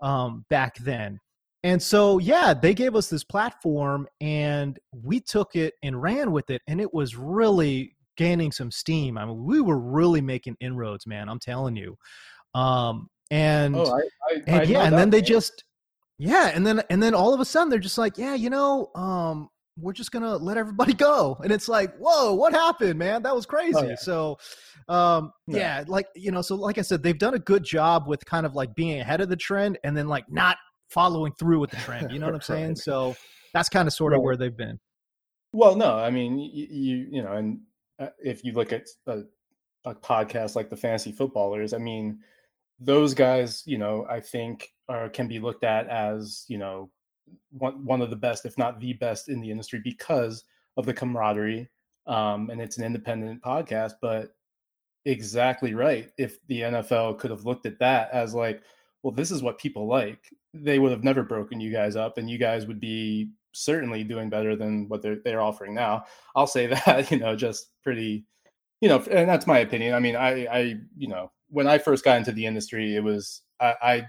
um, 0.02 0.44
back 0.50 0.76
then. 0.78 1.18
And 1.64 1.80
so, 1.80 2.18
yeah, 2.18 2.54
they 2.54 2.74
gave 2.74 2.96
us 2.96 3.08
this 3.08 3.22
platform, 3.22 4.08
and 4.20 4.78
we 4.90 5.20
took 5.20 5.54
it 5.54 5.74
and 5.82 6.02
ran 6.02 6.32
with 6.32 6.50
it, 6.50 6.60
and 6.66 6.80
it 6.80 6.92
was 6.92 7.16
really 7.16 7.94
gaining 8.16 8.50
some 8.50 8.70
steam. 8.70 9.16
I 9.16 9.24
mean, 9.24 9.44
we 9.44 9.60
were 9.60 9.78
really 9.78 10.20
making 10.20 10.56
inroads, 10.60 11.06
man. 11.06 11.28
I'm 11.28 11.38
telling 11.38 11.76
you. 11.76 11.96
Um, 12.54 13.08
and 13.30 13.76
oh, 13.76 13.92
I, 13.92 14.34
I, 14.34 14.42
and 14.46 14.60
I 14.60 14.62
yeah, 14.64 14.84
and 14.84 14.98
then 14.98 15.10
they 15.10 15.22
just 15.22 15.64
yeah, 16.18 16.52
and 16.54 16.66
then 16.66 16.82
and 16.90 17.02
then 17.02 17.14
all 17.14 17.32
of 17.32 17.40
a 17.40 17.44
sudden 17.44 17.70
they're 17.70 17.78
just 17.78 17.98
like, 17.98 18.18
yeah, 18.18 18.34
you 18.34 18.50
know, 18.50 18.90
um, 18.94 19.48
we're 19.78 19.92
just 19.92 20.12
gonna 20.12 20.36
let 20.36 20.56
everybody 20.56 20.92
go, 21.10 21.38
and 21.42 21.50
it's 21.50 21.68
like, 21.68 21.96
whoa, 21.96 22.34
what 22.34 22.52
happened, 22.52 22.98
man? 22.98 23.22
That 23.22 23.34
was 23.34 23.46
crazy. 23.46 23.74
Oh, 23.76 23.88
yeah. 23.88 23.94
So, 23.96 24.38
um, 24.88 25.32
yeah. 25.46 25.78
yeah, 25.78 25.84
like 25.86 26.06
you 26.14 26.30
know, 26.30 26.42
so 26.42 26.56
like 26.56 26.78
I 26.78 26.82
said, 26.82 27.02
they've 27.02 27.18
done 27.18 27.34
a 27.34 27.38
good 27.38 27.64
job 27.64 28.06
with 28.06 28.24
kind 28.26 28.44
of 28.44 28.54
like 28.54 28.74
being 28.74 29.00
ahead 29.00 29.20
of 29.20 29.28
the 29.28 29.36
trend, 29.36 29.78
and 29.82 29.96
then 29.96 30.08
like 30.08 30.30
not 30.30 30.58
following 30.92 31.32
through 31.32 31.60
with 31.60 31.70
the 31.70 31.76
trend. 31.78 32.10
You 32.10 32.18
know 32.18 32.26
what 32.26 32.34
I'm 32.36 32.40
saying? 32.40 32.68
right. 32.68 32.78
So 32.78 33.16
that's 33.52 33.68
kind 33.68 33.88
of 33.88 33.94
sort 33.94 34.14
of 34.14 34.22
where 34.22 34.36
they've 34.36 34.56
been. 34.56 34.78
Well, 35.52 35.76
no, 35.76 35.96
I 35.96 36.10
mean, 36.10 36.38
you 36.38 36.66
you, 36.70 37.06
you 37.10 37.22
know, 37.22 37.32
and 37.32 37.60
uh, 37.98 38.08
if 38.18 38.44
you 38.44 38.52
look 38.52 38.72
at 38.72 38.86
a, 39.06 39.22
a 39.84 39.94
podcast 39.94 40.56
like 40.56 40.70
the 40.70 40.76
Fantasy 40.76 41.12
Footballers, 41.12 41.74
I 41.74 41.78
mean, 41.78 42.20
those 42.80 43.14
guys, 43.14 43.62
you 43.66 43.78
know, 43.78 44.06
I 44.08 44.20
think 44.20 44.68
are 44.88 45.08
can 45.08 45.28
be 45.28 45.38
looked 45.38 45.64
at 45.64 45.88
as 45.88 46.44
you 46.48 46.58
know 46.58 46.90
one 47.50 47.84
one 47.84 48.00
of 48.02 48.10
the 48.10 48.16
best, 48.16 48.46
if 48.46 48.56
not 48.56 48.80
the 48.80 48.94
best, 48.94 49.28
in 49.28 49.40
the 49.40 49.50
industry 49.50 49.80
because 49.82 50.44
of 50.76 50.86
the 50.86 50.94
camaraderie. 50.94 51.68
Um, 52.06 52.50
and 52.50 52.60
it's 52.60 52.78
an 52.78 52.84
independent 52.84 53.42
podcast, 53.42 53.92
but 54.00 54.34
exactly 55.04 55.74
right. 55.74 56.10
If 56.18 56.44
the 56.48 56.62
NFL 56.62 57.18
could 57.18 57.30
have 57.30 57.44
looked 57.44 57.66
at 57.66 57.78
that 57.78 58.10
as 58.12 58.34
like, 58.34 58.62
well, 59.02 59.12
this 59.12 59.30
is 59.30 59.42
what 59.42 59.58
people 59.58 59.86
like, 59.86 60.24
they 60.54 60.78
would 60.78 60.90
have 60.90 61.04
never 61.04 61.22
broken 61.22 61.60
you 61.60 61.72
guys 61.72 61.96
up, 61.96 62.18
and 62.18 62.28
you 62.28 62.38
guys 62.38 62.66
would 62.66 62.80
be 62.80 63.30
certainly 63.52 64.02
doing 64.04 64.30
better 64.30 64.56
than 64.56 64.88
what 64.88 65.02
they're 65.02 65.20
they're 65.24 65.40
offering 65.40 65.74
now. 65.74 66.04
I'll 66.34 66.46
say 66.46 66.66
that, 66.86 67.10
you 67.10 67.18
know, 67.18 67.36
just 67.36 67.68
pretty, 67.82 68.24
you 68.80 68.88
know, 68.88 69.02
and 69.10 69.28
that's 69.28 69.46
my 69.46 69.60
opinion. 69.60 69.94
I 69.94 70.00
mean, 70.00 70.16
I 70.16 70.46
I 70.46 70.58
you 70.96 71.08
know, 71.08 71.30
when 71.48 71.66
I 71.66 71.78
first 71.78 72.04
got 72.04 72.18
into 72.18 72.32
the 72.32 72.46
industry, 72.46 72.96
it 72.96 73.04
was 73.04 73.42
I, 73.60 73.74
I 73.82 74.08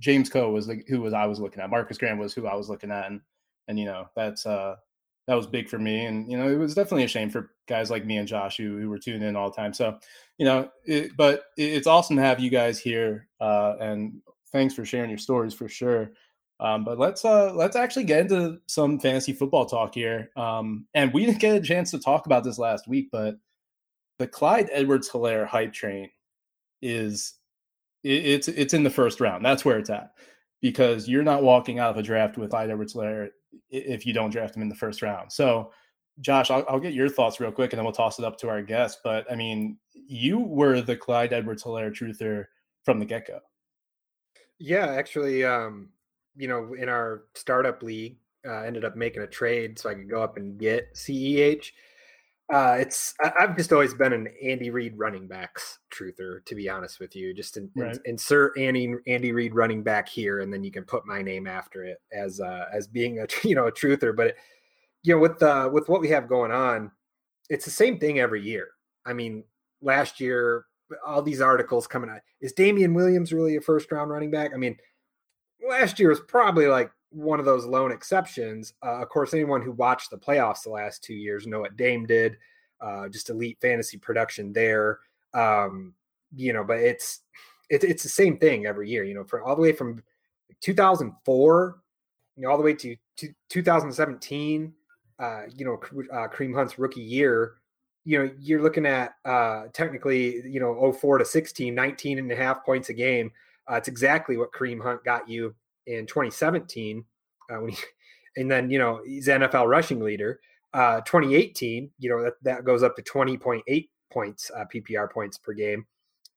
James 0.00 0.28
Koh 0.28 0.50
was 0.50 0.68
like 0.68 0.86
who 0.88 1.00
was 1.00 1.12
I 1.12 1.26
was 1.26 1.40
looking 1.40 1.62
at. 1.62 1.70
Marcas 1.70 1.98
Grant 1.98 2.18
was 2.18 2.34
who 2.34 2.46
I 2.46 2.54
was 2.54 2.68
looking 2.68 2.90
at, 2.90 3.06
and 3.06 3.20
and 3.68 3.78
you 3.78 3.84
know 3.84 4.06
that's 4.16 4.46
uh 4.46 4.76
that 5.26 5.34
was 5.34 5.46
big 5.46 5.68
for 5.68 5.78
me. 5.78 6.06
And 6.06 6.30
you 6.30 6.36
know 6.36 6.48
it 6.48 6.56
was 6.56 6.74
definitely 6.74 7.04
a 7.04 7.08
shame 7.08 7.30
for 7.30 7.52
guys 7.68 7.90
like 7.90 8.04
me 8.04 8.16
and 8.16 8.28
Josh 8.28 8.56
who, 8.56 8.78
who 8.78 8.88
were 8.88 8.98
tuning 8.98 9.28
in 9.28 9.36
all 9.36 9.50
the 9.50 9.56
time. 9.56 9.72
So 9.72 9.98
you 10.38 10.44
know, 10.44 10.70
it, 10.84 11.16
but 11.16 11.44
it's 11.56 11.86
awesome 11.86 12.16
to 12.16 12.22
have 12.22 12.40
you 12.40 12.50
guys 12.50 12.78
here, 12.78 13.28
uh, 13.40 13.74
and 13.80 14.20
thanks 14.52 14.74
for 14.74 14.84
sharing 14.84 15.10
your 15.10 15.18
stories 15.18 15.54
for 15.54 15.68
sure. 15.68 16.12
Um, 16.60 16.84
but 16.84 16.98
let's 16.98 17.24
uh, 17.24 17.52
let's 17.54 17.74
actually 17.74 18.04
get 18.04 18.20
into 18.20 18.60
some 18.66 19.00
fantasy 19.00 19.32
football 19.32 19.64
talk 19.64 19.94
here. 19.94 20.30
Um, 20.36 20.86
and 20.92 21.12
we 21.12 21.24
didn't 21.24 21.40
get 21.40 21.56
a 21.56 21.60
chance 21.60 21.90
to 21.92 21.98
talk 21.98 22.26
about 22.26 22.44
this 22.44 22.58
last 22.58 22.86
week, 22.86 23.08
but 23.10 23.36
the 24.18 24.26
Clyde 24.26 24.68
Edwards-Helaire 24.70 25.46
hype 25.46 25.72
train 25.72 26.10
is 26.82 27.34
it's 28.04 28.48
it's 28.48 28.74
in 28.74 28.84
the 28.84 28.90
first 28.90 29.20
round. 29.20 29.42
That's 29.44 29.64
where 29.64 29.78
it's 29.78 29.88
at 29.88 30.10
because 30.60 31.08
you're 31.08 31.22
not 31.22 31.42
walking 31.42 31.78
out 31.78 31.90
of 31.90 31.96
a 31.96 32.02
draft 32.02 32.36
with 32.36 32.50
Clyde 32.50 32.70
Edwards-Helaire 32.70 33.30
if 33.70 34.04
you 34.04 34.12
don't 34.12 34.30
draft 34.30 34.54
him 34.54 34.62
in 34.62 34.68
the 34.68 34.74
first 34.74 35.00
round. 35.00 35.32
So, 35.32 35.72
Josh, 36.20 36.50
I'll, 36.50 36.64
I'll, 36.68 36.78
get 36.78 36.92
your 36.92 37.08
thoughts 37.08 37.40
real 37.40 37.50
quick, 37.50 37.72
and 37.72 37.78
then 37.78 37.84
we'll 37.84 37.94
toss 37.94 38.18
it 38.18 38.24
up 38.26 38.36
to 38.38 38.50
our 38.50 38.60
guest. 38.60 39.00
But 39.02 39.30
I 39.32 39.34
mean, 39.34 39.78
you 39.94 40.38
were 40.38 40.82
the 40.82 40.96
Clyde 40.96 41.32
Edwards-Helaire 41.32 41.94
truther 41.94 42.44
from 42.84 42.98
the 42.98 43.06
get 43.06 43.26
go. 43.26 43.40
Yeah, 44.60 44.86
actually, 44.86 45.42
um, 45.42 45.88
you 46.36 46.46
know, 46.46 46.74
in 46.74 46.88
our 46.88 47.24
startup 47.34 47.82
league, 47.82 48.16
uh, 48.46 48.60
ended 48.60 48.84
up 48.84 48.94
making 48.94 49.22
a 49.22 49.26
trade 49.26 49.78
so 49.78 49.90
I 49.90 49.94
could 49.94 50.08
go 50.08 50.22
up 50.22 50.36
and 50.36 50.58
get 50.58 50.94
CEH. 50.94 51.72
Uh, 52.52 52.76
it's 52.80 53.14
I, 53.22 53.32
have 53.38 53.56
just 53.56 53.72
always 53.72 53.94
been 53.94 54.12
an 54.12 54.28
Andy 54.42 54.70
Reid 54.70 54.98
running 54.98 55.28
backs 55.28 55.78
truther, 55.94 56.44
to 56.44 56.54
be 56.54 56.68
honest 56.68 56.98
with 56.98 57.14
you. 57.14 57.32
Just 57.32 57.56
in, 57.56 57.70
right. 57.76 57.94
in, 57.94 58.00
insert 58.06 58.58
Andy 58.58 58.92
Andy 59.06 59.32
Reid 59.32 59.54
running 59.54 59.82
back 59.82 60.08
here, 60.08 60.40
and 60.40 60.52
then 60.52 60.64
you 60.64 60.72
can 60.72 60.84
put 60.84 61.06
my 61.06 61.22
name 61.22 61.46
after 61.46 61.84
it 61.84 61.98
as 62.12 62.40
uh, 62.40 62.64
as 62.72 62.86
being 62.88 63.20
a 63.20 63.26
you 63.48 63.54
know 63.54 63.68
a 63.68 63.72
truther. 63.72 64.14
But 64.14 64.28
it, 64.28 64.36
you 65.04 65.14
know, 65.14 65.20
with 65.20 65.42
uh, 65.42 65.70
with 65.72 65.88
what 65.88 66.00
we 66.00 66.08
have 66.08 66.28
going 66.28 66.50
on, 66.50 66.90
it's 67.48 67.64
the 67.64 67.70
same 67.70 67.98
thing 67.98 68.18
every 68.18 68.42
year. 68.42 68.68
I 69.06 69.12
mean, 69.12 69.44
last 69.80 70.20
year, 70.20 70.66
all 71.04 71.22
these 71.22 71.40
articles 71.40 71.86
coming 71.86 72.10
out. 72.10 72.20
Is 72.40 72.52
Damien 72.52 72.94
Williams 72.94 73.32
really 73.32 73.56
a 73.56 73.60
first 73.60 73.90
round 73.92 74.10
running 74.10 74.30
back? 74.30 74.52
I 74.54 74.56
mean, 74.56 74.76
last 75.66 75.98
year 75.98 76.10
was 76.10 76.20
probably 76.20 76.66
like 76.66 76.90
one 77.10 77.38
of 77.38 77.46
those 77.46 77.64
lone 77.64 77.92
exceptions. 77.92 78.72
Uh, 78.84 79.02
of 79.02 79.08
course, 79.08 79.34
anyone 79.34 79.62
who 79.62 79.72
watched 79.72 80.10
the 80.10 80.18
playoffs 80.18 80.62
the 80.62 80.70
last 80.70 81.02
two 81.02 81.14
years 81.14 81.46
know 81.46 81.60
what 81.60 81.76
Dame 81.76 82.06
did. 82.06 82.36
Uh, 82.80 83.08
just 83.08 83.30
elite 83.30 83.58
fantasy 83.60 83.98
production 83.98 84.52
there. 84.52 85.00
Um, 85.34 85.94
you 86.34 86.52
know, 86.52 86.64
but 86.64 86.78
it's 86.78 87.20
it, 87.68 87.84
it's 87.84 88.02
the 88.02 88.08
same 88.08 88.38
thing 88.38 88.66
every 88.66 88.88
year. 88.88 89.04
You 89.04 89.14
know, 89.14 89.24
for 89.24 89.42
all 89.42 89.56
the 89.56 89.62
way 89.62 89.72
from 89.72 90.02
2004, 90.60 91.78
you 92.36 92.42
know, 92.42 92.50
all 92.50 92.56
the 92.58 92.64
way 92.64 92.74
to, 92.74 92.96
to 93.18 93.28
2017. 93.48 94.72
Uh, 95.18 95.42
you 95.54 95.66
know, 95.66 95.74
uh, 96.12 96.28
Kareem 96.28 96.54
Hunt's 96.54 96.78
rookie 96.78 97.02
year. 97.02 97.56
You 98.04 98.18
know, 98.18 98.30
you're 98.38 98.62
looking 98.62 98.86
at 98.86 99.14
uh, 99.24 99.64
technically, 99.72 100.46
you 100.48 100.58
know, 100.58 100.92
04 100.92 101.18
to 101.18 101.24
16, 101.24 101.74
19 101.74 102.18
and 102.18 102.32
a 102.32 102.36
half 102.36 102.64
points 102.64 102.88
a 102.88 102.94
game. 102.94 103.30
Uh, 103.70 103.76
it's 103.76 103.88
exactly 103.88 104.36
what 104.36 104.52
Kareem 104.52 104.82
Hunt 104.82 105.04
got 105.04 105.28
you 105.28 105.54
in 105.86 106.06
2017 106.06 107.04
uh, 107.50 107.56
when 107.56 107.70
he, 107.70 107.76
and 108.36 108.50
then 108.50 108.70
you 108.70 108.78
know 108.78 109.00
he's 109.04 109.28
NFL 109.28 109.68
rushing 109.68 110.00
leader. 110.00 110.40
Uh, 110.72 111.00
2018, 111.00 111.90
you 111.98 112.10
know 112.10 112.22
that, 112.22 112.34
that 112.42 112.64
goes 112.64 112.82
up 112.82 112.96
to 112.96 113.02
20.8 113.02 113.88
points 114.12 114.50
uh, 114.56 114.64
PPR 114.72 115.10
points 115.10 115.36
per 115.38 115.52
game, 115.52 115.86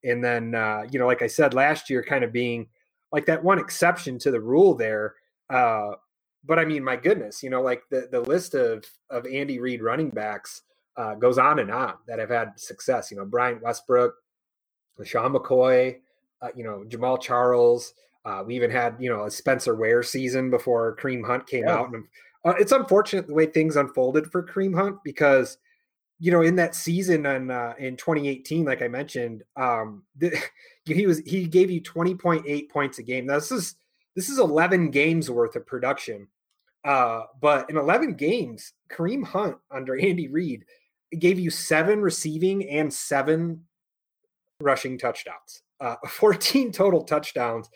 and 0.03 0.24
then 0.24 0.55
uh, 0.55 0.84
you 0.91 0.99
know 0.99 1.07
like 1.07 1.22
I 1.22 1.28
said 1.28 1.53
last 1.53 1.89
year, 1.89 2.03
kind 2.03 2.24
of 2.24 2.34
being 2.34 2.68
like 3.11 3.26
that 3.28 3.43
one 3.43 3.59
exception 3.59 4.18
to 4.20 4.32
the 4.32 4.41
rule 4.41 4.74
there. 4.74 5.16
Uh, 5.49 5.91
but 6.45 6.59
I 6.59 6.66
mean, 6.66 6.84
my 6.84 6.95
goodness, 6.95 7.43
you 7.43 7.49
know, 7.49 7.61
like 7.61 7.84
the 7.89 8.07
the 8.11 8.22
list 8.22 8.55
of 8.55 8.86
of 9.09 9.26
Andy 9.28 9.59
Reid 9.59 9.82
running 9.82 10.09
backs 10.09 10.64
uh, 10.97 11.15
goes 11.15 11.37
on 11.37 11.59
and 11.59 11.71
on 11.71 11.95
that 12.07 12.19
have 12.19 12.29
had 12.29 12.59
success. 12.59 13.11
You 13.11 13.17
know, 13.17 13.25
Brian 13.25 13.59
Westbrook, 13.61 14.15
Sean 15.03 15.33
McCoy, 15.33 15.97
uh, 16.41 16.49
you 16.55 16.63
know, 16.63 16.83
Jamaal 16.87 17.21
Charles. 17.21 17.93
Uh, 18.25 18.43
we 18.45 18.55
even 18.55 18.71
had, 18.71 18.95
you 18.99 19.09
know, 19.09 19.25
a 19.25 19.31
Spencer 19.31 19.75
Ware 19.75 20.03
season 20.03 20.49
before 20.49 20.95
Kareem 20.97 21.25
Hunt 21.25 21.47
came 21.47 21.65
yeah. 21.65 21.75
out. 21.75 21.89
And 21.93 22.05
uh, 22.45 22.53
it's 22.59 22.71
unfortunate 22.71 23.27
the 23.27 23.33
way 23.33 23.45
things 23.45 23.75
unfolded 23.75 24.31
for 24.31 24.43
Kareem 24.43 24.75
Hunt 24.75 24.97
because, 25.03 25.57
you 26.19 26.31
know, 26.31 26.41
in 26.41 26.55
that 26.55 26.75
season 26.75 27.25
in, 27.25 27.51
uh, 27.51 27.73
in 27.77 27.97
2018, 27.97 28.65
like 28.65 28.81
I 28.81 28.87
mentioned, 28.87 29.43
um, 29.55 30.03
the, 30.17 30.37
he 30.85 31.05
was, 31.05 31.19
he 31.19 31.45
gave 31.45 31.69
you 31.69 31.81
20.8 31.81 32.69
points 32.69 32.99
a 32.99 33.03
game. 33.03 33.25
Now 33.25 33.35
this 33.35 33.51
is, 33.51 33.75
this 34.15 34.29
is 34.29 34.39
11 34.39 34.91
games 34.91 35.29
worth 35.29 35.55
of 35.55 35.65
production. 35.65 36.27
Uh, 36.85 37.23
but 37.41 37.69
in 37.69 37.77
11 37.77 38.13
games, 38.15 38.73
Kareem 38.89 39.25
Hunt 39.25 39.57
under 39.71 39.97
Andy 39.99 40.27
Reid 40.27 40.65
gave 41.20 41.39
you 41.39 41.49
seven 41.49 42.01
receiving 42.01 42.68
and 42.70 42.93
seven 42.93 43.64
rushing 44.59 44.97
touchdowns, 44.97 45.64
uh, 45.80 45.95
14 46.07 46.72
total 46.72 47.03
touchdowns. 47.03 47.70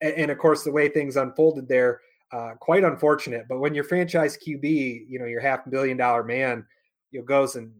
And, 0.00 0.14
and, 0.14 0.30
of 0.30 0.38
course, 0.38 0.64
the 0.64 0.72
way 0.72 0.88
things 0.88 1.16
unfolded 1.16 1.68
there, 1.68 2.00
uh, 2.32 2.54
quite 2.60 2.84
unfortunate. 2.84 3.46
But 3.48 3.60
when 3.60 3.74
your 3.74 3.84
franchise 3.84 4.36
QB, 4.36 5.06
you 5.08 5.18
know, 5.18 5.26
your 5.26 5.40
half 5.40 5.60
billion 5.70 5.96
dollar 5.96 6.24
man, 6.24 6.66
you 7.10 7.20
know, 7.20 7.24
goes 7.24 7.56
and 7.56 7.72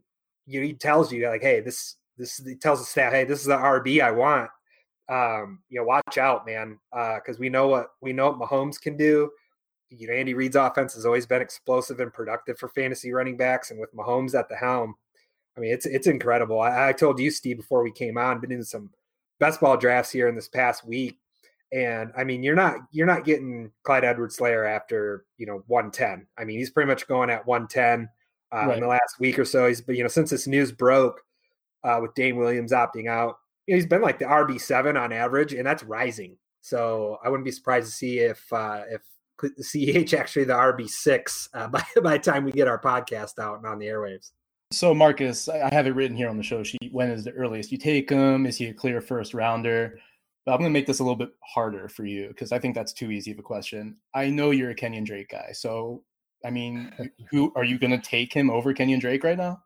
you 0.47 0.61
know, 0.61 0.67
he 0.67 0.75
tells 0.75 1.13
you 1.13 1.29
like, 1.29 1.43
hey, 1.43 1.61
this 1.61 1.97
this 2.17 2.41
tells 2.61 2.79
the 2.79 2.85
staff, 2.85 3.13
hey, 3.13 3.25
this 3.25 3.41
is 3.41 3.47
the 3.47 3.57
RB 3.57 4.01
I 4.01 4.11
want. 4.11 4.51
Um, 5.09 5.61
you 5.69 5.81
know, 5.81 5.85
watch 5.85 6.17
out, 6.17 6.47
man, 6.47 6.79
because 6.93 7.37
uh, 7.37 7.41
we 7.41 7.49
know 7.49 7.69
what 7.69 7.89
we 8.01 8.13
know 8.13 8.31
what 8.31 8.49
Mahomes 8.49 8.81
can 8.81 8.97
do. 8.97 9.31
You 9.91 10.09
know, 10.09 10.15
Andy 10.15 10.35
Reid's 10.35 10.57
offense 10.57 10.95
has 10.95 11.05
always 11.05 11.27
been 11.27 11.43
explosive 11.43 12.01
and 12.01 12.13
productive 12.13 12.59
for 12.59 12.69
fantasy 12.71 13.13
running 13.13 13.37
backs, 13.37 13.71
and 13.71 13.81
with 13.81 13.95
Mahomes 13.95 14.39
at 14.39 14.49
the 14.49 14.57
helm, 14.57 14.95
I 15.57 15.61
mean, 15.61 15.73
it's 15.73 15.87
it's 15.87 16.07
incredible. 16.07 16.61
I, 16.61 16.89
I 16.89 16.93
told 16.93 17.19
you, 17.19 17.31
Steve, 17.31 17.57
before 17.57 17.83
we 17.83 17.93
came 17.93 18.19
on, 18.19 18.41
been 18.41 18.53
in 18.53 18.65
some 18.65 18.91
best 19.39 19.61
ball 19.61 19.77
drafts 19.77 20.11
here 20.11 20.29
in 20.29 20.35
this 20.35 20.49
past 20.49 20.87
week, 20.87 21.19
and 21.73 22.13
I 22.17 22.25
mean, 22.25 22.43
you're 22.43 22.55
not 22.55 22.77
you're 22.91 23.07
not 23.07 23.25
getting 23.25 23.71
Clyde 23.85 24.05
Edwards-Helaire 24.05 24.69
after 24.69 25.25
you 25.39 25.47
know 25.47 25.63
110. 25.67 26.27
I 26.39 26.45
mean, 26.45 26.59
he's 26.59 26.71
pretty 26.71 26.89
much 26.89 27.07
going 27.07 27.31
at 27.31 27.47
110 27.47 28.09
uh, 28.53 28.67
right. 28.67 28.75
in 28.77 28.81
the 28.81 28.89
last 28.89 29.21
week 29.21 29.39
or 29.39 29.45
so. 29.45 29.69
He's 29.69 29.81
but 29.81 29.97
you 29.97 30.03
know 30.03 30.09
since 30.09 30.31
this 30.31 30.47
news 30.47 30.73
broke 30.73 31.21
uh, 31.85 31.99
with 32.01 32.15
Dane 32.15 32.37
Williams 32.37 32.73
opting 32.73 33.09
out, 33.09 33.37
you 33.67 33.75
know, 33.75 33.77
he's 33.77 33.87
been 33.87 34.03
like 34.03 34.19
the 34.19 34.25
RB 34.25 34.61
seven 34.61 34.97
on 34.97 35.13
average, 35.13 35.53
and 35.53 35.67
that's 35.67 35.83
rising. 35.83 36.37
So 36.63 37.19
I 37.25 37.29
wouldn't 37.29 37.45
be 37.45 37.53
surprised 37.53 37.87
to 37.87 37.93
see 37.93 38.19
if 38.21 38.53
uh, 38.53 38.83
if 38.91 39.03
CEH 39.43 40.15
actually 40.19 40.45
the 40.45 40.55
RB 40.55 40.89
six 40.89 41.49
uh, 41.55 41.69
by 41.69 41.85
by 42.03 42.19
the 42.19 42.23
time 42.23 42.45
we 42.45 42.53
get 42.53 42.69
our 42.69 42.81
podcast 42.81 43.39
out 43.39 43.59
and 43.59 43.67
on 43.67 43.79
the 43.79 43.87
airwaves. 43.87 44.31
So 44.75 44.93
Marcas, 44.93 45.49
I 45.49 45.73
have 45.73 45.87
it 45.87 45.95
written 45.95 46.17
here 46.17 46.29
on 46.29 46.37
the 46.37 46.43
show 46.43 46.65
sheet. 46.65 46.91
When 46.91 47.09
is 47.09 47.23
the 47.23 47.31
earliest 47.31 47.71
you 47.71 47.79
take 47.79 48.11
him? 48.11 48.45
Is 48.45 48.57
he 48.57 48.67
a 48.67 48.75
clear 48.75 49.01
first 49.01 49.33
rounder? 49.33 50.01
But 50.45 50.53
I'm 50.53 50.59
going 50.59 50.71
to 50.71 50.77
make 50.77 50.87
this 50.87 50.99
a 50.99 51.05
little 51.05 51.17
bit 51.17 51.31
harder 51.43 51.89
for 51.89 52.05
you 52.05 52.29
because 52.29 52.51
I 52.51 52.59
think 52.59 52.75
that's 52.75 52.93
too 52.93 53.13
easy 53.13 53.31
of 53.31 53.39
a 53.39 53.43
question. 53.43 53.97
I 54.15 54.31
know 54.31 54.51
you're 54.51 54.71
a 54.71 54.75
Kenyon 54.75 55.05
Drake 55.05 55.29
guy, 55.31 55.53
so 55.53 56.03
I 56.45 56.51
mean, 56.51 56.93
who 57.31 57.53
are 57.55 57.63
you 57.63 57.79
going 57.79 57.93
to 57.93 57.99
take 57.99 58.33
him 58.33 58.51
over 58.51 58.75
Kenyon 58.75 58.99
Drake 58.99 59.23
right 59.23 59.39
now? 59.39 59.63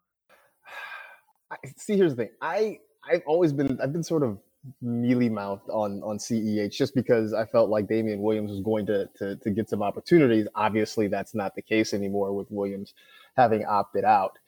See, 1.79 1.97
here's 1.97 2.15
the 2.15 2.25
thing. 2.25 2.33
I 2.43 2.79
I've 3.11 3.23
always 3.27 3.55
been 3.55 3.81
I've 3.83 3.93
been 3.95 4.05
sort 4.05 4.23
of 4.23 4.39
mealy 4.83 5.31
mouthed 5.31 5.71
on 5.71 6.03
on 6.03 6.19
CEH 6.19 6.73
just 6.73 6.95
because 6.95 7.33
I 7.33 7.47
felt 7.47 7.71
like 7.71 7.89
Damien 7.89 8.21
Williams 8.21 8.51
was 8.51 8.61
going 8.61 8.85
to, 8.87 9.09
to 9.17 9.37
to 9.37 9.51
get 9.51 9.71
some 9.71 9.83
opportunities. 9.83 10.47
Obviously, 10.55 11.09
that's 11.09 11.35
not 11.35 11.55
the 11.55 11.63
case 11.63 11.95
anymore 11.95 12.35
with 12.35 12.51
Williams 12.51 12.93
having 13.37 13.65
opted 13.65 14.05
out. 14.05 14.39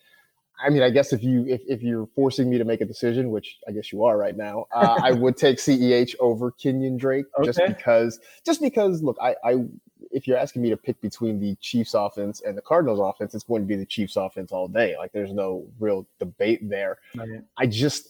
I 0.63 0.69
mean, 0.69 0.83
I 0.83 0.89
guess 0.89 1.13
if 1.13 1.23
you 1.23 1.45
if, 1.47 1.61
if 1.67 1.81
you're 1.81 2.07
forcing 2.15 2.49
me 2.49 2.57
to 2.57 2.65
make 2.65 2.81
a 2.81 2.85
decision, 2.85 3.31
which 3.31 3.57
I 3.67 3.71
guess 3.71 3.91
you 3.91 4.03
are 4.03 4.17
right 4.17 4.35
now, 4.35 4.65
uh, 4.73 4.99
I 5.01 5.11
would 5.11 5.37
take 5.37 5.57
Ceh 5.57 6.15
over 6.19 6.51
Kenyon 6.51 6.97
Drake 6.97 7.25
okay. 7.39 7.45
just 7.45 7.59
because 7.67 8.19
just 8.45 8.61
because 8.61 9.01
look, 9.01 9.17
I, 9.21 9.35
I 9.43 9.65
if 10.11 10.27
you're 10.27 10.37
asking 10.37 10.61
me 10.61 10.69
to 10.69 10.77
pick 10.77 10.99
between 11.01 11.39
the 11.39 11.55
Chiefs 11.61 11.93
offense 11.93 12.41
and 12.41 12.57
the 12.57 12.61
Cardinals 12.61 12.99
offense, 12.99 13.33
it's 13.33 13.43
going 13.43 13.61
to 13.61 13.67
be 13.67 13.75
the 13.75 13.85
Chiefs 13.85 14.15
offense 14.15 14.51
all 14.51 14.67
day. 14.67 14.95
Like 14.97 15.11
there's 15.11 15.33
no 15.33 15.65
real 15.79 16.05
debate 16.19 16.67
there. 16.69 16.97
I 17.57 17.65
just 17.65 18.09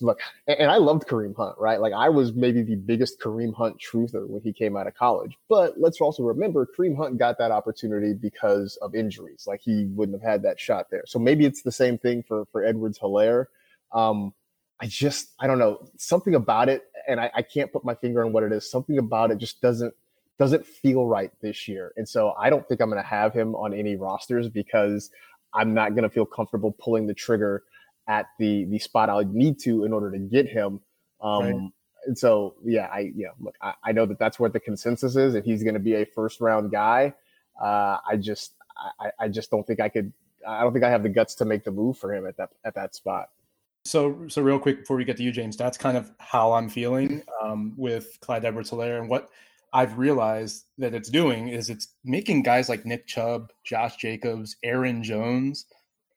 look, 0.00 0.20
and 0.46 0.70
I 0.70 0.76
loved 0.76 1.06
Kareem 1.06 1.36
Hunt, 1.36 1.56
right? 1.58 1.80
Like 1.80 1.92
I 1.92 2.08
was 2.08 2.32
maybe 2.32 2.62
the 2.62 2.76
biggest 2.76 3.20
Kareem 3.20 3.54
Hunt 3.54 3.76
truther 3.78 4.26
when 4.26 4.42
he 4.42 4.52
came 4.52 4.76
out 4.76 4.86
of 4.86 4.94
college. 4.94 5.36
But 5.48 5.78
let's 5.78 6.00
also 6.00 6.22
remember 6.22 6.66
Kareem 6.66 6.96
Hunt 6.96 7.18
got 7.18 7.38
that 7.38 7.50
opportunity 7.50 8.14
because 8.14 8.76
of 8.82 8.94
injuries. 8.94 9.44
Like 9.46 9.60
he 9.60 9.86
wouldn't 9.86 10.20
have 10.20 10.30
had 10.30 10.42
that 10.42 10.60
shot 10.60 10.86
there. 10.90 11.04
So 11.06 11.18
maybe 11.18 11.44
it's 11.44 11.62
the 11.62 11.72
same 11.72 11.98
thing 11.98 12.22
for 12.22 12.44
for 12.46 12.64
Edwards-Helaire. 12.64 13.46
Um, 13.92 14.34
I 14.80 14.86
just 14.86 15.30
I 15.40 15.46
don't 15.46 15.58
know 15.58 15.88
something 15.96 16.34
about 16.34 16.68
it, 16.68 16.84
and 17.08 17.20
I, 17.20 17.30
I 17.34 17.42
can't 17.42 17.72
put 17.72 17.84
my 17.84 17.94
finger 17.94 18.24
on 18.24 18.32
what 18.32 18.42
it 18.42 18.52
is. 18.52 18.70
Something 18.70 18.98
about 18.98 19.30
it 19.30 19.38
just 19.38 19.60
doesn't 19.60 19.94
doesn't 20.38 20.64
feel 20.64 21.06
right 21.06 21.32
this 21.40 21.66
year, 21.66 21.92
and 21.96 22.08
so 22.08 22.34
I 22.38 22.50
don't 22.50 22.66
think 22.68 22.80
I'm 22.80 22.90
going 22.90 23.02
to 23.02 23.08
have 23.08 23.32
him 23.32 23.54
on 23.56 23.74
any 23.74 23.96
rosters 23.96 24.48
because 24.48 25.10
I'm 25.54 25.74
not 25.74 25.90
going 25.90 26.02
to 26.02 26.10
feel 26.10 26.26
comfortable 26.26 26.72
pulling 26.72 27.06
the 27.06 27.14
trigger 27.14 27.64
at 28.08 28.26
the 28.38 28.64
the 28.64 28.78
spot 28.78 29.10
I 29.10 29.22
need 29.30 29.58
to 29.60 29.84
in 29.84 29.92
order 29.92 30.10
to 30.10 30.18
get 30.18 30.48
him. 30.48 30.80
Um, 31.20 31.44
right. 31.44 31.70
And 32.06 32.16
so, 32.16 32.54
yeah, 32.64 32.86
I 32.86 33.12
yeah, 33.14 33.28
look, 33.40 33.54
I, 33.60 33.74
I, 33.84 33.92
know 33.92 34.06
that 34.06 34.18
that's 34.18 34.38
what 34.38 34.52
the 34.52 34.60
consensus 34.60 35.16
is. 35.16 35.34
If 35.34 35.44
he's 35.44 35.62
going 35.62 35.74
to 35.74 35.80
be 35.80 35.94
a 35.94 36.06
first 36.06 36.40
round 36.40 36.70
guy, 36.70 37.12
uh, 37.60 37.98
I 38.08 38.16
just 38.16 38.54
I, 38.98 39.10
I 39.20 39.28
just 39.28 39.50
don't 39.50 39.66
think 39.66 39.80
I 39.80 39.88
could. 39.88 40.12
I 40.46 40.62
don't 40.62 40.72
think 40.72 40.84
I 40.84 40.90
have 40.90 41.02
the 41.02 41.08
guts 41.08 41.34
to 41.36 41.44
make 41.44 41.64
the 41.64 41.70
move 41.70 41.98
for 41.98 42.14
him 42.14 42.26
at 42.26 42.36
that 42.38 42.50
at 42.64 42.74
that 42.76 42.94
spot. 42.94 43.28
So, 43.84 44.26
so 44.28 44.42
real 44.42 44.58
quick 44.58 44.80
before 44.80 44.96
we 44.96 45.04
get 45.04 45.16
to 45.16 45.22
you, 45.22 45.32
James, 45.32 45.56
that's 45.56 45.78
kind 45.78 45.96
of 45.96 46.10
how 46.18 46.52
I'm 46.52 46.68
feeling 46.68 47.22
um, 47.42 47.72
with 47.76 48.18
Clyde 48.20 48.44
Edwards-Helaire, 48.44 49.00
and 49.00 49.08
what 49.08 49.30
I've 49.72 49.98
realized 49.98 50.64
that 50.78 50.94
it's 50.94 51.08
doing 51.08 51.48
is 51.48 51.70
it's 51.70 51.88
making 52.04 52.42
guys 52.42 52.68
like 52.68 52.84
Nick 52.84 53.06
Chubb, 53.06 53.52
Josh 53.64 53.96
Jacobs, 53.96 54.56
Aaron 54.62 55.02
Jones, 55.02 55.66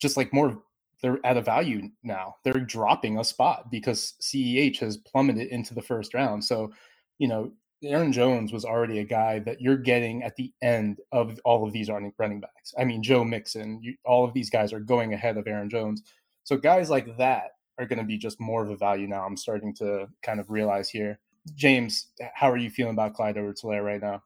just 0.02 0.18
like 0.18 0.34
more 0.34 0.62
they're 1.02 1.20
at 1.26 1.38
a 1.38 1.42
value 1.42 1.90
now. 2.04 2.36
They're 2.44 2.54
dropping 2.60 3.18
a 3.18 3.24
spot 3.24 3.72
because 3.72 4.14
CEH 4.22 4.78
has 4.80 4.98
plummeted 4.98 5.48
into 5.48 5.74
the 5.74 5.82
first 5.82 6.14
round. 6.14 6.44
So, 6.44 6.72
you 7.18 7.28
know, 7.28 7.52
Aaron 7.84 8.14
Jones 8.14 8.54
was 8.54 8.64
already 8.64 9.00
a 9.00 9.04
guy 9.04 9.40
that 9.40 9.60
you're 9.60 9.78
getting 9.78 10.22
at 10.24 10.36
the 10.36 10.54
end 10.62 11.00
of 11.12 11.40
all 11.44 11.66
of 11.66 11.74
these 11.74 11.90
running 11.90 12.40
backs. 12.40 12.74
I 12.78 12.84
mean, 12.84 13.02
Joe 13.02 13.24
Mixon, 13.24 13.80
you, 13.82 13.96
all 14.06 14.24
of 14.24 14.34
these 14.34 14.52
guys 14.52 14.72
are 14.72 14.80
going 14.80 15.14
ahead 15.14 15.38
of 15.38 15.48
Aaron 15.48 15.70
Jones. 15.70 16.04
So 16.44 16.58
guys 16.58 16.90
like 16.90 17.18
that 17.18 17.52
are 17.80 17.88
going 17.88 18.00
to 18.00 18.06
be 18.06 18.18
just 18.18 18.40
more 18.40 18.64
of 18.64 18.70
a 18.70 18.76
value 18.76 19.08
now. 19.08 19.26
I'm 19.26 19.38
starting 19.38 19.74
to 19.76 20.08
kind 20.22 20.40
of 20.40 20.52
realize 20.52 20.90
here. 20.90 21.20
James, 21.56 22.08
how 22.36 22.52
are 22.52 22.58
you 22.58 22.70
feeling 22.70 22.94
about 22.94 23.16
Clyde 23.16 23.38
Edwards-Helaire 23.38 23.84
right 23.84 24.02
now? 24.02 24.22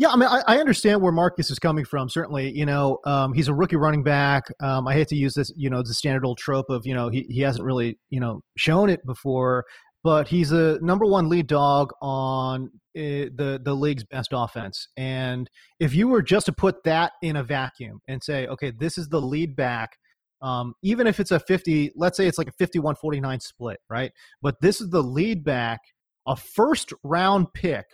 Yeah, 0.00 0.08
I 0.08 0.16
mean, 0.16 0.30
I, 0.30 0.40
I, 0.46 0.58
understand 0.60 1.02
where 1.02 1.12
Marcas 1.12 1.50
is 1.50 1.58
coming 1.58 1.84
from. 1.84 2.08
Certainly, 2.08 2.56
you 2.56 2.64
know, 2.64 3.00
um, 3.04 3.34
he's 3.34 3.48
a 3.48 3.54
rookie 3.54 3.76
running 3.76 4.02
back. 4.02 4.44
Um, 4.58 4.88
I 4.88 4.94
hate 4.94 5.08
to 5.08 5.14
use 5.14 5.34
this, 5.34 5.52
you 5.58 5.68
know, 5.68 5.82
the 5.82 5.92
standard 5.92 6.24
old 6.24 6.38
trope 6.38 6.70
of, 6.70 6.86
you 6.86 6.94
know, 6.94 7.10
he, 7.10 7.26
he 7.28 7.42
hasn't 7.42 7.66
really, 7.66 7.98
you 8.08 8.18
know, 8.18 8.40
shown 8.56 8.88
it 8.88 9.04
before, 9.04 9.66
but 10.02 10.26
he's 10.26 10.52
a 10.52 10.78
number 10.80 11.04
one 11.04 11.28
lead 11.28 11.48
dog 11.48 11.92
on 12.00 12.70
uh, 12.96 13.28
the 13.36 13.60
the 13.62 13.74
league's 13.74 14.02
best 14.04 14.30
offense. 14.32 14.88
And 14.96 15.50
if 15.80 15.94
you 15.94 16.08
were 16.08 16.22
just 16.22 16.46
to 16.46 16.52
put 16.54 16.82
that 16.84 17.12
in 17.20 17.36
a 17.36 17.44
vacuum 17.44 18.00
and 18.08 18.24
say, 18.24 18.46
okay, 18.46 18.70
this 18.70 18.96
is 18.96 19.08
the 19.08 19.20
lead 19.20 19.54
back, 19.54 19.90
um, 20.40 20.72
even 20.82 21.08
if 21.08 21.20
it's 21.20 21.30
a 21.30 21.40
50, 21.40 21.92
let's 21.94 22.16
say 22.16 22.26
it's 22.26 22.38
like 22.38 22.48
a 22.48 22.52
51 22.52 22.94
49 22.94 23.40
split, 23.40 23.80
right? 23.90 24.12
But 24.40 24.62
this 24.62 24.80
is 24.80 24.88
the 24.88 25.02
lead 25.02 25.44
back, 25.44 25.80
a 26.26 26.36
first 26.36 26.94
round 27.04 27.52
pick, 27.52 27.84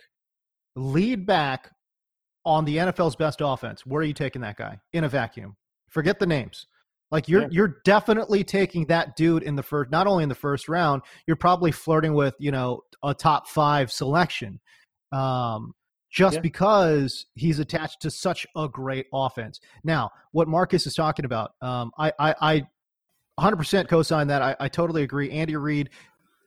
lead 0.77 1.25
back 1.25 1.71
on 2.47 2.63
the 2.63 2.77
NFL's 2.77 3.17
best 3.17 3.41
offense, 3.43 3.85
where 3.85 4.01
are 4.01 4.05
you 4.05 4.13
taking 4.13 4.41
that 4.41 4.55
guy 4.55 4.79
in 4.93 5.03
a 5.03 5.09
vacuum? 5.09 5.57
Forget 5.89 6.17
the 6.17 6.25
names. 6.25 6.65
Like 7.11 7.27
you're 7.27 7.41
yeah. 7.41 7.47
you're 7.51 7.75
definitely 7.83 8.45
taking 8.45 8.85
that 8.85 9.17
dude 9.17 9.43
in 9.43 9.57
the 9.57 9.63
first 9.63 9.91
not 9.91 10.07
only 10.07 10.23
in 10.23 10.29
the 10.29 10.35
first 10.35 10.69
round, 10.69 11.01
you're 11.27 11.35
probably 11.35 11.73
flirting 11.73 12.13
with, 12.13 12.35
you 12.39 12.51
know, 12.51 12.81
a 13.03 13.13
top 13.13 13.47
5 13.47 13.91
selection. 13.91 14.59
Um 15.11 15.73
just 16.09 16.35
yeah. 16.35 16.41
because 16.41 17.25
he's 17.35 17.59
attached 17.59 18.01
to 18.01 18.09
such 18.09 18.47
a 18.55 18.69
great 18.69 19.07
offense. 19.13 19.59
Now, 19.83 20.09
what 20.31 20.47
Marcas 20.47 20.87
is 20.87 20.95
talking 20.95 21.25
about, 21.25 21.51
um, 21.61 21.91
I, 21.99 22.13
I, 22.17 22.35
I 22.39 22.63
100% 23.41 23.89
co-sign 23.89 24.27
that. 24.27 24.41
I, 24.41 24.55
I 24.57 24.69
totally 24.69 25.03
agree. 25.03 25.29
Andy 25.31 25.57
Reid, 25.57 25.89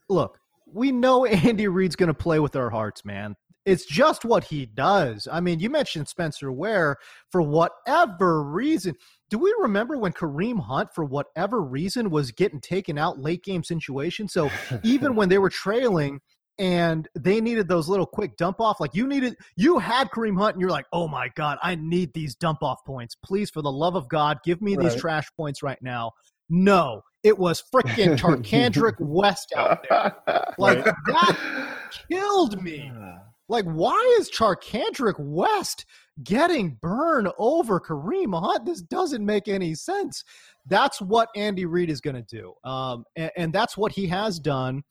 look, 0.09 0.39
we 0.67 0.91
know 0.93 1.25
Andy 1.27 1.69
Reid's 1.69 1.95
going 1.95 2.09
to 2.09 2.15
play 2.15 2.41
with 2.41 2.57
our 2.57 2.71
hearts, 2.71 3.05
man 3.05 3.37
it's 3.67 3.85
just 3.85 4.25
what 4.25 4.45
he 4.45 4.67
does. 4.67 5.29
I 5.31 5.41
mean, 5.41 5.61
you 5.61 5.71
mentioned 5.71 6.09
Spencer 6.09 6.51
Ware 6.51 6.97
for 7.31 7.43
whatever 7.43 8.43
reason. 8.43 8.95
Do 9.29 9.39
we 9.39 9.55
remember 9.61 9.99
when 9.99 10.13
Kareem 10.13 10.61
Hunt, 10.61 10.91
for 10.95 11.05
whatever 11.05 11.61
reason, 11.63 12.11
was 12.11 12.33
getting 12.33 12.61
taken 12.61 12.99
out 12.99 13.21
late 13.21 13.45
game 13.45 13.63
situation? 13.63 14.29
So 14.29 14.51
even 14.83 15.15
when 15.15 15.29
they 15.29 15.39
were 15.39 15.51
trailing, 15.51 16.21
and 16.59 17.09
they 17.19 17.41
needed 17.41 17.69
those 17.69 17.89
little 17.89 18.05
quick 18.05 18.37
dump 18.37 18.61
off. 18.61 18.81
Like 18.81 18.95
you 18.95 19.07
needed, 19.07 19.35
you 19.57 19.79
had 19.79 20.11
Kareem 20.11 20.37
Hunt, 20.39 20.57
and 20.57 20.61
you're 20.61 20.71
like, 20.71 20.85
oh 20.93 21.09
my 21.09 21.31
god, 21.35 21.57
I 21.63 21.75
need 21.75 22.13
these 22.13 22.35
dump 22.35 22.63
off 22.63 22.85
points. 22.87 23.17
Please, 23.25 23.49
for 23.49 23.63
the 23.63 23.73
love 23.73 23.95
of 23.95 24.11
God, 24.11 24.39
give 24.45 24.61
me 24.61 24.77
right. 24.77 24.91
these 24.91 25.01
trash 25.01 25.27
points 25.37 25.63
right 25.63 25.81
now. 25.81 26.13
No, 26.51 27.01
it 27.23 27.39
was 27.39 27.63
freaking 27.75 28.17
Charcandrick 28.19 28.97
West 29.01 29.53
out 29.57 29.87
there. 29.89 30.15
Like 30.59 30.85
that 30.85 31.77
killed 32.11 32.63
me. 32.63 32.93
Ah. 32.95 33.30
Like, 33.51 33.65
why 33.65 34.17
is 34.21 34.31
Charcandrick 34.31 35.19
West 35.19 35.85
getting 36.23 36.79
burned 36.81 37.29
over 37.37 37.81
Kareem 37.81 38.39
Hunt? 38.39 38.65
This 38.65 38.81
doesn't 38.81 39.27
make 39.27 39.49
any 39.49 39.75
sense. 39.75 40.23
That's 40.67 41.01
what 41.03 41.29
Andy 41.35 41.67
Reid 41.67 41.91
is 41.91 42.01
going 42.01 42.15
to 42.17 42.23
do, 42.23 42.55
um, 42.65 43.05
and, 43.17 43.31
and, 43.37 43.53
that's 43.53 43.77
what 43.77 43.93
he 43.93 44.07
has 44.07 44.39
done 44.39 44.83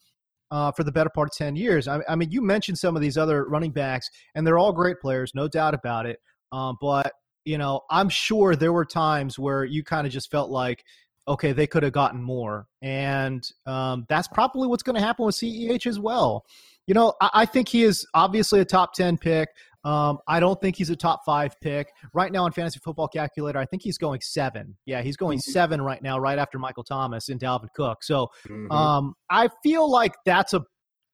uh, 0.52 0.72
for 0.74 0.84
the 0.84 0.92
better 0.92 1.10
part 1.10 1.30
of 1.30 1.36
ten 1.36 1.56
years. 1.56 1.88
I, 1.88 2.02
I, 2.10 2.16
mean, 2.16 2.32
you 2.32 2.42
mentioned 2.42 2.78
some 2.78 2.96
of 2.98 3.02
these 3.02 3.18
other 3.18 3.46
running 3.46 3.72
backs, 3.72 4.10
and 4.36 4.46
they're 4.46 4.58
all 4.58 4.74
great 4.74 5.00
players, 5.00 5.32
no 5.34 5.48
doubt 5.48 5.74
about 5.74 6.06
it. 6.06 6.20
Um, 6.52 6.76
but 6.82 7.14
you 7.46 7.58
know, 7.58 7.82
I'm 7.90 8.10
sure 8.10 8.56
there 8.56 8.74
were 8.74 8.86
times 8.86 9.40
where 9.40 9.64
you 9.64 9.84
kind 9.84 10.06
of 10.06 10.12
just 10.12 10.30
felt 10.30 10.50
like 10.50 10.84
okay, 11.28 11.52
they 11.52 11.68
could 11.68 11.84
have 11.84 11.94
gotten 11.94 12.22
more. 12.22 12.68
And 12.82 13.44
um, 13.66 14.06
that's 14.10 14.28
probably 14.28 14.68
what's 14.68 14.84
going 14.84 14.96
to 14.96 15.02
happen 15.02 15.26
with 15.26 15.36
CEH 15.36 15.86
as 15.86 16.00
well. 16.00 16.44
You 16.88 16.94
know, 16.96 17.14
I, 17.22 17.30
I, 17.34 17.46
think 17.46 17.68
he 17.68 17.84
is 17.84 18.06
obviously 18.16 18.60
a 18.60 18.66
top 18.66 18.94
10 18.94 19.18
pick. 19.18 19.50
Um, 19.84 20.18
I 20.28 20.40
don't 20.40 20.60
think 20.60 20.76
he's 20.76 20.90
a 20.90 20.96
top 20.96 21.22
five 21.26 21.56
pick. 21.62 21.88
Right 22.14 22.32
now 22.32 22.46
on 22.46 22.52
Fantasy 22.52 22.80
Football 22.84 23.08
Calculator, 23.08 23.60
I 23.60 23.66
think 23.66 23.84
he's 23.84 23.98
going 23.98 24.22
seven. 24.22 24.76
Yeah, 24.86 25.02
he's 25.02 25.16
going 25.16 25.38
mm-hmm. 25.38 25.52
seven 25.52 25.82
right 25.82 26.02
now, 26.02 26.20
right 26.20 26.38
after 26.38 26.60
Michael 26.60 26.84
Thomas 26.84 27.30
and 27.30 27.40
Dalvin 27.40 27.70
Cook. 27.76 28.04
So 28.04 28.28
mm-hmm. 28.48 28.72
um, 28.72 29.14
I 29.30 29.50
feel 29.64 29.90
like 29.90 30.16
that's 30.26 30.54
a, 30.54 30.64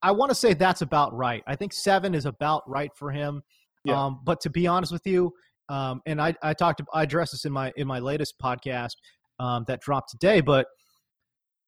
I 0.01 0.11
want 0.11 0.29
to 0.29 0.35
say 0.35 0.53
that's 0.53 0.81
about 0.81 1.13
right. 1.13 1.43
I 1.45 1.55
think 1.55 1.73
seven 1.73 2.15
is 2.15 2.25
about 2.25 2.63
right 2.67 2.91
for 2.95 3.11
him. 3.11 3.41
Yeah. 3.83 4.03
Um, 4.03 4.21
but 4.23 4.41
to 4.41 4.49
be 4.49 4.65
honest 4.65 4.91
with 4.91 5.05
you, 5.05 5.31
um, 5.69 6.01
and 6.05 6.21
I, 6.21 6.33
I 6.41 6.53
talked, 6.53 6.81
I 6.93 7.03
addressed 7.03 7.33
this 7.33 7.45
in 7.45 7.51
my 7.51 7.71
in 7.75 7.87
my 7.87 7.99
latest 7.99 8.35
podcast 8.41 8.93
um, 9.39 9.65
that 9.67 9.81
dropped 9.81 10.11
today. 10.11 10.41
But 10.41 10.67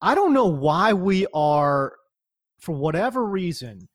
I 0.02 0.16
don't 0.16 0.34
know 0.34 0.48
why 0.48 0.94
we 0.94 1.26
are, 1.34 1.94
for 2.60 2.76
whatever 2.76 3.26
reason, 3.26 3.88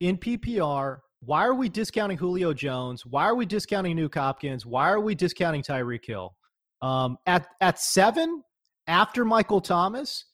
in 0.00 0.18
PPR. 0.18 0.98
Why 1.22 1.44
are 1.44 1.54
we 1.54 1.68
discounting 1.68 2.16
Julio 2.16 2.54
Jones? 2.54 3.04
Why 3.04 3.24
are 3.24 3.34
we 3.34 3.44
discounting 3.44 3.96
Nuke 3.96 4.14
Hopkins? 4.14 4.64
Why 4.64 4.90
are 4.90 5.00
we 5.00 5.14
discounting 5.14 5.62
Tyreek 5.62 6.04
Hill? 6.06 6.34
Um, 6.80 7.18
at 7.26 7.46
at 7.60 7.78
seven, 7.78 8.42
after 8.86 9.24
Michael 9.24 9.60
Thomas, 9.60 10.24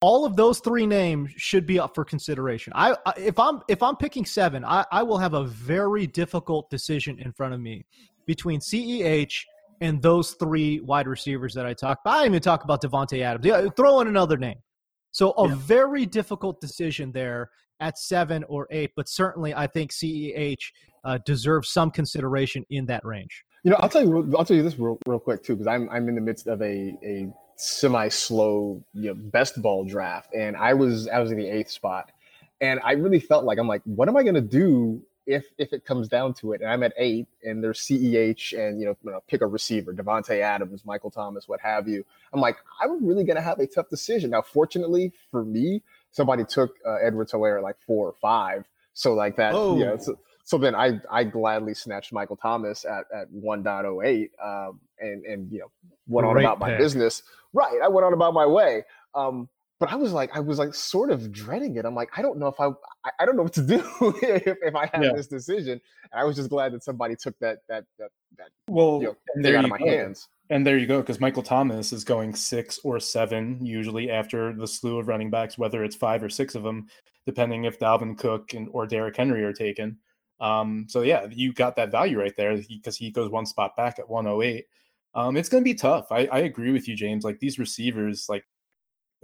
all 0.00 0.24
of 0.24 0.36
those 0.36 0.60
three 0.60 0.86
names 0.86 1.32
should 1.36 1.66
be 1.66 1.78
up 1.78 1.94
for 1.94 2.04
consideration. 2.04 2.72
I, 2.76 2.96
if 3.16 3.38
I'm 3.38 3.62
if 3.68 3.82
I'm 3.82 3.96
picking 3.96 4.24
seven, 4.24 4.64
I, 4.64 4.84
I 4.92 5.02
will 5.02 5.18
have 5.18 5.34
a 5.34 5.44
very 5.44 6.06
difficult 6.06 6.70
decision 6.70 7.18
in 7.18 7.32
front 7.32 7.54
of 7.54 7.60
me 7.60 7.86
between 8.26 8.60
CEH 8.60 9.32
and 9.80 10.00
those 10.00 10.32
three 10.32 10.80
wide 10.80 11.06
receivers 11.06 11.54
that 11.54 11.66
I 11.66 11.74
talked 11.74 12.02
about. 12.04 12.14
I 12.14 12.22
didn't 12.22 12.34
even 12.34 12.42
talk 12.42 12.64
about 12.64 12.82
Davante 12.82 13.20
Adams. 13.22 13.44
Yeah, 13.44 13.68
throw 13.76 14.00
in 14.00 14.08
another 14.08 14.36
name. 14.36 14.58
So 15.12 15.32
a 15.32 15.48
yeah. 15.48 15.54
very 15.56 16.06
difficult 16.06 16.60
decision 16.60 17.12
there 17.12 17.50
at 17.80 17.98
seven 17.98 18.44
or 18.44 18.66
eight, 18.70 18.90
but 18.96 19.08
certainly 19.08 19.54
I 19.54 19.66
think 19.66 19.92
CEH 19.92 20.56
uh, 21.04 21.18
deserves 21.24 21.70
some 21.70 21.90
consideration 21.90 22.64
in 22.70 22.86
that 22.86 23.04
range. 23.04 23.44
You 23.62 23.70
know, 23.70 23.76
I'll 23.80 23.88
tell 23.88 24.02
you. 24.02 24.34
I'll 24.36 24.44
tell 24.44 24.56
you 24.56 24.62
this 24.62 24.78
real, 24.78 24.98
real 25.06 25.18
quick 25.18 25.42
too, 25.42 25.54
because 25.54 25.66
I'm 25.66 25.88
I'm 25.88 26.08
in 26.08 26.14
the 26.14 26.20
midst 26.20 26.46
of 26.46 26.60
a 26.60 26.94
a 27.02 27.32
semi 27.56 28.08
slow 28.08 28.84
you 28.92 29.08
know, 29.08 29.14
best 29.14 29.60
ball 29.62 29.84
draft, 29.84 30.34
and 30.34 30.56
I 30.56 30.74
was 30.74 31.08
I 31.08 31.18
was 31.20 31.30
in 31.30 31.38
the 31.38 31.48
eighth 31.48 31.70
spot, 31.70 32.10
and 32.60 32.80
I 32.84 32.92
really 32.92 33.20
felt 33.20 33.44
like 33.44 33.58
I'm 33.58 33.68
like, 33.68 33.82
what 33.84 34.08
am 34.08 34.16
I 34.16 34.22
going 34.22 34.34
to 34.34 34.40
do 34.40 35.02
if 35.26 35.46
if 35.58 35.72
it 35.72 35.84
comes 35.84 36.08
down 36.08 36.34
to 36.34 36.52
it, 36.52 36.60
and 36.60 36.70
I'm 36.70 36.82
at 36.82 36.92
eight, 36.96 37.26
and 37.42 37.62
there's 37.62 37.80
CEH, 37.80 38.52
and 38.58 38.78
you 38.78 38.86
know, 38.86 38.96
you 39.02 39.10
know 39.10 39.22
pick 39.28 39.40
a 39.40 39.46
receiver, 39.46 39.92
Davante 39.92 40.40
Adams, 40.40 40.84
Michael 40.84 41.10
Thomas, 41.10 41.48
what 41.48 41.60
have 41.60 41.88
you. 41.88 42.04
I'm 42.32 42.40
like, 42.40 42.56
I'm 42.80 43.04
really 43.04 43.24
gonna 43.24 43.40
have 43.40 43.58
a 43.58 43.66
tough 43.66 43.88
decision. 43.88 44.30
Now, 44.30 44.42
fortunately 44.42 45.12
for 45.30 45.44
me, 45.44 45.82
somebody 46.10 46.44
took 46.44 46.76
uh, 46.86 46.96
Edwards-Helaire 47.02 47.58
at 47.58 47.62
like 47.62 47.76
four 47.86 48.08
or 48.08 48.14
five, 48.20 48.64
so 48.92 49.14
like 49.14 49.36
that, 49.36 49.54
oh. 49.54 49.96
So, 49.98 50.18
so 50.44 50.58
then 50.58 50.74
I 50.74 51.00
I 51.10 51.24
gladly 51.24 51.74
snatched 51.74 52.12
Michael 52.12 52.36
Thomas 52.36 52.84
at 52.84 53.06
at 53.14 53.32
1.08, 53.32 54.28
um, 54.44 54.80
and 55.00 55.24
and 55.24 55.50
you 55.50 55.60
know 55.60 55.70
went 56.06 56.26
Great 56.26 56.44
on 56.44 56.54
about 56.54 56.66
pick. 56.66 56.76
my 56.76 56.78
business. 56.78 57.22
Right, 57.52 57.78
I 57.82 57.88
went 57.88 58.04
on 58.04 58.12
about 58.12 58.34
my 58.34 58.46
way. 58.46 58.84
Um, 59.14 59.48
but 59.84 59.92
I 59.92 59.96
was 59.96 60.12
like, 60.12 60.34
I 60.34 60.40
was 60.40 60.58
like 60.58 60.74
sort 60.74 61.10
of 61.10 61.30
dreading 61.30 61.76
it. 61.76 61.84
I'm 61.84 61.94
like, 61.94 62.08
I 62.16 62.22
don't 62.22 62.38
know 62.38 62.46
if 62.46 62.58
I, 62.58 62.70
I 63.20 63.26
don't 63.26 63.36
know 63.36 63.42
what 63.42 63.52
to 63.52 63.62
do 63.62 63.84
if, 64.22 64.56
if 64.62 64.74
I 64.74 64.88
have 64.94 65.04
yeah. 65.04 65.12
this 65.14 65.26
decision. 65.26 65.72
And 66.10 66.20
I 66.20 66.24
was 66.24 66.36
just 66.36 66.48
glad 66.48 66.72
that 66.72 66.82
somebody 66.82 67.16
took 67.16 67.38
that, 67.40 67.58
that, 67.68 67.84
that, 67.98 68.08
that 68.38 68.48
well, 68.66 69.00
you 69.02 69.08
know, 69.08 69.16
there 69.42 69.58
out 69.58 69.64
of 69.64 69.70
my 69.70 69.78
go. 69.78 69.86
hands. 69.86 70.28
And 70.48 70.66
there 70.66 70.78
you 70.78 70.86
go, 70.86 71.00
because 71.00 71.20
Michael 71.20 71.42
Thomas 71.42 71.92
is 71.92 72.02
going 72.02 72.34
six 72.34 72.78
or 72.82 72.98
seven 72.98 73.58
usually 73.64 74.10
after 74.10 74.54
the 74.54 74.66
slew 74.66 74.98
of 74.98 75.08
running 75.08 75.28
backs, 75.28 75.58
whether 75.58 75.84
it's 75.84 75.96
five 75.96 76.22
or 76.22 76.30
six 76.30 76.54
of 76.54 76.62
them, 76.62 76.86
depending 77.26 77.64
if 77.64 77.78
Dalvin 77.78 78.16
Cook 78.16 78.54
and 78.54 78.68
or 78.72 78.86
Derrick 78.86 79.16
Henry 79.18 79.44
are 79.44 79.52
taken. 79.52 79.98
Um, 80.40 80.86
so 80.88 81.02
yeah, 81.02 81.26
you 81.30 81.52
got 81.52 81.76
that 81.76 81.90
value 81.90 82.18
right 82.18 82.34
there 82.38 82.56
because 82.56 82.96
he, 82.96 83.06
he 83.06 83.10
goes 83.10 83.30
one 83.30 83.44
spot 83.44 83.76
back 83.76 83.98
at 83.98 84.08
108. 84.08 84.64
Um, 85.14 85.36
it's 85.36 85.50
going 85.50 85.62
to 85.62 85.70
be 85.70 85.74
tough. 85.74 86.10
I, 86.10 86.26
I 86.32 86.38
agree 86.40 86.72
with 86.72 86.88
you, 86.88 86.96
James. 86.96 87.22
Like 87.22 87.38
these 87.38 87.58
receivers, 87.58 88.26
like 88.30 88.44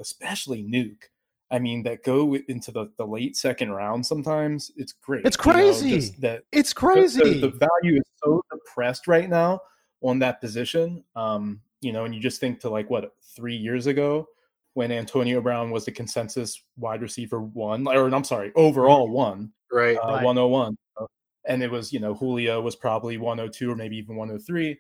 especially 0.01 0.63
Nuke. 0.63 1.05
I 1.53 1.59
mean, 1.59 1.83
that 1.83 2.05
go 2.05 2.37
into 2.37 2.71
the, 2.71 2.91
the 2.97 3.05
late 3.05 3.37
second 3.37 3.73
round 3.73 4.07
sometimes. 4.07 4.71
It's 4.77 4.93
great. 4.93 5.27
It's 5.27 5.37
crazy. 5.37 5.91
You 5.91 5.97
know, 5.97 6.09
that 6.21 6.43
it's 6.53 6.73
crazy. 6.73 7.41
The, 7.41 7.49
the, 7.49 7.69
value 7.83 7.99
is 7.99 8.05
so 8.23 8.41
depressed 8.53 9.09
right 9.09 9.29
now 9.29 9.61
on 10.01 10.21
that 10.21 10.41
position. 10.41 11.03
Um, 11.17 11.61
you 11.81 11.93
know, 11.93 12.05
and 12.05 12.15
you 12.15 12.21
just 12.21 12.41
think 12.41 12.61
to 12.61 12.71
like 12.71 12.89
what 12.89 13.15
three 13.35 13.57
years 13.57 13.89
ago 13.89 14.29
when 14.75 14.93
Antonio 14.93 15.41
Brown 15.41 15.71
was 15.71 15.85
the 15.85 15.93
consensus 15.93 16.63
wide 16.77 17.03
receiver 17.03 17.41
one, 17.41 17.87
or 17.89 18.07
I'm 18.07 18.25
sorry, 18.25 18.53
overall 18.55 19.09
one, 19.09 19.53
right, 19.73 19.97
uh, 19.97 20.15
right. 20.15 20.25
101. 20.25 20.77
And 21.47 21.63
it 21.63 21.71
was, 21.71 21.93
you 21.93 22.01
know, 22.01 22.15
Julio 22.15 22.61
was 22.61 22.77
probably 22.77 23.17
102 23.17 23.71
or 23.71 23.75
maybe 23.75 23.97
even 23.97 24.15
103. 24.15 24.79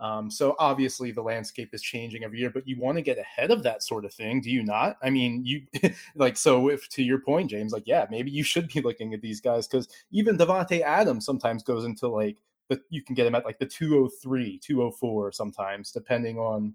Um, 0.00 0.30
so 0.30 0.54
obviously 0.58 1.10
the 1.10 1.22
landscape 1.22 1.70
is 1.72 1.82
changing 1.82 2.22
every 2.22 2.38
year, 2.38 2.50
but 2.50 2.68
you 2.68 2.78
want 2.78 2.98
to 2.98 3.02
get 3.02 3.18
ahead 3.18 3.50
of 3.50 3.64
that 3.64 3.82
sort 3.82 4.04
of 4.04 4.14
thing, 4.14 4.40
do 4.40 4.50
you 4.50 4.62
not? 4.62 4.96
I 5.02 5.10
mean, 5.10 5.44
you 5.44 5.62
like 6.14 6.36
so 6.36 6.68
if 6.68 6.88
to 6.90 7.02
your 7.02 7.18
point, 7.18 7.50
James, 7.50 7.72
like 7.72 7.86
yeah, 7.86 8.06
maybe 8.10 8.30
you 8.30 8.44
should 8.44 8.68
be 8.68 8.80
looking 8.84 9.12
at 9.12 9.20
these 9.20 9.40
guys 9.40 9.66
because 9.66 9.88
even 10.10 10.38
Davante 10.38 10.82
Adams 10.82 11.24
sometimes 11.24 11.62
goes 11.62 11.84
into 11.84 12.08
like 12.08 12.38
the 12.68 12.80
you 12.90 13.02
can 13.02 13.14
get 13.14 13.26
him 13.26 13.34
at 13.34 13.44
like 13.44 13.58
the 13.58 13.66
203, 13.66 14.58
204 14.58 15.32
sometimes, 15.32 15.90
depending 15.90 16.38
on 16.38 16.74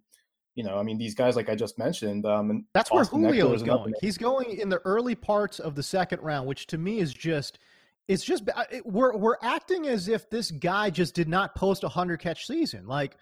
you 0.56 0.64
know, 0.64 0.78
I 0.78 0.84
mean, 0.84 0.98
these 0.98 1.16
guys 1.16 1.36
like 1.36 1.50
I 1.50 1.56
just 1.56 1.80
mentioned, 1.80 2.26
um, 2.26 2.52
and 2.52 2.66
that's 2.74 2.92
Austin 2.92 3.22
where 3.22 3.34
Julio 3.34 3.54
is 3.54 3.64
going. 3.64 3.94
He's 4.02 4.18
going 4.18 4.60
in 4.60 4.70
the 4.70 4.80
early 4.86 5.16
parts 5.16 5.60
of 5.60 5.76
the 5.76 5.82
second 5.82 6.22
round, 6.22 6.48
which 6.48 6.68
to 6.68 6.78
me 6.78 7.00
is 7.00 7.14
just 7.14 7.58
it's 8.08 8.24
just 8.24 8.44
it, 8.72 8.86
we're 8.86 9.16
we're 9.16 9.38
acting 9.42 9.88
as 9.88 10.08
if 10.08 10.30
this 10.30 10.52
guy 10.52 10.90
just 10.90 11.16
did 11.16 11.28
not 11.28 11.56
post 11.56 11.84
a 11.84 11.90
hundred 11.90 12.20
catch 12.20 12.46
season. 12.46 12.86
Like 12.86 13.16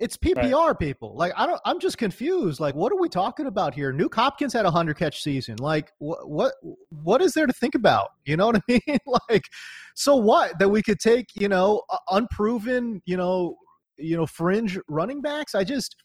it's 0.00 0.16
PPR 0.16 0.68
right. 0.68 0.78
people. 0.78 1.16
Like 1.16 1.32
I 1.36 1.46
don't. 1.46 1.60
I'm 1.64 1.80
just 1.80 1.98
confused. 1.98 2.60
Like 2.60 2.74
what 2.74 2.92
are 2.92 3.00
we 3.00 3.08
talking 3.08 3.46
about 3.46 3.74
here? 3.74 3.92
Nuke 3.92 4.14
Hopkins 4.14 4.52
had 4.52 4.64
a 4.64 4.70
hundred 4.70 4.96
catch 4.96 5.22
season. 5.22 5.56
Like 5.56 5.92
what 5.98 6.28
what 6.28 6.54
what 6.90 7.22
is 7.22 7.32
there 7.32 7.46
to 7.46 7.52
think 7.52 7.74
about? 7.74 8.10
You 8.24 8.36
know 8.36 8.46
what 8.46 8.56
I 8.56 8.60
mean? 8.86 8.98
like 9.28 9.44
so 9.94 10.16
what 10.16 10.58
that 10.58 10.68
we 10.68 10.82
could 10.82 11.00
take 11.00 11.26
you 11.34 11.48
know 11.48 11.82
unproven 12.10 13.02
you 13.06 13.16
know 13.16 13.56
you 13.96 14.16
know 14.16 14.26
fringe 14.26 14.78
running 14.88 15.20
backs. 15.20 15.54
I 15.54 15.64
just 15.64 15.96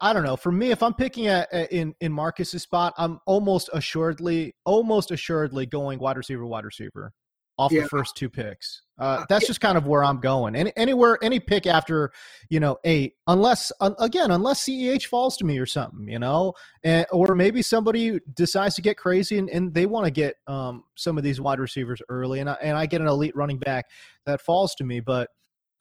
I 0.00 0.12
don't 0.12 0.24
know. 0.24 0.36
For 0.36 0.52
me, 0.52 0.70
if 0.70 0.82
I'm 0.82 0.94
picking 0.94 1.28
a, 1.28 1.46
a, 1.52 1.74
in 1.74 1.94
in 2.00 2.12
Marcas's 2.12 2.62
spot, 2.62 2.94
I'm 2.96 3.20
almost 3.26 3.70
assuredly, 3.72 4.54
almost 4.64 5.10
assuredly 5.10 5.66
going 5.66 5.98
wide 5.98 6.16
receiver, 6.16 6.46
wide 6.46 6.64
receiver 6.64 7.12
off 7.58 7.70
yeah. 7.70 7.82
the 7.82 7.88
first 7.88 8.16
two 8.16 8.30
picks. 8.30 8.82
Uh, 8.98 9.02
uh 9.02 9.24
that's 9.28 9.46
just 9.46 9.60
kind 9.60 9.76
of 9.76 9.86
where 9.86 10.04
I'm 10.04 10.20
going. 10.20 10.54
Any 10.54 10.72
anywhere, 10.76 11.18
any 11.22 11.40
pick 11.40 11.66
after 11.66 12.12
you 12.48 12.60
know 12.60 12.78
eight, 12.84 13.14
unless 13.26 13.72
again, 13.80 14.30
unless 14.30 14.64
Ceh 14.64 15.06
falls 15.06 15.36
to 15.38 15.44
me 15.44 15.58
or 15.58 15.66
something, 15.66 16.08
you 16.08 16.18
know, 16.18 16.54
and 16.82 17.06
or 17.12 17.34
maybe 17.34 17.62
somebody 17.62 18.20
decides 18.34 18.74
to 18.76 18.82
get 18.82 18.96
crazy 18.96 19.38
and, 19.38 19.48
and 19.50 19.74
they 19.74 19.86
want 19.86 20.06
to 20.06 20.10
get 20.10 20.36
um, 20.46 20.84
some 20.96 21.18
of 21.18 21.24
these 21.24 21.40
wide 21.40 21.60
receivers 21.60 22.00
early, 22.08 22.40
and 22.40 22.50
I, 22.50 22.56
and 22.62 22.76
I 22.76 22.86
get 22.86 23.00
an 23.00 23.08
elite 23.08 23.36
running 23.36 23.58
back 23.58 23.86
that 24.26 24.40
falls 24.40 24.74
to 24.76 24.84
me. 24.84 25.00
But 25.00 25.28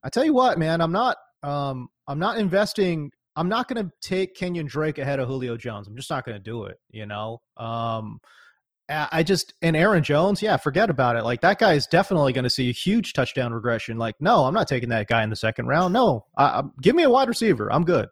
I 0.03 0.09
tell 0.09 0.25
you 0.25 0.33
what, 0.33 0.57
man, 0.57 0.81
I'm 0.81 0.91
not. 0.91 1.17
Um, 1.43 1.89
I'm 2.07 2.19
not 2.19 2.37
investing 2.37 3.11
I'm 3.35 3.49
not 3.49 3.67
going 3.67 3.85
to 3.85 3.91
take 4.01 4.35
Kenyon 4.35 4.65
Drake 4.65 4.97
ahead 4.97 5.19
of 5.19 5.27
Julio 5.27 5.57
Jones. 5.57 5.87
I'm 5.87 5.95
just 5.95 6.09
not 6.09 6.25
going 6.25 6.37
to 6.37 6.43
do 6.43 6.65
it. 6.65 6.79
You 6.89 7.05
know, 7.05 7.41
um, 7.57 8.19
I 8.89 9.23
just 9.23 9.53
and 9.61 9.75
Aaron 9.75 10.03
Jones, 10.03 10.41
yeah, 10.41 10.57
forget 10.57 10.89
about 10.89 11.15
it. 11.15 11.23
Like 11.23 11.41
that 11.41 11.59
guy 11.59 11.73
is 11.73 11.87
definitely 11.87 12.33
going 12.33 12.43
to 12.43 12.49
see 12.49 12.69
a 12.69 12.73
huge 12.73 13.13
touchdown 13.13 13.53
regression. 13.53 13.97
Like, 13.97 14.15
no, 14.19 14.43
I'm 14.43 14.53
not 14.53 14.67
taking 14.67 14.89
that 14.89 15.07
guy 15.07 15.23
in 15.23 15.29
the 15.29 15.35
second 15.35 15.67
round. 15.67 15.93
No, 15.93 16.25
I, 16.35 16.43
I, 16.45 16.63
give 16.81 16.95
me 16.95 17.03
a 17.03 17.09
wide 17.09 17.29
receiver. 17.29 17.71
I'm 17.71 17.85
good. 17.85 18.09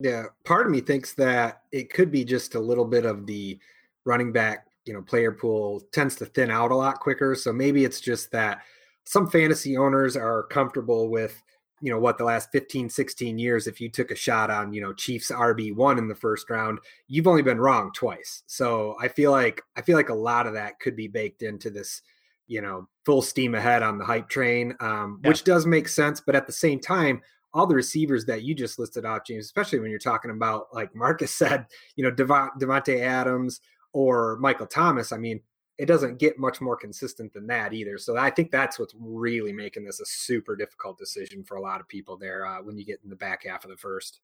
Yeah, 0.00 0.24
part 0.44 0.66
of 0.66 0.72
me 0.72 0.80
thinks 0.80 1.14
that 1.14 1.62
it 1.72 1.92
could 1.92 2.12
be 2.12 2.24
just 2.24 2.54
a 2.54 2.60
little 2.60 2.84
bit 2.84 3.04
of 3.04 3.26
the 3.26 3.58
running 4.04 4.30
back 4.32 4.66
you 4.88 4.94
know 4.94 5.02
player 5.02 5.32
pool 5.32 5.82
tends 5.92 6.16
to 6.16 6.26
thin 6.26 6.50
out 6.50 6.70
a 6.70 6.76
lot 6.76 7.00
quicker. 7.00 7.34
So 7.34 7.52
maybe 7.52 7.84
it's 7.84 8.00
just 8.00 8.30
that 8.32 8.62
some 9.04 9.28
fantasy 9.28 9.76
owners 9.76 10.16
are 10.16 10.44
comfortable 10.44 11.08
with 11.08 11.42
you 11.80 11.90
know 11.90 11.98
what 11.98 12.18
the 12.18 12.24
last 12.24 12.50
15 12.52 12.88
16 12.88 13.38
years 13.38 13.66
if 13.66 13.80
you 13.80 13.88
took 13.88 14.10
a 14.10 14.16
shot 14.16 14.50
on 14.50 14.72
you 14.72 14.80
know 14.80 14.92
chiefs 14.92 15.30
rb1 15.30 15.98
in 15.98 16.08
the 16.08 16.14
first 16.14 16.50
round 16.50 16.78
you've 17.06 17.26
only 17.26 17.42
been 17.42 17.60
wrong 17.60 17.90
twice 17.94 18.42
so 18.46 18.96
i 19.00 19.08
feel 19.08 19.30
like 19.30 19.62
i 19.76 19.82
feel 19.82 19.96
like 19.96 20.08
a 20.08 20.14
lot 20.14 20.46
of 20.46 20.54
that 20.54 20.78
could 20.80 20.96
be 20.96 21.08
baked 21.08 21.42
into 21.42 21.70
this 21.70 22.02
you 22.46 22.60
know 22.60 22.88
full 23.04 23.22
steam 23.22 23.54
ahead 23.54 23.82
on 23.82 23.98
the 23.98 24.04
hype 24.04 24.28
train 24.28 24.74
um, 24.80 25.20
yeah. 25.22 25.28
which 25.28 25.44
does 25.44 25.66
make 25.66 25.88
sense 25.88 26.20
but 26.20 26.34
at 26.34 26.46
the 26.46 26.52
same 26.52 26.80
time 26.80 27.20
all 27.54 27.66
the 27.66 27.74
receivers 27.74 28.24
that 28.26 28.42
you 28.42 28.54
just 28.54 28.78
listed 28.78 29.04
off 29.04 29.24
james 29.26 29.44
especially 29.44 29.78
when 29.78 29.90
you're 29.90 29.98
talking 29.98 30.30
about 30.30 30.66
like 30.72 30.94
Marcas 30.94 31.30
said 31.36 31.66
you 31.96 32.04
know 32.04 32.10
Dev- 32.10 32.50
davante 32.58 33.00
adams 33.00 33.60
or 33.92 34.36
michael 34.40 34.66
thomas 34.66 35.12
i 35.12 35.18
mean 35.18 35.40
it 35.78 35.86
doesn't 35.86 36.18
get 36.18 36.38
much 36.38 36.60
more 36.60 36.76
consistent 36.76 37.32
than 37.32 37.46
that 37.46 37.72
either. 37.72 37.98
So 37.98 38.16
I 38.16 38.30
think 38.30 38.50
that's 38.50 38.78
what's 38.78 38.94
really 38.98 39.52
making 39.52 39.84
this 39.84 40.00
a 40.00 40.06
super 40.06 40.56
difficult 40.56 40.98
decision 40.98 41.44
for 41.44 41.56
a 41.56 41.62
lot 41.62 41.80
of 41.80 41.86
people 41.86 42.16
there 42.16 42.44
uh, 42.44 42.60
when 42.62 42.76
you 42.76 42.84
get 42.84 43.00
in 43.04 43.10
the 43.10 43.16
back 43.16 43.46
half 43.46 43.64
of 43.64 43.70
the 43.70 43.76
first. 43.76 44.20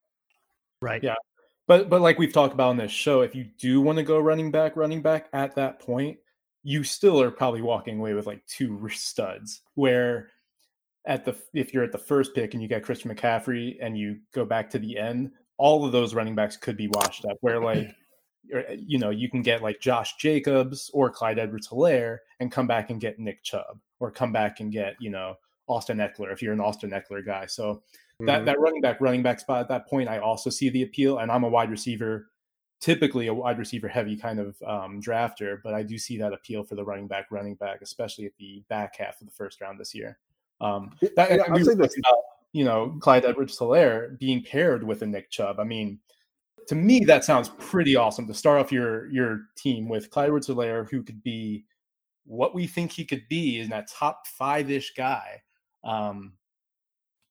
Right. 0.83 1.03
Yeah. 1.03 1.15
But 1.67 1.89
but 1.89 2.01
like 2.03 2.19
we've 2.19 2.33
talked 2.33 2.53
about 2.53 2.71
on 2.71 2.77
this 2.77 2.91
show, 2.91 3.23
if 3.23 3.35
you 3.35 3.45
do 3.59 3.81
want 3.81 3.97
to 3.99 4.03
go 4.03 4.19
running 4.19 4.51
back, 4.51 4.77
running 4.77 5.01
back 5.01 5.29
at 5.33 5.55
that 5.55 5.79
point, 5.79 6.19
you 6.63 6.83
still 6.83 7.23
are 7.23 7.31
probably 7.31 7.63
walking 7.63 7.99
away 7.99 8.15
with 8.15 8.27
like 8.27 8.45
two 8.47 8.89
studs. 8.93 9.63
Where 9.75 10.31
at 11.07 11.25
the 11.25 11.37
if 11.55 11.73
you're 11.73 11.85
at 11.85 11.93
the 11.93 11.99
first 11.99 12.35
pick 12.35 12.55
and 12.55 12.63
you 12.63 12.69
get 12.69 12.83
Christian 12.83 13.15
McCaffrey 13.15 13.77
and 13.81 13.97
you 13.97 14.19
go 14.35 14.45
back 14.45 14.69
to 14.71 14.79
the 14.79 14.99
end, 14.99 15.31
all 15.57 15.87
of 15.87 15.93
those 15.93 16.15
running 16.15 16.35
backs 16.35 16.57
could 16.57 16.77
be 16.77 16.89
washed 16.89 17.25
up. 17.25 17.39
Where 17.41 17.61
like 17.61 17.95
you 18.77 18.99
know, 18.99 19.11
you 19.11 19.31
can 19.31 19.43
get 19.43 19.63
like 19.63 19.81
Josh 19.81 20.17
Jacobs 20.17 20.91
or 20.93 21.11
Clyde 21.11 21.39
Edwards 21.39 21.69
Helaire 21.69 22.19
and 22.41 22.53
come 22.53 22.67
back 22.67 22.91
and 22.91 23.01
get 23.01 23.19
Nick 23.19 23.43
Chubb 23.43 23.81
or 24.01 24.11
come 24.11 24.33
back 24.33 24.61
and 24.61 24.71
get, 24.73 24.97
you 25.01 25.11
know, 25.11 25.37
Austin 25.67 25.99
Ekeler 25.99 26.33
if 26.33 26.43
you're 26.43 26.53
an 26.53 26.61
Austin 26.61 26.91
Ekeler 26.91 27.25
guy. 27.25 27.47
So 27.47 27.75
mm-hmm. 27.75 28.27
that, 28.27 28.45
that 28.45 28.61
running 28.61 28.81
back, 28.81 29.01
running 29.01 29.23
back 29.23 29.41
spot 29.41 29.61
at 29.61 29.69
that 29.69 29.89
point, 29.89 30.09
I 30.09 30.19
also 30.19 30.51
see 30.51 30.69
the 30.69 30.83
appeal. 30.83 31.19
And 31.19 31.33
I'm 31.33 31.45
a 31.45 31.49
wide 31.49 31.71
receiver, 31.71 32.29
typically 32.81 33.29
a 33.29 33.35
wide 33.35 33.59
receiver 33.59 33.89
heavy 33.89 34.17
kind 34.17 34.39
of 34.39 34.57
um, 34.67 35.01
drafter, 35.01 35.59
but 35.65 35.73
I 35.73 35.83
do 35.83 35.97
see 35.97 36.19
that 36.19 36.35
appeal 36.35 36.65
for 36.65 36.75
the 36.75 36.85
running 36.85 37.09
back, 37.09 37.27
running 37.31 37.55
back, 37.55 37.81
especially 37.81 38.27
at 38.27 38.37
the 38.39 38.63
back 38.69 38.97
half 38.97 39.21
of 39.21 39.27
the 39.27 39.33
first 39.33 39.61
round 39.61 39.81
this 39.81 39.95
year. 39.95 40.19
Um, 40.61 40.93
that, 41.17 41.31
yeah, 41.31 41.53
we 41.53 41.63
about, 41.63 41.91
you 42.53 42.65
know, 42.65 42.97
Clyde 43.01 43.25
Edwards 43.25 43.59
Helaire 43.59 44.19
being 44.19 44.43
paired 44.43 44.85
with 44.85 45.03
a 45.03 45.07
Nick 45.07 45.31
Chubb. 45.31 45.59
I 45.59 45.65
mean, 45.65 45.99
to 46.69 46.75
me, 46.75 47.01
that 47.05 47.25
sounds 47.25 47.51
pretty 47.59 47.97
awesome 47.97 48.27
to 48.27 48.35
start 48.35 48.61
off 48.61 48.73
your 48.73 49.11
your 49.11 49.43
team 49.57 49.89
with 49.89 50.11
Clyde 50.11 50.27
edwards 50.27 50.47
who 50.47 51.03
could 51.03 51.23
be 51.23 51.65
what 52.25 52.55
we 52.55 52.67
think 52.67 52.93
he 52.93 53.05
could 53.05 53.23
be 53.29 53.61
in 53.61 53.69
that 53.71 53.89
top 53.89 54.27
five 54.27 54.71
ish 54.71 54.95
guy. 54.95 55.43
Um, 55.83 56.35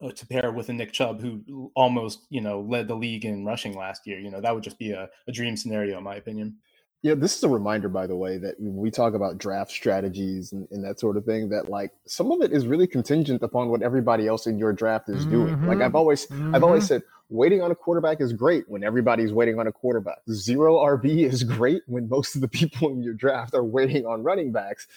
uh, 0.03 0.11
to 0.11 0.27
pair 0.27 0.51
with 0.51 0.69
a 0.69 0.73
Nick 0.73 0.91
Chubb 0.91 1.21
who 1.21 1.71
almost, 1.75 2.25
you 2.29 2.41
know, 2.41 2.59
led 2.61 2.87
the 2.87 2.95
league 2.95 3.25
in 3.25 3.45
rushing 3.45 3.75
last 3.77 4.05
year. 4.05 4.19
You 4.19 4.29
know, 4.29 4.41
that 4.41 4.53
would 4.53 4.63
just 4.63 4.77
be 4.77 4.91
a, 4.91 5.09
a 5.27 5.31
dream 5.31 5.55
scenario, 5.55 5.97
in 5.97 6.03
my 6.03 6.15
opinion. 6.15 6.57
Yeah, 7.03 7.15
this 7.15 7.35
is 7.35 7.43
a 7.43 7.49
reminder, 7.49 7.89
by 7.89 8.07
the 8.07 8.15
way, 8.15 8.37
that 8.37 8.57
when 8.59 8.77
we 8.77 8.89
talk 8.89 9.13
about 9.13 9.37
draft 9.37 9.71
strategies 9.71 10.53
and, 10.53 10.65
and, 10.71 10.81
that 10.85 11.01
sort 11.01 11.17
of 11.17 11.25
thing, 11.25 11.49
that 11.49 11.69
like 11.69 11.91
some 12.07 12.31
of 12.31 12.41
it 12.41 12.53
is 12.53 12.65
really 12.65 12.87
contingent 12.87 13.43
upon 13.43 13.67
what 13.67 13.81
everybody 13.81 14.25
else 14.25 14.47
in 14.47 14.57
your 14.57 14.71
draft 14.71 15.09
is 15.09 15.25
mm-hmm. 15.25 15.31
doing. 15.31 15.67
Like 15.67 15.79
I've 15.79 15.87
mm-hmm. 15.87 15.95
always, 15.97 16.27
mm-hmm. 16.27 16.55
I've 16.55 16.63
always 16.63 16.87
said, 16.87 17.03
waiting 17.27 17.61
on 17.61 17.71
a 17.71 17.75
quarterback 17.75 18.21
is 18.21 18.31
great 18.31 18.63
when 18.69 18.85
everybody's 18.85 19.33
waiting 19.33 19.59
on 19.59 19.67
a 19.67 19.71
quarterback. 19.71 20.19
Zero 20.31 20.77
RB 20.77 21.29
is 21.29 21.43
great 21.43 21.81
when 21.87 22.07
most 22.07 22.35
of 22.35 22.41
the 22.41 22.47
people 22.59 22.89
in 22.89 23.03
your 23.03 23.13
draft 23.13 23.53
are 23.53 23.65
waiting 23.65 24.05
on 24.05 24.23
running 24.23 24.53
backs. 24.53 24.87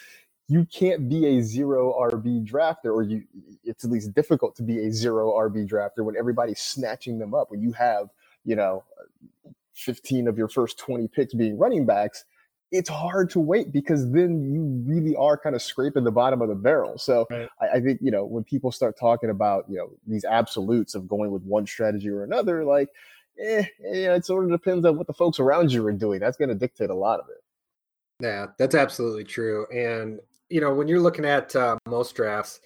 You 0.47 0.65
can't 0.67 1.09
be 1.09 1.27
a 1.27 1.43
zero 1.43 1.93
RB 2.01 2.47
drafter, 2.47 2.95
or 2.95 3.03
you, 3.03 3.25
it's 3.65 3.85
at 3.85 3.91
least 3.91 4.15
difficult 4.15 4.55
to 4.57 4.63
be 4.63 4.87
a 4.87 4.93
zero 4.93 5.33
RB 5.33 5.69
drafter 5.69 6.05
when 6.05 6.17
everybody's 6.17 6.61
snatching 6.61 7.19
them 7.19 7.35
up. 7.35 7.51
When 7.51 7.61
you 7.63 7.73
have, 7.73 8.11
you 8.45 8.55
know, 8.55 8.85
15 9.77 10.29
of 10.29 10.39
your 10.39 10.49
first 10.49 10.79
20 10.79 11.09
picks 11.09 11.35
being 11.35 11.59
running 11.59 11.87
backs, 11.87 12.25
it's 12.73 12.89
hard 12.89 13.31
to 13.31 13.41
wait 13.41 13.73
because 13.73 14.11
then 14.11 14.53
you 14.53 14.83
really 14.93 15.15
are 15.17 15.39
kind 15.39 15.55
of 15.55 15.63
scraping 15.63 16.05
the 16.05 16.11
bottom 16.11 16.43
of 16.43 16.49
the 16.49 16.55
barrel. 16.55 16.99
So 16.99 17.27
right. 17.31 17.49
I, 17.61 17.77
I, 17.77 17.81
think, 17.81 18.01
you 18.03 18.11
know, 18.11 18.25
when 18.25 18.43
people 18.43 18.73
start 18.73 18.99
talking 18.99 19.31
about, 19.31 19.67
you 19.69 19.77
know, 19.77 19.91
these 20.07 20.25
absolutes 20.25 20.95
of 20.95 21.07
going 21.07 21.31
with 21.31 21.43
one 21.43 21.67
strategy 21.67 22.09
or 22.09 22.25
another, 22.25 22.65
like, 22.65 22.89
eh, 23.39 23.65
yeah, 23.81 24.15
it 24.15 24.25
sort 24.25 24.45
of 24.45 24.51
depends 24.51 24.85
on 24.85 24.97
what 24.97 25.07
the 25.07 25.13
folks 25.13 25.39
around 25.39 25.71
you 25.71 25.87
are 25.87 25.93
doing. 25.93 26.19
That's 26.19 26.37
going 26.37 26.49
to 26.49 26.55
dictate 26.55 26.91
a 26.91 26.95
lot 26.95 27.21
of 27.21 27.27
it. 27.29 27.43
Yeah, 28.21 28.47
that's 28.59 28.75
absolutely 28.75 29.25
true. 29.25 29.67
And, 29.73 30.21
you 30.49 30.61
know, 30.61 30.75
when 30.75 30.89
you're 30.89 31.01
looking 31.01 31.27
at 31.27 31.55
uh, 31.55 31.77
most 31.87 32.17
drafts, 32.17 32.61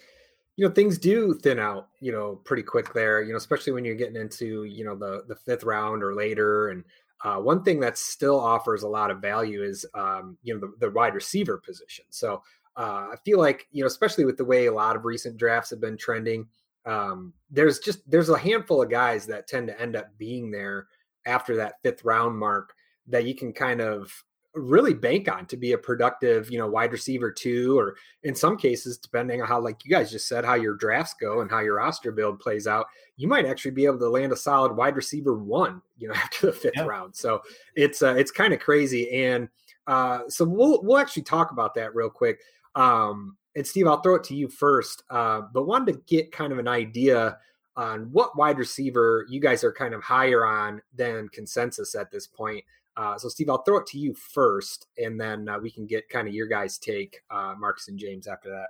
you 0.57 0.67
know 0.67 0.73
things 0.73 0.97
do 0.97 1.33
thin 1.33 1.57
out 1.57 1.87
you 2.01 2.11
know 2.11 2.35
pretty 2.43 2.61
quick 2.61 2.93
there 2.93 3.21
you 3.23 3.31
know 3.31 3.37
especially 3.37 3.73
when 3.73 3.85
you're 3.85 3.95
getting 3.95 4.15
into 4.15 4.65
you 4.65 4.83
know 4.83 4.95
the 4.95 5.23
the 5.27 5.35
fifth 5.35 5.63
round 5.63 6.03
or 6.03 6.13
later 6.13 6.69
and 6.69 6.83
uh, 7.23 7.37
one 7.37 7.63
thing 7.63 7.79
that 7.79 7.97
still 7.97 8.39
offers 8.39 8.83
a 8.83 8.87
lot 8.87 9.11
of 9.11 9.21
value 9.21 9.63
is, 9.63 9.85
um, 9.93 10.37
you 10.41 10.53
know, 10.53 10.59
the, 10.59 10.87
the, 10.87 10.91
wide 10.91 11.13
receiver 11.13 11.57
position. 11.57 12.05
So 12.09 12.41
uh, 12.75 13.09
I 13.11 13.15
feel 13.23 13.37
like, 13.37 13.67
you 13.71 13.81
know, 13.81 13.87
especially 13.87 14.25
with 14.25 14.37
the 14.37 14.45
way 14.45 14.65
a 14.65 14.73
lot 14.73 14.95
of 14.95 15.05
recent 15.05 15.37
drafts 15.37 15.69
have 15.69 15.81
been 15.81 15.97
trending, 15.97 16.47
um, 16.85 17.33
there's 17.51 17.79
just 17.79 18.09
there's 18.09 18.29
a 18.29 18.37
handful 18.37 18.81
of 18.81 18.89
guys 18.89 19.27
that 19.27 19.47
tend 19.47 19.67
to 19.67 19.79
end 19.79 19.95
up 19.95 20.17
being 20.17 20.49
there 20.49 20.87
after 21.25 21.55
that 21.57 21.75
fifth 21.83 22.03
round 22.03 22.37
mark 22.37 22.73
that 23.07 23.25
you 23.25 23.35
can 23.35 23.53
kind 23.53 23.81
of 23.81 24.11
really 24.53 24.93
bank 24.93 25.31
on 25.31 25.45
to 25.45 25.57
be 25.57 25.73
a 25.73 25.77
productive, 25.77 26.51
you 26.51 26.57
know, 26.57 26.67
wide 26.67 26.91
receiver 26.91 27.31
two, 27.31 27.77
or 27.77 27.95
in 28.23 28.35
some 28.35 28.57
cases, 28.57 28.97
depending 28.97 29.41
on 29.41 29.47
how, 29.47 29.59
like 29.59 29.85
you 29.85 29.91
guys 29.91 30.11
just 30.11 30.27
said, 30.27 30.43
how 30.43 30.55
your 30.55 30.75
drafts 30.75 31.15
go 31.19 31.41
and 31.41 31.49
how 31.49 31.59
your 31.59 31.75
roster 31.75 32.11
build 32.11 32.39
plays 32.39 32.67
out, 32.67 32.87
you 33.15 33.27
might 33.27 33.45
actually 33.45 33.71
be 33.71 33.85
able 33.85 33.99
to 33.99 34.09
land 34.09 34.31
a 34.31 34.35
solid 34.35 34.75
wide 34.75 34.95
receiver 34.95 35.35
one, 35.35 35.81
you 35.97 36.07
know, 36.07 36.13
after 36.15 36.47
the 36.47 36.53
fifth 36.53 36.73
yeah. 36.75 36.83
round. 36.83 37.15
So 37.15 37.41
it's 37.75 38.01
uh, 38.01 38.15
it's 38.15 38.31
kind 38.31 38.53
of 38.53 38.59
crazy, 38.59 39.09
and 39.23 39.47
uh, 39.87 40.21
so 40.27 40.45
we'll 40.45 40.81
we'll 40.83 40.97
actually 40.97 41.23
talk 41.23 41.51
about 41.51 41.73
that 41.75 41.95
real 41.95 42.09
quick. 42.09 42.39
Um, 42.75 43.37
and 43.55 43.67
Steve, 43.67 43.87
I'll 43.87 44.01
throw 44.01 44.15
it 44.15 44.23
to 44.25 44.35
you 44.35 44.47
first, 44.47 45.03
uh, 45.09 45.41
but 45.53 45.67
wanted 45.67 45.93
to 45.93 46.01
get 46.07 46.31
kind 46.31 46.53
of 46.53 46.59
an 46.59 46.67
idea 46.67 47.37
on 47.75 48.11
what 48.11 48.37
wide 48.37 48.57
receiver 48.57 49.25
you 49.29 49.39
guys 49.39 49.63
are 49.63 49.71
kind 49.71 49.93
of 49.93 50.03
higher 50.03 50.45
on 50.45 50.81
than 50.93 51.29
consensus 51.29 51.95
at 51.95 52.11
this 52.11 52.27
point. 52.27 52.63
Uh, 53.01 53.17
so, 53.17 53.27
Steve, 53.29 53.49
I'll 53.49 53.63
throw 53.63 53.77
it 53.77 53.87
to 53.87 53.97
you 53.97 54.13
first, 54.13 54.85
and 54.95 55.19
then 55.19 55.49
uh, 55.49 55.57
we 55.57 55.71
can 55.71 55.87
get 55.87 56.07
kind 56.07 56.27
of 56.27 56.35
your 56.35 56.45
guys' 56.45 56.77
take, 56.77 57.21
uh, 57.31 57.55
Marcas 57.59 57.87
and 57.87 57.97
James, 57.97 58.27
after 58.27 58.49
that. 58.51 58.67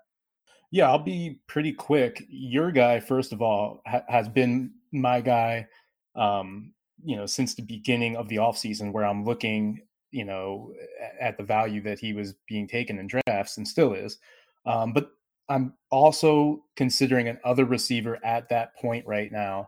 Yeah, 0.71 0.87
I'll 0.89 1.03
be 1.03 1.41
pretty 1.47 1.73
quick. 1.73 2.23
Your 2.29 2.71
guy, 2.71 3.01
first 3.01 3.33
of 3.33 3.41
all, 3.41 3.81
ha- 3.85 4.05
has 4.07 4.29
been 4.29 4.71
my 4.93 5.19
guy, 5.19 5.67
um, 6.15 6.71
you 7.03 7.17
know, 7.17 7.25
since 7.25 7.55
the 7.55 7.61
beginning 7.61 8.15
of 8.15 8.29
the 8.29 8.37
offseason, 8.37 8.93
where 8.93 9.03
I'm 9.03 9.25
looking, 9.25 9.81
you 10.11 10.23
know, 10.23 10.71
at 11.19 11.37
the 11.37 11.43
value 11.43 11.81
that 11.81 11.99
he 11.99 12.13
was 12.13 12.33
being 12.47 12.69
taken 12.69 12.99
in 12.99 13.07
drafts 13.07 13.57
and 13.57 13.67
still 13.67 13.93
is. 13.93 14.17
Um, 14.65 14.93
but 14.93 15.11
I'm 15.49 15.73
also 15.89 16.63
considering 16.77 17.27
another 17.27 17.65
receiver 17.65 18.17
at 18.23 18.47
that 18.47 18.77
point 18.77 19.05
right 19.05 19.29
now. 19.29 19.67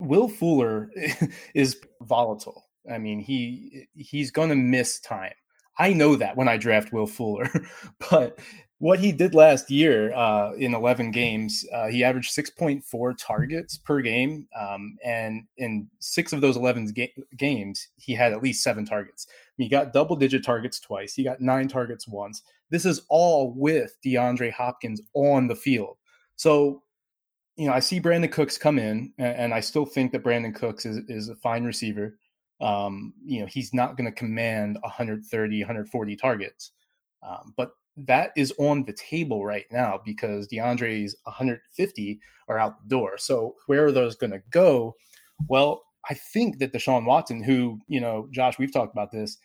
Will 0.00 0.28
Fuller 0.28 0.90
is 1.54 1.76
volatile. 2.02 2.64
I 2.90 2.98
mean, 2.98 3.20
he 3.20 3.88
he's 3.94 4.30
going 4.30 4.50
to 4.50 4.56
miss 4.56 5.00
time. 5.00 5.32
I 5.78 5.92
know 5.92 6.16
that 6.16 6.36
when 6.36 6.48
I 6.48 6.56
draft 6.56 6.92
Will 6.92 7.06
Fuller, 7.06 7.50
but 8.10 8.38
what 8.78 8.98
he 8.98 9.12
did 9.12 9.34
last 9.34 9.70
year 9.70 10.12
uh, 10.14 10.52
in 10.52 10.74
11 10.74 11.10
games, 11.10 11.64
uh, 11.72 11.86
he 11.86 12.04
averaged 12.04 12.36
6.4 12.36 13.14
targets 13.18 13.78
per 13.78 14.00
game, 14.00 14.46
um, 14.60 14.96
and 15.04 15.44
in 15.56 15.88
six 16.00 16.32
of 16.32 16.40
those 16.40 16.56
11 16.56 16.92
ga- 16.92 17.14
games, 17.36 17.88
he 17.96 18.14
had 18.14 18.32
at 18.32 18.42
least 18.42 18.62
seven 18.62 18.84
targets. 18.84 19.26
He 19.56 19.68
got 19.68 19.92
double-digit 19.92 20.44
targets 20.44 20.80
twice. 20.80 21.14
He 21.14 21.24
got 21.24 21.40
nine 21.40 21.66
targets 21.66 22.06
once. 22.06 22.42
This 22.70 22.84
is 22.84 23.02
all 23.08 23.54
with 23.56 23.96
DeAndre 24.04 24.52
Hopkins 24.52 25.00
on 25.14 25.46
the 25.46 25.56
field. 25.56 25.96
So, 26.36 26.82
you 27.56 27.68
know, 27.68 27.72
I 27.72 27.80
see 27.80 28.00
Brandin 28.00 28.32
Cooks 28.32 28.58
come 28.58 28.78
in, 28.78 29.12
and, 29.18 29.36
and 29.36 29.54
I 29.54 29.60
still 29.60 29.86
think 29.86 30.12
that 30.12 30.24
Brandin 30.24 30.54
Cooks 30.54 30.84
is, 30.84 30.98
is 31.08 31.28
a 31.28 31.36
fine 31.36 31.64
receiver 31.64 32.18
um, 32.64 33.12
you 33.24 33.40
know, 33.40 33.46
he's 33.46 33.74
not 33.74 33.96
going 33.96 34.06
to 34.06 34.12
command 34.12 34.78
130, 34.80 35.60
140 35.60 36.16
targets. 36.16 36.72
Um, 37.22 37.52
but 37.56 37.72
that 37.96 38.32
is 38.36 38.52
on 38.58 38.84
the 38.84 38.94
table 38.94 39.44
right 39.44 39.66
now 39.70 40.00
because 40.04 40.48
DeAndre's 40.48 41.14
150 41.24 42.20
are 42.48 42.58
out 42.58 42.82
the 42.82 42.88
door. 42.88 43.18
So 43.18 43.54
where 43.66 43.84
are 43.84 43.92
those 43.92 44.16
going 44.16 44.32
to 44.32 44.42
go? 44.50 44.96
Well, 45.46 45.82
I 46.08 46.14
think 46.14 46.58
that 46.58 46.72
Deshaun 46.72 47.04
Watson, 47.04 47.42
who, 47.42 47.78
you 47.86 48.00
know, 48.00 48.28
Josh, 48.30 48.58
we've 48.58 48.72
talked 48.72 48.94
about 48.94 49.12
this, 49.12 49.36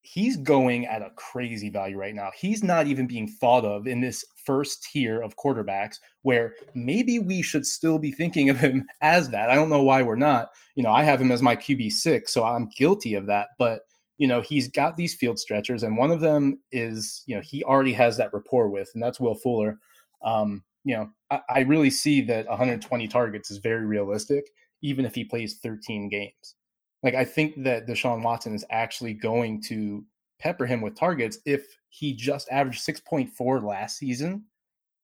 he's 0.00 0.38
going 0.38 0.86
at 0.86 1.02
a 1.02 1.10
crazy 1.16 1.68
value 1.68 1.98
right 1.98 2.14
now. 2.14 2.30
He's 2.34 2.64
not 2.64 2.86
even 2.86 3.06
being 3.06 3.28
thought 3.28 3.64
of 3.64 3.86
in 3.86 4.00
this 4.00 4.24
first 4.48 4.82
tier 4.82 5.20
of 5.20 5.36
quarterbacks 5.36 5.96
where 6.22 6.54
maybe 6.74 7.18
we 7.18 7.42
should 7.42 7.66
still 7.66 7.98
be 7.98 8.10
thinking 8.10 8.48
of 8.48 8.56
him 8.56 8.86
as 9.02 9.28
that. 9.28 9.50
I 9.50 9.54
don't 9.54 9.68
know 9.68 9.82
why 9.82 10.00
we're 10.00 10.16
not. 10.16 10.48
You 10.74 10.82
know, 10.82 10.90
I 10.90 11.02
have 11.02 11.20
him 11.20 11.30
as 11.30 11.42
my 11.42 11.54
QB6, 11.54 12.30
so 12.30 12.44
I'm 12.44 12.70
guilty 12.74 13.12
of 13.14 13.26
that, 13.26 13.48
but 13.58 13.82
you 14.16 14.26
know, 14.26 14.40
he's 14.40 14.68
got 14.68 14.96
these 14.96 15.14
field 15.14 15.38
stretchers, 15.38 15.82
and 15.82 15.96
one 15.96 16.10
of 16.10 16.20
them 16.20 16.58
is, 16.72 17.22
you 17.26 17.36
know, 17.36 17.42
he 17.42 17.62
already 17.62 17.92
has 17.92 18.16
that 18.16 18.32
rapport 18.32 18.68
with, 18.68 18.90
and 18.94 19.02
that's 19.02 19.20
Will 19.20 19.34
Fuller. 19.34 19.78
Um, 20.24 20.64
you 20.84 20.96
know, 20.96 21.10
I, 21.30 21.40
I 21.48 21.60
really 21.60 21.90
see 21.90 22.22
that 22.22 22.48
120 22.48 23.06
targets 23.06 23.50
is 23.50 23.58
very 23.58 23.86
realistic, 23.86 24.48
even 24.82 25.04
if 25.04 25.14
he 25.14 25.24
plays 25.24 25.58
13 25.62 26.08
games. 26.08 26.56
Like, 27.02 27.14
I 27.14 27.24
think 27.24 27.62
that 27.62 27.86
Deshaun 27.86 28.24
Watson 28.24 28.54
is 28.54 28.64
actually 28.70 29.14
going 29.14 29.62
to 29.68 30.04
pepper 30.38 30.66
him 30.66 30.80
with 30.80 30.96
targets 30.96 31.38
if 31.44 31.66
he 31.88 32.14
just 32.14 32.48
averaged 32.50 32.86
6.4 32.86 33.62
last 33.62 33.98
season. 33.98 34.44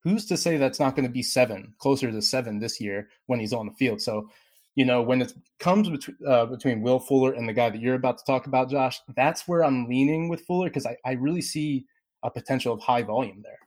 Who's 0.02 0.26
to 0.26 0.36
say 0.36 0.56
that's 0.56 0.80
not 0.80 0.94
going 0.94 1.06
to 1.06 1.12
be 1.12 1.22
seven, 1.22 1.74
closer 1.78 2.10
to 2.10 2.22
seven 2.22 2.58
this 2.58 2.80
year 2.80 3.08
when 3.26 3.40
he's 3.40 3.54
on 3.54 3.66
the 3.66 3.72
field? 3.72 4.02
So 4.02 4.28
you 4.74 4.84
know, 4.84 5.02
when 5.02 5.22
it 5.22 5.32
comes 5.60 5.88
between 5.88 6.16
uh, 6.26 6.46
between 6.46 6.82
Will 6.82 6.98
Fuller 6.98 7.32
and 7.32 7.48
the 7.48 7.52
guy 7.52 7.70
that 7.70 7.80
you're 7.80 7.94
about 7.94 8.18
to 8.18 8.24
talk 8.24 8.46
about, 8.46 8.70
Josh, 8.70 9.00
that's 9.14 9.46
where 9.46 9.64
I'm 9.64 9.88
leaning 9.88 10.28
with 10.28 10.40
Fuller 10.42 10.68
because 10.68 10.86
I, 10.86 10.96
I 11.04 11.12
really 11.12 11.42
see 11.42 11.86
a 12.22 12.30
potential 12.30 12.74
of 12.74 12.80
high 12.80 13.02
volume 13.02 13.40
there. 13.42 13.58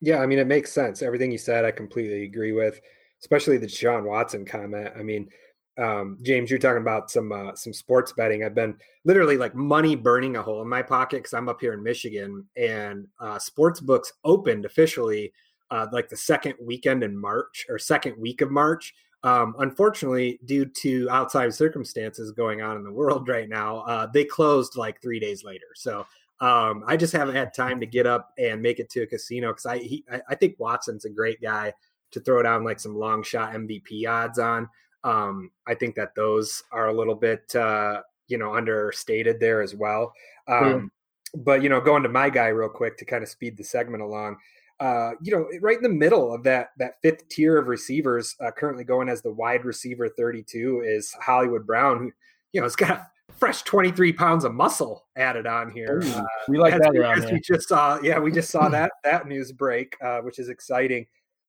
Yeah, 0.00 0.18
I 0.18 0.26
mean, 0.26 0.38
it 0.38 0.46
makes 0.46 0.72
sense. 0.72 1.02
Everything 1.02 1.32
you 1.32 1.38
said, 1.38 1.64
I 1.64 1.70
completely 1.70 2.24
agree 2.24 2.52
with, 2.52 2.80
especially 3.22 3.56
the 3.56 3.66
John 3.66 4.04
Watson 4.04 4.44
comment. 4.44 4.92
I 4.96 5.02
mean, 5.02 5.28
um, 5.76 6.18
James, 6.22 6.50
you're 6.50 6.58
talking 6.58 6.82
about 6.82 7.10
some 7.10 7.32
uh, 7.32 7.54
some 7.54 7.72
sports 7.72 8.12
betting. 8.12 8.44
I've 8.44 8.54
been 8.54 8.76
literally 9.04 9.36
like 9.36 9.54
money 9.54 9.96
burning 9.96 10.36
a 10.36 10.42
hole 10.42 10.62
in 10.62 10.68
my 10.68 10.82
pocket 10.82 11.18
because 11.18 11.34
I'm 11.34 11.48
up 11.48 11.60
here 11.60 11.72
in 11.72 11.82
Michigan, 11.82 12.46
and 12.56 13.06
uh, 13.18 13.38
sports 13.38 13.80
books 13.80 14.12
opened 14.24 14.64
officially 14.64 15.32
uh, 15.70 15.86
like 15.92 16.08
the 16.08 16.16
second 16.16 16.54
weekend 16.60 17.02
in 17.02 17.16
March 17.16 17.66
or 17.68 17.78
second 17.78 18.16
week 18.18 18.40
of 18.40 18.50
March. 18.50 18.94
Um, 19.24 19.54
unfortunately, 19.58 20.38
due 20.44 20.66
to 20.66 21.08
outside 21.10 21.52
circumstances 21.54 22.30
going 22.30 22.60
on 22.60 22.76
in 22.76 22.84
the 22.84 22.92
world 22.92 23.26
right 23.26 23.48
now, 23.48 23.78
uh, 23.78 24.06
they 24.06 24.24
closed 24.24 24.76
like 24.76 25.00
three 25.00 25.18
days 25.18 25.42
later. 25.42 25.66
So 25.74 26.06
um, 26.40 26.84
I 26.86 26.96
just 26.96 27.14
haven't 27.14 27.34
had 27.34 27.54
time 27.54 27.80
to 27.80 27.86
get 27.86 28.06
up 28.06 28.32
and 28.38 28.60
make 28.60 28.78
it 28.78 28.90
to 28.90 29.02
a 29.02 29.06
casino 29.06 29.48
because 29.48 29.66
I 29.66 29.78
he, 29.78 30.04
I 30.28 30.34
think 30.34 30.56
Watson's 30.58 31.06
a 31.06 31.10
great 31.10 31.40
guy 31.40 31.72
to 32.12 32.20
throw 32.20 32.42
down 32.42 32.64
like 32.64 32.78
some 32.78 32.96
long 32.96 33.22
shot 33.22 33.54
MVP 33.54 34.06
odds 34.08 34.38
on. 34.38 34.68
Um, 35.04 35.50
I 35.66 35.74
think 35.74 35.94
that 35.94 36.14
those 36.16 36.62
are 36.72 36.88
a 36.88 36.92
little 36.92 37.14
bit 37.14 37.54
uh, 37.54 38.00
you 38.28 38.38
know 38.38 38.54
understated 38.54 39.38
there 39.38 39.62
as 39.62 39.74
well. 39.74 40.12
Um, 40.48 40.90
But 41.36 41.62
you 41.62 41.68
know, 41.68 41.80
going 41.80 42.02
to 42.04 42.08
my 42.08 42.30
guy 42.30 42.48
real 42.48 42.68
quick 42.68 42.96
to 42.98 43.04
kind 43.04 43.22
of 43.22 43.28
speed 43.28 43.56
the 43.56 43.64
segment 43.64 44.02
along 44.02 44.36
uh, 44.80 45.12
you 45.22 45.32
know, 45.32 45.48
right 45.60 45.76
in 45.76 45.82
the 45.82 45.88
middle 45.88 46.34
of 46.34 46.42
that 46.42 46.70
that 46.78 47.00
fifth 47.00 47.28
tier 47.28 47.58
of 47.58 47.68
receivers, 47.68 48.34
uh, 48.40 48.50
currently 48.50 48.84
going 48.84 49.08
as 49.08 49.22
the 49.22 49.30
wide 49.30 49.64
receiver 49.64 50.08
32 50.08 50.82
is 50.84 51.12
Hollywood 51.12 51.66
Brown, 51.66 51.98
who 51.98 52.12
you 52.52 52.60
know 52.60 52.64
has 52.64 52.76
got 52.76 53.06
fresh 53.38 53.62
23 53.62 54.12
pounds 54.12 54.44
of 54.44 54.52
muscle 54.52 55.06
added 55.16 55.46
on 55.46 55.70
here. 55.70 56.00
Ooh, 56.02 56.10
uh, 56.10 56.24
we 56.48 56.58
like 56.58 56.76
that 56.76 56.96
around 56.96 57.24
as 57.24 57.30
we 57.30 57.40
just 57.40 57.68
saw, 57.68 58.00
yeah, 58.02 58.18
we 58.18 58.32
just 58.32 58.50
saw 58.50 58.68
that 58.70 58.90
that 59.04 59.28
news 59.28 59.52
break, 59.52 59.96
uh, 60.02 60.20
which 60.20 60.38
is 60.38 60.48
exciting. 60.48 61.06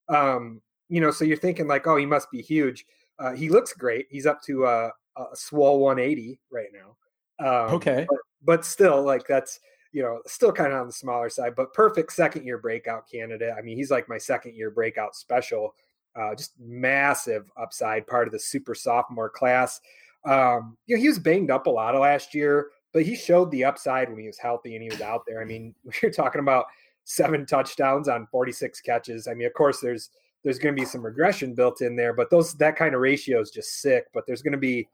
Um, 0.07 0.61
you 0.87 1.01
know, 1.01 1.09
so 1.09 1.25
you're 1.25 1.37
thinking 1.37 1.67
like, 1.67 1.87
oh, 1.87 1.97
he 1.97 2.05
must 2.05 2.29
be 2.29 2.43
huge. 2.43 2.85
Uh, 3.19 3.31
he 3.33 3.49
looks 3.49 3.73
great. 3.73 4.07
He's 4.09 4.25
up 4.25 4.41
to 4.43 4.65
a, 4.65 4.91
a 5.17 5.35
swole 5.35 5.79
180 5.79 6.39
right 6.51 6.69
now. 6.73 6.95
Um, 7.39 7.75
okay, 7.75 8.05
but, 8.09 8.19
but 8.43 8.65
still, 8.65 9.01
like 9.03 9.27
that's 9.27 9.59
you 9.95 10.01
know, 10.01 10.19
still 10.27 10.51
kind 10.51 10.73
of 10.73 10.81
on 10.81 10.87
the 10.87 10.93
smaller 10.93 11.29
side, 11.29 11.53
but 11.55 11.73
perfect 11.73 12.11
second 12.11 12.45
year 12.45 12.57
breakout 12.57 13.09
candidate. 13.09 13.53
I 13.57 13.61
mean, 13.61 13.77
he's 13.77 13.89
like 13.89 14.09
my 14.09 14.17
second 14.17 14.53
year 14.53 14.69
breakout 14.69 15.15
special. 15.15 15.73
Uh, 16.17 16.35
just 16.35 16.51
massive 16.59 17.49
upside, 17.55 18.05
part 18.05 18.27
of 18.27 18.33
the 18.33 18.39
super 18.39 18.75
sophomore 18.75 19.29
class. 19.29 19.79
Um, 20.25 20.77
you 20.85 20.97
know, 20.97 21.01
he 21.01 21.07
was 21.07 21.17
banged 21.17 21.49
up 21.49 21.67
a 21.67 21.69
lot 21.69 21.95
of 21.95 22.01
last 22.01 22.33
year, 22.33 22.71
but 22.91 23.03
he 23.03 23.15
showed 23.15 23.49
the 23.51 23.63
upside 23.63 24.09
when 24.09 24.19
he 24.19 24.27
was 24.27 24.37
healthy 24.37 24.75
and 24.75 24.83
he 24.83 24.89
was 24.89 24.99
out 24.99 25.23
there. 25.25 25.41
I 25.41 25.45
mean, 25.45 25.73
we 25.85 26.09
are 26.09 26.11
talking 26.11 26.39
about 26.41 26.65
seven 27.05 27.45
touchdowns 27.45 28.09
on 28.09 28.27
46 28.27 28.81
catches. 28.81 29.29
I 29.29 29.33
mean, 29.33 29.47
of 29.47 29.53
course, 29.53 29.79
there's 29.79 30.09
there's 30.45 30.59
going 30.59 30.73
to 30.73 30.79
be 30.79 30.85
some 30.85 31.03
regression 31.03 31.55
built 31.55 31.81
in 31.81 31.95
there, 31.95 32.13
but 32.13 32.29
those 32.29 32.53
that 32.53 32.75
kind 32.77 32.93
of 32.93 33.01
ratio 33.01 33.41
is 33.41 33.49
just 33.49 33.81
sick. 33.81 34.05
But 34.13 34.25
there's 34.27 34.43
going 34.43 34.53
to 34.53 34.59
be 34.59 34.87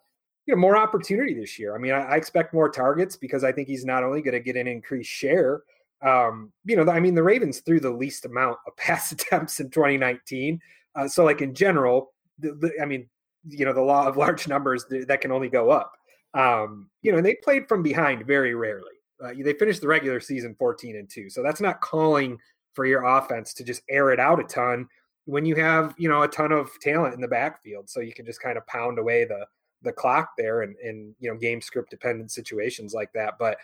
you 0.45 0.56
know 0.56 0.60
more 0.60 0.78
opportunity 0.78 1.34
this 1.34 1.60
year. 1.60 1.76
I 1.76 1.78
mean, 1.78 1.91
I, 1.91 2.04
I 2.04 2.16
expect 2.16 2.54
more 2.54 2.70
targets 2.70 3.18
because 3.18 3.43
I 3.43 3.52
think 3.52 3.68
he's 3.68 3.86
not 3.86 4.04
only 4.04 4.22
going 4.22 4.34
to 4.34 4.39
get 4.39 4.56
an 4.56 4.66
increased 4.66 5.12
share. 5.12 5.62
Um, 6.02 6.54
you 6.66 6.78
know, 6.78 6.89
I 6.89 7.02
mean, 7.02 7.14
the 7.14 7.22
Ravens 7.22 7.60
threw 7.60 7.82
the 7.82 7.91
least 7.91 8.26
amount 8.26 8.58
of 8.66 8.76
pass 8.78 9.12
attempts 9.12 9.60
in 9.60 9.70
2019. 9.70 10.60
Uh, 10.95 11.08
so, 11.08 11.26
like 11.26 11.41
in 11.41 11.54
general, 11.54 12.14
the, 12.39 12.54
the, 12.54 12.72
I 12.82 12.86
mean, 12.86 13.10
you 13.47 13.66
know, 13.66 13.74
the 13.74 13.82
law 13.82 14.08
of 14.08 14.16
large 14.26 14.47
numbers 14.47 14.86
that 14.89 15.20
can 15.20 15.34
only 15.34 15.49
go 15.49 15.70
up. 15.70 15.91
Um, 16.34 16.89
you 17.02 17.12
know, 17.12 17.18
and 17.18 17.26
they 17.26 17.36
played 17.43 17.68
from 17.68 17.84
behind 17.84 18.26
very 18.26 18.56
rarely. 18.56 18.93
Uh, 19.22 19.34
they 19.43 19.54
finished 19.54 19.82
the 19.82 19.88
regular 19.88 20.22
season 20.22 20.56
14 20.58 20.95
and 20.95 21.10
two, 21.10 21.30
so 21.30 21.43
that's 21.43 21.60
not 21.60 21.82
calling 21.82 22.39
for 22.74 22.86
your 22.86 23.04
offense 23.04 23.54
to 23.54 23.66
just 23.66 23.82
air 23.89 24.12
it 24.12 24.20
out 24.20 24.39
a 24.39 24.43
ton 24.45 24.88
when 25.32 25.45
you 25.45 25.55
have 25.55 25.95
you 25.97 26.09
know 26.09 26.23
a 26.23 26.27
ton 26.27 26.51
of 26.51 26.69
talent 26.82 27.15
in 27.15 27.21
the 27.21 27.27
backfield, 27.27 27.89
so 27.89 28.01
you 28.01 28.13
can 28.13 28.25
just 28.25 28.41
kind 28.41 28.57
of 28.57 28.67
pound 28.67 28.99
away 28.99 29.23
the 29.23 29.45
the 29.82 29.91
clock 29.91 30.32
there 30.38 30.61
and 30.61 30.75
in 30.84 31.15
you 31.19 31.32
know 31.32 31.38
game 31.38 31.61
script 31.61 31.89
dependent 31.89 32.32
situations 32.32 32.93
like 32.93 33.13
that. 33.13 33.36
But 33.39 33.57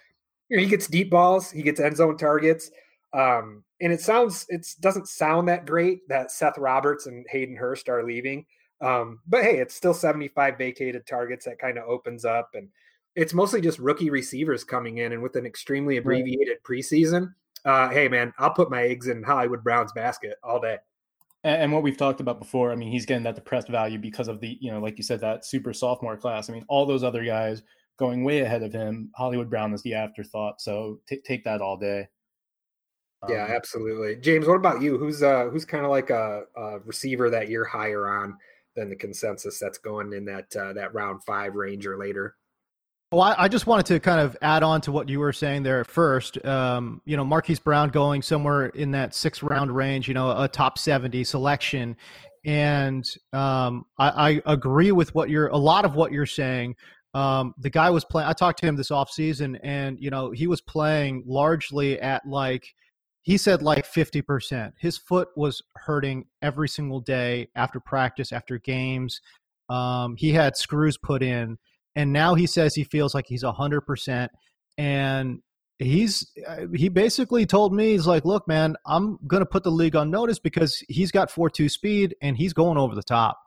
you 0.48 0.56
know, 0.56 0.64
he 0.64 0.70
gets 0.70 0.88
deep 0.88 1.10
balls, 1.10 1.52
he 1.52 1.62
gets 1.62 1.82
end 1.82 1.98
zone 1.98 2.18
targets. 2.18 2.72
Um, 3.14 3.64
and 3.82 3.92
it 3.92 4.00
sounds 4.00 4.46
it 4.48 4.66
doesn't 4.80 5.10
sound 5.10 5.50
that 5.50 5.66
great 5.66 6.08
that 6.08 6.32
Seth 6.32 6.58
Roberts 6.58 7.06
and 7.06 7.26
Hayden 7.30 7.58
Hurst 7.58 7.90
are 7.90 8.04
leaving. 8.04 8.46
Um, 8.80 9.20
but 9.28 9.44
hey, 9.44 9.58
it's 9.58 9.76
still 9.76 9.94
75 9.94 10.58
vacated 10.58 11.06
targets 11.06 11.46
that 11.46 11.60
kind 11.60 11.78
of 11.78 11.84
opens 11.86 12.24
up 12.24 12.52
and 12.54 12.70
it's 13.16 13.34
mostly 13.34 13.60
just 13.60 13.80
rookie 13.80 14.12
receivers 14.12 14.64
coming 14.64 15.00
in 15.00 15.12
and 15.12 15.24
with 15.24 15.36
an 15.36 15.46
extremely 15.46 15.98
abbreviated 15.98 16.58
preseason. 16.64 17.34
Uh, 17.66 17.90
hey 17.90 18.08
man, 18.08 18.32
I'll 18.38 18.54
put 18.54 18.70
my 18.70 18.84
eggs 18.84 19.08
in 19.08 19.24
Hollywood 19.24 19.64
Brown's 19.64 19.92
basket 19.92 20.38
all 20.44 20.62
day 20.62 20.78
and 21.44 21.72
what 21.72 21.84
we've 21.84 21.98
talked 21.98 22.20
about 22.20 22.40
before, 22.40 22.72
I 22.72 22.76
mean, 22.76 22.92
he's 22.92 23.06
getting 23.06 23.24
that 23.24 23.36
depressed 23.36 23.70
value 23.70 23.98
because 24.00 24.28
of 24.28 24.40
the, 24.40 24.58
you 24.60 24.72
know, 24.72 24.80
like 24.80 24.98
you 24.98 25.04
said, 25.04 25.22
that 25.22 25.46
super 25.46 25.74
sophomore 25.74 26.18
class. 26.18 26.50
I 26.50 26.54
mean, 26.54 26.66
all 26.68 26.86
those 26.86 27.04
other 27.04 27.24
guys 27.24 27.62
going 27.98 28.24
way 28.24 28.40
ahead 28.40 28.64
of 28.64 28.72
him. 28.72 29.10
Hollywood 29.16 29.50
Brown 29.50 29.74
is 29.74 29.82
the 29.82 29.94
afterthought. 29.94 30.62
So 30.62 31.00
t- 31.08 31.22
take 31.26 31.44
that 31.44 31.62
all 31.62 31.78
day. 31.78 32.08
Um, 33.24 33.32
yeah, 33.32 33.48
absolutely. 33.50 34.18
James, 34.18 34.48
what 34.48 34.56
about 34.56 34.82
you? 34.82 34.98
Who's 34.98 35.24
uh 35.24 35.46
who's 35.46 35.66
kind 35.66 35.84
of 35.84 35.90
like 35.90 36.12
a, 36.12 36.44
a, 36.56 36.80
receiver 36.80 37.32
that 37.32 37.50
you're 37.50 37.66
higher 37.66 38.08
on 38.08 38.38
than 38.76 38.90
the 38.90 38.96
consensus 38.96 39.58
that's 39.60 39.80
going 39.80 40.14
in 40.14 40.24
that 40.26 40.56
uh, 40.56 40.74
that 40.74 40.94
round 40.94 41.24
five 41.24 41.56
range 41.56 41.88
or 41.88 41.98
later? 41.98 42.36
Well, 43.12 43.22
I, 43.22 43.36
I, 43.38 43.48
just 43.48 43.68
wanted 43.68 43.86
to 43.86 44.02
kind 44.02 44.20
of 44.20 44.36
add 44.42 44.64
on 44.64 44.82
to 44.82 44.92
what 44.92 45.08
you 45.08 45.20
were 45.20 45.32
saying 45.32 45.64
there 45.64 45.80
at 45.80 45.88
first. 45.88 46.44
Um, 46.46 47.02
you 47.06 47.16
know, 47.16 47.24
Marquise 47.24 47.60
Brown 47.60 47.88
going 47.88 48.22
somewhere 48.22 48.66
in 48.68 48.92
that 48.92 49.16
six 49.16 49.42
round 49.42 49.74
range, 49.74 50.10
you 50.10 50.14
know, 50.14 50.38
a 50.38 50.46
top 50.46 50.78
70 50.78 51.24
selection. 51.24 51.96
And 52.44 53.06
um, 53.32 53.86
I, 53.98 54.42
I, 54.46 54.54
agree 54.54 54.92
with 54.92 55.16
what 55.16 55.30
you're, 55.30 55.48
a 55.48 55.58
lot 55.58 55.86
of 55.86 55.96
what 55.96 56.12
you're 56.12 56.26
saying. 56.26 56.76
Um, 57.14 57.54
the 57.60 57.70
guy 57.70 57.90
was 57.90 58.04
playing, 58.04 58.28
I 58.28 58.34
talked 58.34 58.60
to 58.60 58.66
him 58.66 58.76
this 58.76 58.92
offseason, 58.92 59.58
and, 59.64 59.98
you 60.02 60.10
know, 60.10 60.32
he 60.32 60.46
was 60.48 60.60
playing 60.60 61.24
largely 61.26 62.00
at 62.02 62.26
like, 62.28 62.68
he 63.22 63.38
said 63.38 63.62
like 63.62 63.86
50%. 63.86 64.74
His 64.78 64.98
foot 64.98 65.30
was 65.38 65.62
hurting 65.78 66.26
every 66.42 66.68
single 66.68 67.00
day 67.00 67.48
after 67.56 67.80
practice, 67.80 68.34
after 68.34 68.60
games. 68.60 69.22
Um, 69.70 70.18
he 70.18 70.32
had 70.32 70.58
screws 70.58 70.98
put 70.98 71.24
in 71.24 71.58
and 71.98 72.14
now 72.14 72.36
he 72.36 72.46
says 72.46 72.76
he 72.76 72.84
feels 72.84 73.16
like 73.16 73.26
he's 73.28 73.44
100% 73.44 74.30
and 74.78 75.40
he's 75.80 76.32
uh, 76.48 76.68
he 76.74 76.90
basically 76.90 77.46
told 77.46 77.74
me 77.74 77.92
he's 77.92 78.08
like 78.08 78.26
look 78.26 78.48
man 78.48 78.76
i'm 78.86 79.20
going 79.28 79.42
to 79.42 79.46
put 79.46 79.64
the 79.64 79.72
league 79.72 79.96
on 79.96 80.10
notice 80.10 80.40
because 80.40 80.84
he's 80.88 81.12
got 81.12 81.30
4-2 81.30 81.70
speed 81.70 82.16
and 82.22 82.38
he's 82.38 82.54
going 82.54 82.78
over 82.78 82.96
the 82.96 83.04
top. 83.04 83.40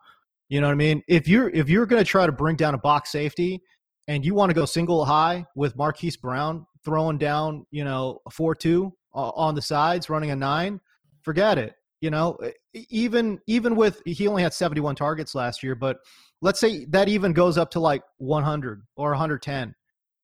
You 0.47 0.59
know 0.61 0.67
what 0.67 0.73
i 0.73 0.75
mean? 0.75 1.01
If 1.07 1.27
you're 1.27 1.49
if 1.49 1.69
you're 1.69 1.85
going 1.85 2.03
to 2.03 2.09
try 2.09 2.25
to 2.25 2.31
bring 2.31 2.57
down 2.57 2.73
a 2.73 2.77
box 2.77 3.11
safety 3.11 3.61
and 4.07 4.25
you 4.25 4.33
want 4.33 4.49
to 4.49 4.53
go 4.53 4.65
single 4.65 5.05
high 5.05 5.45
with 5.55 5.75
marquise 5.77 6.17
brown 6.17 6.67
throwing 6.83 7.17
down 7.17 7.65
you 7.71 7.85
know 7.85 8.19
4-2 8.29 8.91
on 9.13 9.55
the 9.55 9.61
sides 9.61 10.09
running 10.09 10.31
a 10.31 10.35
9 10.35 10.79
forget 11.23 11.57
it 11.57 11.73
you 12.01 12.09
know? 12.09 12.37
Even 12.73 13.39
even 13.47 13.75
with 13.75 14.01
he 14.05 14.27
only 14.27 14.43
had 14.43 14.53
71 14.53 14.95
targets 14.95 15.35
last 15.35 15.63
year 15.63 15.75
but 15.75 15.99
let's 16.41 16.59
say 16.59 16.85
that 16.85 17.07
even 17.07 17.33
goes 17.33 17.57
up 17.57 17.71
to 17.71 17.79
like 17.79 18.01
100 18.17 18.81
or 18.95 19.11
110 19.11 19.73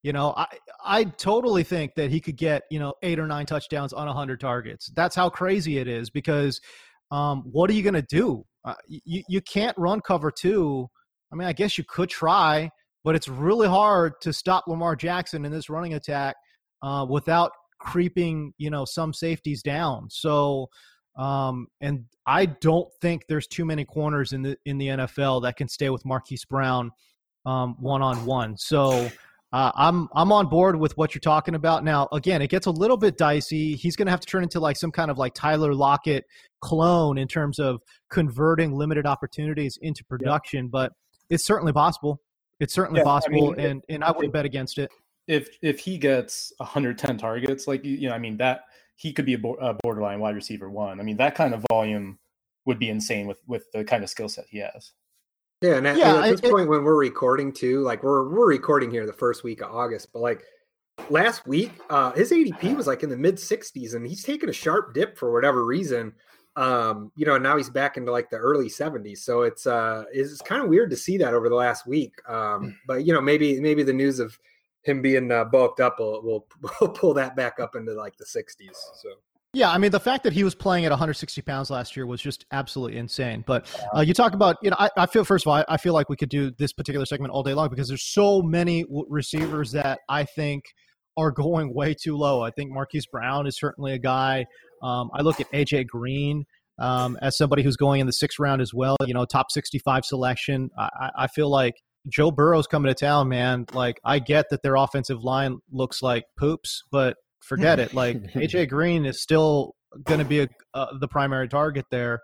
you 0.03 0.13
know 0.13 0.33
i 0.37 0.45
i 0.83 1.03
totally 1.03 1.63
think 1.63 1.93
that 1.95 2.09
he 2.09 2.19
could 2.19 2.37
get 2.37 2.63
you 2.69 2.79
know 2.79 2.93
eight 3.03 3.19
or 3.19 3.27
nine 3.27 3.45
touchdowns 3.45 3.93
on 3.93 4.07
100 4.07 4.39
targets. 4.39 4.91
That's 4.95 5.15
how 5.15 5.29
crazy 5.29 5.77
it 5.77 5.87
is 5.87 6.09
because 6.09 6.61
um, 7.09 7.43
what 7.51 7.69
are 7.69 7.73
you 7.73 7.83
going 7.83 7.93
to 7.93 8.01
do? 8.01 8.43
Uh, 8.65 8.73
you, 8.85 9.23
you 9.29 9.39
can't 9.39 9.77
run 9.77 10.01
cover 10.01 10.29
two. 10.29 10.87
I 11.31 11.35
mean 11.35 11.47
i 11.47 11.53
guess 11.53 11.77
you 11.77 11.83
could 11.87 12.09
try 12.09 12.69
but 13.03 13.15
it's 13.15 13.27
really 13.27 13.67
hard 13.67 14.13
to 14.21 14.33
stop 14.33 14.65
lamar 14.67 14.95
jackson 14.95 15.45
in 15.45 15.51
this 15.51 15.69
running 15.69 15.93
attack 15.93 16.35
uh, 16.81 17.05
without 17.09 17.51
creeping 17.79 18.53
you 18.57 18.69
know 18.69 18.85
some 18.85 19.13
safeties 19.13 19.61
down. 19.61 20.07
So 20.09 20.67
um, 21.17 21.67
and 21.81 22.05
I 22.25 22.45
don't 22.45 22.87
think 23.01 23.23
there's 23.27 23.47
too 23.47 23.65
many 23.65 23.85
corners 23.85 24.33
in 24.33 24.41
the 24.43 24.57
in 24.65 24.77
the 24.77 24.87
NFL 24.87 25.43
that 25.43 25.57
can 25.57 25.67
stay 25.67 25.89
with 25.89 26.05
Marquise 26.05 26.45
Brown 26.45 26.91
one 27.43 28.01
on 28.01 28.25
one. 28.25 28.57
So 28.57 29.09
Uh, 29.53 29.71
I'm 29.75 30.09
I'm 30.13 30.31
on 30.33 30.47
board 30.47 30.77
with 30.77 30.97
what 30.97 31.15
you're 31.15 31.21
talking 31.21 31.55
about. 31.55 31.83
Now, 31.83 32.09
again, 32.11 32.41
it 32.41 32.49
gets 32.49 32.65
a 32.65 32.71
little 32.71 32.97
bit 32.97 33.17
dicey. 33.17 33.75
He's 33.75 33.95
going 33.95 34.07
to 34.07 34.11
have 34.11 34.19
to 34.19 34.27
turn 34.27 34.43
into 34.43 34.59
like 34.59 34.75
some 34.75 34.91
kind 34.91 35.09
of 35.09 35.17
like 35.17 35.33
Tyler 35.33 35.73
Lockett 35.73 36.25
clone 36.59 37.17
in 37.17 37.29
terms 37.29 37.57
of 37.57 37.81
converting 38.09 38.73
limited 38.73 39.05
opportunities 39.05 39.77
into 39.81 40.03
production, 40.03 40.65
yeah. 40.65 40.69
but 40.71 40.91
it's 41.29 41.45
certainly 41.45 41.71
possible. 41.71 42.19
It's 42.59 42.73
certainly 42.73 42.99
yeah, 42.99 43.05
possible, 43.05 43.53
I 43.53 43.55
mean, 43.55 43.65
and 43.65 43.83
and 43.87 44.03
I 44.03 44.11
wouldn't 44.11 44.33
bet 44.33 44.43
against 44.43 44.79
it. 44.79 44.91
If 45.27 45.47
if 45.61 45.79
he 45.79 45.97
gets 45.97 46.51
110 46.57 47.17
targets, 47.17 47.67
like 47.67 47.85
you 47.85 48.09
know, 48.09 48.15
I 48.15 48.19
mean 48.19 48.35
that 48.37 48.61
he 48.97 49.13
could 49.13 49.25
be 49.25 49.35
a, 49.35 49.39
a 49.61 49.73
borderline 49.75 50.19
wide 50.19 50.35
receiver 50.35 50.69
one. 50.69 50.99
I 50.99 51.03
mean 51.03 51.17
that 51.17 51.35
kind 51.35 51.53
of 51.53 51.63
volume 51.71 52.19
would 52.65 52.79
be 52.79 52.89
insane 52.89 53.27
with 53.27 53.41
with 53.47 53.71
the 53.71 53.83
kind 53.83 54.03
of 54.03 54.09
skill 54.09 54.27
set 54.27 54.45
he 54.49 54.59
has. 54.59 54.91
Yeah, 55.61 55.75
and 55.75 55.87
at, 55.87 55.97
yeah, 55.97 56.15
and 56.15 56.25
at 56.25 56.31
this 56.31 56.41
it, 56.41 56.51
point 56.51 56.69
when 56.69 56.83
we're 56.83 56.95
recording 56.95 57.51
too, 57.51 57.81
like 57.81 58.03
we're 58.03 58.27
we're 58.29 58.47
recording 58.47 58.91
here 58.91 59.05
the 59.05 59.13
first 59.13 59.43
week 59.43 59.61
of 59.61 59.73
August, 59.73 60.11
but 60.13 60.19
like 60.19 60.43
last 61.09 61.47
week, 61.47 61.71
uh 61.89 62.11
his 62.11 62.31
ADP 62.31 62.75
was 62.75 62.87
like 62.87 63.03
in 63.03 63.09
the 63.09 63.17
mid 63.17 63.35
60s, 63.35 63.95
and 63.95 64.05
he's 64.05 64.23
taken 64.23 64.49
a 64.49 64.53
sharp 64.53 64.93
dip 64.93 65.17
for 65.17 65.31
whatever 65.31 65.65
reason. 65.65 66.13
Um, 66.55 67.11
you 67.15 67.25
know, 67.25 67.35
and 67.35 67.43
now 67.43 67.55
he's 67.55 67.69
back 67.69 67.97
into 67.97 68.11
like 68.11 68.31
the 68.31 68.37
early 68.37 68.67
70s. 68.67 69.19
So 69.19 69.43
it's 69.43 69.67
uh 69.67 70.05
it's 70.11 70.41
kind 70.41 70.61
of 70.61 70.69
weird 70.69 70.89
to 70.89 70.97
see 70.97 71.17
that 71.17 71.33
over 71.35 71.49
the 71.49 71.55
last 71.55 71.85
week. 71.85 72.13
Um, 72.27 72.77
but 72.87 73.05
you 73.05 73.13
know, 73.13 73.21
maybe 73.21 73.59
maybe 73.59 73.83
the 73.83 73.93
news 73.93 74.19
of 74.19 74.37
him 74.87 75.01
being 75.01 75.31
uh, 75.31 75.43
bulked 75.43 75.79
up 75.79 75.99
will, 75.99 76.23
will 76.23 76.47
will 76.81 76.89
pull 76.89 77.13
that 77.13 77.35
back 77.35 77.59
up 77.59 77.75
into 77.75 77.93
like 77.93 78.17
the 78.17 78.25
60s. 78.25 78.75
So 79.01 79.09
yeah, 79.53 79.71
I 79.71 79.77
mean 79.77 79.91
the 79.91 79.99
fact 79.99 80.23
that 80.23 80.33
he 80.33 80.43
was 80.43 80.55
playing 80.55 80.85
at 80.85 80.91
160 80.91 81.41
pounds 81.41 81.69
last 81.69 81.95
year 81.95 82.05
was 82.05 82.21
just 82.21 82.45
absolutely 82.51 82.97
insane. 82.97 83.43
But 83.45 83.67
uh, 83.95 84.01
you 84.01 84.13
talk 84.13 84.33
about, 84.33 84.57
you 84.61 84.69
know, 84.69 84.75
I, 84.79 84.89
I, 84.97 85.05
feel 85.05 85.23
first 85.23 85.45
of 85.45 85.51
all, 85.51 85.63
I, 85.67 85.77
feel 85.77 85.93
like 85.93 86.09
we 86.09 86.15
could 86.15 86.29
do 86.29 86.51
this 86.57 86.73
particular 86.73 87.05
segment 87.05 87.31
all 87.31 87.43
day 87.43 87.53
long 87.53 87.69
because 87.69 87.87
there's 87.87 88.05
so 88.05 88.41
many 88.41 88.85
receivers 89.09 89.71
that 89.71 89.99
I 90.09 90.25
think 90.25 90.63
are 91.17 91.31
going 91.31 91.73
way 91.73 91.95
too 91.95 92.15
low. 92.15 92.43
I 92.43 92.51
think 92.51 92.71
Marquise 92.71 93.07
Brown 93.07 93.47
is 93.47 93.57
certainly 93.57 93.93
a 93.93 93.97
guy. 93.97 94.45
Um, 94.83 95.09
I 95.13 95.21
look 95.21 95.39
at 95.39 95.51
AJ 95.51 95.87
Green 95.87 96.45
um, 96.77 97.17
as 97.21 97.37
somebody 97.37 97.63
who's 97.63 97.77
going 97.77 98.01
in 98.01 98.05
the 98.05 98.13
sixth 98.13 98.37
round 98.39 98.61
as 98.61 98.73
well. 98.73 98.95
You 99.05 99.13
know, 99.13 99.25
top 99.25 99.51
65 99.51 100.05
selection. 100.05 100.69
I, 100.77 101.09
I 101.17 101.27
feel 101.27 101.49
like 101.49 101.75
Joe 102.07 102.31
Burrow's 102.31 102.67
coming 102.67 102.89
to 102.89 102.95
town, 102.95 103.29
man. 103.29 103.65
Like 103.73 103.99
I 104.03 104.19
get 104.19 104.47
that 104.49 104.61
their 104.63 104.75
offensive 104.75 105.23
line 105.23 105.59
looks 105.71 106.01
like 106.01 106.25
poops, 106.37 106.83
but 106.91 107.17
forget 107.41 107.79
it. 107.79 107.93
Like 107.93 108.17
AJ 108.35 108.69
Green 108.69 109.05
is 109.05 109.21
still 109.21 109.75
going 110.03 110.19
to 110.19 110.25
be 110.25 110.41
a, 110.41 110.47
uh, 110.73 110.97
the 110.99 111.07
primary 111.07 111.47
target 111.47 111.85
there. 111.91 112.21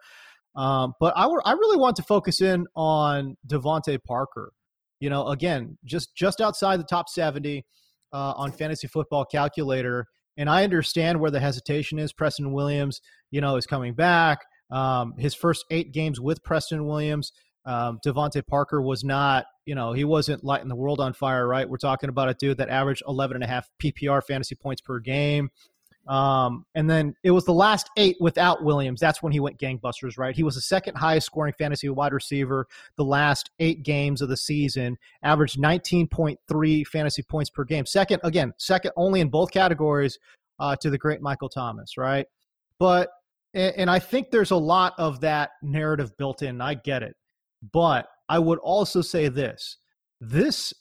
Um, 0.55 0.93
but 0.99 1.13
I, 1.15 1.25
I 1.45 1.53
really 1.53 1.77
want 1.77 1.95
to 1.97 2.03
focus 2.03 2.41
in 2.41 2.67
on 2.75 3.37
DeVante 3.47 3.97
Parker. 4.05 4.51
You 4.99 5.09
know, 5.09 5.27
again, 5.27 5.77
just 5.83 6.15
just 6.15 6.39
outside 6.39 6.79
the 6.79 6.85
top 6.85 7.09
70 7.09 7.65
uh, 8.13 8.33
on 8.37 8.51
fantasy 8.51 8.87
football 8.87 9.25
calculator. 9.25 10.05
And 10.37 10.49
I 10.49 10.63
understand 10.63 11.19
where 11.19 11.31
the 11.31 11.39
hesitation 11.39 11.99
is. 11.99 12.13
Preston 12.13 12.53
Williams, 12.53 13.01
you 13.31 13.41
know, 13.41 13.55
is 13.55 13.65
coming 13.65 13.93
back. 13.93 14.39
Um, 14.71 15.13
his 15.17 15.35
first 15.35 15.65
eight 15.69 15.91
games 15.91 16.19
with 16.19 16.43
Preston 16.43 16.85
Williams, 16.85 17.31
um, 17.65 17.99
DeVante 18.05 18.45
Parker 18.47 18.81
was 18.81 19.03
not, 19.03 19.45
you 19.65 19.75
know, 19.75 19.93
he 19.93 20.03
wasn't 20.03 20.43
lighting 20.43 20.67
the 20.67 20.75
world 20.75 20.99
on 20.99 21.13
fire, 21.13 21.47
right? 21.47 21.67
We're 21.67 21.77
talking 21.77 22.09
about 22.09 22.29
a 22.29 22.33
dude 22.33 22.57
that 22.57 22.69
averaged 22.69 23.03
11 23.07 23.35
and 23.35 23.43
a 23.43 23.47
half 23.47 23.69
PPR 23.79 24.23
fantasy 24.23 24.55
points 24.55 24.81
per 24.81 24.99
game. 24.99 25.49
Um, 26.07 26.65
and 26.75 26.89
then 26.89 27.15
it 27.23 27.31
was 27.31 27.45
the 27.45 27.53
last 27.53 27.89
eight 27.95 28.17
without 28.19 28.63
Williams. 28.63 28.99
That's 28.99 29.23
when 29.23 29.31
he 29.31 29.39
went 29.39 29.57
gangbusters, 29.57 30.17
right? 30.17 30.35
He 30.35 30.43
was 30.43 30.55
the 30.55 30.61
second 30.61 30.95
highest 30.95 31.27
scoring 31.27 31.53
fantasy 31.57 31.87
wide 31.87 32.11
receiver 32.11 32.67
the 32.97 33.05
last 33.05 33.51
eight 33.59 33.83
games 33.83 34.21
of 34.21 34.27
the 34.27 34.35
season, 34.35 34.97
averaged 35.21 35.57
19.3 35.57 36.87
fantasy 36.87 37.23
points 37.23 37.49
per 37.49 37.63
game. 37.63 37.85
Second, 37.85 38.19
again, 38.23 38.53
second 38.57 38.91
only 38.97 39.21
in 39.21 39.29
both 39.29 39.51
categories 39.51 40.19
uh, 40.59 40.75
to 40.75 40.89
the 40.89 40.97
great 40.97 41.21
Michael 41.21 41.49
Thomas, 41.49 41.97
right? 41.97 42.27
But, 42.79 43.09
and 43.53 43.89
I 43.89 43.99
think 43.99 44.29
there's 44.31 44.51
a 44.51 44.57
lot 44.57 44.95
of 44.97 45.21
that 45.21 45.51
narrative 45.61 46.17
built 46.17 46.41
in. 46.41 46.59
I 46.59 46.73
get 46.73 47.03
it. 47.03 47.15
But 47.71 48.07
I 48.29 48.39
would 48.39 48.59
also 48.59 49.01
say 49.01 49.27
this 49.27 49.77
this 50.21 50.73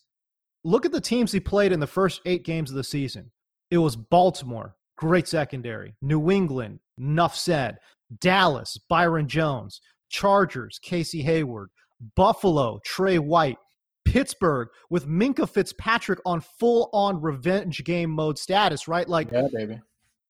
look 0.65 0.87
at 0.87 0.93
the 0.93 1.01
teams 1.01 1.33
he 1.33 1.41
played 1.41 1.73
in 1.73 1.81
the 1.81 1.87
first 1.87 2.21
eight 2.25 2.45
games 2.45 2.71
of 2.71 2.77
the 2.77 2.85
season. 2.85 3.31
It 3.71 3.79
was 3.79 3.97
Baltimore, 3.97 4.77
great 4.97 5.27
secondary, 5.27 5.95
New 6.03 6.31
England, 6.31 6.79
enough 6.99 7.35
said, 7.35 7.79
Dallas, 8.21 8.79
Byron 8.89 9.27
Jones, 9.27 9.81
Chargers, 10.09 10.79
Casey 10.83 11.23
Hayward, 11.23 11.71
Buffalo, 12.15 12.79
Trey 12.85 13.19
White, 13.19 13.59
Pittsburgh 14.05 14.69
with 14.91 15.09
Minkah 15.09 15.49
Fitzpatrick 15.49 16.21
on 16.27 16.41
full 16.41 16.91
on 16.93 17.21
revenge 17.21 17.83
game 17.85 18.11
mode 18.11 18.39
status, 18.39 18.87
right? 18.87 19.09
Like, 19.09 19.31
yeah, 19.33 19.49
baby 19.53 19.81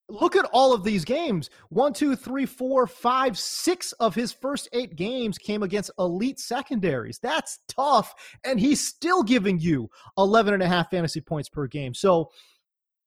look 0.09 0.36
at 0.36 0.44
all 0.53 0.72
of 0.72 0.84
these 0.84 1.05
games. 1.05 1.50
One, 1.70 1.92
two, 1.92 2.16
three, 2.16 2.46
four, 2.46 2.86
five, 2.86 3.38
six 3.38 3.92
of 3.92 4.14
his 4.14 4.32
first 4.32 4.68
eight 4.72 4.96
games 4.96 5.38
came 5.38 5.62
against 5.62 5.90
elite 5.98 6.38
secondaries. 6.38 7.18
That's 7.18 7.59
tough. 7.68 8.14
And 8.44 8.61
he's 8.61 8.86
still 8.86 9.22
giving 9.22 9.59
you 9.59 9.88
11 10.18 10.55
and 10.55 10.62
a 10.62 10.68
half 10.68 10.90
fantasy 10.90 11.20
points 11.20 11.48
per 11.48 11.66
game. 11.66 11.94
So 11.94 12.30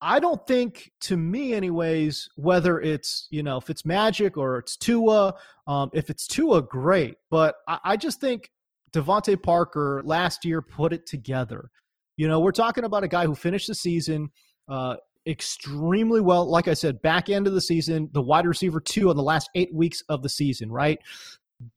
I 0.02 0.20
don't 0.20 0.46
think, 0.46 0.92
to 1.02 1.18
me, 1.18 1.54
anyways, 1.54 2.30
whether 2.36 2.80
it's, 2.82 3.28
you 3.32 3.44
know, 3.44 3.58
if 3.58 3.70
it's 3.70 3.86
Magic 3.86 4.38
or 4.38 4.58
it's 4.58 4.76
Tua, 4.76 5.36
um, 5.68 5.90
if 5.94 6.10
it's 6.10 6.28
Tua, 6.28 6.62
great. 6.62 7.16
But 7.30 7.56
I, 7.68 7.80
I 7.84 7.98
just 7.98 8.20
think 8.20 8.50
DeVante 8.92 9.42
Parker 9.42 10.02
last 10.06 10.46
year 10.46 10.62
put 10.62 10.94
it 10.94 11.06
together. 11.06 11.70
You 12.18 12.28
know, 12.28 12.40
we're 12.40 12.52
talking 12.52 12.84
about 12.84 13.04
a 13.04 13.08
guy 13.08 13.26
who 13.26 13.36
finished 13.36 13.68
the 13.68 13.76
season 13.76 14.30
uh, 14.70 14.96
extremely 15.28 16.22
well. 16.22 16.46
Like 16.50 16.68
I 16.68 16.74
said, 16.74 17.02
back 17.02 17.30
end 17.30 17.48
of 17.48 17.54
the 17.54 17.62
season, 17.62 18.10
the 18.14 18.22
wide 18.22 18.46
receiver 18.46 18.80
two 18.80 19.10
on 19.10 19.16
the 19.16 19.24
last 19.24 19.50
eight 19.56 19.74
weeks 19.74 20.02
of 20.10 20.22
the 20.22 20.30
season, 20.30 20.72
right? 20.72 21.00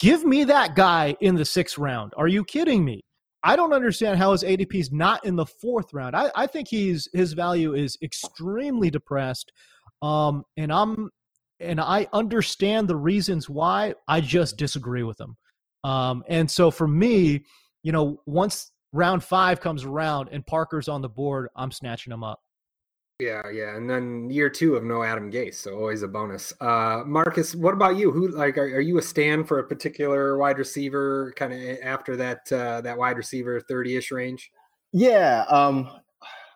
Give 0.01 0.25
me 0.25 0.45
that 0.45 0.75
guy 0.75 1.17
in 1.21 1.35
the 1.35 1.45
sixth 1.45 1.79
round. 1.79 2.13
Are 2.17 2.29
you 2.29 2.45
kidding 2.45 2.85
me? 2.85 3.05
I 3.45 3.57
don't 3.57 3.73
understand 3.73 4.19
how 4.19 4.33
his 4.33 4.43
ADP 4.43 4.75
is 4.75 4.93
not 4.93 5.25
in 5.25 5.37
the 5.37 5.47
fourth 5.47 5.93
round. 5.93 6.17
I, 6.17 6.31
I 6.35 6.47
think 6.47 6.69
he's 6.69 7.09
his 7.13 7.33
value 7.33 7.75
is 7.75 7.97
extremely 8.03 8.91
depressed. 8.91 9.53
Um, 10.03 10.45
and 10.57 10.73
I'm 10.73 11.11
and 11.61 11.81
I 11.81 12.09
understand 12.13 12.89
the 12.89 12.97
reasons 12.97 13.49
why. 13.49 13.95
I 14.07 14.21
just 14.21 14.57
disagree 14.57 15.03
with 15.03 15.17
them. 15.19 15.37
Um, 15.85 16.25
and 16.29 16.51
so 16.51 16.71
for 16.71 16.89
me, 16.89 17.45
you 17.83 17.93
know, 17.93 18.21
once 18.27 18.73
round 18.93 19.23
five 19.23 19.61
comes 19.61 19.85
around 19.85 20.29
and 20.33 20.45
Parker's 20.45 20.89
on 20.89 21.03
the 21.03 21.09
board, 21.09 21.49
I'm 21.57 21.71
snatching 21.71 22.13
him 22.13 22.25
up. 22.25 22.41
Yeah, 23.21 23.43
yeah, 23.51 23.77
and 23.77 23.91
then 23.91 24.31
year 24.31 24.49
two 24.49 24.77
of 24.77 24.85
no 24.85 25.03
Adam 25.03 25.29
Gase, 25.29 25.57
so 25.57 25.75
always 25.77 26.03
a 26.03 26.09
bonus. 26.09 26.53
Uh, 26.61 27.03
Marcas, 27.05 27.57
what 27.57 27.75
about 27.75 27.97
you? 27.97 28.13
Who 28.13 28.29
like 28.29 28.57
are, 28.57 28.77
are 28.77 28.81
you 28.81 28.99
a 28.99 29.03
stand 29.03 29.49
for 29.49 29.59
a 29.59 29.65
particular 29.65 30.39
wide 30.39 30.57
receiver, 30.57 31.33
kind 31.35 31.53
of 31.53 31.79
after 31.83 32.15
that 32.15 32.53
uh, 32.53 32.81
that 32.83 32.97
wide 32.97 33.17
receiver 33.17 33.61
thirty 33.61 33.97
ish 33.97 34.13
range? 34.13 34.53
Yeah, 34.93 35.45
um, 35.49 35.91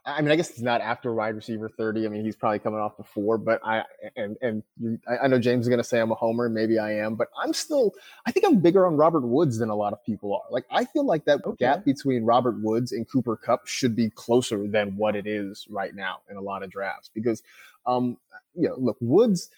I 0.05 0.21
mean, 0.21 0.33
I 0.33 0.37
guess 0.37 0.51
it's 0.51 0.61
not 0.61 0.81
after 0.81 1.15
wide 1.15 1.37
receiver 1.37 1.69
30. 1.69 2.07
I 2.07 2.09
mean, 2.09 2.25
he's 2.25 2.35
probably 2.35 2.59
coming 2.59 2.81
off 2.81 2.97
the 2.97 3.05
before, 3.05 3.39
but 3.39 3.61
I, 3.65 3.85
and, 4.17 4.37
and 4.43 4.63
you, 4.81 4.99
I 5.23 5.29
know 5.29 5.39
James 5.39 5.67
is 5.67 5.69
going 5.69 5.79
to 5.79 5.85
say 5.85 6.01
I'm 6.01 6.11
a 6.11 6.17
homer. 6.17 6.49
Maybe 6.49 6.79
I 6.79 6.93
am, 6.93 7.15
but 7.15 7.29
I'm 7.41 7.53
still, 7.53 7.95
I 8.27 8.33
think 8.33 8.45
I'm 8.47 8.59
bigger 8.59 8.85
on 8.87 8.97
Robert 8.97 9.23
Woods 9.23 9.59
than 9.59 9.69
a 9.69 9.77
lot 9.77 9.93
of 9.93 10.05
people 10.05 10.35
are. 10.35 10.43
Like, 10.51 10.65
I 10.71 10.85
feel 10.87 11.07
like 11.07 11.25
that 11.27 11.45
okay. 11.45 11.57
gap 11.65 11.85
between 11.85 12.25
Robert 12.25 12.61
Woods 12.61 12.91
and 12.91 13.09
Cooper 13.09 13.37
Kupp 13.37 13.67
should 13.67 13.95
be 13.95 14.11
closer 14.11 14.67
than 14.67 14.97
what 14.97 15.15
it 15.15 15.27
is 15.27 15.67
right 15.71 15.95
now 15.95 16.21
in 16.29 16.37
a 16.37 16.41
lot 16.41 16.65
of 16.65 16.71
drafts 16.71 17.09
because, 17.15 17.43
um, 17.87 18.17
you 18.55 18.69
know, 18.69 18.75
look, 18.79 18.97
Woods, 19.01 19.51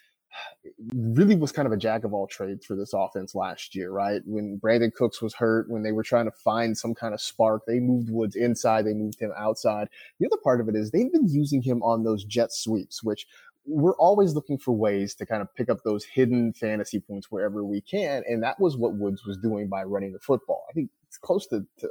really 0.95 1.37
was 1.37 1.53
kind 1.53 1.67
of 1.67 1.73
a 1.73 1.77
jack 1.77 2.05
of 2.05 2.13
all 2.13 2.27
trades 2.27 2.65
for 2.65 2.77
this 2.77 2.93
offense 2.93 3.35
last 3.35 3.75
year, 3.75 3.91
right? 3.91 4.23
When 4.25 4.59
Brandin 4.59 4.93
Cooks 4.93 5.23
was 5.23 5.35
hurt, 5.35 5.69
when 5.69 5.83
they 5.83 5.93
were 5.93 6.03
trying 6.03 6.27
to 6.27 6.33
find 6.33 6.77
some 6.77 6.95
kind 6.95 7.15
of 7.15 7.21
spark, 7.21 7.63
they 7.67 7.81
moved 7.81 8.11
Woods 8.11 8.37
inside, 8.37 8.87
they 8.87 8.95
moved 8.95 9.21
him 9.21 9.33
outside. 9.37 9.89
The 10.19 10.27
other 10.27 10.41
part 10.43 10.61
of 10.61 10.69
it 10.69 10.77
is 10.77 10.91
they've 10.91 11.13
been 11.13 11.29
using 11.29 11.63
him 11.63 11.83
on 11.83 12.05
those 12.05 12.25
jet 12.25 12.53
sweeps, 12.53 13.03
which 13.03 13.27
we're 13.67 13.97
always 13.97 14.35
looking 14.35 14.59
for 14.59 14.73
ways 14.73 15.15
to 15.15 15.27
kind 15.27 15.41
of 15.41 15.55
pick 15.55 15.71
up 15.71 15.79
those 15.85 16.05
hidden 16.05 16.53
fantasy 16.53 17.01
points 17.01 17.31
wherever 17.31 17.65
we 17.65 17.81
can. 17.81 18.23
And 18.29 18.43
that 18.43 18.61
was 18.61 18.77
what 18.77 18.95
Woods 18.95 19.25
was 19.25 19.39
doing 19.39 19.69
by 19.69 19.85
running 19.85 20.13
the 20.13 20.19
football. 20.19 20.65
I 20.69 20.73
think 20.73 20.91
it's 21.09 21.17
close 21.17 21.47
to, 21.47 21.65
to 21.79 21.91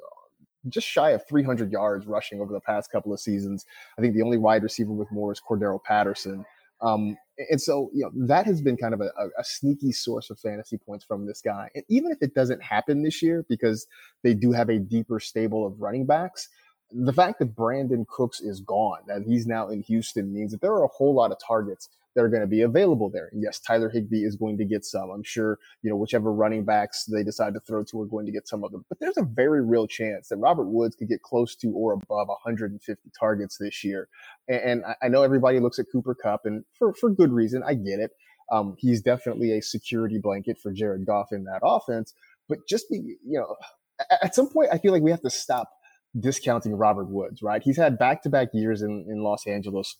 just 0.69 0.87
shy 0.87 1.11
of 1.11 1.27
300 1.27 1.71
yards 1.71 2.05
rushing 2.05 2.39
over 2.41 2.53
the 2.53 2.59
past 2.59 2.91
couple 2.91 3.11
of 3.11 3.19
seasons. 3.19 3.65
I 3.97 4.01
think 4.01 4.13
the 4.13 4.21
only 4.21 4.37
wide 4.37 4.63
receiver 4.63 4.91
with 4.91 5.11
more 5.11 5.31
is 5.31 5.41
Cordarrelle 5.41 5.83
Patterson. 5.83 6.45
Um, 6.83 7.17
and 7.49 7.61
so, 7.61 7.89
you 7.93 8.03
know, 8.03 8.11
that 8.27 8.45
has 8.45 8.61
been 8.61 8.77
kind 8.77 8.93
of 8.93 9.01
a, 9.01 9.09
a, 9.39 9.43
sneaky 9.43 9.91
source 9.91 10.29
of 10.29 10.37
fantasy 10.37 10.77
points 10.77 11.05
from 11.05 11.25
this 11.25 11.41
guy. 11.41 11.69
And 11.73 11.83
even 11.87 12.11
if 12.11 12.17
it 12.21 12.35
doesn't 12.35 12.61
happen 12.61 13.01
this 13.01 13.23
year, 13.23 13.45
because 13.47 13.87
they 14.21 14.33
do 14.33 14.51
have 14.51 14.69
a 14.69 14.77
deeper 14.77 15.19
stable 15.19 15.65
of 15.65 15.81
running 15.81 16.05
backs, 16.05 16.49
the 16.93 17.13
fact 17.13 17.39
that 17.39 17.55
Brandin 17.55 18.07
Cooks 18.07 18.39
is 18.39 18.59
gone, 18.59 18.99
that 19.07 19.23
he's 19.23 19.47
now 19.47 19.69
in 19.69 19.81
Houston, 19.81 20.33
means 20.33 20.51
that 20.51 20.61
there 20.61 20.71
are 20.71 20.83
a 20.83 20.89
whole 20.89 21.13
lot 21.13 21.31
of 21.31 21.37
targets 21.45 21.89
that 22.15 22.21
are 22.21 22.29
going 22.29 22.41
to 22.41 22.47
be 22.47 22.61
available 22.61 23.09
there. 23.09 23.29
And 23.31 23.41
yes, 23.41 23.59
Tyler 23.59 23.89
Higbee 23.89 24.23
is 24.23 24.35
going 24.35 24.57
to 24.59 24.65
get 24.65 24.85
some. 24.85 25.09
I'm 25.09 25.23
sure, 25.23 25.57
you 25.81 25.89
know, 25.89 25.95
whichever 25.95 26.31
running 26.31 26.63
backs 26.63 27.05
they 27.05 27.23
decide 27.23 27.55
to 27.55 27.59
throw 27.59 27.83
to 27.85 28.01
are 28.01 28.05
going 28.05 28.27
to 28.27 28.31
get 28.31 28.47
some 28.47 28.63
of 28.63 28.71
them. 28.71 28.85
But 28.87 28.99
there's 28.99 29.17
a 29.17 29.23
very 29.23 29.63
real 29.63 29.87
chance 29.87 30.29
that 30.29 30.37
Robert 30.37 30.67
Woods 30.67 30.95
could 30.95 31.09
get 31.09 31.23
close 31.23 31.55
to 31.55 31.71
or 31.71 31.93
above 31.93 32.27
150 32.27 33.09
targets 33.19 33.57
this 33.57 33.83
year. 33.83 34.07
And, 34.47 34.83
I 35.01 35.07
know 35.07 35.23
everybody 35.23 35.59
looks 35.59 35.79
at 35.79 35.85
Cooper 35.91 36.13
Kupp, 36.13 36.45
and 36.45 36.63
for, 36.77 36.93
for 36.93 37.09
good 37.09 37.31
reason, 37.31 37.63
I 37.65 37.73
get 37.73 37.99
it. 37.99 38.11
Um, 38.51 38.75
he's 38.77 39.01
definitely 39.01 39.57
a 39.57 39.61
security 39.61 40.19
blanket 40.19 40.59
for 40.59 40.71
Jared 40.71 41.05
Goff 41.05 41.31
in 41.31 41.45
that 41.45 41.61
offense. 41.63 42.13
But 42.47 42.67
just 42.67 42.89
be, 42.89 43.15
you 43.25 43.39
know, 43.39 43.55
at 44.21 44.35
some 44.35 44.49
point, 44.49 44.69
I 44.71 44.77
feel 44.77 44.91
like 44.91 45.01
we 45.01 45.11
have 45.11 45.21
to 45.21 45.29
stop 45.29 45.69
discounting 46.19 46.75
Robert 46.75 47.09
Woods, 47.09 47.41
right? 47.41 47.61
He's 47.63 47.77
had 47.77 47.97
back 47.97 48.21
to 48.23 48.29
back 48.29 48.49
years 48.53 48.81
in, 48.81 49.05
in 49.09 49.23
Los 49.23 49.47
Angeles 49.47 49.97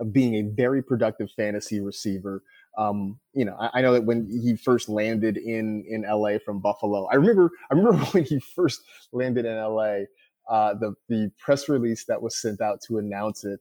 of 0.00 0.12
being 0.12 0.34
a 0.34 0.42
very 0.42 0.82
productive 0.82 1.30
fantasy 1.36 1.80
receiver. 1.80 2.42
Um, 2.78 3.18
you 3.34 3.44
know, 3.44 3.56
I, 3.58 3.70
I, 3.74 3.82
know 3.82 3.92
that 3.92 4.04
when 4.04 4.26
he 4.30 4.56
first 4.56 4.88
landed 4.88 5.36
in 5.36 5.84
in 5.86 6.02
LA 6.02 6.38
from 6.44 6.60
Buffalo, 6.60 7.06
I 7.06 7.16
remember 7.16 7.50
I 7.70 7.74
remember 7.74 8.04
when 8.12 8.24
he 8.24 8.40
first 8.40 8.80
landed 9.12 9.44
in 9.44 9.56
LA, 9.56 10.04
uh, 10.48 10.74
the 10.74 10.94
the 11.08 11.30
press 11.38 11.68
release 11.68 12.06
that 12.06 12.22
was 12.22 12.40
sent 12.40 12.60
out 12.60 12.80
to 12.88 12.98
announce 12.98 13.44
it. 13.44 13.60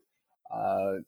Uh, 0.54 1.00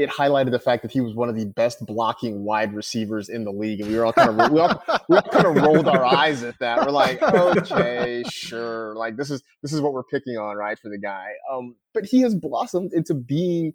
it 0.00 0.08
highlighted 0.08 0.50
the 0.50 0.58
fact 0.58 0.80
that 0.80 0.90
he 0.90 1.02
was 1.02 1.14
one 1.14 1.28
of 1.28 1.36
the 1.36 1.44
best 1.44 1.84
blocking 1.84 2.42
wide 2.42 2.72
receivers 2.72 3.28
in 3.28 3.44
the 3.44 3.52
league, 3.52 3.82
and 3.82 3.90
we 3.90 3.96
were 3.96 4.06
all 4.06 4.14
kind 4.14 4.30
of 4.30 4.50
we 4.50 4.58
all, 4.58 4.82
we 5.10 5.16
all 5.16 5.22
kind 5.22 5.44
of 5.44 5.56
rolled 5.62 5.86
our 5.86 6.02
eyes 6.02 6.42
at 6.42 6.58
that. 6.58 6.78
We're 6.78 6.90
like, 6.90 7.22
okay, 7.22 8.24
sure, 8.30 8.94
like 8.96 9.18
this 9.18 9.30
is 9.30 9.42
this 9.60 9.74
is 9.74 9.82
what 9.82 9.92
we're 9.92 10.02
picking 10.04 10.38
on, 10.38 10.56
right, 10.56 10.78
for 10.78 10.88
the 10.88 10.96
guy. 10.96 11.32
Um, 11.52 11.76
but 11.92 12.06
he 12.06 12.22
has 12.22 12.34
blossomed 12.34 12.94
into 12.94 13.12
being. 13.12 13.74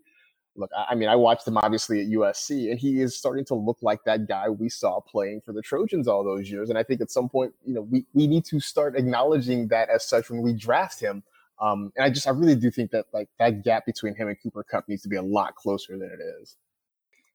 Look, 0.57 0.71
I 0.75 0.95
mean, 0.95 1.09
I 1.09 1.15
watched 1.15 1.47
him 1.47 1.57
obviously 1.57 2.01
at 2.01 2.07
USC, 2.07 2.71
and 2.71 2.79
he 2.79 3.01
is 3.01 3.15
starting 3.15 3.45
to 3.45 3.55
look 3.55 3.77
like 3.83 3.99
that 4.05 4.27
guy 4.27 4.49
we 4.49 4.69
saw 4.69 5.01
playing 5.01 5.41
for 5.45 5.51
the 5.51 5.61
Trojans 5.61 6.07
all 6.07 6.23
those 6.23 6.49
years. 6.49 6.69
And 6.69 6.77
I 6.79 6.81
think 6.83 7.01
at 7.01 7.11
some 7.11 7.29
point, 7.29 7.53
you 7.65 7.73
know, 7.75 7.81
we, 7.81 8.05
we 8.13 8.25
need 8.25 8.45
to 8.45 8.59
start 8.59 8.97
acknowledging 8.97 9.67
that 9.67 9.89
as 9.89 10.07
such 10.07 10.31
when 10.31 10.41
we 10.41 10.53
draft 10.53 11.01
him 11.01 11.23
um, 11.59 11.91
and 11.95 12.05
I 12.05 12.09
just, 12.09 12.27
I 12.27 12.31
really 12.31 12.55
do 12.55 12.69
think 12.69 12.91
that 12.91 13.05
like 13.13 13.29
that 13.39 13.63
gap 13.63 13.85
between 13.85 14.15
him 14.15 14.27
and 14.27 14.37
Cooper 14.41 14.63
Kupp 14.63 14.87
needs 14.87 15.01
to 15.03 15.09
be 15.09 15.15
a 15.15 15.21
lot 15.21 15.55
closer 15.55 15.97
than 15.97 16.09
it 16.09 16.19
is. 16.41 16.57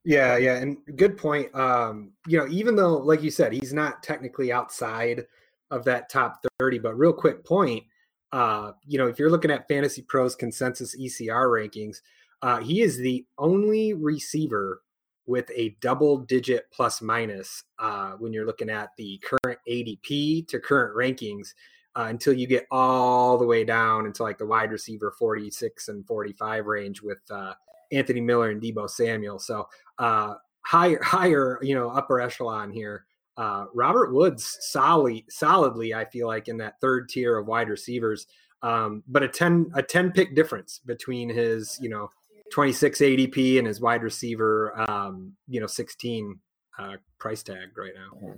Yeah, 0.04 0.36
yeah, 0.38 0.56
and 0.56 0.78
good 0.96 1.16
point. 1.16 1.54
Um, 1.54 2.12
you 2.26 2.38
know, 2.38 2.46
even 2.48 2.74
though, 2.76 2.96
like 2.96 3.22
you 3.22 3.30
said, 3.30 3.52
he's 3.52 3.72
not 3.72 4.02
technically 4.02 4.50
outside 4.50 5.26
of 5.70 5.84
that 5.84 6.08
top 6.08 6.42
30, 6.58 6.78
but 6.78 6.98
real 6.98 7.12
quick 7.12 7.44
point, 7.44 7.84
uh, 8.32 8.72
you 8.86 8.98
know, 8.98 9.08
if 9.08 9.18
you're 9.18 9.30
looking 9.30 9.50
at 9.50 9.68
Fantasy 9.68 10.02
Pros 10.02 10.34
consensus 10.34 10.96
ECR 10.98 11.46
rankings, 11.48 11.98
uh, 12.42 12.58
he 12.58 12.80
is 12.80 12.96
the 12.96 13.26
only 13.38 13.92
receiver 13.92 14.82
with 15.26 15.50
a 15.54 15.76
double 15.80 16.18
digit 16.18 16.66
plus 16.72 17.02
minus 17.02 17.64
uh, 17.78 18.12
when 18.12 18.32
you're 18.32 18.46
looking 18.46 18.70
at 18.70 18.90
the 18.96 19.22
current 19.22 19.58
ADP 19.68 20.48
to 20.48 20.58
current 20.58 20.96
rankings 20.96 21.52
uh, 21.96 22.06
until 22.08 22.32
you 22.32 22.46
get 22.46 22.66
all 22.70 23.36
the 23.36 23.46
way 23.46 23.64
down 23.64 24.06
into 24.06 24.22
like 24.22 24.38
the 24.38 24.46
wide 24.46 24.70
receiver 24.70 25.12
46 25.18 25.88
and 25.88 26.06
45 26.06 26.66
range 26.66 27.02
with 27.02 27.18
uh, 27.30 27.54
Anthony 27.92 28.20
Miller 28.20 28.50
and 28.50 28.62
Deebo 28.62 28.88
Samuel. 28.88 29.38
So 29.38 29.68
uh, 29.98 30.34
higher, 30.62 31.00
higher, 31.02 31.58
you 31.62 31.74
know, 31.74 31.90
upper 31.90 32.20
echelon 32.20 32.70
here. 32.70 33.04
Uh, 33.36 33.66
Robert 33.74 34.12
Woods 34.12 34.58
solidly, 34.60 35.24
solidly, 35.30 35.94
I 35.94 36.04
feel 36.04 36.26
like 36.26 36.48
in 36.48 36.58
that 36.58 36.80
third 36.80 37.08
tier 37.08 37.38
of 37.38 37.46
wide 37.46 37.68
receivers. 37.68 38.26
Um, 38.62 39.02
but 39.08 39.22
a 39.22 39.28
10, 39.28 39.70
a 39.74 39.82
10 39.82 40.12
pick 40.12 40.34
difference 40.34 40.80
between 40.84 41.30
his, 41.30 41.78
you 41.80 41.88
know, 41.88 42.10
26 42.52 42.98
ADP 43.00 43.58
and 43.58 43.66
his 43.66 43.80
wide 43.80 44.02
receiver, 44.02 44.78
um, 44.90 45.32
you 45.48 45.60
know, 45.60 45.66
16 45.66 46.38
uh, 46.78 46.96
price 47.18 47.42
tag 47.42 47.76
right 47.76 47.92
now. 47.94 48.34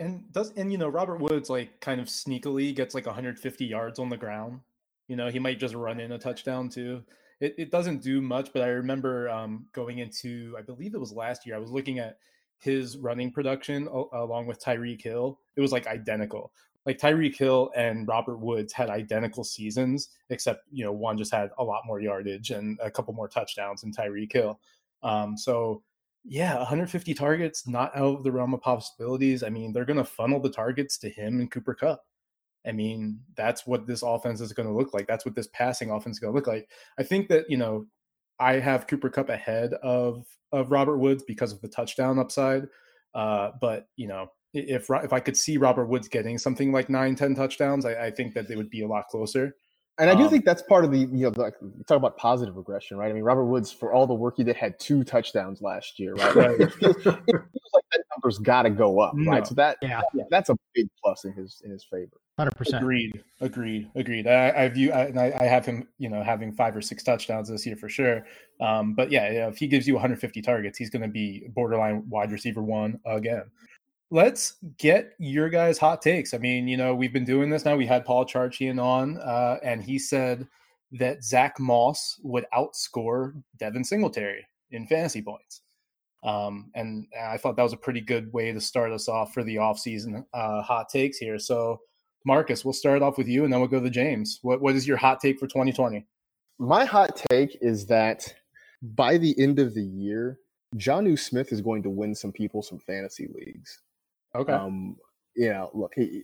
And 0.00 0.32
does 0.32 0.52
and 0.56 0.70
you 0.70 0.78
know 0.78 0.88
Robert 0.88 1.20
Woods 1.20 1.50
like 1.50 1.80
kind 1.80 2.00
of 2.00 2.06
sneakily 2.06 2.74
gets 2.74 2.94
like 2.94 3.06
150 3.06 3.64
yards 3.64 3.98
on 3.98 4.08
the 4.08 4.16
ground. 4.16 4.60
You 5.08 5.16
know 5.16 5.28
he 5.28 5.38
might 5.38 5.58
just 5.58 5.74
run 5.74 5.98
in 6.00 6.12
a 6.12 6.18
touchdown 6.18 6.68
too. 6.68 7.02
It 7.40 7.54
it 7.58 7.70
doesn't 7.70 8.02
do 8.02 8.20
much, 8.20 8.52
but 8.52 8.62
I 8.62 8.68
remember 8.68 9.28
um, 9.28 9.66
going 9.72 9.98
into 9.98 10.54
I 10.56 10.62
believe 10.62 10.94
it 10.94 11.00
was 11.00 11.12
last 11.12 11.46
year. 11.46 11.56
I 11.56 11.58
was 11.58 11.72
looking 11.72 11.98
at 11.98 12.18
his 12.58 12.96
running 12.96 13.32
production 13.32 13.86
along 13.86 14.46
with 14.46 14.62
Tyreek 14.62 15.02
Hill. 15.02 15.40
It 15.56 15.60
was 15.60 15.72
like 15.72 15.86
identical. 15.86 16.52
Like 16.86 16.98
Tyreek 16.98 17.36
Hill 17.36 17.70
and 17.76 18.06
Robert 18.08 18.38
Woods 18.38 18.72
had 18.72 18.90
identical 18.90 19.44
seasons, 19.44 20.10
except 20.30 20.62
you 20.70 20.84
know 20.84 20.92
one 20.92 21.18
just 21.18 21.32
had 21.32 21.50
a 21.58 21.64
lot 21.64 21.82
more 21.86 22.00
yardage 22.00 22.50
and 22.50 22.78
a 22.80 22.90
couple 22.90 23.14
more 23.14 23.28
touchdowns 23.28 23.80
than 23.80 23.92
Tyreek 23.92 24.32
Hill. 24.32 24.60
Um, 25.02 25.36
so 25.36 25.82
yeah, 26.24 26.56
150 26.56 27.14
targets, 27.14 27.66
not 27.66 27.96
out 27.96 28.18
of 28.18 28.24
the 28.24 28.32
realm 28.32 28.54
of 28.54 28.60
possibilities. 28.60 29.42
I 29.42 29.48
mean, 29.48 29.72
they're 29.72 29.84
going 29.84 29.96
to 29.98 30.04
funnel 30.04 30.40
the 30.40 30.50
targets 30.50 30.98
to 30.98 31.08
him 31.08 31.40
and 31.40 31.50
Cooper 31.50 31.74
Kupp. 31.74 32.02
I 32.66 32.72
mean, 32.72 33.20
that's 33.36 33.66
what 33.66 33.86
this 33.86 34.02
offense 34.02 34.40
is 34.40 34.52
going 34.52 34.68
to 34.68 34.74
look 34.74 34.92
like. 34.92 35.06
That's 35.06 35.24
what 35.24 35.34
this 35.34 35.48
passing 35.48 35.90
offense 35.90 36.16
is 36.16 36.20
going 36.20 36.32
to 36.32 36.36
look 36.36 36.46
like. 36.46 36.68
I 36.98 37.02
think 37.02 37.28
that, 37.28 37.48
you 37.48 37.56
know, 37.56 37.86
I 38.40 38.54
have 38.54 38.86
Cooper 38.86 39.08
Kupp 39.08 39.28
ahead 39.28 39.74
of 39.74 40.26
of 40.52 40.70
Robert 40.70 40.98
Woods 40.98 41.24
because 41.26 41.52
of 41.52 41.60
the 41.60 41.68
touchdown 41.68 42.18
upside. 42.18 42.66
Uh, 43.14 43.50
but, 43.60 43.86
you 43.96 44.08
know, 44.08 44.28
if 44.54 44.90
if 44.90 45.12
I 45.12 45.20
could 45.20 45.36
see 45.36 45.56
Robert 45.56 45.86
Woods 45.86 46.08
getting 46.08 46.38
something 46.38 46.72
like 46.72 46.90
nine, 46.90 47.14
10 47.14 47.34
touchdowns, 47.34 47.84
I, 47.84 48.06
I 48.06 48.10
think 48.10 48.34
that 48.34 48.48
they 48.48 48.56
would 48.56 48.70
be 48.70 48.82
a 48.82 48.88
lot 48.88 49.08
closer. 49.08 49.54
And 49.98 50.08
I 50.08 50.14
do 50.14 50.24
um, 50.24 50.30
think 50.30 50.44
that's 50.44 50.62
part 50.62 50.84
of 50.84 50.92
the, 50.92 50.98
you 50.98 51.24
know, 51.24 51.32
like 51.36 51.54
talk 51.86 51.96
about 51.96 52.16
positive 52.16 52.56
regression, 52.56 52.96
right? 52.96 53.10
I 53.10 53.12
mean, 53.12 53.24
Robert 53.24 53.46
Woods, 53.46 53.72
for 53.72 53.92
all 53.92 54.06
the 54.06 54.14
work 54.14 54.34
he 54.36 54.44
did, 54.44 54.54
had 54.54 54.78
two 54.78 55.02
touchdowns 55.02 55.60
last 55.60 55.98
year, 55.98 56.14
right? 56.14 56.34
right. 56.36 56.60
it, 56.60 56.72
feels, 56.72 56.96
it, 56.96 57.02
feels, 57.04 57.24
like 57.74 57.84
that 57.92 58.04
number's 58.14 58.38
got 58.38 58.62
to 58.62 58.70
go 58.70 59.00
up, 59.00 59.14
no. 59.16 59.32
right? 59.32 59.44
So 59.44 59.56
that, 59.56 59.76
yeah. 59.82 60.00
that's 60.30 60.50
a 60.50 60.56
big 60.72 60.86
plus 61.02 61.24
in 61.24 61.32
his 61.32 61.60
in 61.64 61.72
his 61.72 61.84
favor. 61.84 62.20
Hundred 62.38 62.54
percent. 62.54 62.82
Agreed. 62.82 63.24
Agreed. 63.40 63.90
Agreed. 63.96 64.28
I, 64.28 64.50
I 64.50 64.68
view, 64.68 64.92
I, 64.92 65.06
and 65.06 65.18
I, 65.18 65.36
I, 65.40 65.44
have 65.44 65.66
him, 65.66 65.88
you 65.98 66.08
know, 66.08 66.22
having 66.22 66.52
five 66.52 66.76
or 66.76 66.80
six 66.80 67.02
touchdowns 67.02 67.48
this 67.48 67.66
year 67.66 67.74
for 67.74 67.88
sure. 67.88 68.24
Um, 68.60 68.94
but 68.94 69.10
yeah, 69.10 69.28
yeah, 69.32 69.48
if 69.48 69.58
he 69.58 69.66
gives 69.66 69.88
you 69.88 69.94
150 69.94 70.40
targets, 70.42 70.78
he's 70.78 70.90
going 70.90 71.02
to 71.02 71.08
be 71.08 71.48
borderline 71.48 72.04
wide 72.08 72.30
receiver 72.30 72.62
one 72.62 73.00
again 73.04 73.50
let's 74.10 74.56
get 74.78 75.12
your 75.18 75.48
guys' 75.48 75.78
hot 75.78 76.02
takes. 76.02 76.34
I 76.34 76.38
mean, 76.38 76.68
you 76.68 76.76
know, 76.76 76.94
we've 76.94 77.12
been 77.12 77.24
doing 77.24 77.50
this 77.50 77.64
now. 77.64 77.76
We 77.76 77.86
had 77.86 78.04
Paul 78.04 78.24
Charchian 78.24 78.82
on, 78.82 79.18
uh, 79.18 79.58
and 79.62 79.82
he 79.82 79.98
said 79.98 80.46
that 80.92 81.22
Zack 81.22 81.60
Moss 81.60 82.18
would 82.22 82.46
outscore 82.54 83.34
Devin 83.58 83.84
Singletary 83.84 84.46
in 84.70 84.86
fantasy 84.86 85.22
points. 85.22 85.62
Um, 86.24 86.70
and 86.74 87.06
I 87.20 87.36
thought 87.36 87.56
that 87.56 87.62
was 87.62 87.72
a 87.72 87.78
pretty 87.78 88.00
good 88.00 88.32
way 88.32 88.52
to 88.52 88.60
start 88.60 88.92
us 88.92 89.08
off 89.08 89.32
for 89.32 89.44
the 89.44 89.56
offseason 89.56 90.24
uh, 90.34 90.62
hot 90.62 90.88
takes 90.88 91.18
here. 91.18 91.38
So, 91.38 91.80
Marcas, 92.26 92.64
we'll 92.64 92.72
start 92.72 93.02
off 93.02 93.18
with 93.18 93.28
you, 93.28 93.44
and 93.44 93.52
then 93.52 93.60
we'll 93.60 93.68
go 93.68 93.80
to 93.80 93.90
James. 93.90 94.40
What 94.42 94.60
What 94.60 94.74
is 94.74 94.88
your 94.88 94.96
hot 94.96 95.20
take 95.20 95.38
for 95.38 95.46
2020? 95.46 96.04
My 96.58 96.84
hot 96.84 97.22
take 97.30 97.56
is 97.60 97.86
that 97.86 98.34
by 98.82 99.16
the 99.16 99.38
end 99.40 99.60
of 99.60 99.74
the 99.74 99.84
year, 99.84 100.40
Jonnu 100.76 101.18
Smith 101.18 101.52
is 101.52 101.60
going 101.60 101.82
to 101.84 101.90
win 101.90 102.14
some 102.14 102.32
people 102.32 102.62
some 102.62 102.80
fantasy 102.80 103.28
leagues. 103.32 103.80
Okay. 104.38 104.52
Um, 104.52 104.96
you 105.36 105.50
know, 105.50 105.70
look, 105.74 105.92
he, 105.94 106.22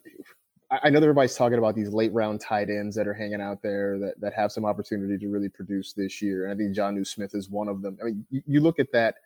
I 0.71 0.91
know 0.91 0.99
everybody's 0.99 1.37
talking 1.37 1.59
about 1.59 1.75
these 1.75 1.91
late 1.91 2.13
round 2.13 2.41
tight 2.41 2.69
ends 2.71 2.97
that 2.97 3.07
are 3.07 3.15
hanging 3.15 3.41
out 3.41 3.63
there 3.63 3.99
that, 3.99 4.21
that 4.21 4.33
have 4.35 4.51
some 4.51 4.65
opportunity 4.65 5.19
to 5.19 5.29
really 5.29 5.49
produce 5.49 5.93
this 5.93 6.23
year. 6.23 6.45
And 6.45 6.53
I 6.53 6.57
think 6.57 6.77
Jonnu 6.77 7.07
Smith 7.07 7.35
is 7.35 7.49
one 7.49 7.69
of 7.69 7.83
them. 7.83 7.99
I 8.01 8.07
mean, 8.07 8.27
you, 8.31 8.43
you 8.47 8.61
look 8.61 8.79
at 8.79 8.93
that 8.93 9.17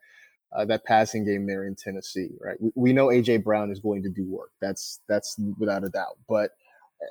uh, 0.56 0.64
that 0.64 0.84
passing 0.84 1.26
game 1.26 1.46
there 1.46 1.64
in 1.66 1.74
Tennessee, 1.74 2.30
right? 2.40 2.56
We, 2.60 2.72
we 2.74 2.92
know 2.92 3.08
AJ 3.08 3.44
Brown 3.44 3.70
is 3.70 3.80
going 3.80 4.02
to 4.02 4.08
do 4.08 4.24
work. 4.24 4.50
That's 4.60 5.00
that's 5.08 5.38
without 5.58 5.84
a 5.84 5.90
doubt. 5.90 6.18
But 6.28 6.52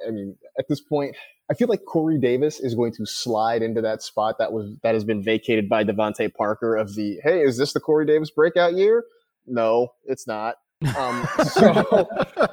I 0.06 0.12
mean, 0.12 0.36
at 0.58 0.68
this 0.68 0.82
point, 0.82 1.16
I 1.50 1.54
feel 1.54 1.68
like 1.68 1.86
Corey 1.86 2.20
Davis 2.20 2.60
is 2.60 2.76
going 2.76 2.94
to 2.94 3.06
slide 3.06 3.62
into 3.62 3.82
that 3.82 4.02
spot 4.02 4.38
that 4.40 4.52
was 4.52 4.72
that 4.84 4.94
has 4.94 5.04
been 5.04 5.24
vacated 5.24 5.70
by 5.70 5.84
DeVante 5.84 6.34
Parker 6.34 6.76
of 6.76 6.96
the 6.96 7.20
hey, 7.24 7.42
is 7.42 7.58
this 7.58 7.74
the 7.74 7.80
Corey 7.80 8.06
Davis 8.06 8.32
breakout 8.32 8.74
year? 8.74 9.06
No, 9.46 9.94
it's 10.06 10.28
not. 10.28 10.56
Um, 10.98 11.28
so, 11.44 12.08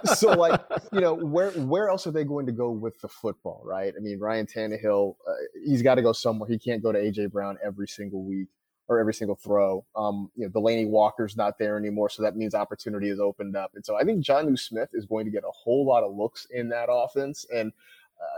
so 0.04 0.32
like 0.32 0.60
you 0.92 1.00
know, 1.00 1.14
where 1.14 1.50
where 1.52 1.88
else 1.88 2.06
are 2.06 2.10
they 2.10 2.24
going 2.24 2.46
to 2.46 2.52
go 2.52 2.70
with 2.70 3.00
the 3.00 3.08
football, 3.08 3.62
right? 3.64 3.92
I 3.96 4.00
mean, 4.00 4.18
Ryan 4.18 4.46
Tannehill, 4.46 5.16
uh, 5.26 5.32
he's 5.64 5.82
got 5.82 5.96
to 5.96 6.02
go 6.02 6.12
somewhere. 6.12 6.48
He 6.48 6.58
can't 6.58 6.82
go 6.82 6.92
to 6.92 6.98
AJ 6.98 7.32
Brown 7.32 7.58
every 7.64 7.88
single 7.88 8.24
week 8.24 8.48
or 8.88 8.98
every 8.98 9.14
single 9.14 9.36
throw. 9.36 9.84
Um, 9.96 10.30
you 10.36 10.44
know, 10.44 10.50
Delanie 10.50 10.88
Walker's 10.88 11.36
not 11.36 11.58
there 11.58 11.76
anymore, 11.76 12.08
so 12.08 12.22
that 12.22 12.36
means 12.36 12.54
opportunity 12.54 13.08
is 13.08 13.20
opened 13.20 13.56
up. 13.56 13.72
And 13.74 13.84
so 13.84 13.96
I 13.96 14.04
think 14.04 14.24
Jonnu 14.24 14.58
Smith 14.58 14.90
is 14.92 15.06
going 15.06 15.24
to 15.24 15.30
get 15.30 15.44
a 15.44 15.50
whole 15.50 15.86
lot 15.86 16.02
of 16.02 16.14
looks 16.14 16.46
in 16.50 16.68
that 16.70 16.88
offense, 16.90 17.46
and 17.54 17.72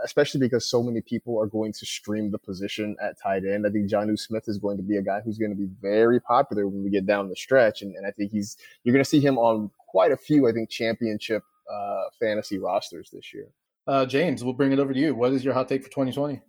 especially 0.03 0.39
because 0.39 0.69
so 0.69 0.81
many 0.81 1.01
people 1.01 1.39
are 1.39 1.47
going 1.47 1.73
to 1.73 1.85
stream 1.85 2.31
the 2.31 2.37
position 2.37 2.95
at 3.01 3.19
tight 3.21 3.43
end. 3.45 3.65
I 3.65 3.69
think 3.69 3.89
Jonnu 3.89 4.17
Smith 4.17 4.45
is 4.47 4.57
going 4.57 4.77
to 4.77 4.83
be 4.83 4.97
a 4.97 5.01
guy 5.01 5.21
who's 5.23 5.37
going 5.37 5.51
to 5.51 5.57
be 5.57 5.69
very 5.81 6.19
popular 6.19 6.67
when 6.67 6.83
we 6.83 6.89
get 6.89 7.05
down 7.05 7.29
the 7.29 7.35
stretch, 7.35 7.81
and, 7.81 7.95
and 7.95 8.05
I 8.05 8.11
think 8.11 8.31
he's 8.31 8.57
you're 8.83 8.93
going 8.93 9.03
to 9.03 9.09
see 9.09 9.19
him 9.19 9.37
on 9.37 9.69
quite 9.87 10.11
a 10.11 10.17
few, 10.17 10.47
I 10.47 10.51
think, 10.51 10.69
championship 10.69 11.43
uh, 11.71 12.03
fantasy 12.19 12.57
rosters 12.57 13.09
this 13.11 13.33
year. 13.33 13.47
Uh, 13.87 14.05
James, 14.05 14.43
we'll 14.43 14.53
bring 14.53 14.73
it 14.73 14.79
over 14.79 14.93
to 14.93 14.99
you. 14.99 15.15
What 15.15 15.31
is 15.33 15.43
your 15.43 15.53
hot 15.53 15.69
take 15.69 15.83
for 15.83 15.89
2020? 15.89 16.41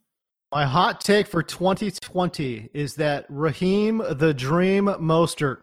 My 0.50 0.64
hot 0.64 1.00
take 1.00 1.26
for 1.26 1.42
2020 1.42 2.70
is 2.72 2.94
that 2.94 3.26
Raheem 3.28 4.02
the 4.10 4.32
Dream 4.32 4.86
Mostert 4.86 5.58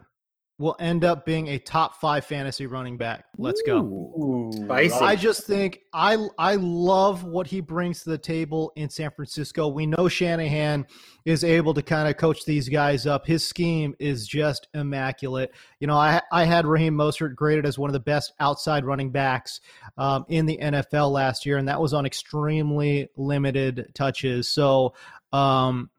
will 0.58 0.76
end 0.80 1.04
up 1.04 1.26
being 1.26 1.48
a 1.48 1.58
top 1.58 2.00
five 2.00 2.24
fantasy 2.24 2.66
running 2.66 2.96
back. 2.96 3.26
Let's 3.36 3.60
go. 3.66 3.78
Ooh, 3.78 4.50
Spicy. 4.54 4.94
I 4.94 5.14
just 5.14 5.46
think 5.46 5.80
I 5.92 6.16
I 6.38 6.54
love 6.54 7.24
what 7.24 7.46
he 7.46 7.60
brings 7.60 8.02
to 8.04 8.10
the 8.10 8.18
table 8.18 8.72
in 8.74 8.88
San 8.88 9.10
Francisco. 9.10 9.68
We 9.68 9.86
know 9.86 10.08
Shanahan 10.08 10.86
is 11.26 11.44
able 11.44 11.74
to 11.74 11.82
kind 11.82 12.08
of 12.08 12.16
coach 12.16 12.46
these 12.46 12.70
guys 12.70 13.06
up. 13.06 13.26
His 13.26 13.46
scheme 13.46 13.94
is 13.98 14.26
just 14.26 14.68
immaculate. 14.72 15.52
You 15.78 15.88
know, 15.88 15.96
I 15.96 16.22
I 16.32 16.44
had 16.44 16.66
Raheem 16.66 16.94
Mostert 16.94 17.34
graded 17.34 17.66
as 17.66 17.78
one 17.78 17.90
of 17.90 17.94
the 17.94 18.00
best 18.00 18.32
outside 18.40 18.86
running 18.86 19.10
backs 19.10 19.60
um, 19.98 20.24
in 20.28 20.46
the 20.46 20.56
NFL 20.56 21.10
last 21.12 21.44
year, 21.44 21.58
and 21.58 21.68
that 21.68 21.80
was 21.80 21.92
on 21.92 22.06
extremely 22.06 23.08
limited 23.16 23.90
touches. 23.94 24.48
So. 24.48 24.94
Um, 25.32 25.90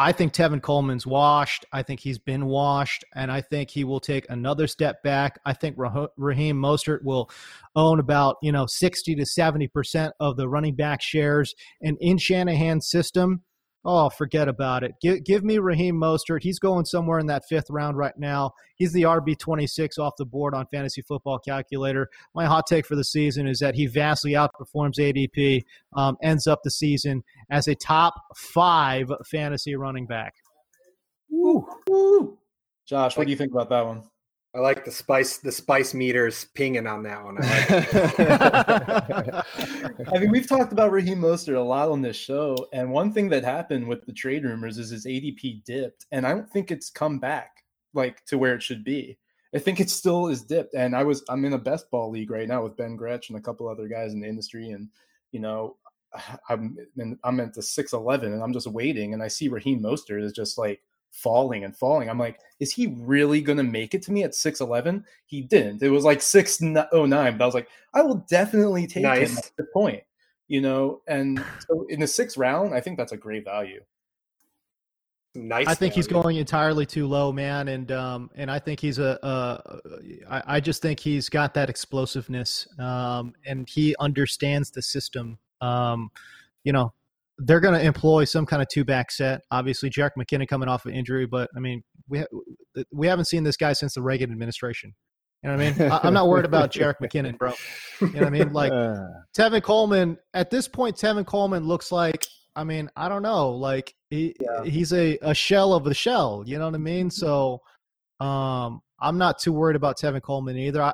I 0.00 0.12
think 0.12 0.32
Tevin 0.32 0.62
Coleman's 0.62 1.06
washed. 1.06 1.64
I 1.72 1.82
think 1.82 1.98
he's 1.98 2.20
been 2.20 2.46
washed, 2.46 3.04
and 3.16 3.32
I 3.32 3.40
think 3.40 3.70
he 3.70 3.82
will 3.82 3.98
take 3.98 4.26
another 4.30 4.68
step 4.68 5.02
back. 5.02 5.40
I 5.44 5.54
think 5.54 5.76
Raheem 5.76 6.56
Mostert 6.56 7.02
will 7.02 7.28
own 7.74 7.98
about 7.98 8.36
you 8.40 8.52
know 8.52 8.66
sixty 8.68 9.16
to 9.16 9.26
seventy 9.26 9.66
percent 9.66 10.12
of 10.20 10.36
the 10.36 10.48
running 10.48 10.76
back 10.76 11.02
shares, 11.02 11.52
and 11.82 11.96
in 12.00 12.16
Shanahan's 12.16 12.88
system, 12.88 13.42
oh, 13.88 14.10
forget 14.10 14.48
about 14.48 14.84
it. 14.84 14.94
Give, 15.00 15.24
give 15.24 15.42
me 15.42 15.58
Raheem 15.58 15.96
Mostert. 15.96 16.42
He's 16.42 16.58
going 16.58 16.84
somewhere 16.84 17.18
in 17.18 17.26
that 17.28 17.48
fifth 17.48 17.70
round 17.70 17.96
right 17.96 18.16
now. 18.18 18.52
He's 18.76 18.92
the 18.92 19.02
RB 19.02 19.36
twenty 19.38 19.66
six 19.66 19.96
off 19.96 20.12
the 20.18 20.26
board 20.26 20.54
on 20.54 20.66
Fantasy 20.66 21.00
Football 21.00 21.38
Calculator. 21.38 22.10
My 22.34 22.44
hot 22.44 22.66
take 22.66 22.86
for 22.86 22.96
the 22.96 23.04
season 23.04 23.48
is 23.48 23.58
that 23.60 23.74
he 23.74 23.86
vastly 23.86 24.32
outperforms 24.32 24.98
ADP, 24.98 25.62
um, 25.96 26.16
ends 26.22 26.46
up 26.46 26.60
the 26.62 26.70
season 26.70 27.24
as 27.50 27.66
a 27.66 27.74
top 27.74 28.14
five 28.36 29.10
fantasy 29.24 29.74
running 29.74 30.06
back. 30.06 30.34
Woo, 31.30 31.66
woo. 31.88 32.38
Josh, 32.86 33.16
what 33.16 33.24
do 33.24 33.30
you 33.30 33.36
think 33.36 33.52
about 33.52 33.70
that 33.70 33.86
one? 33.86 34.02
I 34.54 34.60
like 34.60 34.84
the 34.84 34.90
spice 34.90 35.38
the 35.38 35.52
spice 35.52 35.92
meters 35.92 36.46
pinging 36.54 36.86
on 36.86 37.02
that 37.02 37.22
one. 37.22 37.36
I 37.40 37.44
like 39.10 40.08
I 40.14 40.18
mean, 40.18 40.30
we've 40.30 40.48
talked 40.48 40.72
about 40.72 40.90
Raheem 40.90 41.20
Mostert 41.20 41.56
a 41.56 41.60
lot 41.60 41.90
on 41.90 42.00
this 42.00 42.16
show, 42.16 42.56
and 42.72 42.90
one 42.90 43.12
thing 43.12 43.28
that 43.28 43.44
happened 43.44 43.86
with 43.86 44.06
the 44.06 44.12
trade 44.12 44.44
rumors 44.44 44.78
is 44.78 44.90
his 44.90 45.04
ADP 45.04 45.64
dipped, 45.64 46.06
and 46.12 46.26
I 46.26 46.30
don't 46.30 46.50
think 46.50 46.70
it's 46.70 46.88
come 46.88 47.18
back 47.18 47.62
like 47.92 48.24
to 48.26 48.38
where 48.38 48.54
it 48.54 48.62
should 48.62 48.84
be. 48.84 49.18
I 49.54 49.58
think 49.58 49.80
it 49.80 49.90
still 49.90 50.28
is 50.28 50.42
dipped, 50.42 50.74
and 50.74 50.96
I 50.96 51.04
was 51.04 51.22
I'm 51.28 51.44
in 51.44 51.52
a 51.52 51.58
best 51.58 51.90
ball 51.90 52.10
league 52.10 52.30
right 52.30 52.48
now 52.48 52.62
with 52.62 52.76
Ben 52.76 52.96
Gretch 52.96 53.28
and 53.28 53.38
a 53.38 53.42
couple 53.42 53.68
other 53.68 53.86
guys 53.86 54.14
in 54.14 54.20
the 54.20 54.28
industry, 54.28 54.70
and 54.70 54.88
you 55.30 55.40
know 55.40 55.76
I'm 56.48 56.76
I'm 57.22 57.40
at 57.40 57.52
the 57.52 57.62
six 57.62 57.92
eleven, 57.92 58.32
and 58.32 58.42
I'm 58.42 58.54
just 58.54 58.66
waiting, 58.66 59.12
and 59.12 59.22
I 59.22 59.28
see 59.28 59.48
Raheem 59.48 59.82
Mostert 59.82 60.22
is 60.22 60.32
just 60.32 60.56
like 60.56 60.80
falling 61.18 61.64
and 61.64 61.76
falling. 61.76 62.08
I'm 62.08 62.18
like, 62.18 62.38
is 62.60 62.72
he 62.72 62.88
really 62.98 63.40
going 63.40 63.58
to 63.58 63.64
make 63.64 63.94
it 63.94 64.02
to 64.02 64.12
me 64.12 64.22
at 64.24 64.32
6'11? 64.32 65.04
He 65.26 65.42
didn't. 65.42 65.82
It 65.82 65.90
was 65.90 66.04
like 66.04 66.20
6'09, 66.20 67.38
but 67.38 67.42
I 67.44 67.46
was 67.46 67.54
like, 67.54 67.68
I 67.94 68.02
will 68.02 68.24
definitely 68.30 68.86
take 68.86 69.02
Nice. 69.04 69.30
him 69.32 69.38
at 69.38 69.50
the 69.56 69.64
point, 69.72 70.02
you 70.48 70.60
know? 70.60 71.02
And 71.06 71.44
so 71.68 71.86
in 71.88 72.00
the 72.00 72.06
sixth 72.06 72.36
round, 72.36 72.74
I 72.74 72.80
think 72.80 72.98
that's 72.98 73.12
a 73.12 73.16
great 73.16 73.44
value. 73.44 73.80
nice. 75.34 75.66
I 75.68 75.74
think 75.74 75.94
he's 75.94 76.06
going 76.06 76.36
entirely 76.36 76.86
too 76.86 77.06
low, 77.06 77.32
man, 77.32 77.68
and 77.68 77.92
um, 77.92 78.30
and 78.34 78.50
I 78.50 78.58
think 78.58 78.80
he's 78.80 78.98
a, 78.98 79.18
a 79.22 79.78
I, 80.28 80.56
I 80.56 80.60
just 80.60 80.82
think 80.82 80.98
he's 81.00 81.28
got 81.28 81.54
that 81.54 81.68
explosiveness, 81.70 82.66
um, 82.78 83.34
and 83.46 83.68
he 83.68 83.94
understands 84.00 84.70
the 84.70 84.82
system. 84.82 85.38
Um, 85.60 86.10
you 86.64 86.72
know, 86.72 86.92
they're 87.38 87.60
going 87.60 87.78
to 87.78 87.84
employ 87.84 88.24
some 88.24 88.44
kind 88.46 88.60
of 88.60 88.68
two 88.68 88.84
back 88.84 89.10
set. 89.10 89.40
Obviously, 89.50 89.90
Jerick 89.90 90.10
McKinnon 90.18 90.48
coming 90.48 90.68
off 90.68 90.84
of 90.86 90.92
injury, 90.92 91.26
but 91.26 91.48
I 91.56 91.60
mean, 91.60 91.82
we 92.08 92.18
ha- 92.20 92.82
we 92.92 93.06
haven't 93.06 93.26
seen 93.26 93.44
this 93.44 93.56
guy 93.56 93.72
since 93.72 93.94
the 93.94 94.02
Reagan 94.02 94.30
administration. 94.32 94.94
You 95.42 95.50
know 95.50 95.56
what 95.56 95.64
I 95.64 95.70
mean? 95.78 95.92
I, 95.92 96.00
I'm 96.02 96.14
not 96.14 96.26
worried 96.28 96.44
about 96.46 96.72
Jerick 96.72 96.96
McKinnon, 97.02 97.38
bro. 97.38 97.52
You 98.00 98.08
know 98.08 98.18
what 98.20 98.26
I 98.26 98.30
mean? 98.30 98.52
Like 98.52 98.72
Uh, 98.72 98.96
Tevin 99.36 99.62
Coleman 99.62 100.18
at 100.34 100.50
this 100.50 100.66
point, 100.66 100.96
Tevin 100.96 101.24
Coleman 101.24 101.64
looks 101.64 101.92
like 101.92 102.26
I 102.56 102.64
mean 102.64 102.90
I 102.96 103.08
don't 103.08 103.22
know, 103.22 103.50
like 103.50 103.94
he 104.10 104.34
he's 104.64 104.92
a, 104.92 105.16
a 105.22 105.34
shell 105.34 105.74
of 105.74 105.84
the 105.84 105.94
shell. 105.94 106.42
You 106.44 106.58
know 106.58 106.64
what 106.64 106.74
I 106.74 106.78
mean? 106.78 107.08
So 107.08 107.60
um, 108.18 108.80
I'm 109.00 109.16
not 109.16 109.38
too 109.38 109.52
worried 109.52 109.76
about 109.76 109.96
Tevin 109.96 110.22
Coleman 110.22 110.56
either. 110.58 110.82
I, 110.82 110.92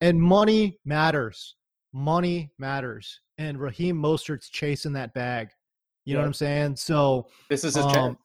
and 0.00 0.20
money 0.20 0.78
matters. 0.84 1.54
Money 1.92 2.50
matters. 2.58 3.20
And 3.38 3.58
Raheem 3.58 3.96
Mostert's 3.96 4.48
chasing 4.50 4.92
that 4.94 5.14
bag. 5.14 5.48
You 6.04 6.14
know 6.14 6.20
what 6.20 6.26
I'm 6.26 6.34
saying? 6.34 6.76
So 6.76 7.28
This 7.48 7.64
is 7.64 7.74
his 7.76 7.84
um, 7.84 7.92
chance. 7.92 8.18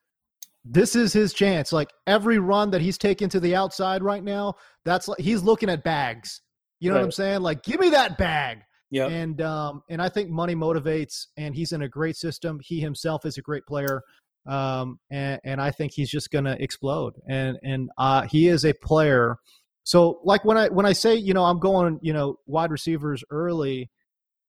this 0.65 0.95
is 0.95 1.13
his 1.13 1.33
chance. 1.33 1.71
Like 1.71 1.89
every 2.07 2.39
run 2.39 2.71
that 2.71 2.81
he's 2.81 2.97
taking 2.97 3.29
to 3.29 3.39
the 3.39 3.55
outside 3.55 4.01
right 4.03 4.23
now, 4.23 4.55
that's 4.83 5.07
like 5.07 5.19
he's 5.19 5.43
looking 5.43 5.69
at 5.69 5.83
bags. 5.83 6.41
You 6.79 6.89
know 6.91 6.97
what 6.97 7.05
I'm 7.05 7.11
saying? 7.11 7.41
Like, 7.41 7.63
give 7.63 7.79
me 7.79 7.89
that 7.89 8.17
bag 8.17 8.59
Yeah. 8.91 9.07
and 9.07 9.41
um, 9.41 9.81
and 9.89 10.01
I 10.01 10.09
think 10.09 10.29
money 10.29 10.55
motivates, 10.55 11.27
and 11.37 11.55
he's 11.55 11.71
in 11.71 11.81
a 11.83 11.89
great 11.89 12.15
system. 12.15 12.59
He 12.61 12.79
himself 12.79 13.25
is 13.25 13.37
a 13.37 13.41
great 13.41 13.65
player, 13.65 14.01
um, 14.47 14.99
and 15.09 15.39
and 15.43 15.61
I 15.61 15.71
think 15.71 15.91
he's 15.93 16.09
just 16.09 16.29
going 16.31 16.45
to 16.45 16.61
explode. 16.61 17.13
And 17.27 17.57
and 17.63 17.89
uh, 17.97 18.23
he 18.23 18.47
is 18.47 18.63
a 18.65 18.73
player. 18.73 19.37
So 19.83 20.19
like 20.23 20.43
when 20.45 20.57
I 20.57 20.67
when 20.69 20.85
I 20.85 20.93
say 20.93 21.15
you 21.15 21.33
know 21.33 21.45
I'm 21.45 21.59
going 21.59 21.99
you 22.01 22.13
know 22.13 22.37
wide 22.45 22.71
receivers 22.71 23.23
early, 23.31 23.89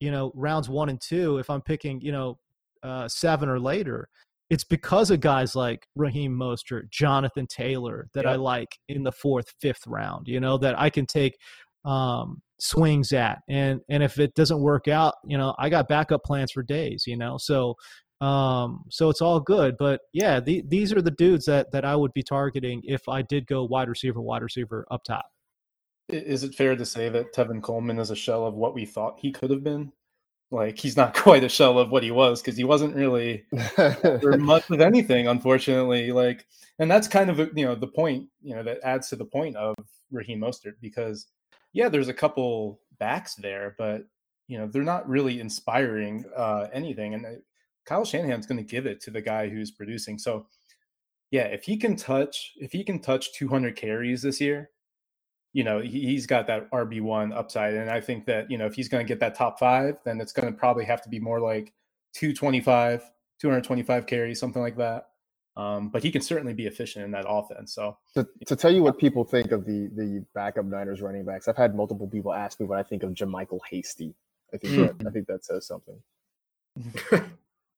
you 0.01 0.11
know 0.11 0.33
rounds 0.35 0.69
one 0.69 0.89
and 0.89 1.01
two. 1.01 1.39
If 1.39 1.51
I'm 1.51 1.63
picking 1.63 2.01
you 2.01 2.13
know 2.13 2.39
uh, 2.83 3.09
seven 3.09 3.49
or 3.49 3.61
later, 3.61 4.09
it's 4.51 4.65
because 4.65 5.11
of 5.11 5.21
guys 5.21 5.55
like 5.55 5.87
Raheem 5.97 6.33
Mostert, 6.33 6.91
Jonathan 6.91 7.47
Taylor 7.47 8.09
that 8.15 8.27
I 8.27 8.37
like 8.37 8.79
in 8.89 9.03
the 9.03 9.13
fourth, 9.13 9.53
fifth 9.61 9.87
round. 9.87 10.29
You 10.29 10.41
know 10.41 10.59
that 10.59 10.79
I 10.79 10.91
can 10.91 11.07
take 11.07 11.39
um, 11.85 12.41
swings 12.59 13.13
at, 13.13 13.41
and 13.49 13.81
and 13.89 14.03
if 14.03 14.19
it 14.19 14.35
doesn't 14.35 14.61
work 14.61 14.89
out, 14.89 15.15
you 15.25 15.37
know 15.37 15.55
I 15.59 15.69
got 15.69 15.89
backup 15.89 16.23
plans 16.25 16.53
for 16.53 16.63
days. 16.63 17.05
You 17.07 17.17
know, 17.17 17.37
so 17.39 17.77
um, 18.21 18.85
so 18.91 19.11
it's 19.11 19.21
all 19.21 19.41
good. 19.41 19.77
But 19.79 20.01
yeah, 20.13 20.41
the, 20.41 20.65
these 20.67 20.93
are 20.93 21.03
the 21.03 21.11
dudes 21.11 21.45
that 21.45 21.71
that 21.73 21.85
I 21.85 21.95
would 21.95 22.13
be 22.13 22.23
targeting 22.23 22.83
if 22.85 23.09
I 23.09 23.23
did 23.23 23.47
go 23.47 23.65
wide 23.65 23.89
receiver, 23.89 24.21
wide 24.21 24.43
receiver 24.43 24.87
up 24.91 25.05
top. 25.05 25.27
Is 26.09 26.45
it 26.45 26.55
fair 26.55 26.75
to 26.75 26.87
say 26.87 27.09
that 27.11 27.35
Tevin 27.35 27.63
Coleman 27.63 27.99
is 27.99 28.11
a 28.11 28.17
shell 28.17 28.47
of 28.47 28.55
what 28.55 28.75
we 28.75 28.87
thought 28.87 29.19
he 29.21 29.31
could 29.31 29.51
have 29.51 29.63
been? 29.63 29.93
Like 30.51 30.79
he's 30.79 30.97
not 30.97 31.15
quite 31.15 31.45
a 31.45 31.49
shell 31.49 31.79
of 31.79 31.91
what 31.91 32.03
he 32.03 32.11
was 32.11 32.41
because 32.41 32.57
he 32.57 32.65
wasn't 32.65 32.97
really 32.97 33.45
much 34.23 34.71
of 34.71 34.81
anything, 34.81 35.29
unfortunately. 35.29 36.13
Like, 36.13 36.47
and 36.79 36.91
that's 36.91 37.09
kind 37.09 37.31
of 37.31 37.39
you 37.57 37.67
know 37.67 37.75
the 37.75 37.87
point, 37.87 38.29
you 38.43 38.55
know, 38.55 38.63
that 38.63 38.79
adds 38.83 39.09
to 39.09 39.17
the 39.17 39.25
point 39.25 39.57
of 39.57 39.75
Raheem 40.11 40.41
Mostert 40.41 40.75
because 40.81 41.27
yeah, 41.73 41.89
there's 41.89 42.09
a 42.09 42.15
couple 42.15 42.81
backs 42.99 43.35
there, 43.35 43.75
but 43.79 44.07
you 44.47 44.59
know 44.59 44.67
they're 44.67 44.83
not 44.83 45.09
really 45.09 45.41
inspiring 45.41 46.25
uh, 46.37 46.69
anything. 46.73 47.15
And 47.15 47.27
uh, 47.27 47.31
Kyle 47.85 48.05
Shanahan's 48.05 48.47
going 48.47 48.59
to 48.59 48.71
give 48.71 48.87
it 48.87 49.01
to 49.03 49.11
the 49.11 49.21
guy 49.21 49.49
who's 49.49 49.71
producing. 49.71 50.19
So 50.19 50.47
yeah, 51.31 51.45
if 51.45 51.65
he 51.65 51.77
can 51.77 51.97
touch, 51.97 52.55
if 52.57 52.73
he 52.73 52.83
can 52.85 53.01
touch 53.01 53.35
200 53.35 53.77
carries 53.77 54.23
this 54.23 54.41
year, 54.41 54.71
you 55.53 55.65
know 55.65 55.81
he, 55.81 56.01
he's 56.01 56.27
got 56.27 56.47
that 56.47 56.71
RB 56.71 57.01
one 57.01 57.33
upside, 57.33 57.75
and 57.75 57.91
I 57.91 58.01
think 58.01 58.27
that 58.27 58.51
you 58.51 58.59
know 58.59 58.67
if 58.67 58.75
he's 58.75 58.89
going 58.89 59.05
to 59.05 59.09
get 59.09 59.21
that 59.21 59.35
top 59.35 59.59
five, 59.59 59.99
then 60.05 60.21
it's 60.21 60.33
going 60.33 60.51
to 60.51 60.57
probably 60.57 60.85
have 60.85 61.03
to 61.03 61.09
be 61.09 61.19
more 61.19 61.41
like 61.41 61.73
225, 62.15 63.03
225 63.41 64.07
carries, 64.07 64.41
something 64.41 64.63
like 64.63 64.77
that. 64.77 65.09
Um, 65.57 65.89
but 65.89 66.05
he 66.05 66.13
can 66.13 66.23
certainly 66.23 66.55
be 66.55 66.67
efficient 66.67 67.05
in 67.05 67.11
that 67.11 67.25
offense. 67.29 67.75
So 67.75 67.99
to, 68.15 68.29
to 68.47 68.55
tell 68.55 68.73
you 68.73 68.83
what 68.83 68.97
people 68.97 69.25
think 69.25 69.51
of 69.51 69.65
the 69.65 69.91
the 69.95 70.25
backup 70.35 70.65
Niners 70.65 71.03
running 71.03 71.25
backs, 71.25 71.49
I've 71.49 71.57
had 71.57 71.75
multiple 71.75 72.07
people 72.07 72.33
ask 72.33 72.61
me 72.61 72.67
what 72.67 72.79
I 72.79 72.85
think 72.85 73.03
of 73.03 73.11
JaMycal 73.11 73.59
Hasty. 73.69 74.15
I 74.55 74.57
think 74.59 74.99
that, 74.99 75.07
I 75.07 75.11
think 75.11 75.27
that 75.27 75.45
says 75.45 75.67
something. 75.67 76.01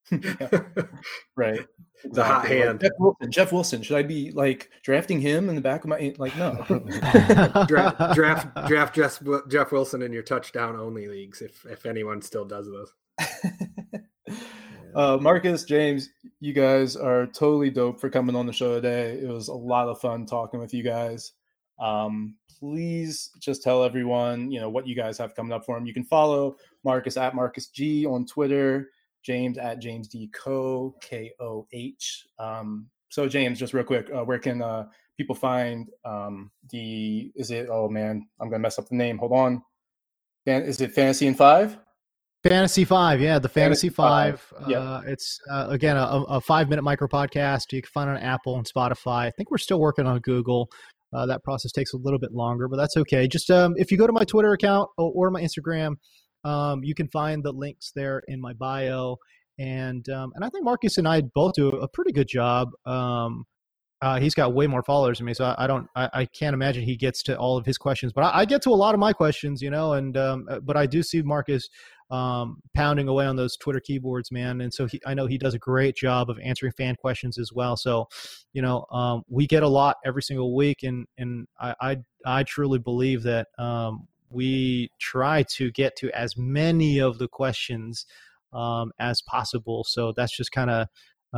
Yeah, 0.11 0.49
right, 1.37 1.67
The 2.05 2.25
hot 2.25 2.45
Exactly. 2.45 2.59
Like, 2.59 2.67
hand. 2.67 2.81
Jeff 2.81 2.93
Wilson, 2.99 3.31
Jeff 3.31 3.53
Wilson, 3.53 3.83
should 3.83 3.97
I 3.97 4.03
be 4.03 4.33
like 4.33 4.71
drafting 4.83 5.21
him 5.21 5.49
in 5.49 5.55
the 5.55 5.61
back 5.61 5.85
of 5.85 5.91
my 5.91 6.15
like 6.19 6.37
no? 6.37 6.65
draft 7.69 8.17
draft 8.17 8.67
draft 8.67 8.95
Jeff, 8.95 9.23
Jeff 9.49 9.73
Wilson 9.73 10.03
in 10.03 10.13
your 10.13 10.23
touchdown 10.23 10.77
only 10.77 11.07
leagues 11.07 11.43
if 11.43 11.65
if 11.67 11.87
anyone 11.87 12.23
still 12.23 12.45
does 12.45 12.67
those. 12.67 12.93
uh, 14.95 15.19
Marcas, 15.19 15.65
James, 15.65 16.09
you 16.41 16.53
guys 16.53 16.97
are 16.97 17.27
totally 17.27 17.71
dope 17.71 18.01
for 18.01 18.11
coming 18.11 18.35
on 18.35 18.47
the 18.47 18.53
show 18.53 18.75
today. 18.75 19.19
It 19.19 19.29
was 19.29 19.49
a 19.49 19.55
lot 19.55 19.89
of 19.89 20.01
fun 20.01 20.27
talking 20.27 20.59
with 20.61 20.75
you 20.75 20.83
guys. 20.83 21.33
Um, 21.79 22.37
please 22.59 23.31
just 23.39 23.63
tell 23.63 23.83
everyone, 23.85 24.51
you 24.51 24.61
know, 24.61 24.69
what 24.69 24.87
you 24.87 24.95
guys 24.95 25.17
have 25.19 25.35
coming 25.35 25.53
up 25.53 25.65
for 25.65 25.77
him. 25.77 25.87
You 25.87 25.95
can 25.95 26.05
follow 26.05 26.57
Marcas 26.85 27.17
at 27.17 27.35
Marcas 27.35 27.71
G 27.73 28.05
on 28.07 28.27
Twitter, 28.27 28.91
James 29.23 29.59
at 29.59 29.81
James 29.81 30.09
D 30.09 30.31
Co 30.33 30.95
K 31.01 31.33
O 31.41 31.67
H. 31.73 32.27
Um, 32.39 32.87
so 33.09 33.29
James, 33.29 33.59
just 33.59 33.75
real 33.75 33.85
quick, 33.85 34.09
uh, 34.15 34.25
where 34.25 34.39
can 34.39 34.63
uh, 34.63 34.87
people 35.17 35.35
find 35.35 35.89
um, 36.05 36.51
the? 36.71 37.31
Is 37.35 37.51
it? 37.51 37.69
Oh 37.71 37.89
man, 37.89 38.27
I'm 38.41 38.49
gonna 38.49 38.61
mess 38.61 38.79
up 38.79 38.89
the 38.89 38.97
name. 38.97 39.19
Hold 39.19 39.33
on. 39.33 39.63
Fan, 40.47 40.63
is 40.63 40.81
it 40.81 40.93
Fantasy 40.93 41.27
in 41.27 41.35
Five? 41.35 41.79
Fantasy 42.43 42.87
Five, 42.87 43.21
yeah, 43.21 43.39
the 43.39 43.49
Fantasy, 43.49 43.89
Fantasy 43.89 43.95
Five. 43.95 44.41
Five, 44.41 44.71
yep. 44.71 44.81
Uh, 44.81 45.03
it's 45.07 45.39
uh, 45.51 45.67
again 45.69 45.97
a, 45.97 46.25
a 46.29 46.41
five 46.41 46.71
minute 46.71 46.83
micro 46.83 47.07
podcast. 47.07 47.73
You 47.73 47.83
can 47.83 47.91
find 47.93 48.09
it 48.09 48.15
on 48.15 48.19
Apple 48.19 48.57
and 48.57 48.67
Spotify. 48.67 49.27
I 49.27 49.31
think 49.31 49.51
we're 49.51 49.59
still 49.59 49.81
working 49.81 50.07
on 50.07 50.21
Google. 50.21 50.71
Uh, 51.13 51.27
that 51.27 51.43
process 51.43 51.73
takes 51.73 51.93
a 51.93 51.97
little 51.97 52.19
bit 52.19 52.33
longer, 52.33 52.69
but 52.69 52.77
that's 52.77 52.97
okay. 52.97 53.27
Just 53.27 53.51
um, 53.51 53.75
if 53.77 53.91
you 53.91 53.99
go 53.99 54.07
to 54.07 54.13
my 54.13 54.25
Twitter 54.25 54.53
account 54.53 54.89
or, 54.97 55.13
or 55.15 55.31
my 55.31 55.43
Instagram, 55.43 55.97
um, 56.45 56.83
you 56.83 56.95
can 56.95 57.09
find 57.09 57.45
the 57.45 57.53
links 57.53 57.93
there 57.95 58.23
in 58.29 58.41
my 58.41 58.53
bio. 58.53 59.17
And 59.59 60.09
um, 60.09 60.33
and 60.35 60.45
I 60.45 60.49
think 60.49 60.65
Marcas 60.65 60.97
and 60.97 61.07
I 61.07 61.21
both 61.21 61.53
do 61.55 61.69
a 61.69 61.89
pretty 61.89 62.13
good 62.13 62.29
job. 62.29 62.71
Um, 62.87 63.45
uh, 64.03 64.19
he's 64.19 64.35
got 64.35 64.55
way 64.55 64.67
more 64.67 64.83
followers 64.83 65.19
than 65.19 65.27
me, 65.27 65.35
so 65.35 65.45
I, 65.45 65.65
I 65.65 65.67
don't, 65.67 65.87
I, 65.95 66.09
I, 66.15 66.25
can't 66.25 66.55
imagine 66.55 66.83
he 66.83 66.97
gets 66.97 67.23
to 67.25 67.37
all 67.37 67.59
of 67.59 67.67
his 67.67 67.77
questions. 67.77 68.15
But 68.15 68.23
I, 68.23 68.41
I 68.41 68.45
get 68.47 68.63
to 68.63 68.71
a 68.71 68.73
lot 68.73 68.95
of 68.95 68.99
my 68.99 69.13
questions, 69.13 69.61
you 69.61 69.69
know. 69.69 69.93
And 69.93 70.17
um, 70.17 70.47
uh, 70.49 70.61
but 70.61 70.79
I 70.79 70.87
do 70.87 71.03
see 71.03 71.21
Marcas 71.21 71.69
um, 72.11 72.63
pounding 72.75 73.09
away 73.09 73.27
on 73.27 73.37
those 73.37 73.59
Twitter 73.59 73.81
keyboards, 73.81 74.33
man. 74.33 74.63
And 74.63 74.73
so 74.73 74.87
he, 74.87 75.01
I 75.07 75.13
know 75.13 75.27
he 75.27 75.37
does 75.37 75.53
a 75.53 75.59
great 75.59 75.97
job 75.97 76.31
of 76.31 76.39
answering 76.43 76.73
fan 76.73 76.97
questions 76.97 77.39
as 77.39 77.53
well. 77.53 77.77
So, 77.77 78.09
you 78.55 78.63
know, 78.63 78.87
um, 78.91 79.23
we 79.29 79.47
get 79.47 79.63
a 79.63 79.69
lot 79.69 79.99
every 80.05 80.23
single 80.23 80.57
week, 80.57 80.83
and 80.83 81.07
and 81.19 81.47
I 81.61 81.99
I, 82.25 82.43
truly 82.45 82.79
believe 82.79 83.23
that 83.25 83.49
we 84.31 84.91
try 85.01 85.43
to 85.43 85.71
get 85.73 85.97
to 85.97 86.11
as 86.13 86.37
many 86.37 86.99
of 86.99 87.19
the 87.19 87.29
questions 87.29 88.07
um, 88.53 88.93
as 88.99 89.23
possible. 89.23 89.85
So 89.85 90.13
that's 90.17 90.37
just 90.37 90.53
kind 90.53 90.71
of 90.71 90.89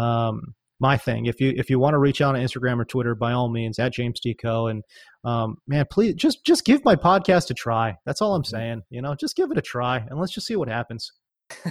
um, 0.01 0.55
my 0.81 0.97
thing. 0.97 1.27
If 1.27 1.41
you 1.41 1.53
if 1.57 1.71
you 1.71 1.79
want 1.79 1.95
to 1.95 1.99
reach 1.99 2.21
out 2.21 2.35
on 2.35 2.41
Instagram 2.43 2.81
or 2.81 2.85
Twitter, 2.85 3.15
by 3.15 3.33
all 3.33 3.49
means, 3.49 3.79
at 3.79 3.93
James 3.93 4.21
Deco. 4.21 4.71
And 4.71 4.83
um, 5.25 5.57
man, 5.67 5.87
please 5.91 6.15
just 6.15 6.45
just 6.45 6.65
give 6.65 6.85
my 6.85 6.97
podcast 6.97 7.51
a 7.51 7.55
try. 7.55 7.97
That's 8.05 8.21
all 8.21 8.35
I'm 8.35 8.43
mm-hmm. 8.43 8.57
saying. 8.57 8.83
You 8.91 9.03
know, 9.03 9.15
just 9.15 9.37
give 9.37 9.51
it 9.51 9.59
a 9.59 9.63
try 9.63 9.99
and 9.99 10.19
let's 10.19 10.33
just 10.33 10.47
see 10.47 10.57
what 10.57 10.69
happens. 10.69 11.13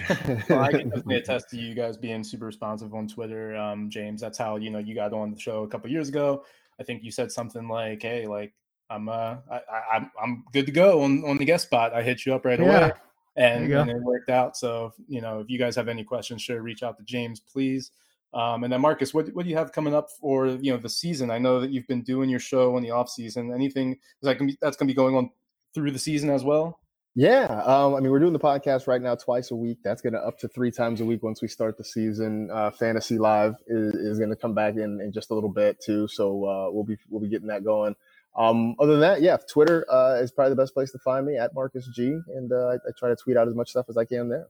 well, 0.49 0.60
I 0.60 0.72
can 0.72 0.89
definitely 0.89 1.18
attest 1.18 1.49
to 1.49 1.57
you 1.57 1.73
guys 1.76 1.98
being 1.98 2.23
super 2.23 2.45
responsive 2.45 2.93
on 2.93 3.07
Twitter, 3.07 3.56
um, 3.56 3.89
James. 3.89 4.22
That's 4.22 4.38
how 4.38 4.57
you 4.57 4.69
know 4.69 4.80
you 4.80 4.95
got 4.95 5.14
on 5.14 5.31
the 5.31 5.39
show 5.39 5.64
a 5.64 5.68
couple 5.68 5.89
years 5.89 6.10
ago. 6.10 6.43
I 6.80 6.84
think 6.84 7.03
you 7.03 7.11
said 7.11 7.31
something 7.31 7.68
like, 7.68 8.02
"Hey, 8.02 8.27
like 8.27 8.53
I'm 8.91 9.09
uh 9.09 9.38
I, 9.49 9.61
I 9.93 9.95
am 9.97 10.11
I'm 10.22 10.43
good 10.53 10.65
to 10.65 10.72
go 10.72 11.01
on 11.01 11.23
on 11.23 11.38
the 11.38 11.45
guest 11.45 11.65
spot. 11.65 11.93
I 11.93 12.03
hit 12.03 12.26
you 12.26 12.35
up 12.35 12.45
right 12.45 12.59
yeah. 12.59 12.65
away." 12.65 12.91
And, 13.38 13.72
and 13.72 13.89
it 13.89 14.03
worked 14.03 14.30
out. 14.30 14.57
So, 14.57 14.91
you 15.07 15.22
know, 15.22 15.39
if 15.39 15.49
you 15.49 15.57
guys 15.57 15.73
have 15.77 15.88
any 15.88 16.03
questions, 16.03 16.41
sure, 16.41 16.61
reach 16.61 16.84
out 16.84 16.97
to 16.97 17.03
James, 17.05 17.39
please. 17.39 17.91
Um, 18.34 18.63
and 18.63 18.72
then 18.72 18.81
Marcas, 18.81 19.13
what, 19.13 19.27
what 19.30 19.43
do 19.43 19.49
you 19.49 19.57
have 19.57 19.72
coming 19.72 19.93
up 19.93 20.09
for 20.09 20.47
you 20.47 20.72
know 20.72 20.77
the 20.77 20.89
season? 20.89 21.30
I 21.31 21.38
know 21.38 21.59
that 21.59 21.72
you've 21.72 21.88
been 21.88 22.01
doing 22.01 22.30
your 22.30 22.39
show 22.39 22.77
in 22.77 22.84
the 22.84 22.91
off 22.91 23.09
season. 23.09 23.53
Anything 23.53 23.99
that 24.22 24.38
can 24.38 24.47
be, 24.47 24.57
that's 24.61 24.77
going 24.77 24.88
to 24.88 24.93
be 24.93 24.95
going 24.95 25.15
on 25.15 25.30
through 25.73 25.91
the 25.91 25.99
season 25.99 26.30
as 26.30 26.43
well? 26.43 26.80
Yeah, 27.13 27.61
um, 27.65 27.95
I 27.95 27.99
mean 27.99 28.09
we're 28.09 28.19
doing 28.19 28.31
the 28.31 28.39
podcast 28.39 28.88
right 28.88 29.01
now 29.01 29.15
twice 29.15 29.51
a 29.51 29.55
week. 29.55 29.80
That's 29.84 30.01
going 30.01 30.13
to 30.13 30.19
up 30.19 30.39
to 30.39 30.47
three 30.47 30.72
times 30.72 31.01
a 31.01 31.05
week 31.05 31.23
once 31.23 31.41
we 31.41 31.49
start 31.49 31.77
the 31.77 31.84
season. 31.84 32.49
Uh, 32.49 32.72
Fantasy 32.72 33.18
Live 33.18 33.55
is, 33.68 33.93
is 33.95 34.18
going 34.18 34.30
to 34.30 34.35
come 34.38 34.53
back 34.53 34.76
in, 34.76 35.01
in 35.01 35.11
just 35.11 35.30
a 35.30 35.34
little 35.34 35.49
bit 35.49 35.81
too, 35.84 36.07
so 36.07 36.45
uh, 36.45 36.72
we'll 36.72 36.85
be 36.85 36.95
we'll 37.09 37.22
be 37.22 37.27
getting 37.27 37.49
that 37.49 37.65
going. 37.65 37.97
Um, 38.38 38.76
other 38.80 38.94
than 38.94 39.02
that, 39.02 39.22
yeah, 39.22 39.38
Twitter 39.49 39.86
uh, 39.91 40.16
is 40.22 40.32
probably 40.32 40.52
the 40.52 40.62
best 40.62 40.74
place 40.74 40.91
to 40.91 40.99
find 40.99 41.26
me 41.26 41.38
at 41.38 41.53
Marcas 41.53 41.86
G, 41.94 42.18
and 42.36 42.52
uh, 42.52 42.68
I, 42.68 42.74
I 42.76 42.91
try 42.98 43.10
to 43.10 43.16
tweet 43.16 43.38
out 43.38 43.48
as 43.48 43.56
much 43.56 43.72
stuff 43.72 43.88
as 43.90 43.98
I 43.98 44.06
can 44.06 44.30
there. 44.30 44.48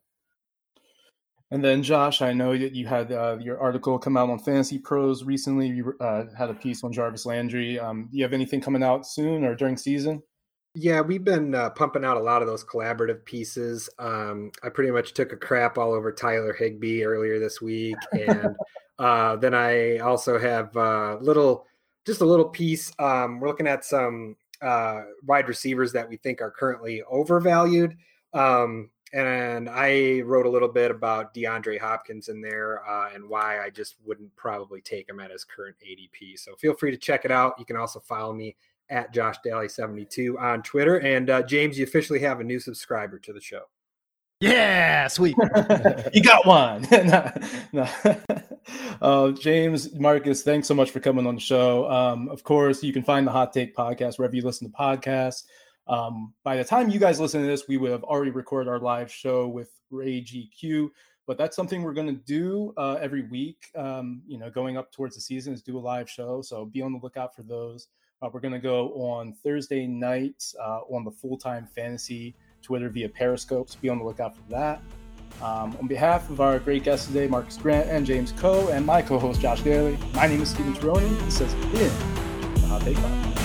And 1.52 1.62
then, 1.64 1.84
Josh, 1.84 2.22
I 2.22 2.32
know 2.32 2.58
that 2.58 2.74
you 2.74 2.88
had 2.88 3.12
uh, 3.12 3.38
your 3.42 3.60
article 3.60 4.00
come 4.00 4.16
out 4.16 4.30
on 4.30 4.40
Fantasy 4.40 4.80
Pros 4.80 5.26
recently. 5.26 5.68
You 5.68 5.94
uh, 6.00 6.24
had 6.38 6.50
a 6.50 6.54
piece 6.54 6.82
on 6.82 6.94
Jarvis 6.94 7.26
Landry. 7.26 7.78
Um, 7.78 8.08
do 8.10 8.18
you 8.18 8.24
have 8.24 8.32
anything 8.32 8.62
coming 8.62 8.84
out 8.84 9.06
soon 9.06 9.44
or 9.44 9.54
during 9.54 9.76
season? 9.76 10.24
Yeah, 10.74 11.02
we've 11.02 11.26
been 11.26 11.54
uh, 11.54 11.72
pumping 11.72 12.06
out 12.06 12.16
a 12.16 12.22
lot 12.22 12.42
of 12.42 12.48
those 12.48 12.64
collaborative 12.64 13.26
pieces. 13.26 13.90
Um, 14.00 14.52
I 14.64 14.70
pretty 14.70 14.92
much 14.92 15.14
took 15.14 15.34
a 15.34 15.38
crap 15.38 15.78
all 15.78 15.92
over 15.92 16.14
Tyler 16.14 16.54
Higbee 16.54 17.04
earlier 17.04 17.38
this 17.38 17.62
week, 17.62 17.98
and 18.14 18.56
uh, 19.00 19.36
then 19.36 19.54
I 19.54 19.98
also 19.98 20.40
have 20.40 20.74
a 20.78 20.80
uh, 20.80 21.18
little, 21.20 21.68
just 22.06 22.22
a 22.22 22.26
little 22.26 22.50
piece. 22.50 22.92
Um, 23.00 23.40
we're 23.40 23.48
looking 23.48 23.68
at 23.68 23.86
some 23.86 24.36
uh, 24.62 25.02
wide 25.26 25.48
receivers 25.48 25.92
that 25.94 26.08
we 26.08 26.18
think 26.18 26.42
are 26.42 26.52
currently 26.52 27.04
overvalued. 27.04 27.98
Um, 28.34 28.90
and 29.14 29.68
I 29.70 30.22
wrote 30.22 30.46
a 30.46 30.50
little 30.50 30.70
bit 30.70 30.90
about 30.90 31.34
DeAndre 31.34 31.80
Hopkins 31.80 32.30
in 32.30 32.42
there 32.42 32.88
uh, 32.88 33.10
and 33.14 33.28
why 33.28 33.62
I 33.62 33.70
just 33.70 33.96
wouldn't 34.06 34.34
probably 34.38 34.80
take 34.82 35.10
him 35.10 35.20
at 35.20 35.32
his 35.32 35.44
current 35.44 35.76
ADP. 35.86 36.40
So 36.40 36.56
feel 36.56 36.74
free 36.74 36.92
to 36.92 36.98
check 36.98 37.26
it 37.26 37.32
out. 37.32 37.56
You 37.60 37.66
can 37.66 37.76
also 37.76 38.00
follow 38.00 38.34
me 38.34 38.56
at 38.90 39.14
Josh 39.14 39.38
Daly 39.44 39.68
72 39.68 40.38
on 40.40 40.64
Twitter. 40.64 40.98
And 40.98 41.30
uh, 41.30 41.42
James, 41.44 41.78
you 41.78 41.84
officially 41.84 42.20
have 42.20 42.40
a 42.40 42.44
new 42.44 42.60
subscriber 42.60 43.20
to 43.20 43.34
the 43.34 43.42
show. 43.42 43.64
Yeah, 44.42 45.08
sweet. 45.08 45.36
you 46.14 46.24
got 46.24 46.48
one. 46.48 46.88
no, 46.92 47.32
no. 47.72 47.88
Uh, 49.02 49.32
James, 49.32 49.90
Marcas, 49.96 50.44
thanks 50.44 50.68
so 50.68 50.76
much 50.76 50.92
for 50.92 51.00
coming 51.00 51.26
on 51.26 51.34
the 51.34 51.42
show. 51.42 51.90
Um, 51.90 52.30
of 52.30 52.44
course, 52.44 52.84
you 52.84 52.94
can 52.94 53.02
find 53.02 53.26
the 53.26 53.32
Hot 53.32 53.52
Take 53.52 53.76
podcast 53.76 54.20
wherever 54.20 54.36
you 54.36 54.44
listen 54.44 54.70
to 54.70 54.78
podcasts. 54.78 55.44
Um, 55.88 56.34
by 56.44 56.56
the 56.58 56.64
time 56.64 56.90
you 56.90 57.00
guys 57.00 57.20
listen 57.20 57.42
to 57.42 57.48
this, 57.48 57.68
we 57.68 57.78
would 57.78 57.92
have 57.92 58.04
already 58.04 58.30
recorded 58.30 58.70
our 58.70 58.80
live 58.80 59.12
show 59.12 59.48
with 59.48 59.72
Ray 59.90 60.22
GQ. 60.22 60.90
But 61.26 61.40
that's 61.40 61.56
something 61.56 61.82
we're 61.82 61.94
going 61.94 62.08
to 62.08 62.22
do 62.24 62.74
uh, 62.78 63.00
every 63.02 63.24
week. 63.24 63.58
Um, 63.76 64.22
you 64.28 64.38
know, 64.38 64.52
going 64.52 64.78
up 64.78 64.92
towards 64.92 65.16
the 65.16 65.22
season 65.22 65.54
is 65.54 65.64
do 65.64 65.78
a 65.78 65.80
live 65.80 66.10
show. 66.10 66.44
So 66.44 66.66
be 66.66 66.84
on 66.84 66.94
the 66.94 67.00
lookout 67.02 67.36
for 67.36 67.44
those. 67.44 67.88
Uh, 68.22 68.30
we're 68.32 68.42
going 68.42 68.54
to 68.54 68.60
go 68.60 68.90
on 68.94 69.34
Thursday 69.44 69.88
nights 69.88 70.56
uh, 70.62 70.82
on 70.92 71.04
the 71.04 71.12
full 71.12 71.38
time 71.38 71.68
fantasy 71.76 72.36
Twitter 72.62 72.90
via 72.90 73.10
Periscope. 73.10 73.70
So 73.70 73.78
be 73.82 73.90
on 73.90 73.98
the 73.98 74.04
lookout 74.04 74.36
for 74.36 74.44
that. 74.50 74.82
Um, 75.42 75.76
on 75.80 75.88
behalf 75.88 76.30
of 76.30 76.40
our 76.40 76.60
great 76.60 76.84
guests 76.84 77.08
today, 77.08 77.28
Marcas 77.28 77.60
Grant 77.60 77.90
and 77.90 78.06
James 78.06 78.32
Koh, 78.32 78.68
and 78.68 78.86
my 78.86 79.02
co 79.02 79.18
host, 79.18 79.42
Josh 79.42 79.62
Daly, 79.62 79.98
my 80.14 80.28
name 80.28 80.42
is 80.42 80.50
Steven 80.50 80.74
Tironi. 80.74 81.26
This 81.26 81.40
has 81.40 81.54
been 81.56 82.54
the 82.54 82.68
Hot 82.68 82.82
Take 82.82 82.98
Podcast. 82.98 83.41